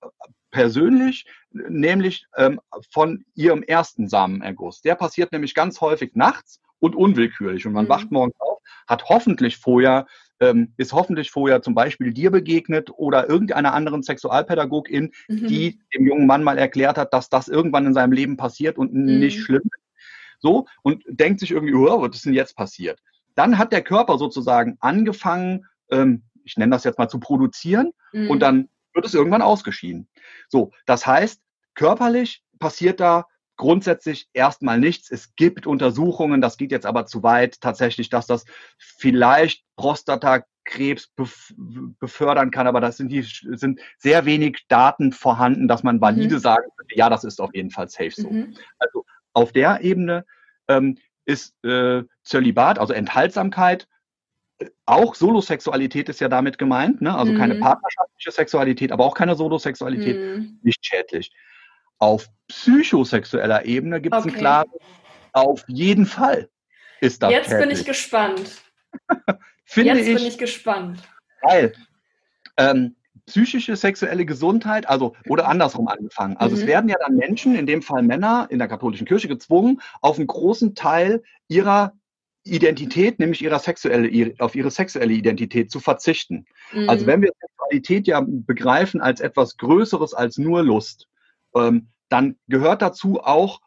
persönlich, 0.52 1.26
nämlich 1.52 2.26
ähm, 2.38 2.60
von 2.92 3.26
ihrem 3.36 3.64
ersten 3.64 4.08
Samenerguss. 4.08 4.82
Der 4.82 4.96
passiert 4.96 5.32
nämlich 5.32 5.54
ganz 5.54 5.82
häufig 5.82 6.16
nachts 6.16 6.62
und 6.80 6.96
unwillkürlich. 6.96 7.66
Und 7.66 7.74
man 7.74 7.86
mhm. 7.86 7.90
wacht 7.90 8.12
morgens 8.12 8.36
auf, 8.40 8.60
hat 8.88 9.06
hoffentlich 9.10 9.58
vorher, 9.58 10.06
ähm, 10.40 10.74
ist 10.78 10.94
hoffentlich 10.94 11.32
vorher 11.32 11.62
zum 11.62 11.76
Beispiel 11.76 12.14
dir 12.14 12.32
begegnet 12.32 12.90
oder 12.96 13.30
irgendeiner 13.30 13.74
anderen 13.74 14.04
Sexualpädagogin, 14.04 15.12
mhm. 15.28 15.48
die 15.48 15.80
dem 15.94 16.06
jungen 16.06 16.28
Mann 16.28 16.44
mal 16.44 16.58
erklärt 16.58 16.98
hat, 16.98 17.14
dass 17.14 17.30
das 17.30 17.48
irgendwann 17.48 17.86
in 17.86 17.94
seinem 17.94 18.12
Leben 18.12 18.38
passiert 18.38 18.78
und 18.78 18.94
mhm. 18.94 19.20
nicht 19.20 19.40
schlimm 19.40 19.64
ist. 19.64 19.84
So, 20.40 20.66
und 20.82 21.04
denkt 21.08 21.40
sich 21.40 21.52
irgendwie, 21.52 21.74
oh, 21.74 22.02
was 22.02 22.16
ist 22.16 22.26
denn 22.26 22.34
jetzt 22.34 22.56
passiert? 22.58 23.00
Dann 23.36 23.58
hat 23.58 23.72
der 23.72 23.82
Körper 23.82 24.18
sozusagen 24.18 24.78
angefangen, 24.82 25.66
ähm, 25.90 26.24
ich 26.44 26.58
nenne 26.58 26.72
das 26.72 26.84
jetzt 26.84 27.00
mal 27.00 27.08
zu 27.08 27.20
produzieren 27.20 27.92
mhm. 28.12 28.30
und 28.30 28.40
dann 28.42 28.70
wird 28.94 29.06
es 29.06 29.14
irgendwann 29.14 29.42
ausgeschieden. 29.42 30.08
So, 30.50 30.72
das 30.86 31.08
heißt, 31.08 31.42
körperlich 31.76 32.44
passiert 32.60 33.00
da 33.00 33.26
grundsätzlich 33.56 34.28
erstmal 34.34 34.80
nichts. 34.80 35.12
Es 35.12 35.36
gibt 35.36 35.68
Untersuchungen, 35.68 36.42
das 36.42 36.58
geht 36.58 36.72
jetzt 36.72 36.86
aber 36.86 37.06
zu 37.06 37.24
weit, 37.24 37.62
tatsächlich, 37.62 38.10
dass 38.10 38.28
das 38.28 38.46
vielleicht 38.78 39.64
Prostatakrebs 39.76 41.12
befördern 42.00 42.52
kann, 42.52 42.68
aber 42.68 42.82
das 42.82 42.98
sind, 42.98 43.10
die, 43.10 43.22
sind 43.22 43.80
sehr 43.98 44.26
wenig 44.26 44.66
Daten 44.68 45.12
vorhanden, 45.12 45.68
dass 45.68 45.84
man 45.84 46.02
valide 46.02 46.36
mhm. 46.36 46.40
sagen 46.40 46.66
könnte, 46.78 46.96
ja, 46.96 47.10
das 47.10 47.24
ist 47.24 47.40
auf 47.40 47.54
jeden 47.54 47.70
Fall 47.70 47.90
safe 47.90 48.12
so. 48.12 48.30
Mhm. 48.30 48.56
Also 48.80 49.06
auf 49.34 49.52
der 49.52 49.82
Ebene 49.82 50.26
ähm, 50.68 50.98
ist 51.26 51.56
äh, 51.64 52.04
Zölibat, 52.24 52.80
also 52.80 52.94
Enthaltsamkeit, 52.94 53.88
auch 54.86 55.16
Solosexualität 55.16 56.10
ist 56.10 56.22
ja 56.22 56.30
damit 56.30 56.58
gemeint, 56.58 57.02
ne? 57.02 57.16
also 57.16 57.32
mhm. 57.34 57.38
keine 57.38 57.56
partnerschaftliche 57.56 58.32
Sexualität, 58.32 58.92
aber 58.92 59.06
auch 59.06 59.16
keine 59.16 59.36
Solosexualität, 59.36 60.18
mhm. 60.18 60.60
nicht 60.62 60.86
schädlich. 60.86 61.32
Auf 62.04 62.28
psychosexueller 62.50 63.64
Ebene 63.64 64.02
gibt 64.02 64.14
es 64.14 64.24
okay. 64.24 64.32
einen 64.32 64.38
klaren, 64.38 64.70
auf 65.32 65.64
jeden 65.68 66.06
Fall 66.06 66.50
ist 67.00 67.24
das 67.24 67.32
Jetzt 67.32 67.46
schädlich. 67.46 67.60
bin 67.70 67.78
ich 67.78 67.86
gespannt. 67.86 68.62
Finde 69.64 69.94
Jetzt 69.94 70.08
ich, 70.10 70.16
bin 70.16 70.26
ich 70.26 70.38
gespannt. 70.38 71.00
Weil 71.44 71.72
ähm, 72.58 72.98
psychische 73.26 73.78
sexuelle 73.78 74.26
Gesundheit, 74.26 74.86
also 74.90 75.16
oder 75.30 75.48
andersrum 75.48 75.88
angefangen. 75.88 76.36
Also 76.36 76.58
mhm. 76.58 76.62
es 76.62 76.68
werden 76.68 76.90
ja 76.90 76.98
dann 77.00 77.16
Menschen, 77.16 77.56
in 77.56 77.68
dem 77.68 77.82
Fall 77.82 78.04
Männer 78.04 78.48
in 78.50 78.60
der 78.60 78.68
katholischen 78.68 79.08
Kirche 79.08 79.30
gezwungen, 79.30 79.82
auf 80.02 80.18
einen 80.18 80.28
großen 80.28 80.76
Teil 80.76 81.24
ihrer 81.48 81.94
Identität, 82.44 83.18
nämlich 83.18 83.42
ihrer 83.42 83.60
sexuelle, 83.60 84.36
auf 84.40 84.56
ihre 84.56 84.72
sexuelle 84.72 85.14
Identität 85.14 85.72
zu 85.72 85.80
verzichten. 85.80 86.48
Mhm. 86.74 86.90
Also 86.90 87.06
wenn 87.06 87.22
wir 87.22 87.32
Sexualität 87.40 88.08
ja 88.08 88.22
begreifen 88.28 89.00
als 89.00 89.22
etwas 89.22 89.56
Größeres 89.56 90.14
als 90.14 90.38
nur 90.38 90.64
Lust, 90.64 91.08
ähm, 91.56 91.88
dann 92.10 92.38
gehört 92.48 92.82
dazu 92.82 93.22
auch 93.22 93.60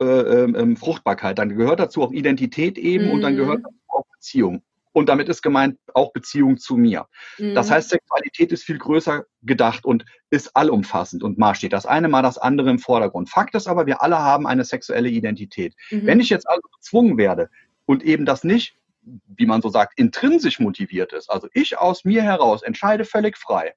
äh, 0.00 0.04
äh, 0.04 0.76
Fruchtbarkeit, 0.76 1.38
dann 1.38 1.56
gehört 1.56 1.80
dazu 1.80 2.02
auch 2.02 2.12
Identität 2.12 2.78
eben 2.78 3.06
mhm. 3.06 3.10
und 3.12 3.20
dann 3.22 3.36
gehört 3.36 3.58
mhm. 3.58 3.64
dazu 3.64 3.78
auch 3.88 4.04
Beziehung. 4.14 4.62
Und 4.92 5.08
damit 5.08 5.28
ist 5.28 5.42
gemeint 5.42 5.76
auch 5.92 6.12
Beziehung 6.12 6.56
zu 6.56 6.76
mir. 6.76 7.08
Mhm. 7.38 7.54
Das 7.54 7.70
heißt, 7.70 7.90
Sexualität 7.90 8.52
ist 8.52 8.62
viel 8.62 8.78
größer 8.78 9.24
gedacht 9.42 9.84
und 9.84 10.04
ist 10.30 10.54
allumfassend 10.54 11.24
und 11.24 11.36
mal 11.36 11.54
steht 11.56 11.72
das 11.72 11.84
eine, 11.84 12.08
mal 12.08 12.22
das 12.22 12.38
andere 12.38 12.70
im 12.70 12.78
Vordergrund. 12.78 13.28
Fakt 13.28 13.56
ist 13.56 13.66
aber, 13.66 13.86
wir 13.86 14.02
alle 14.02 14.18
haben 14.18 14.46
eine 14.46 14.64
sexuelle 14.64 15.08
Identität. 15.08 15.74
Mhm. 15.90 16.06
Wenn 16.06 16.20
ich 16.20 16.28
jetzt 16.28 16.48
also 16.48 16.62
gezwungen 16.76 17.18
werde, 17.18 17.50
und 17.86 18.02
eben 18.02 18.24
das 18.24 18.44
nicht, 18.44 18.76
wie 19.02 19.46
man 19.46 19.62
so 19.62 19.68
sagt, 19.68 19.98
intrinsisch 19.98 20.60
motiviert 20.60 21.12
ist. 21.12 21.30
Also 21.30 21.48
ich 21.52 21.78
aus 21.78 22.04
mir 22.04 22.22
heraus 22.22 22.62
entscheide 22.62 23.04
völlig 23.04 23.36
frei. 23.36 23.74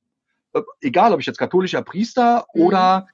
Äh, 0.53 0.61
egal, 0.81 1.13
ob 1.13 1.19
ich 1.19 1.25
jetzt 1.25 1.39
katholischer 1.39 1.81
Priester 1.81 2.45
mhm. 2.53 2.61
oder, 2.61 3.07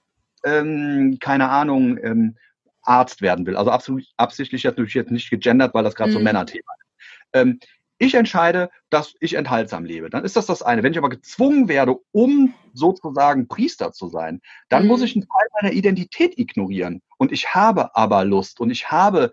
ähm, 0.44 1.18
keine 1.20 1.50
Ahnung, 1.50 1.98
ähm, 2.04 2.38
Arzt 2.82 3.22
werden 3.22 3.46
will. 3.46 3.56
Also 3.56 3.72
absolut 3.72 4.06
absichtlich 4.18 4.64
natürlich 4.64 4.94
jetzt 4.94 5.12
nicht 5.12 5.30
gegendert, 5.30 5.74
weil 5.74 5.84
das 5.84 5.96
gerade 5.96 6.10
mhm. 6.10 6.14
so 6.14 6.20
ein 6.20 6.26
Männerthema 6.26 6.72
ist. 6.80 6.88
Ähm, 7.34 7.60
ich 7.98 8.16
entscheide, 8.16 8.70
dass 8.90 9.14
ich 9.22 9.36
enthaltsam 9.36 9.86
lebe. 9.86 10.10
Dann 10.10 10.26
ist 10.26 10.36
das 10.36 10.46
das 10.46 10.62
eine. 10.62 10.84
Wenn 10.84 10.92
ich 10.92 10.98
aber 10.98 11.10
gezwungen 11.10 11.70
werde, 11.70 11.96
um 12.12 12.54
sozusagen 12.74 13.48
Priester 13.48 13.94
zu 13.94 14.10
sein, 14.10 14.42
dann 14.68 14.84
mhm. 14.84 14.90
muss 14.90 15.02
ich 15.02 15.16
einen 15.16 15.28
Teil 15.28 15.48
meiner 15.62 15.74
Identität 15.74 16.38
ignorieren. 16.38 17.02
Und 17.18 17.32
ich 17.32 17.54
habe 17.54 17.96
aber 17.96 18.26
Lust 18.26 18.60
und 18.60 18.72
ich 18.72 18.92
habe 18.92 19.32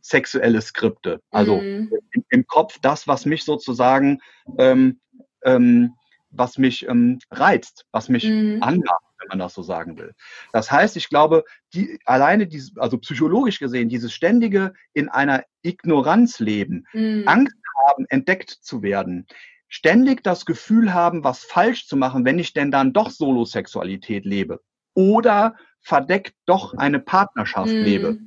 sexuelle 0.00 0.60
Skripte. 0.60 1.20
Also 1.30 1.58
mhm. 1.58 1.92
im, 2.12 2.24
im, 2.30 2.46
Kopf 2.46 2.78
das, 2.80 3.06
was 3.06 3.26
mich 3.26 3.44
sozusagen, 3.44 4.20
ähm, 4.58 4.98
ähm, 5.44 5.94
was 6.30 6.58
mich 6.58 6.86
ähm, 6.88 7.18
reizt, 7.30 7.86
was 7.92 8.08
mich 8.08 8.24
mhm. 8.24 8.58
anmacht, 8.62 9.04
wenn 9.18 9.28
man 9.28 9.38
das 9.38 9.54
so 9.54 9.62
sagen 9.62 9.98
will. 9.98 10.14
Das 10.52 10.70
heißt, 10.70 10.96
ich 10.96 11.08
glaube, 11.08 11.44
die, 11.74 11.98
alleine 12.04 12.46
dieses, 12.46 12.76
also 12.78 12.98
psychologisch 12.98 13.58
gesehen, 13.58 13.88
dieses 13.88 14.12
ständige 14.12 14.72
in 14.92 15.08
einer 15.08 15.44
Ignoranz 15.62 16.38
leben, 16.38 16.86
mhm. 16.92 17.24
Angst 17.26 17.56
haben, 17.86 18.06
entdeckt 18.08 18.50
zu 18.50 18.82
werden, 18.82 19.26
ständig 19.68 20.22
das 20.22 20.46
Gefühl 20.46 20.94
haben, 20.94 21.24
was 21.24 21.44
falsch 21.44 21.86
zu 21.86 21.96
machen, 21.96 22.24
wenn 22.24 22.38
ich 22.38 22.52
denn 22.52 22.70
dann 22.70 22.92
doch 22.92 23.10
Solosexualität 23.10 24.24
lebe 24.24 24.60
oder 24.94 25.54
verdeckt 25.80 26.34
doch 26.46 26.74
eine 26.74 26.98
Partnerschaft 26.98 27.72
mhm. 27.72 27.82
lebe 27.82 28.18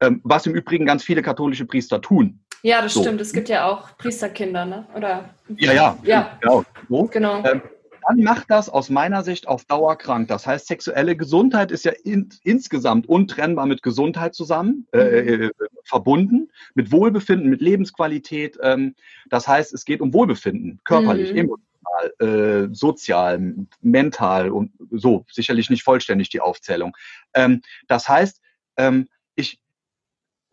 ähm, 0.00 0.20
was 0.24 0.46
im 0.46 0.54
Übrigen 0.54 0.86
ganz 0.86 1.04
viele 1.04 1.22
katholische 1.22 1.66
Priester 1.66 2.00
tun. 2.00 2.43
Ja, 2.64 2.80
das 2.80 2.94
so. 2.94 3.02
stimmt. 3.02 3.20
Es 3.20 3.34
gibt 3.34 3.50
ja 3.50 3.66
auch 3.66 3.96
Priesterkinder, 3.98 4.64
ne? 4.64 4.86
Oder? 4.96 5.28
Ja, 5.58 5.72
ja. 5.74 5.98
ja. 6.02 6.38
Genau. 6.40 6.64
So. 6.88 7.04
genau. 7.04 7.44
Ähm, 7.44 7.60
dann 8.08 8.22
macht 8.22 8.50
das 8.50 8.70
aus 8.70 8.88
meiner 8.88 9.22
Sicht 9.22 9.46
auf 9.46 9.66
Dauer 9.66 9.96
krank. 9.96 10.28
Das 10.28 10.46
heißt, 10.46 10.66
sexuelle 10.66 11.14
Gesundheit 11.14 11.70
ist 11.70 11.84
ja 11.84 11.92
in, 12.04 12.30
insgesamt 12.42 13.06
untrennbar 13.06 13.66
mit 13.66 13.82
Gesundheit 13.82 14.34
zusammen 14.34 14.86
äh, 14.92 15.22
mhm. 15.22 15.42
äh, 15.42 15.50
verbunden, 15.84 16.50
mit 16.74 16.90
Wohlbefinden, 16.90 17.50
mit 17.50 17.60
Lebensqualität. 17.60 18.58
Ähm, 18.62 18.94
das 19.28 19.46
heißt, 19.46 19.74
es 19.74 19.84
geht 19.84 20.00
um 20.00 20.14
Wohlbefinden, 20.14 20.80
körperlich, 20.84 21.32
mhm. 21.32 21.38
emotional, 21.38 22.68
äh, 22.70 22.74
sozial, 22.74 23.54
mental 23.82 24.50
und 24.50 24.72
so. 24.90 25.26
Sicherlich 25.30 25.68
nicht 25.68 25.82
vollständig 25.82 26.30
die 26.30 26.40
Aufzählung. 26.40 26.96
Ähm, 27.34 27.60
das 27.88 28.08
heißt, 28.08 28.40
ähm, 28.78 29.06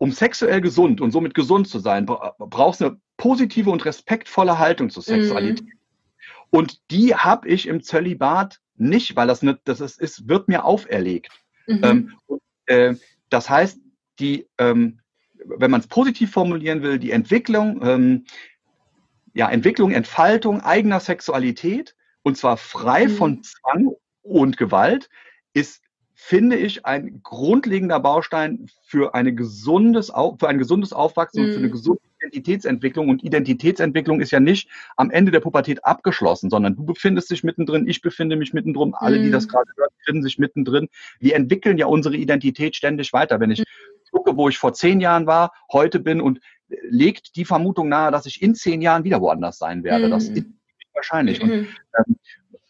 um 0.02 0.10
sexuell 0.10 0.60
gesund 0.60 1.00
und 1.00 1.12
somit 1.12 1.32
gesund 1.32 1.68
zu 1.68 1.78
sein, 1.78 2.06
brauchst 2.06 2.80
du 2.80 2.86
eine 2.86 3.00
positive 3.16 3.70
und 3.70 3.84
respektvolle 3.84 4.58
Haltung 4.58 4.90
zur 4.90 5.04
Sexualität. 5.04 5.64
Mhm. 5.64 5.78
Und 6.50 6.90
die 6.90 7.14
habe 7.14 7.46
ich 7.46 7.68
im 7.68 7.84
Zölibat 7.84 8.58
nicht, 8.74 9.14
weil 9.14 9.28
das, 9.28 9.42
nicht, 9.42 9.60
das 9.62 9.80
ist, 9.80 10.00
ist 10.00 10.28
wird 10.28 10.48
mir 10.48 10.64
auferlegt. 10.64 11.30
Mhm. 11.68 11.80
Ähm, 11.84 12.12
und, 12.26 12.42
äh, 12.66 12.96
das 13.30 13.48
heißt, 13.48 13.78
die, 14.18 14.48
ähm, 14.58 14.98
wenn 15.44 15.70
man 15.70 15.82
es 15.82 15.86
positiv 15.86 16.32
formulieren 16.32 16.82
will, 16.82 16.98
die 16.98 17.12
Entwicklung 17.12 17.80
ähm, 17.86 18.24
ja, 19.34 19.48
Entwicklung, 19.48 19.92
Entfaltung 19.92 20.62
eigener 20.62 20.98
Sexualität 20.98 21.94
und 22.24 22.36
zwar 22.36 22.56
frei 22.56 23.06
mhm. 23.06 23.10
von 23.10 23.42
Zwang 23.44 23.92
und 24.22 24.56
Gewalt 24.56 25.08
ist 25.54 25.80
finde 26.24 26.56
ich, 26.56 26.86
ein 26.86 27.20
grundlegender 27.24 27.98
Baustein 27.98 28.66
für, 28.84 29.12
eine 29.12 29.34
gesundes, 29.34 30.06
für 30.06 30.48
ein 30.48 30.58
gesundes 30.58 30.92
Aufwachsen 30.92 31.44
und 31.44 31.50
für 31.50 31.58
eine 31.58 31.66
mhm. 31.66 31.72
gesunde 31.72 32.00
Identitätsentwicklung. 32.20 33.08
Und 33.08 33.24
Identitätsentwicklung 33.24 34.20
ist 34.20 34.30
ja 34.30 34.38
nicht 34.38 34.68
am 34.96 35.10
Ende 35.10 35.32
der 35.32 35.40
Pubertät 35.40 35.84
abgeschlossen, 35.84 36.48
sondern 36.48 36.76
du 36.76 36.84
befindest 36.84 37.30
dich 37.32 37.42
mittendrin, 37.42 37.88
ich 37.88 38.02
befinde 38.02 38.36
mich 38.36 38.54
mittendrin, 38.54 38.94
alle, 38.94 39.20
die 39.20 39.32
das 39.32 39.46
mhm. 39.46 39.50
gerade 39.50 39.70
hören, 39.76 39.90
befinden 39.98 40.22
sich 40.22 40.38
mittendrin. 40.38 40.88
Wir 41.18 41.34
entwickeln 41.34 41.76
ja 41.76 41.86
unsere 41.86 42.16
Identität 42.16 42.76
ständig 42.76 43.12
weiter. 43.12 43.40
Wenn 43.40 43.50
ich 43.50 43.58
mhm. 43.58 43.64
gucke, 44.12 44.36
wo 44.36 44.48
ich 44.48 44.58
vor 44.58 44.72
zehn 44.74 45.00
Jahren 45.00 45.26
war, 45.26 45.52
heute 45.72 45.98
bin 45.98 46.20
und 46.20 46.38
legt 46.88 47.34
die 47.34 47.44
Vermutung 47.44 47.88
nahe, 47.88 48.12
dass 48.12 48.26
ich 48.26 48.40
in 48.40 48.54
zehn 48.54 48.80
Jahren 48.80 49.02
wieder 49.02 49.20
woanders 49.20 49.58
sein 49.58 49.82
werde. 49.82 50.08
Das 50.08 50.28
ist 50.28 50.46
wahrscheinlich. 50.94 51.42
Und, 51.42 51.50
ähm, 51.50 52.16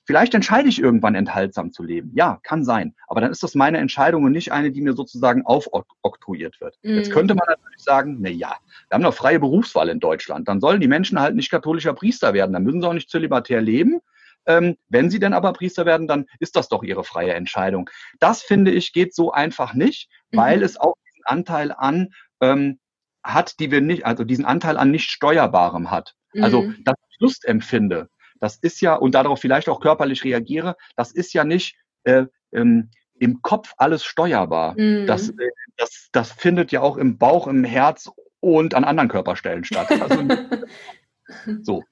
Vielleicht 0.04 0.34
entscheide 0.34 0.68
ich 0.68 0.80
irgendwann 0.80 1.14
enthaltsam 1.14 1.72
zu 1.72 1.82
leben. 1.82 2.10
Ja, 2.14 2.40
kann 2.42 2.64
sein. 2.64 2.94
Aber 3.06 3.20
dann 3.20 3.30
ist 3.30 3.42
das 3.42 3.54
meine 3.54 3.78
Entscheidung 3.78 4.24
und 4.24 4.32
nicht 4.32 4.50
eine, 4.50 4.72
die 4.72 4.80
mir 4.80 4.94
sozusagen 4.94 5.46
aufoktroyiert 5.46 6.60
wird. 6.60 6.78
Mhm. 6.82 6.96
Jetzt 6.96 7.12
könnte 7.12 7.34
man 7.34 7.46
natürlich 7.48 7.82
sagen, 7.82 8.18
na 8.20 8.28
ja, 8.28 8.56
wir 8.88 8.94
haben 8.94 9.02
doch 9.02 9.14
freie 9.14 9.38
Berufswahl 9.38 9.88
in 9.88 10.00
Deutschland. 10.00 10.48
Dann 10.48 10.60
sollen 10.60 10.80
die 10.80 10.88
Menschen 10.88 11.20
halt 11.20 11.36
nicht 11.36 11.50
katholischer 11.50 11.94
Priester 11.94 12.34
werden. 12.34 12.52
Dann 12.52 12.64
müssen 12.64 12.80
sie 12.80 12.88
auch 12.88 12.94
nicht 12.94 13.10
zölibatär 13.10 13.60
leben. 13.60 14.00
Ähm, 14.46 14.76
wenn 14.88 15.08
sie 15.08 15.20
denn 15.20 15.34
aber 15.34 15.52
Priester 15.52 15.86
werden, 15.86 16.08
dann 16.08 16.26
ist 16.40 16.56
das 16.56 16.68
doch 16.68 16.82
ihre 16.82 17.04
freie 17.04 17.34
Entscheidung. 17.34 17.88
Das 18.18 18.42
finde 18.42 18.72
ich 18.72 18.92
geht 18.92 19.14
so 19.14 19.30
einfach 19.30 19.72
nicht, 19.74 20.08
mhm. 20.32 20.36
weil 20.36 20.62
es 20.64 20.76
auch 20.76 20.96
diesen 21.06 21.24
Anteil 21.26 21.70
an 21.70 22.08
ähm, 22.40 22.80
hat, 23.22 23.60
die 23.60 23.70
wir 23.70 23.80
nicht, 23.80 24.04
also 24.04 24.24
diesen 24.24 24.44
Anteil 24.44 24.76
an 24.76 24.90
nicht 24.90 25.10
steuerbarem 25.10 25.92
hat. 25.92 26.16
Also, 26.40 26.62
mhm. 26.62 26.82
dass 26.84 26.96
ich 27.10 27.20
Lust 27.20 27.44
empfinde, 27.44 28.08
das 28.42 28.56
ist 28.56 28.80
ja, 28.80 28.96
und 28.96 29.14
darauf 29.14 29.40
vielleicht 29.40 29.68
auch 29.68 29.78
körperlich 29.78 30.24
reagiere, 30.24 30.76
das 30.96 31.12
ist 31.12 31.32
ja 31.32 31.44
nicht 31.44 31.76
äh, 32.02 32.24
ähm, 32.50 32.90
im 33.20 33.40
Kopf 33.40 33.72
alles 33.76 34.04
steuerbar. 34.04 34.74
Mhm. 34.76 35.06
Das, 35.06 35.28
äh, 35.28 35.50
das, 35.76 36.08
das 36.10 36.32
findet 36.32 36.72
ja 36.72 36.80
auch 36.80 36.96
im 36.96 37.18
Bauch, 37.18 37.46
im 37.46 37.62
Herz 37.62 38.10
und 38.40 38.74
an 38.74 38.82
anderen 38.82 39.08
Körperstellen 39.08 39.62
statt. 39.62 39.92
Also, 39.92 40.24
so. 41.62 41.84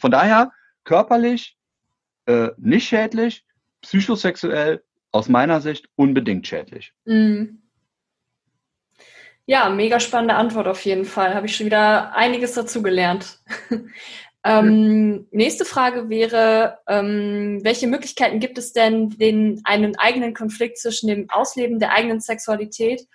Von 0.00 0.10
daher 0.10 0.50
körperlich 0.82 1.56
äh, 2.26 2.48
nicht 2.56 2.88
schädlich, 2.88 3.44
psychosexuell 3.80 4.82
aus 5.12 5.28
meiner 5.28 5.60
Sicht 5.60 5.88
unbedingt 5.94 6.44
schädlich. 6.48 6.92
Mhm. 7.04 7.62
Ja, 9.46 9.68
mega 9.68 10.00
spannende 10.00 10.34
Antwort 10.34 10.66
auf 10.66 10.84
jeden 10.84 11.04
Fall. 11.04 11.36
Habe 11.36 11.46
ich 11.46 11.54
schon 11.54 11.66
wieder 11.66 12.16
einiges 12.16 12.54
dazu 12.54 12.82
gelernt. 12.82 13.38
Ähm, 14.46 15.26
nächste 15.30 15.64
Frage 15.64 16.10
wäre, 16.10 16.78
ähm, 16.86 17.60
welche 17.62 17.86
Möglichkeiten 17.86 18.40
gibt 18.40 18.58
es 18.58 18.74
denn, 18.74 19.10
den 19.10 19.62
einen 19.64 19.96
eigenen 19.96 20.34
Konflikt 20.34 20.78
zwischen 20.78 21.08
dem 21.08 21.30
Ausleben 21.30 21.78
der 21.78 21.92
eigenen 21.92 22.20
Sexualität 22.20 23.06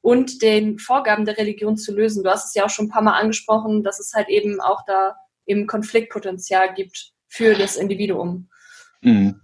und 0.00 0.40
den 0.40 0.78
Vorgaben 0.78 1.26
der 1.26 1.36
Religion 1.36 1.76
zu 1.76 1.94
lösen? 1.94 2.24
Du 2.24 2.30
hast 2.30 2.46
es 2.46 2.54
ja 2.54 2.64
auch 2.64 2.70
schon 2.70 2.86
ein 2.86 2.90
paar 2.90 3.02
Mal 3.02 3.18
angesprochen, 3.18 3.82
dass 3.82 4.00
es 4.00 4.14
halt 4.14 4.30
eben 4.30 4.62
auch 4.62 4.82
da 4.86 5.14
eben 5.44 5.66
Konfliktpotenzial 5.66 6.72
gibt 6.74 7.12
für 7.28 7.54
das 7.54 7.76
Individuum. 7.76 8.48
Mhm. 9.02 9.42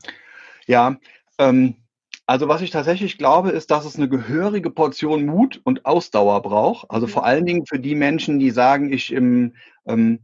Ja, 0.66 0.96
ähm, 1.38 1.76
also 2.24 2.48
was 2.48 2.62
ich 2.62 2.70
tatsächlich 2.70 3.18
glaube, 3.18 3.50
ist, 3.50 3.70
dass 3.70 3.84
es 3.84 3.96
eine 3.96 4.08
gehörige 4.08 4.70
Portion 4.70 5.26
Mut 5.26 5.60
und 5.64 5.84
Ausdauer 5.84 6.40
braucht. 6.40 6.90
Also 6.90 7.06
mhm. 7.06 7.10
vor 7.10 7.26
allen 7.26 7.44
Dingen 7.44 7.66
für 7.66 7.78
die 7.78 7.94
Menschen, 7.94 8.38
die 8.38 8.50
sagen, 8.50 8.90
ich 8.90 9.12
im 9.12 9.56
ähm, 9.86 10.20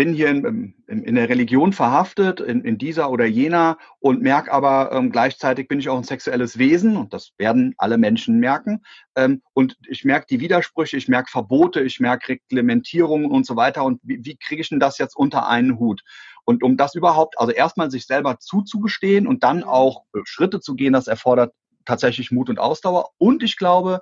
bin 0.00 0.14
hier 0.14 0.30
in, 0.30 0.74
in, 0.86 1.04
in 1.04 1.14
der 1.14 1.28
Religion 1.28 1.74
verhaftet, 1.74 2.40
in, 2.40 2.64
in, 2.64 2.78
dieser 2.78 3.10
oder 3.10 3.26
jener 3.26 3.76
und 3.98 4.22
merke 4.22 4.50
aber 4.50 4.92
ähm, 4.92 5.12
gleichzeitig 5.12 5.68
bin 5.68 5.78
ich 5.78 5.90
auch 5.90 5.98
ein 5.98 6.04
sexuelles 6.04 6.56
Wesen 6.56 6.96
und 6.96 7.12
das 7.12 7.32
werden 7.36 7.74
alle 7.76 7.98
Menschen 7.98 8.38
merken. 8.38 8.80
Ähm, 9.14 9.42
und 9.52 9.76
ich 9.86 10.06
merke 10.06 10.24
die 10.30 10.40
Widersprüche, 10.40 10.96
ich 10.96 11.08
merke 11.08 11.30
Verbote, 11.30 11.82
ich 11.82 12.00
merke 12.00 12.28
Reglementierungen 12.30 13.30
und 13.30 13.44
so 13.44 13.56
weiter. 13.56 13.84
Und 13.84 14.00
wie, 14.02 14.24
wie 14.24 14.38
kriege 14.38 14.62
ich 14.62 14.70
denn 14.70 14.80
das 14.80 14.96
jetzt 14.96 15.14
unter 15.14 15.46
einen 15.46 15.78
Hut? 15.78 16.00
Und 16.46 16.62
um 16.62 16.78
das 16.78 16.94
überhaupt, 16.94 17.38
also 17.38 17.52
erstmal 17.52 17.90
sich 17.90 18.06
selber 18.06 18.38
zuzugestehen 18.38 19.26
und 19.26 19.44
dann 19.44 19.62
auch 19.62 20.04
äh, 20.14 20.20
Schritte 20.24 20.60
zu 20.60 20.76
gehen, 20.76 20.94
das 20.94 21.08
erfordert 21.08 21.52
tatsächlich 21.84 22.30
Mut 22.30 22.48
und 22.48 22.58
Ausdauer. 22.58 23.10
Und 23.18 23.42
ich 23.42 23.58
glaube, 23.58 24.00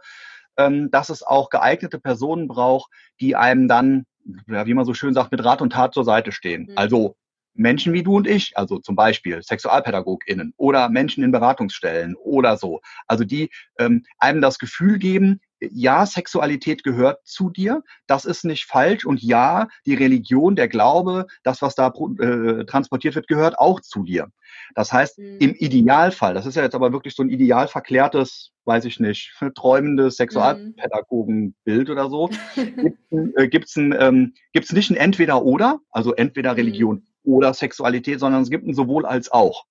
ähm, 0.59 0.93
dass 0.93 1.09
es 1.09 1.25
auch 1.25 1.51
geeignete 1.51 1.99
Personen 1.99 2.47
braucht, 2.47 2.89
die 3.21 3.35
einem 3.35 3.67
dann 3.67 4.05
ja, 4.47 4.67
wie 4.67 4.75
man 4.75 4.85
so 4.85 4.95
schön 4.95 5.15
sagt, 5.15 5.33
mit 5.33 5.45
Rat 5.45 5.63
und 5.63 5.73
Tat 5.73 5.95
zur 5.95 6.05
Seite 6.05 6.33
stehen. 6.33 6.67
Mhm. 6.71 6.73
Also 6.77 7.17
Menschen 7.55 7.93
wie 7.93 8.03
du 8.03 8.17
und 8.17 8.27
ich, 8.27 8.57
also 8.57 8.79
zum 8.79 8.95
Beispiel 8.95 9.43
SexualpädagogInnen 9.43 10.55
oder 10.57 10.89
Menschen 10.89 11.25
in 11.25 11.33
Beratungsstellen 11.33 12.15
oder 12.15 12.57
so, 12.57 12.81
also 13.07 13.25
die 13.25 13.51
ähm, 13.79 14.05
einem 14.19 14.41
das 14.41 14.59
Gefühl 14.59 14.99
geben, 14.99 15.41
ja, 15.61 16.07
Sexualität 16.07 16.85
gehört 16.85 17.27
zu 17.27 17.51
dir, 17.51 17.83
das 18.07 18.25
ist 18.25 18.45
nicht 18.45 18.67
falsch 18.67 19.05
und 19.05 19.23
ja, 19.23 19.69
die 19.87 19.95
Religion, 19.95 20.57
der 20.57 20.69
Glaube, 20.69 21.27
das, 21.43 21.63
was 21.63 21.75
da 21.75 21.93
äh, 22.21 22.65
transportiert 22.65 23.15
wird, 23.15 23.29
gehört 23.29 23.59
auch 23.59 23.81
zu 23.81 24.05
dir. 24.05 24.29
Das 24.75 24.93
heißt, 24.93 25.19
mhm. 25.19 25.39
im 25.41 25.55
Idealfall, 25.55 26.35
das 26.35 26.47
ist 26.47 26.57
ja 26.57 26.63
jetzt 26.63 26.75
aber 26.75 26.93
wirklich 26.93 27.15
so 27.15 27.23
ein 27.23 27.31
ideal 27.31 27.69
verklärtes, 27.69 28.53
weiß 28.65 28.85
ich 28.85 29.01
nicht, 29.01 29.33
träumendes 29.55 30.17
Sexualpädagogenbild 30.17 31.91
oder 31.91 32.09
so, 32.09 32.31
gibt 33.51 33.69
es 33.69 33.77
äh, 33.77 33.81
ein, 33.81 33.95
ähm, 33.99 34.35
gibt's 34.53 34.73
nicht 34.73 34.91
ein 34.91 34.97
Entweder-Oder, 34.97 35.81
also 35.91 36.15
entweder 36.15 36.53
mhm. 36.53 36.57
Religion 36.57 36.97
mhm. 36.97 37.33
oder 37.33 37.55
Sexualität, 37.55 38.21
sondern 38.21 38.43
es 38.43 38.51
gibt 38.51 38.67
ein 38.67 38.75
sowohl 38.75 39.07
als 39.07 39.31
auch. 39.31 39.65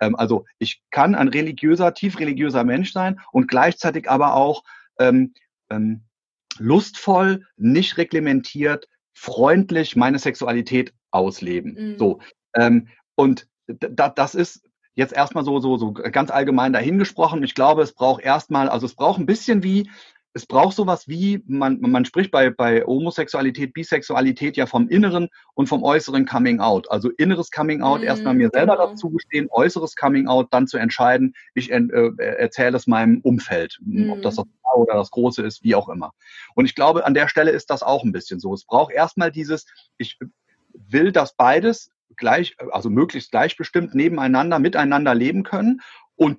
Ähm, 0.00 0.16
also 0.16 0.44
ich 0.58 0.82
kann 0.90 1.14
ein 1.14 1.28
religiöser, 1.28 1.94
tief 1.94 2.18
religiöser 2.18 2.64
Mensch 2.64 2.92
sein 2.92 3.20
und 3.32 3.48
gleichzeitig 3.48 4.10
aber 4.10 4.34
auch 4.34 4.62
ähm, 4.98 5.34
ähm, 5.70 6.04
lustvoll, 6.58 7.46
nicht 7.56 7.96
reglementiert, 7.96 8.88
freundlich 9.12 9.96
meine 9.96 10.18
Sexualität 10.18 10.92
ausleben. 11.10 11.92
Mhm. 11.92 11.98
So. 11.98 12.20
Ähm, 12.54 12.88
und 13.14 13.48
da, 13.66 14.08
das 14.08 14.34
ist 14.34 14.68
jetzt 14.94 15.12
erstmal 15.12 15.44
so, 15.44 15.58
so, 15.60 15.76
so 15.76 15.92
ganz 15.92 16.30
allgemein 16.30 16.72
dahingesprochen. 16.72 17.42
Ich 17.42 17.54
glaube, 17.54 17.82
es 17.82 17.92
braucht 17.92 18.22
erstmal, 18.22 18.68
also 18.68 18.86
es 18.86 18.94
braucht 18.94 19.18
ein 19.18 19.26
bisschen 19.26 19.62
wie, 19.62 19.90
es 20.36 20.46
braucht 20.46 20.74
sowas 20.74 21.06
wie, 21.06 21.42
man, 21.46 21.80
man 21.80 22.04
spricht 22.04 22.32
bei, 22.32 22.50
bei 22.50 22.82
Homosexualität, 22.82 23.72
Bisexualität 23.72 24.56
ja 24.56 24.66
vom 24.66 24.88
inneren 24.88 25.28
und 25.54 25.68
vom 25.68 25.84
äußeren 25.84 26.26
Coming 26.26 26.58
Out. 26.58 26.90
Also 26.90 27.10
inneres 27.10 27.52
Coming 27.52 27.82
Out, 27.82 28.00
mm, 28.00 28.04
erstmal 28.04 28.34
mir 28.34 28.50
selber 28.52 28.76
genau. 28.76 28.88
dazu 28.88 29.10
gestehen, 29.10 29.46
äußeres 29.50 29.94
Coming 29.94 30.26
Out, 30.26 30.48
dann 30.50 30.66
zu 30.66 30.76
entscheiden, 30.76 31.34
ich 31.54 31.70
äh, 31.70 31.78
erzähle 32.18 32.76
es 32.76 32.88
meinem 32.88 33.20
Umfeld, 33.20 33.78
mm. 33.80 34.10
ob 34.10 34.22
das 34.22 34.34
das 34.34 34.44
oder 34.74 34.94
das 34.94 35.12
Große 35.12 35.40
ist, 35.42 35.62
wie 35.62 35.76
auch 35.76 35.88
immer. 35.88 36.12
Und 36.56 36.64
ich 36.64 36.74
glaube, 36.74 37.06
an 37.06 37.14
der 37.14 37.28
Stelle 37.28 37.52
ist 37.52 37.70
das 37.70 37.84
auch 37.84 38.02
ein 38.02 38.10
bisschen 38.10 38.40
so. 38.40 38.52
Es 38.52 38.64
braucht 38.64 38.92
erstmal 38.92 39.30
dieses, 39.30 39.66
ich 39.98 40.18
will, 40.72 41.12
dass 41.12 41.36
beides 41.36 41.92
gleich, 42.16 42.56
also 42.72 42.90
möglichst 42.90 43.30
gleichbestimmt 43.30 43.94
nebeneinander, 43.94 44.58
miteinander 44.58 45.14
leben 45.14 45.44
können 45.44 45.80
und 46.16 46.38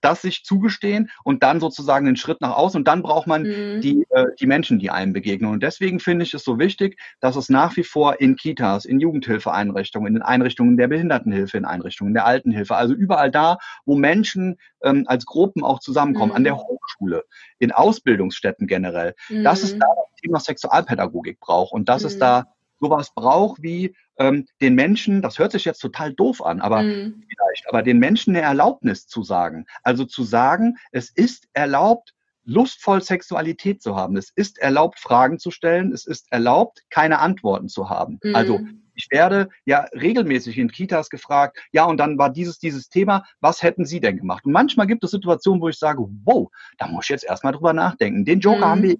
das 0.00 0.22
sich 0.22 0.44
zugestehen 0.44 1.10
und 1.24 1.42
dann 1.42 1.60
sozusagen 1.60 2.06
den 2.06 2.16
Schritt 2.16 2.40
nach 2.40 2.56
außen 2.56 2.78
und 2.78 2.88
dann 2.88 3.02
braucht 3.02 3.26
man 3.26 3.42
mhm. 3.42 3.80
die, 3.80 4.04
äh, 4.10 4.26
die 4.38 4.46
Menschen, 4.46 4.78
die 4.78 4.90
einem 4.90 5.12
begegnen. 5.12 5.50
Und 5.50 5.62
deswegen 5.62 6.00
finde 6.00 6.24
ich 6.24 6.34
es 6.34 6.44
so 6.44 6.58
wichtig, 6.58 6.98
dass 7.20 7.36
es 7.36 7.48
nach 7.48 7.76
wie 7.76 7.84
vor 7.84 8.20
in 8.20 8.36
Kitas, 8.36 8.84
in 8.84 9.00
Jugendhilfeeinrichtungen, 9.00 10.08
in 10.08 10.14
den 10.14 10.22
Einrichtungen 10.22 10.76
der 10.76 10.88
Behindertenhilfe, 10.88 11.56
in 11.56 11.64
Einrichtungen 11.64 12.14
der 12.14 12.26
Altenhilfe, 12.26 12.76
also 12.76 12.94
überall 12.94 13.30
da, 13.30 13.58
wo 13.84 13.96
Menschen 13.96 14.56
ähm, 14.82 15.04
als 15.06 15.26
Gruppen 15.26 15.64
auch 15.64 15.80
zusammenkommen, 15.80 16.30
mhm. 16.30 16.36
an 16.36 16.44
der 16.44 16.54
mhm. 16.54 16.58
Hochschule, 16.58 17.24
in 17.58 17.72
Ausbildungsstätten 17.72 18.66
generell, 18.66 19.14
mhm. 19.28 19.44
dass 19.44 19.62
es 19.62 19.78
da 19.78 19.86
das 19.86 20.20
Thema 20.22 20.40
Sexualpädagogik 20.40 21.40
braucht 21.40 21.72
und 21.72 21.88
dass 21.88 22.04
es 22.04 22.18
da 22.18 22.46
sowas 22.80 23.12
braucht 23.14 23.62
wie 23.62 23.94
ähm, 24.18 24.46
den 24.60 24.74
Menschen, 24.74 25.22
das 25.22 25.38
hört 25.38 25.52
sich 25.52 25.64
jetzt 25.64 25.80
total 25.80 26.12
doof 26.12 26.44
an, 26.44 26.60
aber 26.60 26.82
mhm. 26.82 27.24
vielleicht, 27.28 27.68
aber 27.68 27.82
den 27.82 27.98
Menschen 27.98 28.34
eine 28.34 28.44
Erlaubnis 28.44 29.06
zu 29.06 29.22
sagen. 29.22 29.66
Also 29.82 30.04
zu 30.04 30.24
sagen, 30.24 30.76
es 30.92 31.10
ist 31.10 31.48
erlaubt, 31.52 32.12
lustvoll 32.44 33.02
Sexualität 33.02 33.82
zu 33.82 33.96
haben. 33.96 34.16
Es 34.16 34.30
ist 34.34 34.58
erlaubt, 34.58 35.00
Fragen 35.00 35.38
zu 35.38 35.50
stellen. 35.50 35.92
Es 35.92 36.06
ist 36.06 36.30
erlaubt, 36.30 36.82
keine 36.90 37.18
Antworten 37.18 37.68
zu 37.68 37.90
haben. 37.90 38.20
Mhm. 38.22 38.34
Also 38.34 38.60
ich 38.94 39.08
werde 39.10 39.50
ja 39.66 39.86
regelmäßig 39.92 40.56
in 40.56 40.70
Kitas 40.70 41.10
gefragt, 41.10 41.58
ja, 41.72 41.84
und 41.84 41.98
dann 41.98 42.16
war 42.16 42.30
dieses, 42.30 42.58
dieses 42.58 42.88
Thema, 42.88 43.24
was 43.40 43.62
hätten 43.62 43.84
Sie 43.84 44.00
denn 44.00 44.16
gemacht? 44.16 44.46
Und 44.46 44.52
manchmal 44.52 44.86
gibt 44.86 45.04
es 45.04 45.10
Situationen, 45.10 45.60
wo 45.60 45.68
ich 45.68 45.78
sage, 45.78 46.02
wow, 46.24 46.48
da 46.78 46.86
muss 46.88 47.04
ich 47.04 47.10
jetzt 47.10 47.24
erstmal 47.24 47.52
drüber 47.52 47.74
nachdenken. 47.74 48.24
Den 48.24 48.40
Joker 48.40 48.58
mhm. 48.58 48.70
haben 48.70 48.82
wir 48.84 48.96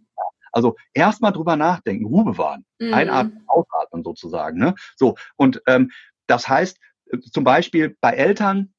also 0.57 0.77
erstmal 0.95 1.33
drüber 1.33 1.55
nachdenken, 1.57 2.07
Ruhe 2.07 2.25
bewahren, 2.25 2.65
mhm. 2.81 2.95
einatmen, 2.95 3.45
ausatmen 3.47 4.03
sozusagen. 4.03 4.59
Ne? 4.59 4.75
So, 4.97 5.17
und 5.37 5.61
ähm, 5.67 5.91
das 6.27 6.49
heißt, 6.49 6.79
äh, 7.11 7.19
zum 7.21 7.45
Beispiel 7.45 7.95
bei 8.01 8.13
Eltern 8.13 8.73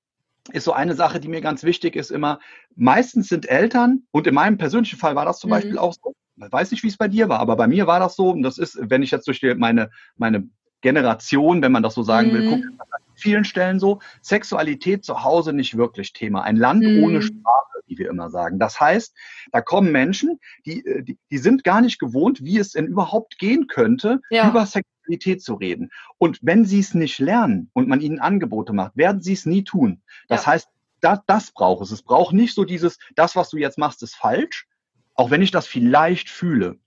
ist 0.51 0.63
so 0.63 0.73
eine 0.73 0.95
Sache, 0.95 1.19
die 1.19 1.27
mir 1.27 1.41
ganz 1.41 1.63
wichtig 1.63 1.95
ist, 1.95 2.09
immer, 2.09 2.39
meistens 2.75 3.27
sind 3.27 3.47
Eltern, 3.47 4.07
und 4.11 4.25
in 4.25 4.33
meinem 4.33 4.57
persönlichen 4.57 4.97
Fall 4.97 5.15
war 5.15 5.25
das 5.25 5.39
zum 5.39 5.49
mhm. 5.49 5.55
Beispiel 5.55 5.77
auch 5.77 5.93
so, 5.93 6.15
ich 6.37 6.51
weiß 6.51 6.71
nicht, 6.71 6.83
wie 6.83 6.87
es 6.87 6.97
bei 6.97 7.07
dir 7.07 7.29
war, 7.29 7.39
aber 7.39 7.55
bei 7.55 7.67
mir 7.67 7.85
war 7.85 7.99
das 7.99 8.15
so, 8.15 8.31
und 8.31 8.41
das 8.41 8.57
ist, 8.57 8.79
wenn 8.81 9.03
ich 9.03 9.11
jetzt 9.11 9.27
durch 9.27 9.39
die, 9.39 9.53
meine, 9.53 9.91
meine 10.15 10.49
Generation, 10.81 11.61
wenn 11.61 11.71
man 11.71 11.83
das 11.83 11.93
so 11.93 12.01
sagen 12.01 12.29
mhm. 12.29 12.33
will, 12.33 12.49
guckt 12.49 12.65
an 12.65 12.96
vielen 13.19 13.45
Stellen 13.45 13.79
so, 13.79 13.99
Sexualität 14.21 15.03
zu 15.03 15.23
Hause 15.23 15.53
nicht 15.53 15.77
wirklich 15.77 16.13
Thema. 16.13 16.43
Ein 16.43 16.55
Land 16.55 16.83
mhm. 16.83 17.03
ohne 17.03 17.21
Sprache, 17.21 17.81
wie 17.87 17.97
wir 17.97 18.09
immer 18.09 18.29
sagen. 18.29 18.59
Das 18.59 18.79
heißt, 18.79 19.15
da 19.51 19.61
kommen 19.61 19.91
Menschen, 19.91 20.39
die, 20.65 20.85
äh, 20.85 21.03
die, 21.03 21.17
die 21.31 21.37
sind 21.37 21.63
gar 21.63 21.81
nicht 21.81 21.99
gewohnt, 21.99 22.43
wie 22.43 22.57
es 22.57 22.71
denn 22.71 22.87
überhaupt 22.87 23.37
gehen 23.39 23.67
könnte, 23.67 24.21
ja. 24.29 24.49
über 24.49 24.65
Sexualität 24.65 25.41
zu 25.41 25.55
reden. 25.55 25.89
Und 26.17 26.39
wenn 26.41 26.65
sie 26.65 26.79
es 26.79 26.93
nicht 26.93 27.19
lernen 27.19 27.69
und 27.73 27.87
man 27.87 28.01
ihnen 28.01 28.19
Angebote 28.19 28.73
macht, 28.73 28.95
werden 28.95 29.21
sie 29.21 29.33
es 29.33 29.45
nie 29.45 29.63
tun. 29.63 30.01
Das 30.27 30.45
ja. 30.45 30.53
heißt, 30.53 30.69
das, 31.01 31.19
das 31.27 31.51
braucht 31.51 31.83
es. 31.83 31.91
Es 31.91 32.01
braucht 32.01 32.33
nicht 32.33 32.55
so 32.55 32.65
dieses, 32.65 32.97
das, 33.15 33.35
was 33.35 33.49
du 33.49 33.57
jetzt 33.57 33.77
machst, 33.77 34.03
ist 34.03 34.15
falsch, 34.15 34.67
auch 35.13 35.31
wenn 35.31 35.41
ich 35.41 35.51
das 35.51 35.67
vielleicht 35.67 36.29
fühle. 36.29 36.79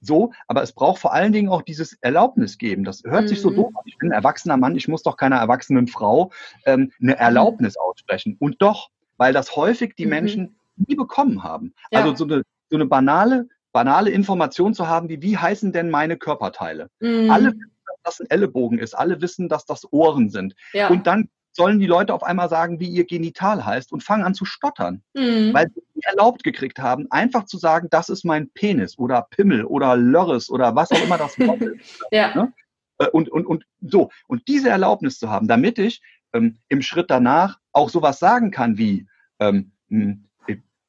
So, 0.00 0.32
aber 0.46 0.62
es 0.62 0.72
braucht 0.72 1.00
vor 1.00 1.12
allen 1.12 1.32
Dingen 1.32 1.48
auch 1.48 1.62
dieses 1.62 1.94
Erlaubnis 2.00 2.58
geben. 2.58 2.84
Das 2.84 3.02
hört 3.04 3.24
mhm. 3.24 3.28
sich 3.28 3.40
so 3.40 3.50
mhm. 3.50 3.56
doof 3.56 3.72
an. 3.74 3.82
Ich 3.86 3.98
bin 3.98 4.10
ein 4.10 4.16
erwachsener 4.16 4.56
Mann, 4.56 4.76
ich 4.76 4.88
muss 4.88 5.02
doch 5.02 5.16
keiner 5.16 5.36
erwachsenen 5.36 5.86
Frau 5.86 6.30
ähm, 6.64 6.92
eine 7.00 7.12
mhm. 7.12 7.18
Erlaubnis 7.18 7.76
aussprechen. 7.76 8.36
Und 8.38 8.60
doch, 8.60 8.90
weil 9.16 9.32
das 9.32 9.56
häufig 9.56 9.94
die 9.96 10.04
mhm. 10.04 10.10
Menschen 10.10 10.56
nie 10.76 10.94
bekommen 10.94 11.42
haben. 11.42 11.74
Ja. 11.90 12.00
Also 12.00 12.14
so 12.14 12.24
eine, 12.24 12.42
so 12.70 12.76
eine 12.76 12.86
banale, 12.86 13.48
banale 13.72 14.10
Information 14.10 14.74
zu 14.74 14.88
haben, 14.88 15.08
wie, 15.08 15.22
wie 15.22 15.36
heißen 15.36 15.72
denn 15.72 15.90
meine 15.90 16.16
Körperteile? 16.16 16.90
Mhm. 17.00 17.30
Alle 17.30 17.52
wissen, 17.52 17.72
dass 17.86 17.96
das 18.02 18.20
ein 18.20 18.30
Ellenbogen 18.30 18.78
ist, 18.78 18.94
alle 18.94 19.20
wissen, 19.20 19.48
dass 19.48 19.64
das 19.64 19.90
Ohren 19.92 20.30
sind. 20.30 20.54
Ja. 20.72 20.88
Und 20.88 21.06
dann 21.06 21.28
sollen 21.56 21.80
die 21.80 21.86
Leute 21.86 22.14
auf 22.14 22.22
einmal 22.22 22.48
sagen, 22.48 22.78
wie 22.78 22.88
ihr 22.88 23.04
Genital 23.04 23.64
heißt 23.64 23.92
und 23.92 24.02
fangen 24.02 24.24
an 24.24 24.34
zu 24.34 24.44
stottern, 24.44 25.02
mhm. 25.14 25.52
weil 25.52 25.68
sie 25.74 25.82
erlaubt 26.02 26.44
gekriegt 26.44 26.78
haben, 26.78 27.06
einfach 27.10 27.46
zu 27.46 27.58
sagen, 27.58 27.88
das 27.90 28.08
ist 28.08 28.24
mein 28.24 28.50
Penis 28.50 28.98
oder 28.98 29.26
Pimmel 29.30 29.64
oder 29.64 29.96
Lörres 29.96 30.50
oder 30.50 30.76
was 30.76 30.92
auch 30.92 31.02
immer 31.02 31.18
das 31.18 31.38
Wort 31.40 31.62
ist. 31.62 32.04
ja. 32.12 32.34
Ne? 32.34 32.52
Äh, 32.98 33.08
und, 33.08 33.28
und, 33.30 33.46
und 33.46 33.64
so. 33.80 34.10
Und 34.28 34.46
diese 34.46 34.68
Erlaubnis 34.68 35.18
zu 35.18 35.30
haben, 35.30 35.48
damit 35.48 35.78
ich 35.78 36.02
ähm, 36.32 36.58
im 36.68 36.82
Schritt 36.82 37.10
danach 37.10 37.58
auch 37.72 37.88
sowas 37.88 38.18
sagen 38.18 38.50
kann 38.50 38.78
wie, 38.78 39.06
ähm, 39.40 39.72
hm, 39.88 40.24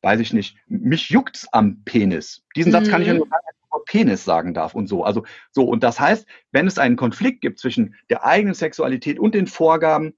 weiß 0.02 0.20
ich 0.20 0.34
nicht, 0.34 0.58
mich 0.68 1.10
juckt's 1.10 1.48
am 1.52 1.84
Penis. 1.84 2.44
Diesen 2.56 2.72
Satz 2.72 2.90
kann 2.90 3.02
ich 3.02 3.08
ja 3.08 3.14
mhm. 3.14 3.20
nur 3.20 3.28
sagen, 3.28 3.44
wenn 3.46 3.54
ich 3.54 3.86
Penis 3.86 4.26
sagen 4.26 4.54
darf 4.54 4.76
und 4.76 4.88
so. 4.88 5.04
Also 5.04 5.24
so. 5.52 5.64
Und 5.64 5.84
das 5.84 6.00
heißt, 6.00 6.28
wenn 6.52 6.68
es 6.68 6.78
einen 6.78 6.98
Konflikt 6.98 7.42
gibt 7.42 7.60
zwischen 7.60 7.96
der 8.10 8.26
eigenen 8.26 8.54
Sexualität 8.54 9.18
und 9.18 9.34
den 9.34 9.48
Vorgaben 9.48 10.14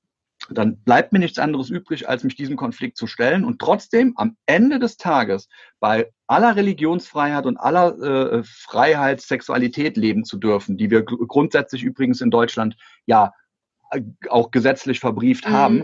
dann 0.49 0.77
bleibt 0.77 1.11
mir 1.11 1.19
nichts 1.19 1.39
anderes 1.39 1.69
übrig, 1.69 2.07
als 2.07 2.23
mich 2.23 2.35
diesem 2.35 2.55
Konflikt 2.55 2.97
zu 2.97 3.07
stellen 3.07 3.43
und 3.43 3.59
trotzdem 3.59 4.13
am 4.15 4.37
Ende 4.45 4.79
des 4.79 4.97
Tages 4.97 5.49
bei 5.79 6.11
aller 6.27 6.55
Religionsfreiheit 6.55 7.45
und 7.45 7.57
aller 7.57 7.97
äh, 7.99 8.43
Freiheit, 8.43 9.21
Sexualität 9.21 9.97
leben 9.97 10.23
zu 10.23 10.37
dürfen, 10.37 10.77
die 10.77 10.89
wir 10.89 11.03
grundsätzlich 11.03 11.83
übrigens 11.83 12.21
in 12.21 12.31
Deutschland 12.31 12.77
ja 13.05 13.33
äh, 13.91 14.01
auch 14.29 14.51
gesetzlich 14.51 14.99
verbrieft 14.99 15.47
mhm. 15.47 15.53
haben, 15.53 15.83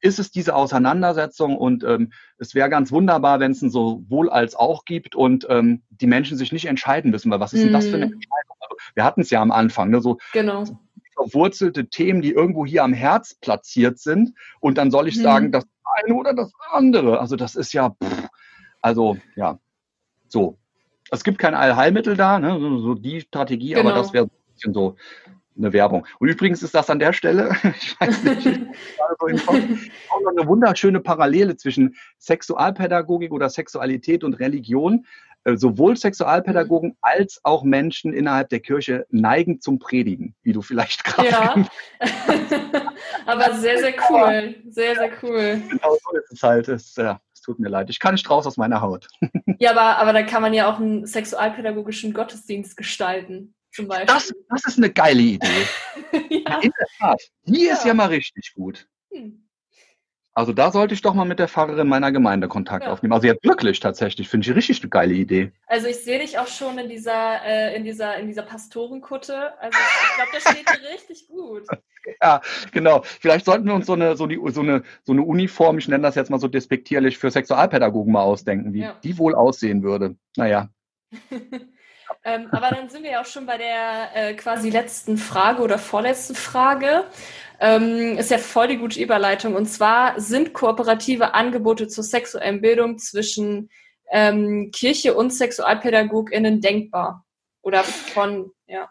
ist 0.00 0.18
es 0.18 0.30
diese 0.30 0.54
Auseinandersetzung 0.54 1.56
und 1.56 1.82
ähm, 1.84 2.12
es 2.36 2.54
wäre 2.54 2.68
ganz 2.68 2.92
wunderbar, 2.92 3.40
wenn 3.40 3.52
es 3.52 3.62
ein 3.62 3.70
sowohl 3.70 4.28
als 4.28 4.54
auch 4.54 4.84
gibt 4.84 5.14
und 5.14 5.46
ähm, 5.48 5.82
die 5.88 6.06
Menschen 6.06 6.36
sich 6.36 6.52
nicht 6.52 6.66
entscheiden 6.66 7.10
müssen, 7.10 7.30
weil 7.30 7.40
was 7.40 7.54
ist 7.54 7.64
denn 7.64 7.72
das 7.72 7.86
für 7.86 7.96
eine 7.96 8.06
mhm. 8.06 8.12
Entscheidung? 8.14 8.56
Also, 8.60 8.76
wir 8.94 9.04
hatten 9.04 9.22
es 9.22 9.30
ja 9.30 9.40
am 9.40 9.50
Anfang, 9.50 9.90
ne, 9.90 10.02
so 10.02 10.18
genau 10.32 10.64
verwurzelte 11.14 11.86
Themen, 11.88 12.22
die 12.22 12.32
irgendwo 12.32 12.66
hier 12.66 12.84
am 12.84 12.92
Herz 12.92 13.34
platziert 13.34 13.98
sind. 13.98 14.34
Und 14.60 14.78
dann 14.78 14.90
soll 14.90 15.08
ich 15.08 15.16
mhm. 15.16 15.22
sagen, 15.22 15.52
das 15.52 15.64
eine 16.02 16.14
oder 16.14 16.34
das 16.34 16.52
andere. 16.70 17.20
Also 17.20 17.36
das 17.36 17.54
ist 17.54 17.72
ja, 17.72 17.90
pff, 17.90 18.28
also 18.80 19.16
ja, 19.36 19.58
so. 20.28 20.58
Es 21.10 21.22
gibt 21.22 21.38
kein 21.38 21.54
Allheilmittel 21.54 22.16
da, 22.16 22.38
ne? 22.38 22.58
so, 22.58 22.78
so 22.78 22.94
die 22.94 23.20
Strategie, 23.20 23.74
genau. 23.74 23.90
aber 23.90 23.98
das 23.98 24.12
wäre 24.12 24.24
ein 24.24 24.30
bisschen 24.54 24.74
so 24.74 24.96
eine 25.56 25.72
Werbung. 25.72 26.06
Und 26.18 26.28
übrigens 26.28 26.62
ist 26.62 26.74
das 26.74 26.90
an 26.90 26.98
der 26.98 27.12
Stelle, 27.12 27.50
ich 27.80 28.00
weiß 28.00 28.24
nicht, 28.24 28.46
auch 29.08 30.20
noch 30.22 30.30
eine 30.36 30.46
wunderschöne 30.46 31.00
Parallele 31.00 31.56
zwischen 31.56 31.94
Sexualpädagogik 32.18 33.32
oder 33.32 33.48
Sexualität 33.48 34.24
und 34.24 34.34
Religion. 34.34 35.06
Äh, 35.44 35.58
sowohl 35.58 35.94
Sexualpädagogen 35.96 36.96
als 37.02 37.38
auch 37.42 37.64
Menschen 37.64 38.14
innerhalb 38.14 38.48
der 38.48 38.60
Kirche 38.60 39.06
neigen 39.10 39.60
zum 39.60 39.78
Predigen, 39.78 40.34
wie 40.42 40.52
du 40.52 40.62
vielleicht 40.62 41.04
gerade. 41.04 41.28
Ja, 41.28 41.66
aber 43.26 43.54
sehr, 43.54 43.78
sehr 43.78 43.94
cool. 44.10 44.54
Sehr, 44.70 44.96
sehr 44.96 45.10
cool. 45.22 45.62
Genau 45.68 45.96
so 46.02 46.16
ist 46.16 46.32
es 46.32 46.42
halt. 46.42 46.68
Es, 46.68 46.96
ja, 46.96 47.20
es 47.34 47.42
tut 47.42 47.58
mir 47.58 47.68
leid. 47.68 47.90
Ich 47.90 48.00
kann 48.00 48.14
nicht 48.14 48.28
raus 48.30 48.46
aus 48.46 48.56
meiner 48.56 48.80
Haut. 48.80 49.06
ja, 49.58 49.72
aber, 49.72 49.98
aber 49.98 50.14
da 50.14 50.22
kann 50.22 50.40
man 50.40 50.54
ja 50.54 50.72
auch 50.72 50.80
einen 50.80 51.06
sexualpädagogischen 51.06 52.14
Gottesdienst 52.14 52.76
gestalten. 52.76 53.54
Zum 53.70 53.88
Beispiel. 53.88 54.06
Das, 54.06 54.32
das 54.48 54.64
ist 54.66 54.78
eine 54.78 54.90
geile 54.90 55.20
Idee. 55.20 55.66
ja. 56.30 56.60
In 56.60 56.70
der 56.78 56.86
Tat. 56.98 57.20
Die 57.44 57.66
ja. 57.66 57.74
ist 57.74 57.84
ja 57.84 57.92
mal 57.92 58.06
richtig 58.06 58.54
gut. 58.54 58.86
Hm. 59.12 59.43
Also 60.36 60.52
da 60.52 60.72
sollte 60.72 60.94
ich 60.94 61.02
doch 61.02 61.14
mal 61.14 61.24
mit 61.24 61.38
der 61.38 61.46
Pfarrerin 61.46 61.86
meiner 61.86 62.10
Gemeinde 62.10 62.48
Kontakt 62.48 62.84
ja. 62.84 62.92
aufnehmen. 62.92 63.12
Also 63.12 63.28
jetzt 63.28 63.44
wirklich 63.44 63.78
tatsächlich, 63.78 64.28
finde 64.28 64.50
ich 64.50 64.56
richtig 64.56 64.82
eine 64.82 64.90
geile 64.90 65.14
Idee. 65.14 65.52
Also 65.68 65.86
ich 65.86 65.98
sehe 65.98 66.18
dich 66.18 66.38
auch 66.38 66.48
schon 66.48 66.76
in 66.76 66.88
dieser, 66.88 67.44
äh, 67.44 67.76
in 67.76 67.84
dieser, 67.84 68.16
in 68.16 68.26
dieser 68.26 68.42
Pastorenkutte. 68.42 69.58
Also 69.60 69.78
ich 69.78 70.16
glaube, 70.16 70.30
das 70.32 70.42
steht 70.42 70.68
dir 70.68 70.90
richtig 70.92 71.28
gut. 71.28 71.66
Ja, 72.20 72.42
genau. 72.70 73.00
Vielleicht 73.02 73.46
sollten 73.46 73.66
wir 73.66 73.72
uns 73.72 73.86
so 73.86 73.94
eine, 73.94 74.14
so, 74.14 74.26
die, 74.26 74.38
so, 74.48 74.60
eine, 74.60 74.82
so 75.04 75.12
eine 75.12 75.22
Uniform, 75.22 75.78
ich 75.78 75.88
nenne 75.88 76.02
das 76.02 76.16
jetzt 76.16 76.30
mal 76.30 76.38
so 76.38 76.48
despektierlich, 76.48 77.16
für 77.16 77.30
Sexualpädagogen 77.30 78.12
mal 78.12 78.20
ausdenken, 78.22 78.74
wie 78.74 78.80
ja. 78.80 78.94
die 79.02 79.16
wohl 79.16 79.34
aussehen 79.34 79.82
würde. 79.82 80.14
Naja. 80.36 80.68
ähm, 82.24 82.48
aber 82.50 82.76
dann 82.76 82.90
sind 82.90 83.04
wir 83.04 83.12
ja 83.12 83.22
auch 83.22 83.26
schon 83.26 83.46
bei 83.46 83.56
der 83.56 84.10
äh, 84.14 84.34
quasi 84.34 84.68
letzten 84.68 85.16
Frage 85.16 85.62
oder 85.62 85.78
vorletzten 85.78 86.34
Frage. 86.34 87.04
Ähm, 87.60 88.18
ist 88.18 88.30
ja 88.30 88.38
voll 88.38 88.68
die 88.68 88.78
gute 88.78 89.00
Überleitung. 89.00 89.54
Und 89.54 89.66
zwar 89.66 90.20
sind 90.20 90.52
kooperative 90.52 91.34
Angebote 91.34 91.88
zur 91.88 92.04
sexuellen 92.04 92.60
Bildung 92.60 92.98
zwischen 92.98 93.70
ähm, 94.10 94.70
Kirche 94.72 95.14
und 95.14 95.32
SexualpädagogInnen 95.32 96.60
denkbar? 96.60 97.24
Oder 97.62 97.82
von, 97.84 98.50
ja. 98.66 98.90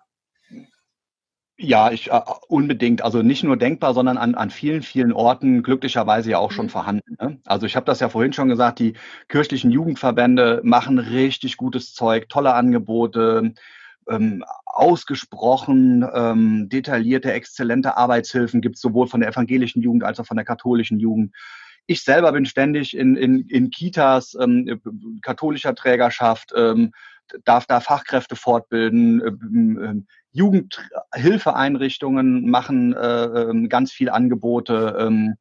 Ja, 1.58 1.92
ich, 1.92 2.12
äh, 2.12 2.20
unbedingt. 2.48 3.04
Also 3.04 3.22
nicht 3.22 3.44
nur 3.44 3.58
denkbar, 3.58 3.94
sondern 3.94 4.18
an, 4.18 4.34
an 4.34 4.50
vielen, 4.50 4.82
vielen 4.82 5.14
Orten 5.14 5.62
glücklicherweise 5.62 6.32
ja 6.32 6.40
auch 6.40 6.52
schon 6.52 6.66
mhm. 6.66 6.72
vorhanden. 6.72 7.16
Ne? 7.20 7.40
Also 7.46 7.66
ich 7.68 7.76
habe 7.76 7.86
das 7.86 8.00
ja 8.00 8.10
vorhin 8.10 8.34
schon 8.34 8.50
gesagt, 8.50 8.80
die 8.80 8.94
kirchlichen 9.28 9.70
Jugendverbände 9.70 10.62
machen 10.64 10.98
richtig 10.98 11.58
gutes 11.58 11.94
Zeug, 11.94 12.28
tolle 12.28 12.54
Angebote, 12.54 13.54
ähm, 14.10 14.44
ausgesprochen 14.66 16.06
ähm, 16.14 16.70
detaillierte, 16.70 17.32
exzellente 17.32 17.98
Arbeitshilfen 17.98 18.62
gibt 18.62 18.76
es 18.76 18.82
sowohl 18.82 19.08
von 19.08 19.22
der 19.22 19.30
evangelischen 19.30 19.82
Jugend 19.82 20.04
als 20.04 20.20
auch 20.20 20.26
von 20.26 20.38
der 20.38 20.46
katholischen 20.46 21.00
Jugend. 21.00 21.34
Ich 21.86 22.04
selber 22.04 22.32
bin 22.32 22.46
ständig 22.46 22.96
in, 22.96 23.16
in, 23.16 23.48
in 23.48 23.70
Kitas 23.70 24.36
ähm, 24.40 24.82
katholischer 25.22 25.76
Trägerschaft, 25.76 26.54
ähm, 26.56 26.92
darf 27.46 27.66
da 27.66 27.80
Fachkräfte 27.80 28.36
fortbilden, 28.36 29.22
ähm, 29.22 29.80
ähm 29.84 30.08
Jugendhilfeeinrichtungen 30.36 32.50
machen 32.50 32.94
äh, 32.94 33.26
ähm, 33.26 33.70
ganz 33.70 33.92
viel 33.92 34.10
Angebote. 34.10 34.98
Ähm, 35.00 35.36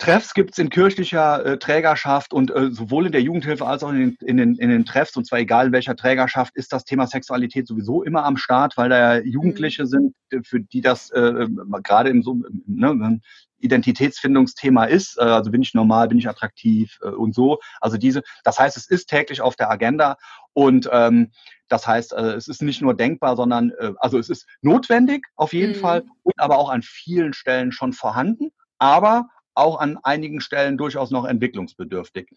Treffs 0.00 0.32
gibt 0.32 0.52
es 0.52 0.58
in 0.58 0.70
kirchlicher 0.70 1.44
äh, 1.44 1.58
Trägerschaft 1.58 2.32
und 2.32 2.50
äh, 2.50 2.70
sowohl 2.70 3.06
in 3.06 3.12
der 3.12 3.20
Jugendhilfe 3.20 3.66
als 3.66 3.84
auch 3.84 3.90
in 3.90 3.98
den, 3.98 4.16
in, 4.26 4.36
den, 4.38 4.54
in 4.56 4.70
den 4.70 4.86
Treffs, 4.86 5.14
und 5.14 5.26
zwar 5.26 5.40
egal 5.40 5.66
in 5.66 5.72
welcher 5.72 5.94
Trägerschaft, 5.94 6.56
ist 6.56 6.72
das 6.72 6.84
Thema 6.84 7.06
Sexualität 7.06 7.68
sowieso 7.68 8.02
immer 8.02 8.24
am 8.24 8.38
Start, 8.38 8.78
weil 8.78 8.88
da 8.88 9.16
ja 9.16 9.22
Jugendliche 9.22 9.82
mhm. 9.82 9.86
sind, 9.86 10.14
für 10.46 10.60
die 10.60 10.80
das 10.80 11.10
äh, 11.10 11.46
gerade 11.82 12.08
im 12.08 12.22
so 12.22 12.38
ne, 12.66 13.20
Identitätsfindungsthema 13.58 14.84
ist. 14.84 15.18
Äh, 15.18 15.24
also 15.24 15.50
bin 15.50 15.60
ich 15.60 15.74
normal, 15.74 16.08
bin 16.08 16.16
ich 16.16 16.30
attraktiv 16.30 16.98
äh, 17.02 17.08
und 17.08 17.34
so. 17.34 17.58
Also 17.82 17.98
diese, 17.98 18.22
das 18.42 18.58
heißt, 18.58 18.78
es 18.78 18.88
ist 18.88 19.10
täglich 19.10 19.42
auf 19.42 19.54
der 19.54 19.70
Agenda 19.70 20.16
und 20.54 20.88
ähm, 20.90 21.30
das 21.68 21.86
heißt, 21.86 22.14
äh, 22.14 22.32
es 22.32 22.48
ist 22.48 22.62
nicht 22.62 22.80
nur 22.80 22.94
denkbar, 22.94 23.36
sondern 23.36 23.70
äh, 23.78 23.92
also 23.98 24.18
es 24.18 24.30
ist 24.30 24.46
notwendig 24.62 25.26
auf 25.36 25.52
jeden 25.52 25.76
mhm. 25.76 25.80
Fall 25.80 26.04
und 26.22 26.38
aber 26.38 26.56
auch 26.56 26.70
an 26.70 26.80
vielen 26.80 27.34
Stellen 27.34 27.70
schon 27.70 27.92
vorhanden. 27.92 28.50
Aber 28.78 29.28
auch 29.60 29.78
an 29.78 29.98
einigen 30.02 30.40
Stellen 30.40 30.76
durchaus 30.76 31.10
noch 31.10 31.24
entwicklungsbedürftig. 31.24 32.30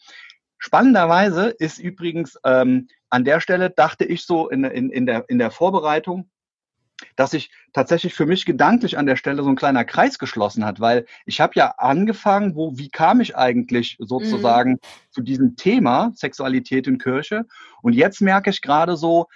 Spannenderweise 0.58 1.48
ist 1.50 1.80
übrigens 1.80 2.40
ähm, 2.46 2.88
an 3.10 3.26
der 3.26 3.40
Stelle, 3.40 3.70
dachte 3.70 4.06
ich 4.06 4.26
so 4.26 4.50
in, 4.50 4.64
in, 4.64 4.90
in, 4.90 5.06
der, 5.06 5.26
in 5.28 5.38
der 5.38 5.52
Vorbereitung, 5.52 6.30
dass 7.16 7.32
sich 7.32 7.52
tatsächlich 7.74 8.14
für 8.14 8.26
mich 8.26 8.46
gedanklich 8.46 8.98
an 8.98 9.06
der 9.06 9.16
Stelle 9.16 9.44
so 9.44 9.50
ein 9.50 9.56
kleiner 9.56 9.84
Kreis 9.84 10.20
geschlossen 10.20 10.64
hat, 10.66 10.80
weil 10.80 11.06
ich 11.26 11.42
habe 11.42 11.54
ja 11.56 11.76
angefangen, 11.78 12.56
wo, 12.56 12.78
wie 12.78 12.90
kam 12.90 13.20
ich 13.20 13.36
eigentlich 13.36 13.98
sozusagen 14.00 14.74
mhm. 14.74 14.80
zu 15.10 15.22
diesem 15.22 15.56
Thema 15.56 16.12
Sexualität 16.16 16.88
in 16.88 16.98
Kirche? 16.98 17.46
Und 17.82 17.94
jetzt 17.94 18.22
merke 18.22 18.50
ich 18.50 18.62
gerade 18.62 18.96
so, 18.96 19.28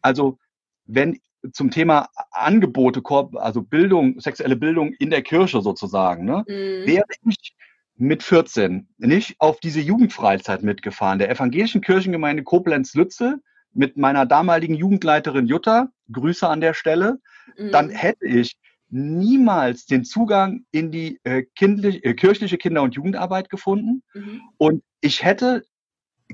also 0.00 0.38
wenn 0.86 1.20
zum 1.52 1.70
Thema 1.70 2.08
Angebote, 2.30 3.02
also 3.34 3.62
Bildung, 3.62 4.20
sexuelle 4.20 4.56
Bildung 4.56 4.92
in 4.94 5.10
der 5.10 5.22
Kirche 5.22 5.60
sozusagen, 5.60 6.24
ne, 6.24 6.44
mhm. 6.46 6.86
wäre 6.86 7.04
ich 7.28 7.54
mit 7.96 8.22
14 8.22 8.88
nicht 8.98 9.36
auf 9.38 9.60
diese 9.60 9.80
Jugendfreizeit 9.80 10.62
mitgefahren, 10.62 11.18
der 11.18 11.30
evangelischen 11.30 11.80
Kirchengemeinde 11.80 12.42
Koblenz-Lützel 12.42 13.40
mit 13.74 13.96
meiner 13.96 14.26
damaligen 14.26 14.74
Jugendleiterin 14.74 15.46
Jutta, 15.46 15.88
Grüße 16.10 16.48
an 16.48 16.60
der 16.60 16.74
Stelle, 16.74 17.18
mhm. 17.56 17.70
dann 17.70 17.90
hätte 17.90 18.26
ich 18.26 18.56
niemals 18.88 19.86
den 19.86 20.04
Zugang 20.04 20.66
in 20.70 20.90
die 20.90 21.18
äh, 21.24 21.44
kindlich, 21.56 22.04
äh, 22.04 22.14
kirchliche 22.14 22.58
Kinder- 22.58 22.82
und 22.82 22.94
Jugendarbeit 22.94 23.48
gefunden. 23.48 24.02
Mhm. 24.12 24.42
Und 24.58 24.82
ich 25.00 25.24
hätte 25.24 25.64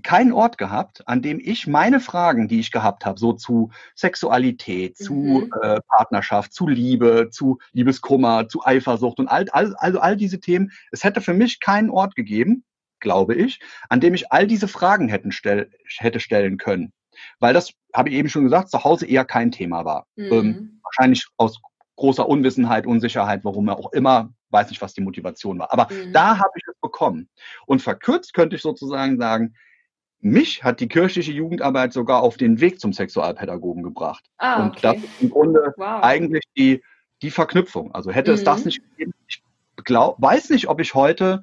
keinen 0.02 0.32
Ort 0.32 0.58
gehabt, 0.58 1.06
an 1.06 1.22
dem 1.22 1.40
ich 1.42 1.66
meine 1.66 2.00
Fragen, 2.00 2.48
die 2.48 2.60
ich 2.60 2.70
gehabt 2.70 3.04
habe, 3.04 3.18
so 3.18 3.32
zu 3.32 3.70
Sexualität, 3.94 4.96
zu 4.96 5.14
mhm. 5.14 5.50
äh, 5.62 5.80
Partnerschaft, 5.88 6.52
zu 6.52 6.66
Liebe, 6.66 7.28
zu 7.30 7.58
Liebeskummer, 7.72 8.48
zu 8.48 8.64
Eifersucht 8.64 9.18
und 9.18 9.28
all, 9.28 9.48
all, 9.50 9.74
also 9.76 10.00
all 10.00 10.16
diese 10.16 10.40
Themen, 10.40 10.72
es 10.92 11.04
hätte 11.04 11.20
für 11.20 11.34
mich 11.34 11.60
keinen 11.60 11.90
Ort 11.90 12.14
gegeben, 12.14 12.64
glaube 13.00 13.34
ich, 13.34 13.60
an 13.88 14.00
dem 14.00 14.14
ich 14.14 14.32
all 14.32 14.46
diese 14.46 14.68
Fragen 14.68 15.08
hätten 15.08 15.32
stell, 15.32 15.70
hätte 15.98 16.20
stellen 16.20 16.56
können. 16.56 16.92
Weil 17.40 17.54
das, 17.54 17.72
habe 17.94 18.10
ich 18.10 18.14
eben 18.14 18.28
schon 18.28 18.44
gesagt, 18.44 18.70
zu 18.70 18.84
Hause 18.84 19.06
eher 19.06 19.24
kein 19.24 19.50
Thema 19.50 19.84
war. 19.84 20.06
Mhm. 20.16 20.32
Ähm, 20.32 20.80
wahrscheinlich 20.82 21.26
aus 21.36 21.60
großer 21.96 22.28
Unwissenheit, 22.28 22.86
Unsicherheit, 22.86 23.44
warum 23.44 23.68
er 23.68 23.78
auch 23.78 23.92
immer, 23.92 24.32
weiß 24.50 24.70
nicht, 24.70 24.80
was 24.80 24.94
die 24.94 25.00
Motivation 25.00 25.58
war. 25.58 25.72
Aber 25.72 25.88
mhm. 25.92 26.12
da 26.12 26.38
habe 26.38 26.52
ich 26.56 26.62
es 26.66 26.80
bekommen. 26.80 27.28
Und 27.66 27.82
verkürzt 27.82 28.34
könnte 28.34 28.56
ich 28.56 28.62
sozusagen 28.62 29.18
sagen, 29.18 29.54
mich 30.20 30.64
hat 30.64 30.80
die 30.80 30.88
kirchliche 30.88 31.32
Jugendarbeit 31.32 31.92
sogar 31.92 32.22
auf 32.22 32.36
den 32.36 32.60
Weg 32.60 32.80
zum 32.80 32.92
Sexualpädagogen 32.92 33.82
gebracht. 33.82 34.24
Ah, 34.38 34.54
okay. 34.54 34.62
Und 34.66 34.84
das 34.84 34.96
ist 34.96 35.22
im 35.22 35.30
Grunde 35.30 35.74
wow. 35.76 36.02
eigentlich 36.02 36.44
die, 36.56 36.82
die 37.22 37.30
Verknüpfung. 37.30 37.94
Also 37.94 38.10
hätte 38.10 38.32
mhm. 38.32 38.34
es 38.36 38.44
das 38.44 38.60
mhm. 38.60 38.66
nicht 38.66 38.82
gegeben, 38.90 39.12
ich 39.28 39.42
glaub, 39.84 40.20
weiß 40.20 40.50
nicht, 40.50 40.68
ob 40.68 40.80
ich 40.80 40.94
heute 40.94 41.42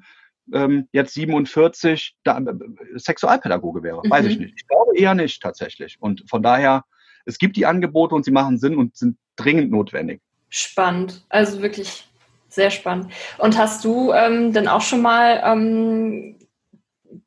ähm, 0.52 0.88
jetzt 0.92 1.14
47 1.14 2.16
da, 2.22 2.38
äh, 2.38 2.98
Sexualpädagoge 2.98 3.82
wäre. 3.82 4.00
Mhm. 4.04 4.10
Weiß 4.10 4.26
ich 4.26 4.38
nicht. 4.38 4.54
Ich 4.56 4.66
glaube 4.66 4.96
eher 4.96 5.14
nicht 5.14 5.42
tatsächlich. 5.42 5.96
Und 6.00 6.24
von 6.28 6.42
daher, 6.42 6.84
es 7.24 7.38
gibt 7.38 7.56
die 7.56 7.66
Angebote 7.66 8.14
und 8.14 8.24
sie 8.24 8.30
machen 8.30 8.58
Sinn 8.58 8.76
und 8.76 8.96
sind 8.96 9.16
dringend 9.36 9.70
notwendig. 9.70 10.20
Spannend. 10.48 11.24
Also 11.28 11.62
wirklich 11.62 12.06
sehr 12.48 12.70
spannend. 12.70 13.12
Und 13.38 13.58
hast 13.58 13.84
du 13.84 14.12
ähm, 14.12 14.52
dann 14.52 14.68
auch 14.68 14.80
schon 14.80 15.02
mal 15.02 15.42
ähm, 15.44 16.35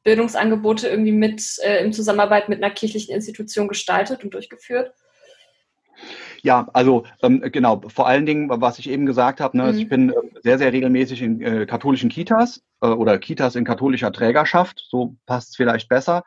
Bildungsangebote 0.03 0.88
irgendwie 0.88 1.11
mit 1.11 1.43
äh, 1.64 1.84
in 1.84 1.93
Zusammenarbeit 1.93 2.49
mit 2.49 2.64
einer 2.64 2.73
kirchlichen 2.73 3.14
Institution 3.14 3.68
gestaltet 3.68 4.23
und 4.23 4.34
durchgeführt? 4.34 4.93
Ja, 6.41 6.69
also 6.73 7.03
ähm, 7.22 7.41
genau, 7.51 7.81
vor 7.88 8.07
allen 8.07 8.26
Dingen, 8.26 8.49
was 8.49 8.80
ich 8.80 8.89
eben 8.89 9.06
gesagt 9.06 9.41
habe, 9.41 9.57
ne, 9.57 9.72
mhm. 9.72 9.80
ich 9.80 9.89
bin 9.89 10.10
äh, 10.10 10.14
sehr, 10.41 10.57
sehr 10.57 10.72
regelmäßig 10.72 11.22
in 11.22 11.41
äh, 11.41 11.65
katholischen 11.65 12.10
Kitas 12.10 12.64
äh, 12.81 12.88
oder 12.88 13.18
Kitas 13.18 13.56
in 13.56 13.65
katholischer 13.65 14.11
Trägerschaft, 14.11 14.85
so 14.89 15.15
passt 15.26 15.49
es 15.49 15.56
vielleicht 15.57 15.89
besser, 15.89 16.23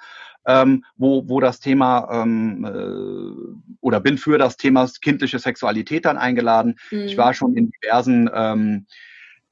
ähm, 0.47 0.85
wo, 0.97 1.29
wo 1.29 1.41
das 1.41 1.61
Thema 1.61 2.09
ähm, 2.13 2.65
äh, 2.65 3.77
oder 3.81 4.01
bin 4.01 4.19
für 4.19 4.39
das 4.39 4.57
Thema 4.57 4.89
kindliche 5.01 5.39
Sexualität 5.39 6.05
dann 6.05 6.19
eingeladen. 6.19 6.77
Mhm. 6.91 7.01
Ich 7.01 7.17
war 7.17 7.33
schon 7.33 7.55
in 7.55 7.71
diversen 7.71 8.29
ähm, 8.35 8.87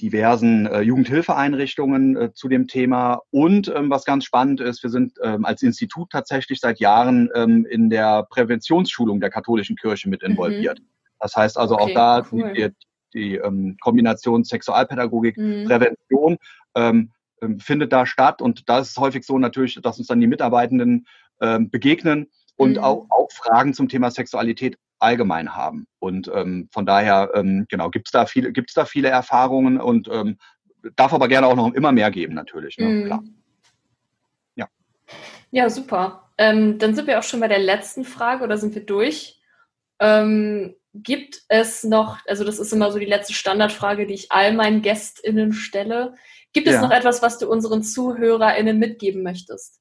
diversen 0.01 0.67
äh, 0.67 0.81
Jugendhilfeeinrichtungen 0.81 2.17
äh, 2.17 2.33
zu 2.33 2.49
dem 2.49 2.67
Thema. 2.67 3.21
Und 3.31 3.69
ähm, 3.75 3.91
was 3.91 4.05
ganz 4.05 4.25
spannend 4.25 4.61
ist, 4.61 4.83
wir 4.83 4.91
sind 4.91 5.19
ähm, 5.23 5.45
als 5.45 5.63
Institut 5.63 6.11
tatsächlich 6.11 6.61
seit 6.61 6.81
Jahren 6.81 7.31
ähm, 7.35 7.67
in 7.69 7.91
der 7.91 8.25
Präventionsschulung 8.31 9.21
der 9.21 9.31
katholischen 9.31 9.77
Kirche 9.77 10.09
mit 10.09 10.23
mhm. 10.23 10.31
involviert. 10.31 10.81
Mhm. 10.81 10.87
Das 11.19 11.37
heißt 11.37 11.59
also 11.59 11.75
okay, 11.75 11.83
auch 11.85 11.95
da 11.95 12.27
cool. 12.33 12.53
die, 12.55 12.69
die 13.15 13.35
ähm, 13.37 13.77
Kombination 13.81 14.45
Sexualpädagogik, 14.45 15.37
mhm. 15.37 15.67
Prävention 15.67 16.39
ähm, 16.75 17.11
ähm, 17.43 17.61
findet 17.61 17.93
da 17.93 18.07
statt. 18.07 18.43
Und 18.43 18.69
da 18.69 18.81
ist 18.81 18.91
es 18.91 18.97
häufig 18.97 19.25
so 19.25 19.39
natürlich, 19.39 19.79
dass 19.83 19.99
uns 19.99 20.09
dann 20.09 20.21
die 20.21 20.27
Mitarbeitenden 20.27 21.07
ähm, 21.41 21.71
begegnen 21.71 22.27
und 22.57 22.73
mhm. 22.73 22.79
auch, 22.79 23.07
auch 23.11 23.31
Fragen 23.33 23.75
zum 23.75 23.89
Thema 23.89 24.11
Sexualität 24.11 24.77
allgemein 25.01 25.55
haben. 25.57 25.87
Und 25.99 26.31
ähm, 26.35 26.69
von 26.73 26.87
daher, 26.87 27.31
ähm, 27.35 27.67
genau, 27.69 27.91
gibt 27.91 28.09
es 28.09 28.13
da 28.13 28.27
viele, 28.27 28.53
gibt's 28.53 28.75
da 28.75 28.85
viele 28.85 29.09
Erfahrungen 29.09 29.81
und 29.81 30.09
ähm, 30.09 30.39
darf 30.97 31.13
aber 31.13 31.29
gerne 31.29 31.47
auch 31.47 31.57
noch 31.57 31.73
immer 31.75 31.93
mehr 31.93 32.11
geben, 32.11 32.35
natürlich. 32.35 32.79
Ne? 32.79 32.87
Mhm. 32.87 33.05
Klar. 33.07 33.25
Ja. 34.57 34.69
Ja, 35.51 35.71
super. 35.71 36.31
Ähm, 36.39 36.79
dann 36.79 36.95
sind 36.95 37.07
wir 37.07 37.19
auch 37.19 37.25
schon 37.25 37.41
bei 37.41 37.49
der 37.49 37.59
letzten 37.59 38.05
Frage 38.05 38.45
oder 38.45 38.57
sind 38.57 38.75
wir 38.75 38.85
durch? 38.85 39.41
Ähm, 39.99 40.75
gibt 40.95 41.43
es 41.49 41.85
noch, 41.85 42.19
also 42.27 42.45
das 42.45 42.59
ist 42.59 42.73
immer 42.73 42.91
so 42.91 42.99
die 42.99 43.07
letzte 43.07 43.35
Standardfrage, 43.35 44.07
die 44.07 44.15
ich 44.15 44.33
all 44.33 44.55
meinen 44.55 44.83
GästInnen 44.83 45.53
stelle. 45.53 46.15
Gibt 46.53 46.67
es 46.67 46.75
ja. 46.75 46.83
noch 46.83 46.91
etwas, 46.91 47.23
was 47.23 47.39
du 47.39 47.49
unseren 47.49 47.83
ZuhörerInnen 47.83 48.79
mitgeben 48.79 49.23
möchtest? 49.23 49.80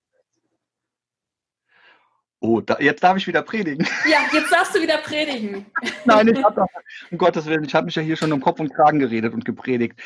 Oh, 2.42 2.62
da, 2.62 2.78
jetzt 2.80 3.04
darf 3.04 3.18
ich 3.18 3.28
wieder 3.28 3.42
predigen. 3.42 3.86
Ja, 4.10 4.20
jetzt 4.32 4.52
darfst 4.52 4.74
du 4.74 4.82
wieder 4.82 4.98
predigen. 5.00 5.66
Nein, 6.06 6.30
ich 6.30 6.42
habe 6.42 6.66
um 7.12 7.18
Gottes 7.18 7.46
Willen, 7.46 7.66
ich 7.66 7.76
habe 7.76 7.86
mich 7.86 7.96
ja 7.96 8.02
hier 8.02 8.16
schon 8.16 8.32
um 8.32 8.40
Kopf 8.40 8.62
und 8.62 8.74
Kragen 8.74 9.00
geredet 9.00 9.34
und 9.34 9.44
gepredigt. 9.44 10.00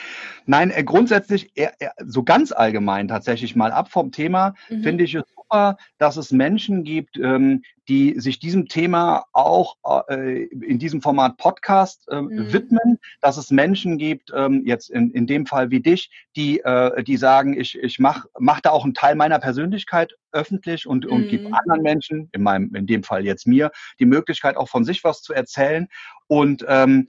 Nein, 0.48 0.72
äh, 0.72 0.84
grundsätzlich, 0.84 1.56
äh, 1.56 1.70
äh, 1.78 1.90
so 2.04 2.24
ganz 2.24 2.52
allgemein 2.52 3.08
tatsächlich 3.08 3.56
mal 3.56 3.72
ab 3.72 3.92
vom 3.92 4.12
Thema, 4.12 4.56
mhm. 4.70 4.82
finde 4.82 5.04
ich 5.04 5.14
es 5.14 5.24
super, 5.36 5.78
dass 6.00 6.18
es 6.18 6.32
Menschen 6.32 6.84
gibt, 6.84 7.18
ähm, 7.18 7.62
die 7.88 8.20
sich 8.20 8.40
diesem 8.40 8.68
Thema 8.68 9.26
auch 9.34 9.78
äh, 10.08 10.44
in 10.44 10.80
diesem 10.80 11.02
Format 11.02 11.38
Podcast 11.38 12.08
äh, 12.10 12.22
mhm. 12.22 12.54
widmen, 12.54 13.00
dass 13.22 13.38
es 13.38 13.52
Menschen 13.52 13.98
gibt, 13.98 14.32
ähm, 14.36 14.64
jetzt 14.66 14.90
in, 14.90 15.12
in 15.12 15.28
dem 15.28 15.46
Fall 15.46 15.70
wie 15.70 15.82
dich, 15.82 16.10
die, 16.36 16.60
äh, 16.60 17.04
die 17.04 17.18
sagen, 17.18 17.60
ich, 17.60 17.78
ich 17.78 18.00
mache 18.00 18.28
mach 18.40 18.62
da 18.62 18.72
auch 18.72 18.84
einen 18.84 18.94
Teil 18.94 19.16
meiner 19.16 19.40
Persönlichkeit 19.40 20.14
öffentlich 20.32 20.88
und, 20.88 21.06
und 21.06 21.28
gebe 21.30 21.48
mhm. 21.48 21.54
anderen 21.54 21.82
Menschen, 21.82 22.30
in 22.32 22.44
meinem, 22.44 22.74
in 22.76 22.88
dem 22.88 23.04
Fall 23.04 23.26
jetzt 23.26 23.48
mir, 23.48 23.72
die 24.00 24.06
Möglichkeit 24.06 24.58
auch 24.58 24.70
von 24.70 24.84
sich 24.86 25.04
was 25.04 25.22
zu 25.22 25.34
erzählen. 25.34 25.88
Und 26.28 26.66
ähm, 26.68 27.08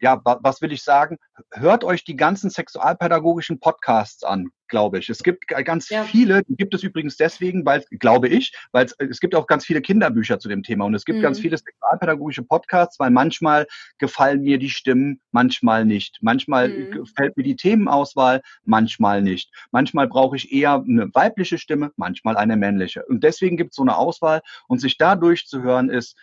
ja, 0.00 0.20
was 0.24 0.62
will 0.62 0.72
ich 0.72 0.82
sagen? 0.82 1.18
Hört 1.52 1.84
euch 1.84 2.04
die 2.04 2.16
ganzen 2.16 2.48
sexualpädagogischen 2.48 3.60
Podcasts 3.60 4.24
an, 4.24 4.48
glaube 4.68 4.98
ich. 4.98 5.10
Es 5.10 5.22
gibt 5.22 5.46
ganz 5.46 5.90
ja. 5.90 6.04
viele, 6.04 6.42
die 6.44 6.56
gibt 6.56 6.72
es 6.72 6.82
übrigens 6.82 7.16
deswegen, 7.18 7.66
weil, 7.66 7.84
glaube 7.90 8.28
ich, 8.28 8.52
weil 8.72 8.86
es, 8.86 8.94
es 8.98 9.20
gibt 9.20 9.34
auch 9.34 9.46
ganz 9.46 9.66
viele 9.66 9.82
Kinderbücher 9.82 10.38
zu 10.38 10.48
dem 10.48 10.62
Thema 10.62 10.86
und 10.86 10.94
es 10.94 11.04
gibt 11.04 11.18
mhm. 11.18 11.22
ganz 11.22 11.38
viele 11.38 11.58
sexualpädagogische 11.58 12.42
Podcasts, 12.42 12.98
weil 12.98 13.10
manchmal 13.10 13.66
gefallen 13.98 14.40
mir 14.40 14.58
die 14.58 14.70
Stimmen, 14.70 15.20
manchmal 15.32 15.84
nicht. 15.84 16.18
Manchmal 16.22 16.70
mhm. 16.70 16.90
gefällt 16.92 17.36
mir 17.36 17.42
die 17.42 17.56
Themenauswahl, 17.56 18.40
manchmal 18.64 19.20
nicht. 19.20 19.52
Manchmal 19.70 20.08
brauche 20.08 20.36
ich 20.36 20.50
eher 20.50 20.82
eine 20.86 21.10
weibliche 21.12 21.58
Stimme, 21.58 21.92
manchmal 21.96 22.38
eine 22.38 22.56
männliche. 22.56 23.04
Und 23.04 23.22
deswegen 23.22 23.58
gibt 23.58 23.72
es 23.72 23.76
so 23.76 23.82
eine 23.82 23.98
Auswahl 23.98 24.40
und 24.66 24.78
sich 24.78 24.96
da 24.96 25.14
durchzuhören 25.14 25.90
ist 25.90 26.16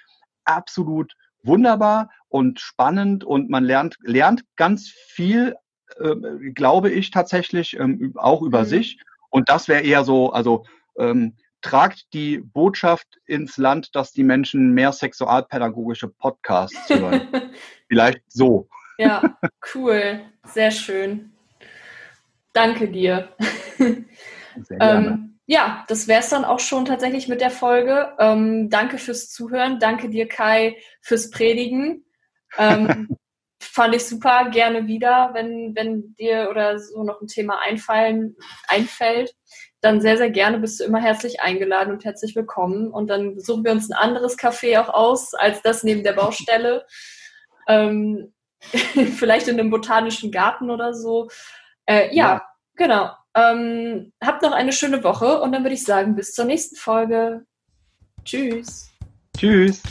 absolut 0.46 1.14
wunderbar 1.44 2.10
und 2.30 2.60
spannend 2.60 3.24
und 3.24 3.50
man 3.50 3.64
lernt, 3.64 3.98
lernt 4.02 4.44
ganz 4.56 4.90
viel, 4.90 5.56
äh, 6.00 6.16
glaube 6.54 6.90
ich 6.90 7.12
tatsächlich, 7.12 7.80
ähm, 7.80 8.14
auch 8.16 8.42
über 8.42 8.62
mhm. 8.62 8.66
sich. 8.66 9.00
Und 9.30 9.50
das 9.50 9.68
wäre 9.68 9.82
eher 9.82 10.04
so, 10.04 10.32
also 10.32 10.66
ähm, 10.98 11.36
tragt 11.62 12.14
die 12.14 12.40
Botschaft 12.40 13.08
ins 13.26 13.58
Land, 13.58 13.96
dass 13.96 14.12
die 14.12 14.24
Menschen 14.24 14.74
mehr 14.74 14.92
sexualpädagogische 14.92 16.08
Podcasts 16.08 16.90
hören. 16.90 17.28
Vielleicht 17.88 18.22
so. 18.28 18.68
Ja, 18.98 19.38
cool. 19.76 20.22
Sehr 20.44 20.72
schön. 20.72 21.34
Danke 22.54 22.90
dir. 22.90 23.30
Sehr 23.78 24.78
gerne. 24.78 25.08
Ähm, 25.08 25.40
ja, 25.46 25.86
das 25.88 26.08
wäre 26.08 26.20
es 26.20 26.30
dann 26.30 26.44
auch 26.44 26.60
schon 26.60 26.86
tatsächlich 26.86 27.28
mit 27.30 27.40
der 27.40 27.52
Folge. 27.52 28.14
Ähm, 28.20 28.70
danke 28.70 28.98
fürs 28.98 29.30
Zuhören. 29.30 29.80
Danke 29.80 30.10
dir, 30.10 30.28
Kai, 30.28 30.76
fürs 31.02 31.30
Predigen. 31.30 32.04
Ähm, 32.58 33.08
fand 33.60 33.96
ich 33.96 34.06
super. 34.06 34.50
Gerne 34.52 34.88
wieder, 34.88 35.32
wenn, 35.34 35.76
wenn 35.76 36.16
dir 36.16 36.48
oder 36.50 36.80
so 36.80 37.04
noch 37.04 37.22
ein 37.22 37.28
Thema 37.28 37.60
einfallen, 37.62 38.36
einfällt. 38.68 39.34
Dann 39.82 40.02
sehr, 40.02 40.18
sehr 40.18 40.32
gerne 40.32 40.60
bist 40.60 40.80
du 40.80 40.84
immer 40.84 41.00
herzlich 41.00 41.42
eingeladen 41.42 41.94
und 41.94 42.04
herzlich 42.04 42.36
willkommen. 42.36 42.92
Und 42.92 43.08
dann 43.08 43.40
suchen 43.40 43.64
wir 43.64 43.72
uns 43.72 43.90
ein 43.90 43.98
anderes 43.98 44.38
Café 44.38 44.80
auch 44.82 44.90
aus, 44.90 45.34
als 45.34 45.62
das 45.62 45.84
neben 45.84 46.04
der 46.04 46.14
Baustelle. 46.14 46.86
ähm, 47.68 48.34
vielleicht 49.18 49.48
in 49.48 49.60
einem 49.60 49.70
botanischen 49.70 50.32
Garten 50.32 50.72
oder 50.72 50.94
so. 50.94 51.30
Äh, 51.86 52.16
ja, 52.16 52.34
ja, 52.34 52.48
genau. 52.76 53.12
Ähm, 53.36 54.14
habt 54.24 54.42
noch 54.42 54.52
eine 54.52 54.74
schöne 54.74 55.04
Woche 55.04 55.42
und 55.42 55.52
dann 55.52 55.64
würde 55.64 55.76
ich 55.76 55.84
sagen, 55.84 56.16
bis 56.16 56.34
zur 56.34 56.46
nächsten 56.46 56.76
Folge. 56.76 57.46
Tschüss. 58.26 58.90
Tschüss. 59.38 59.84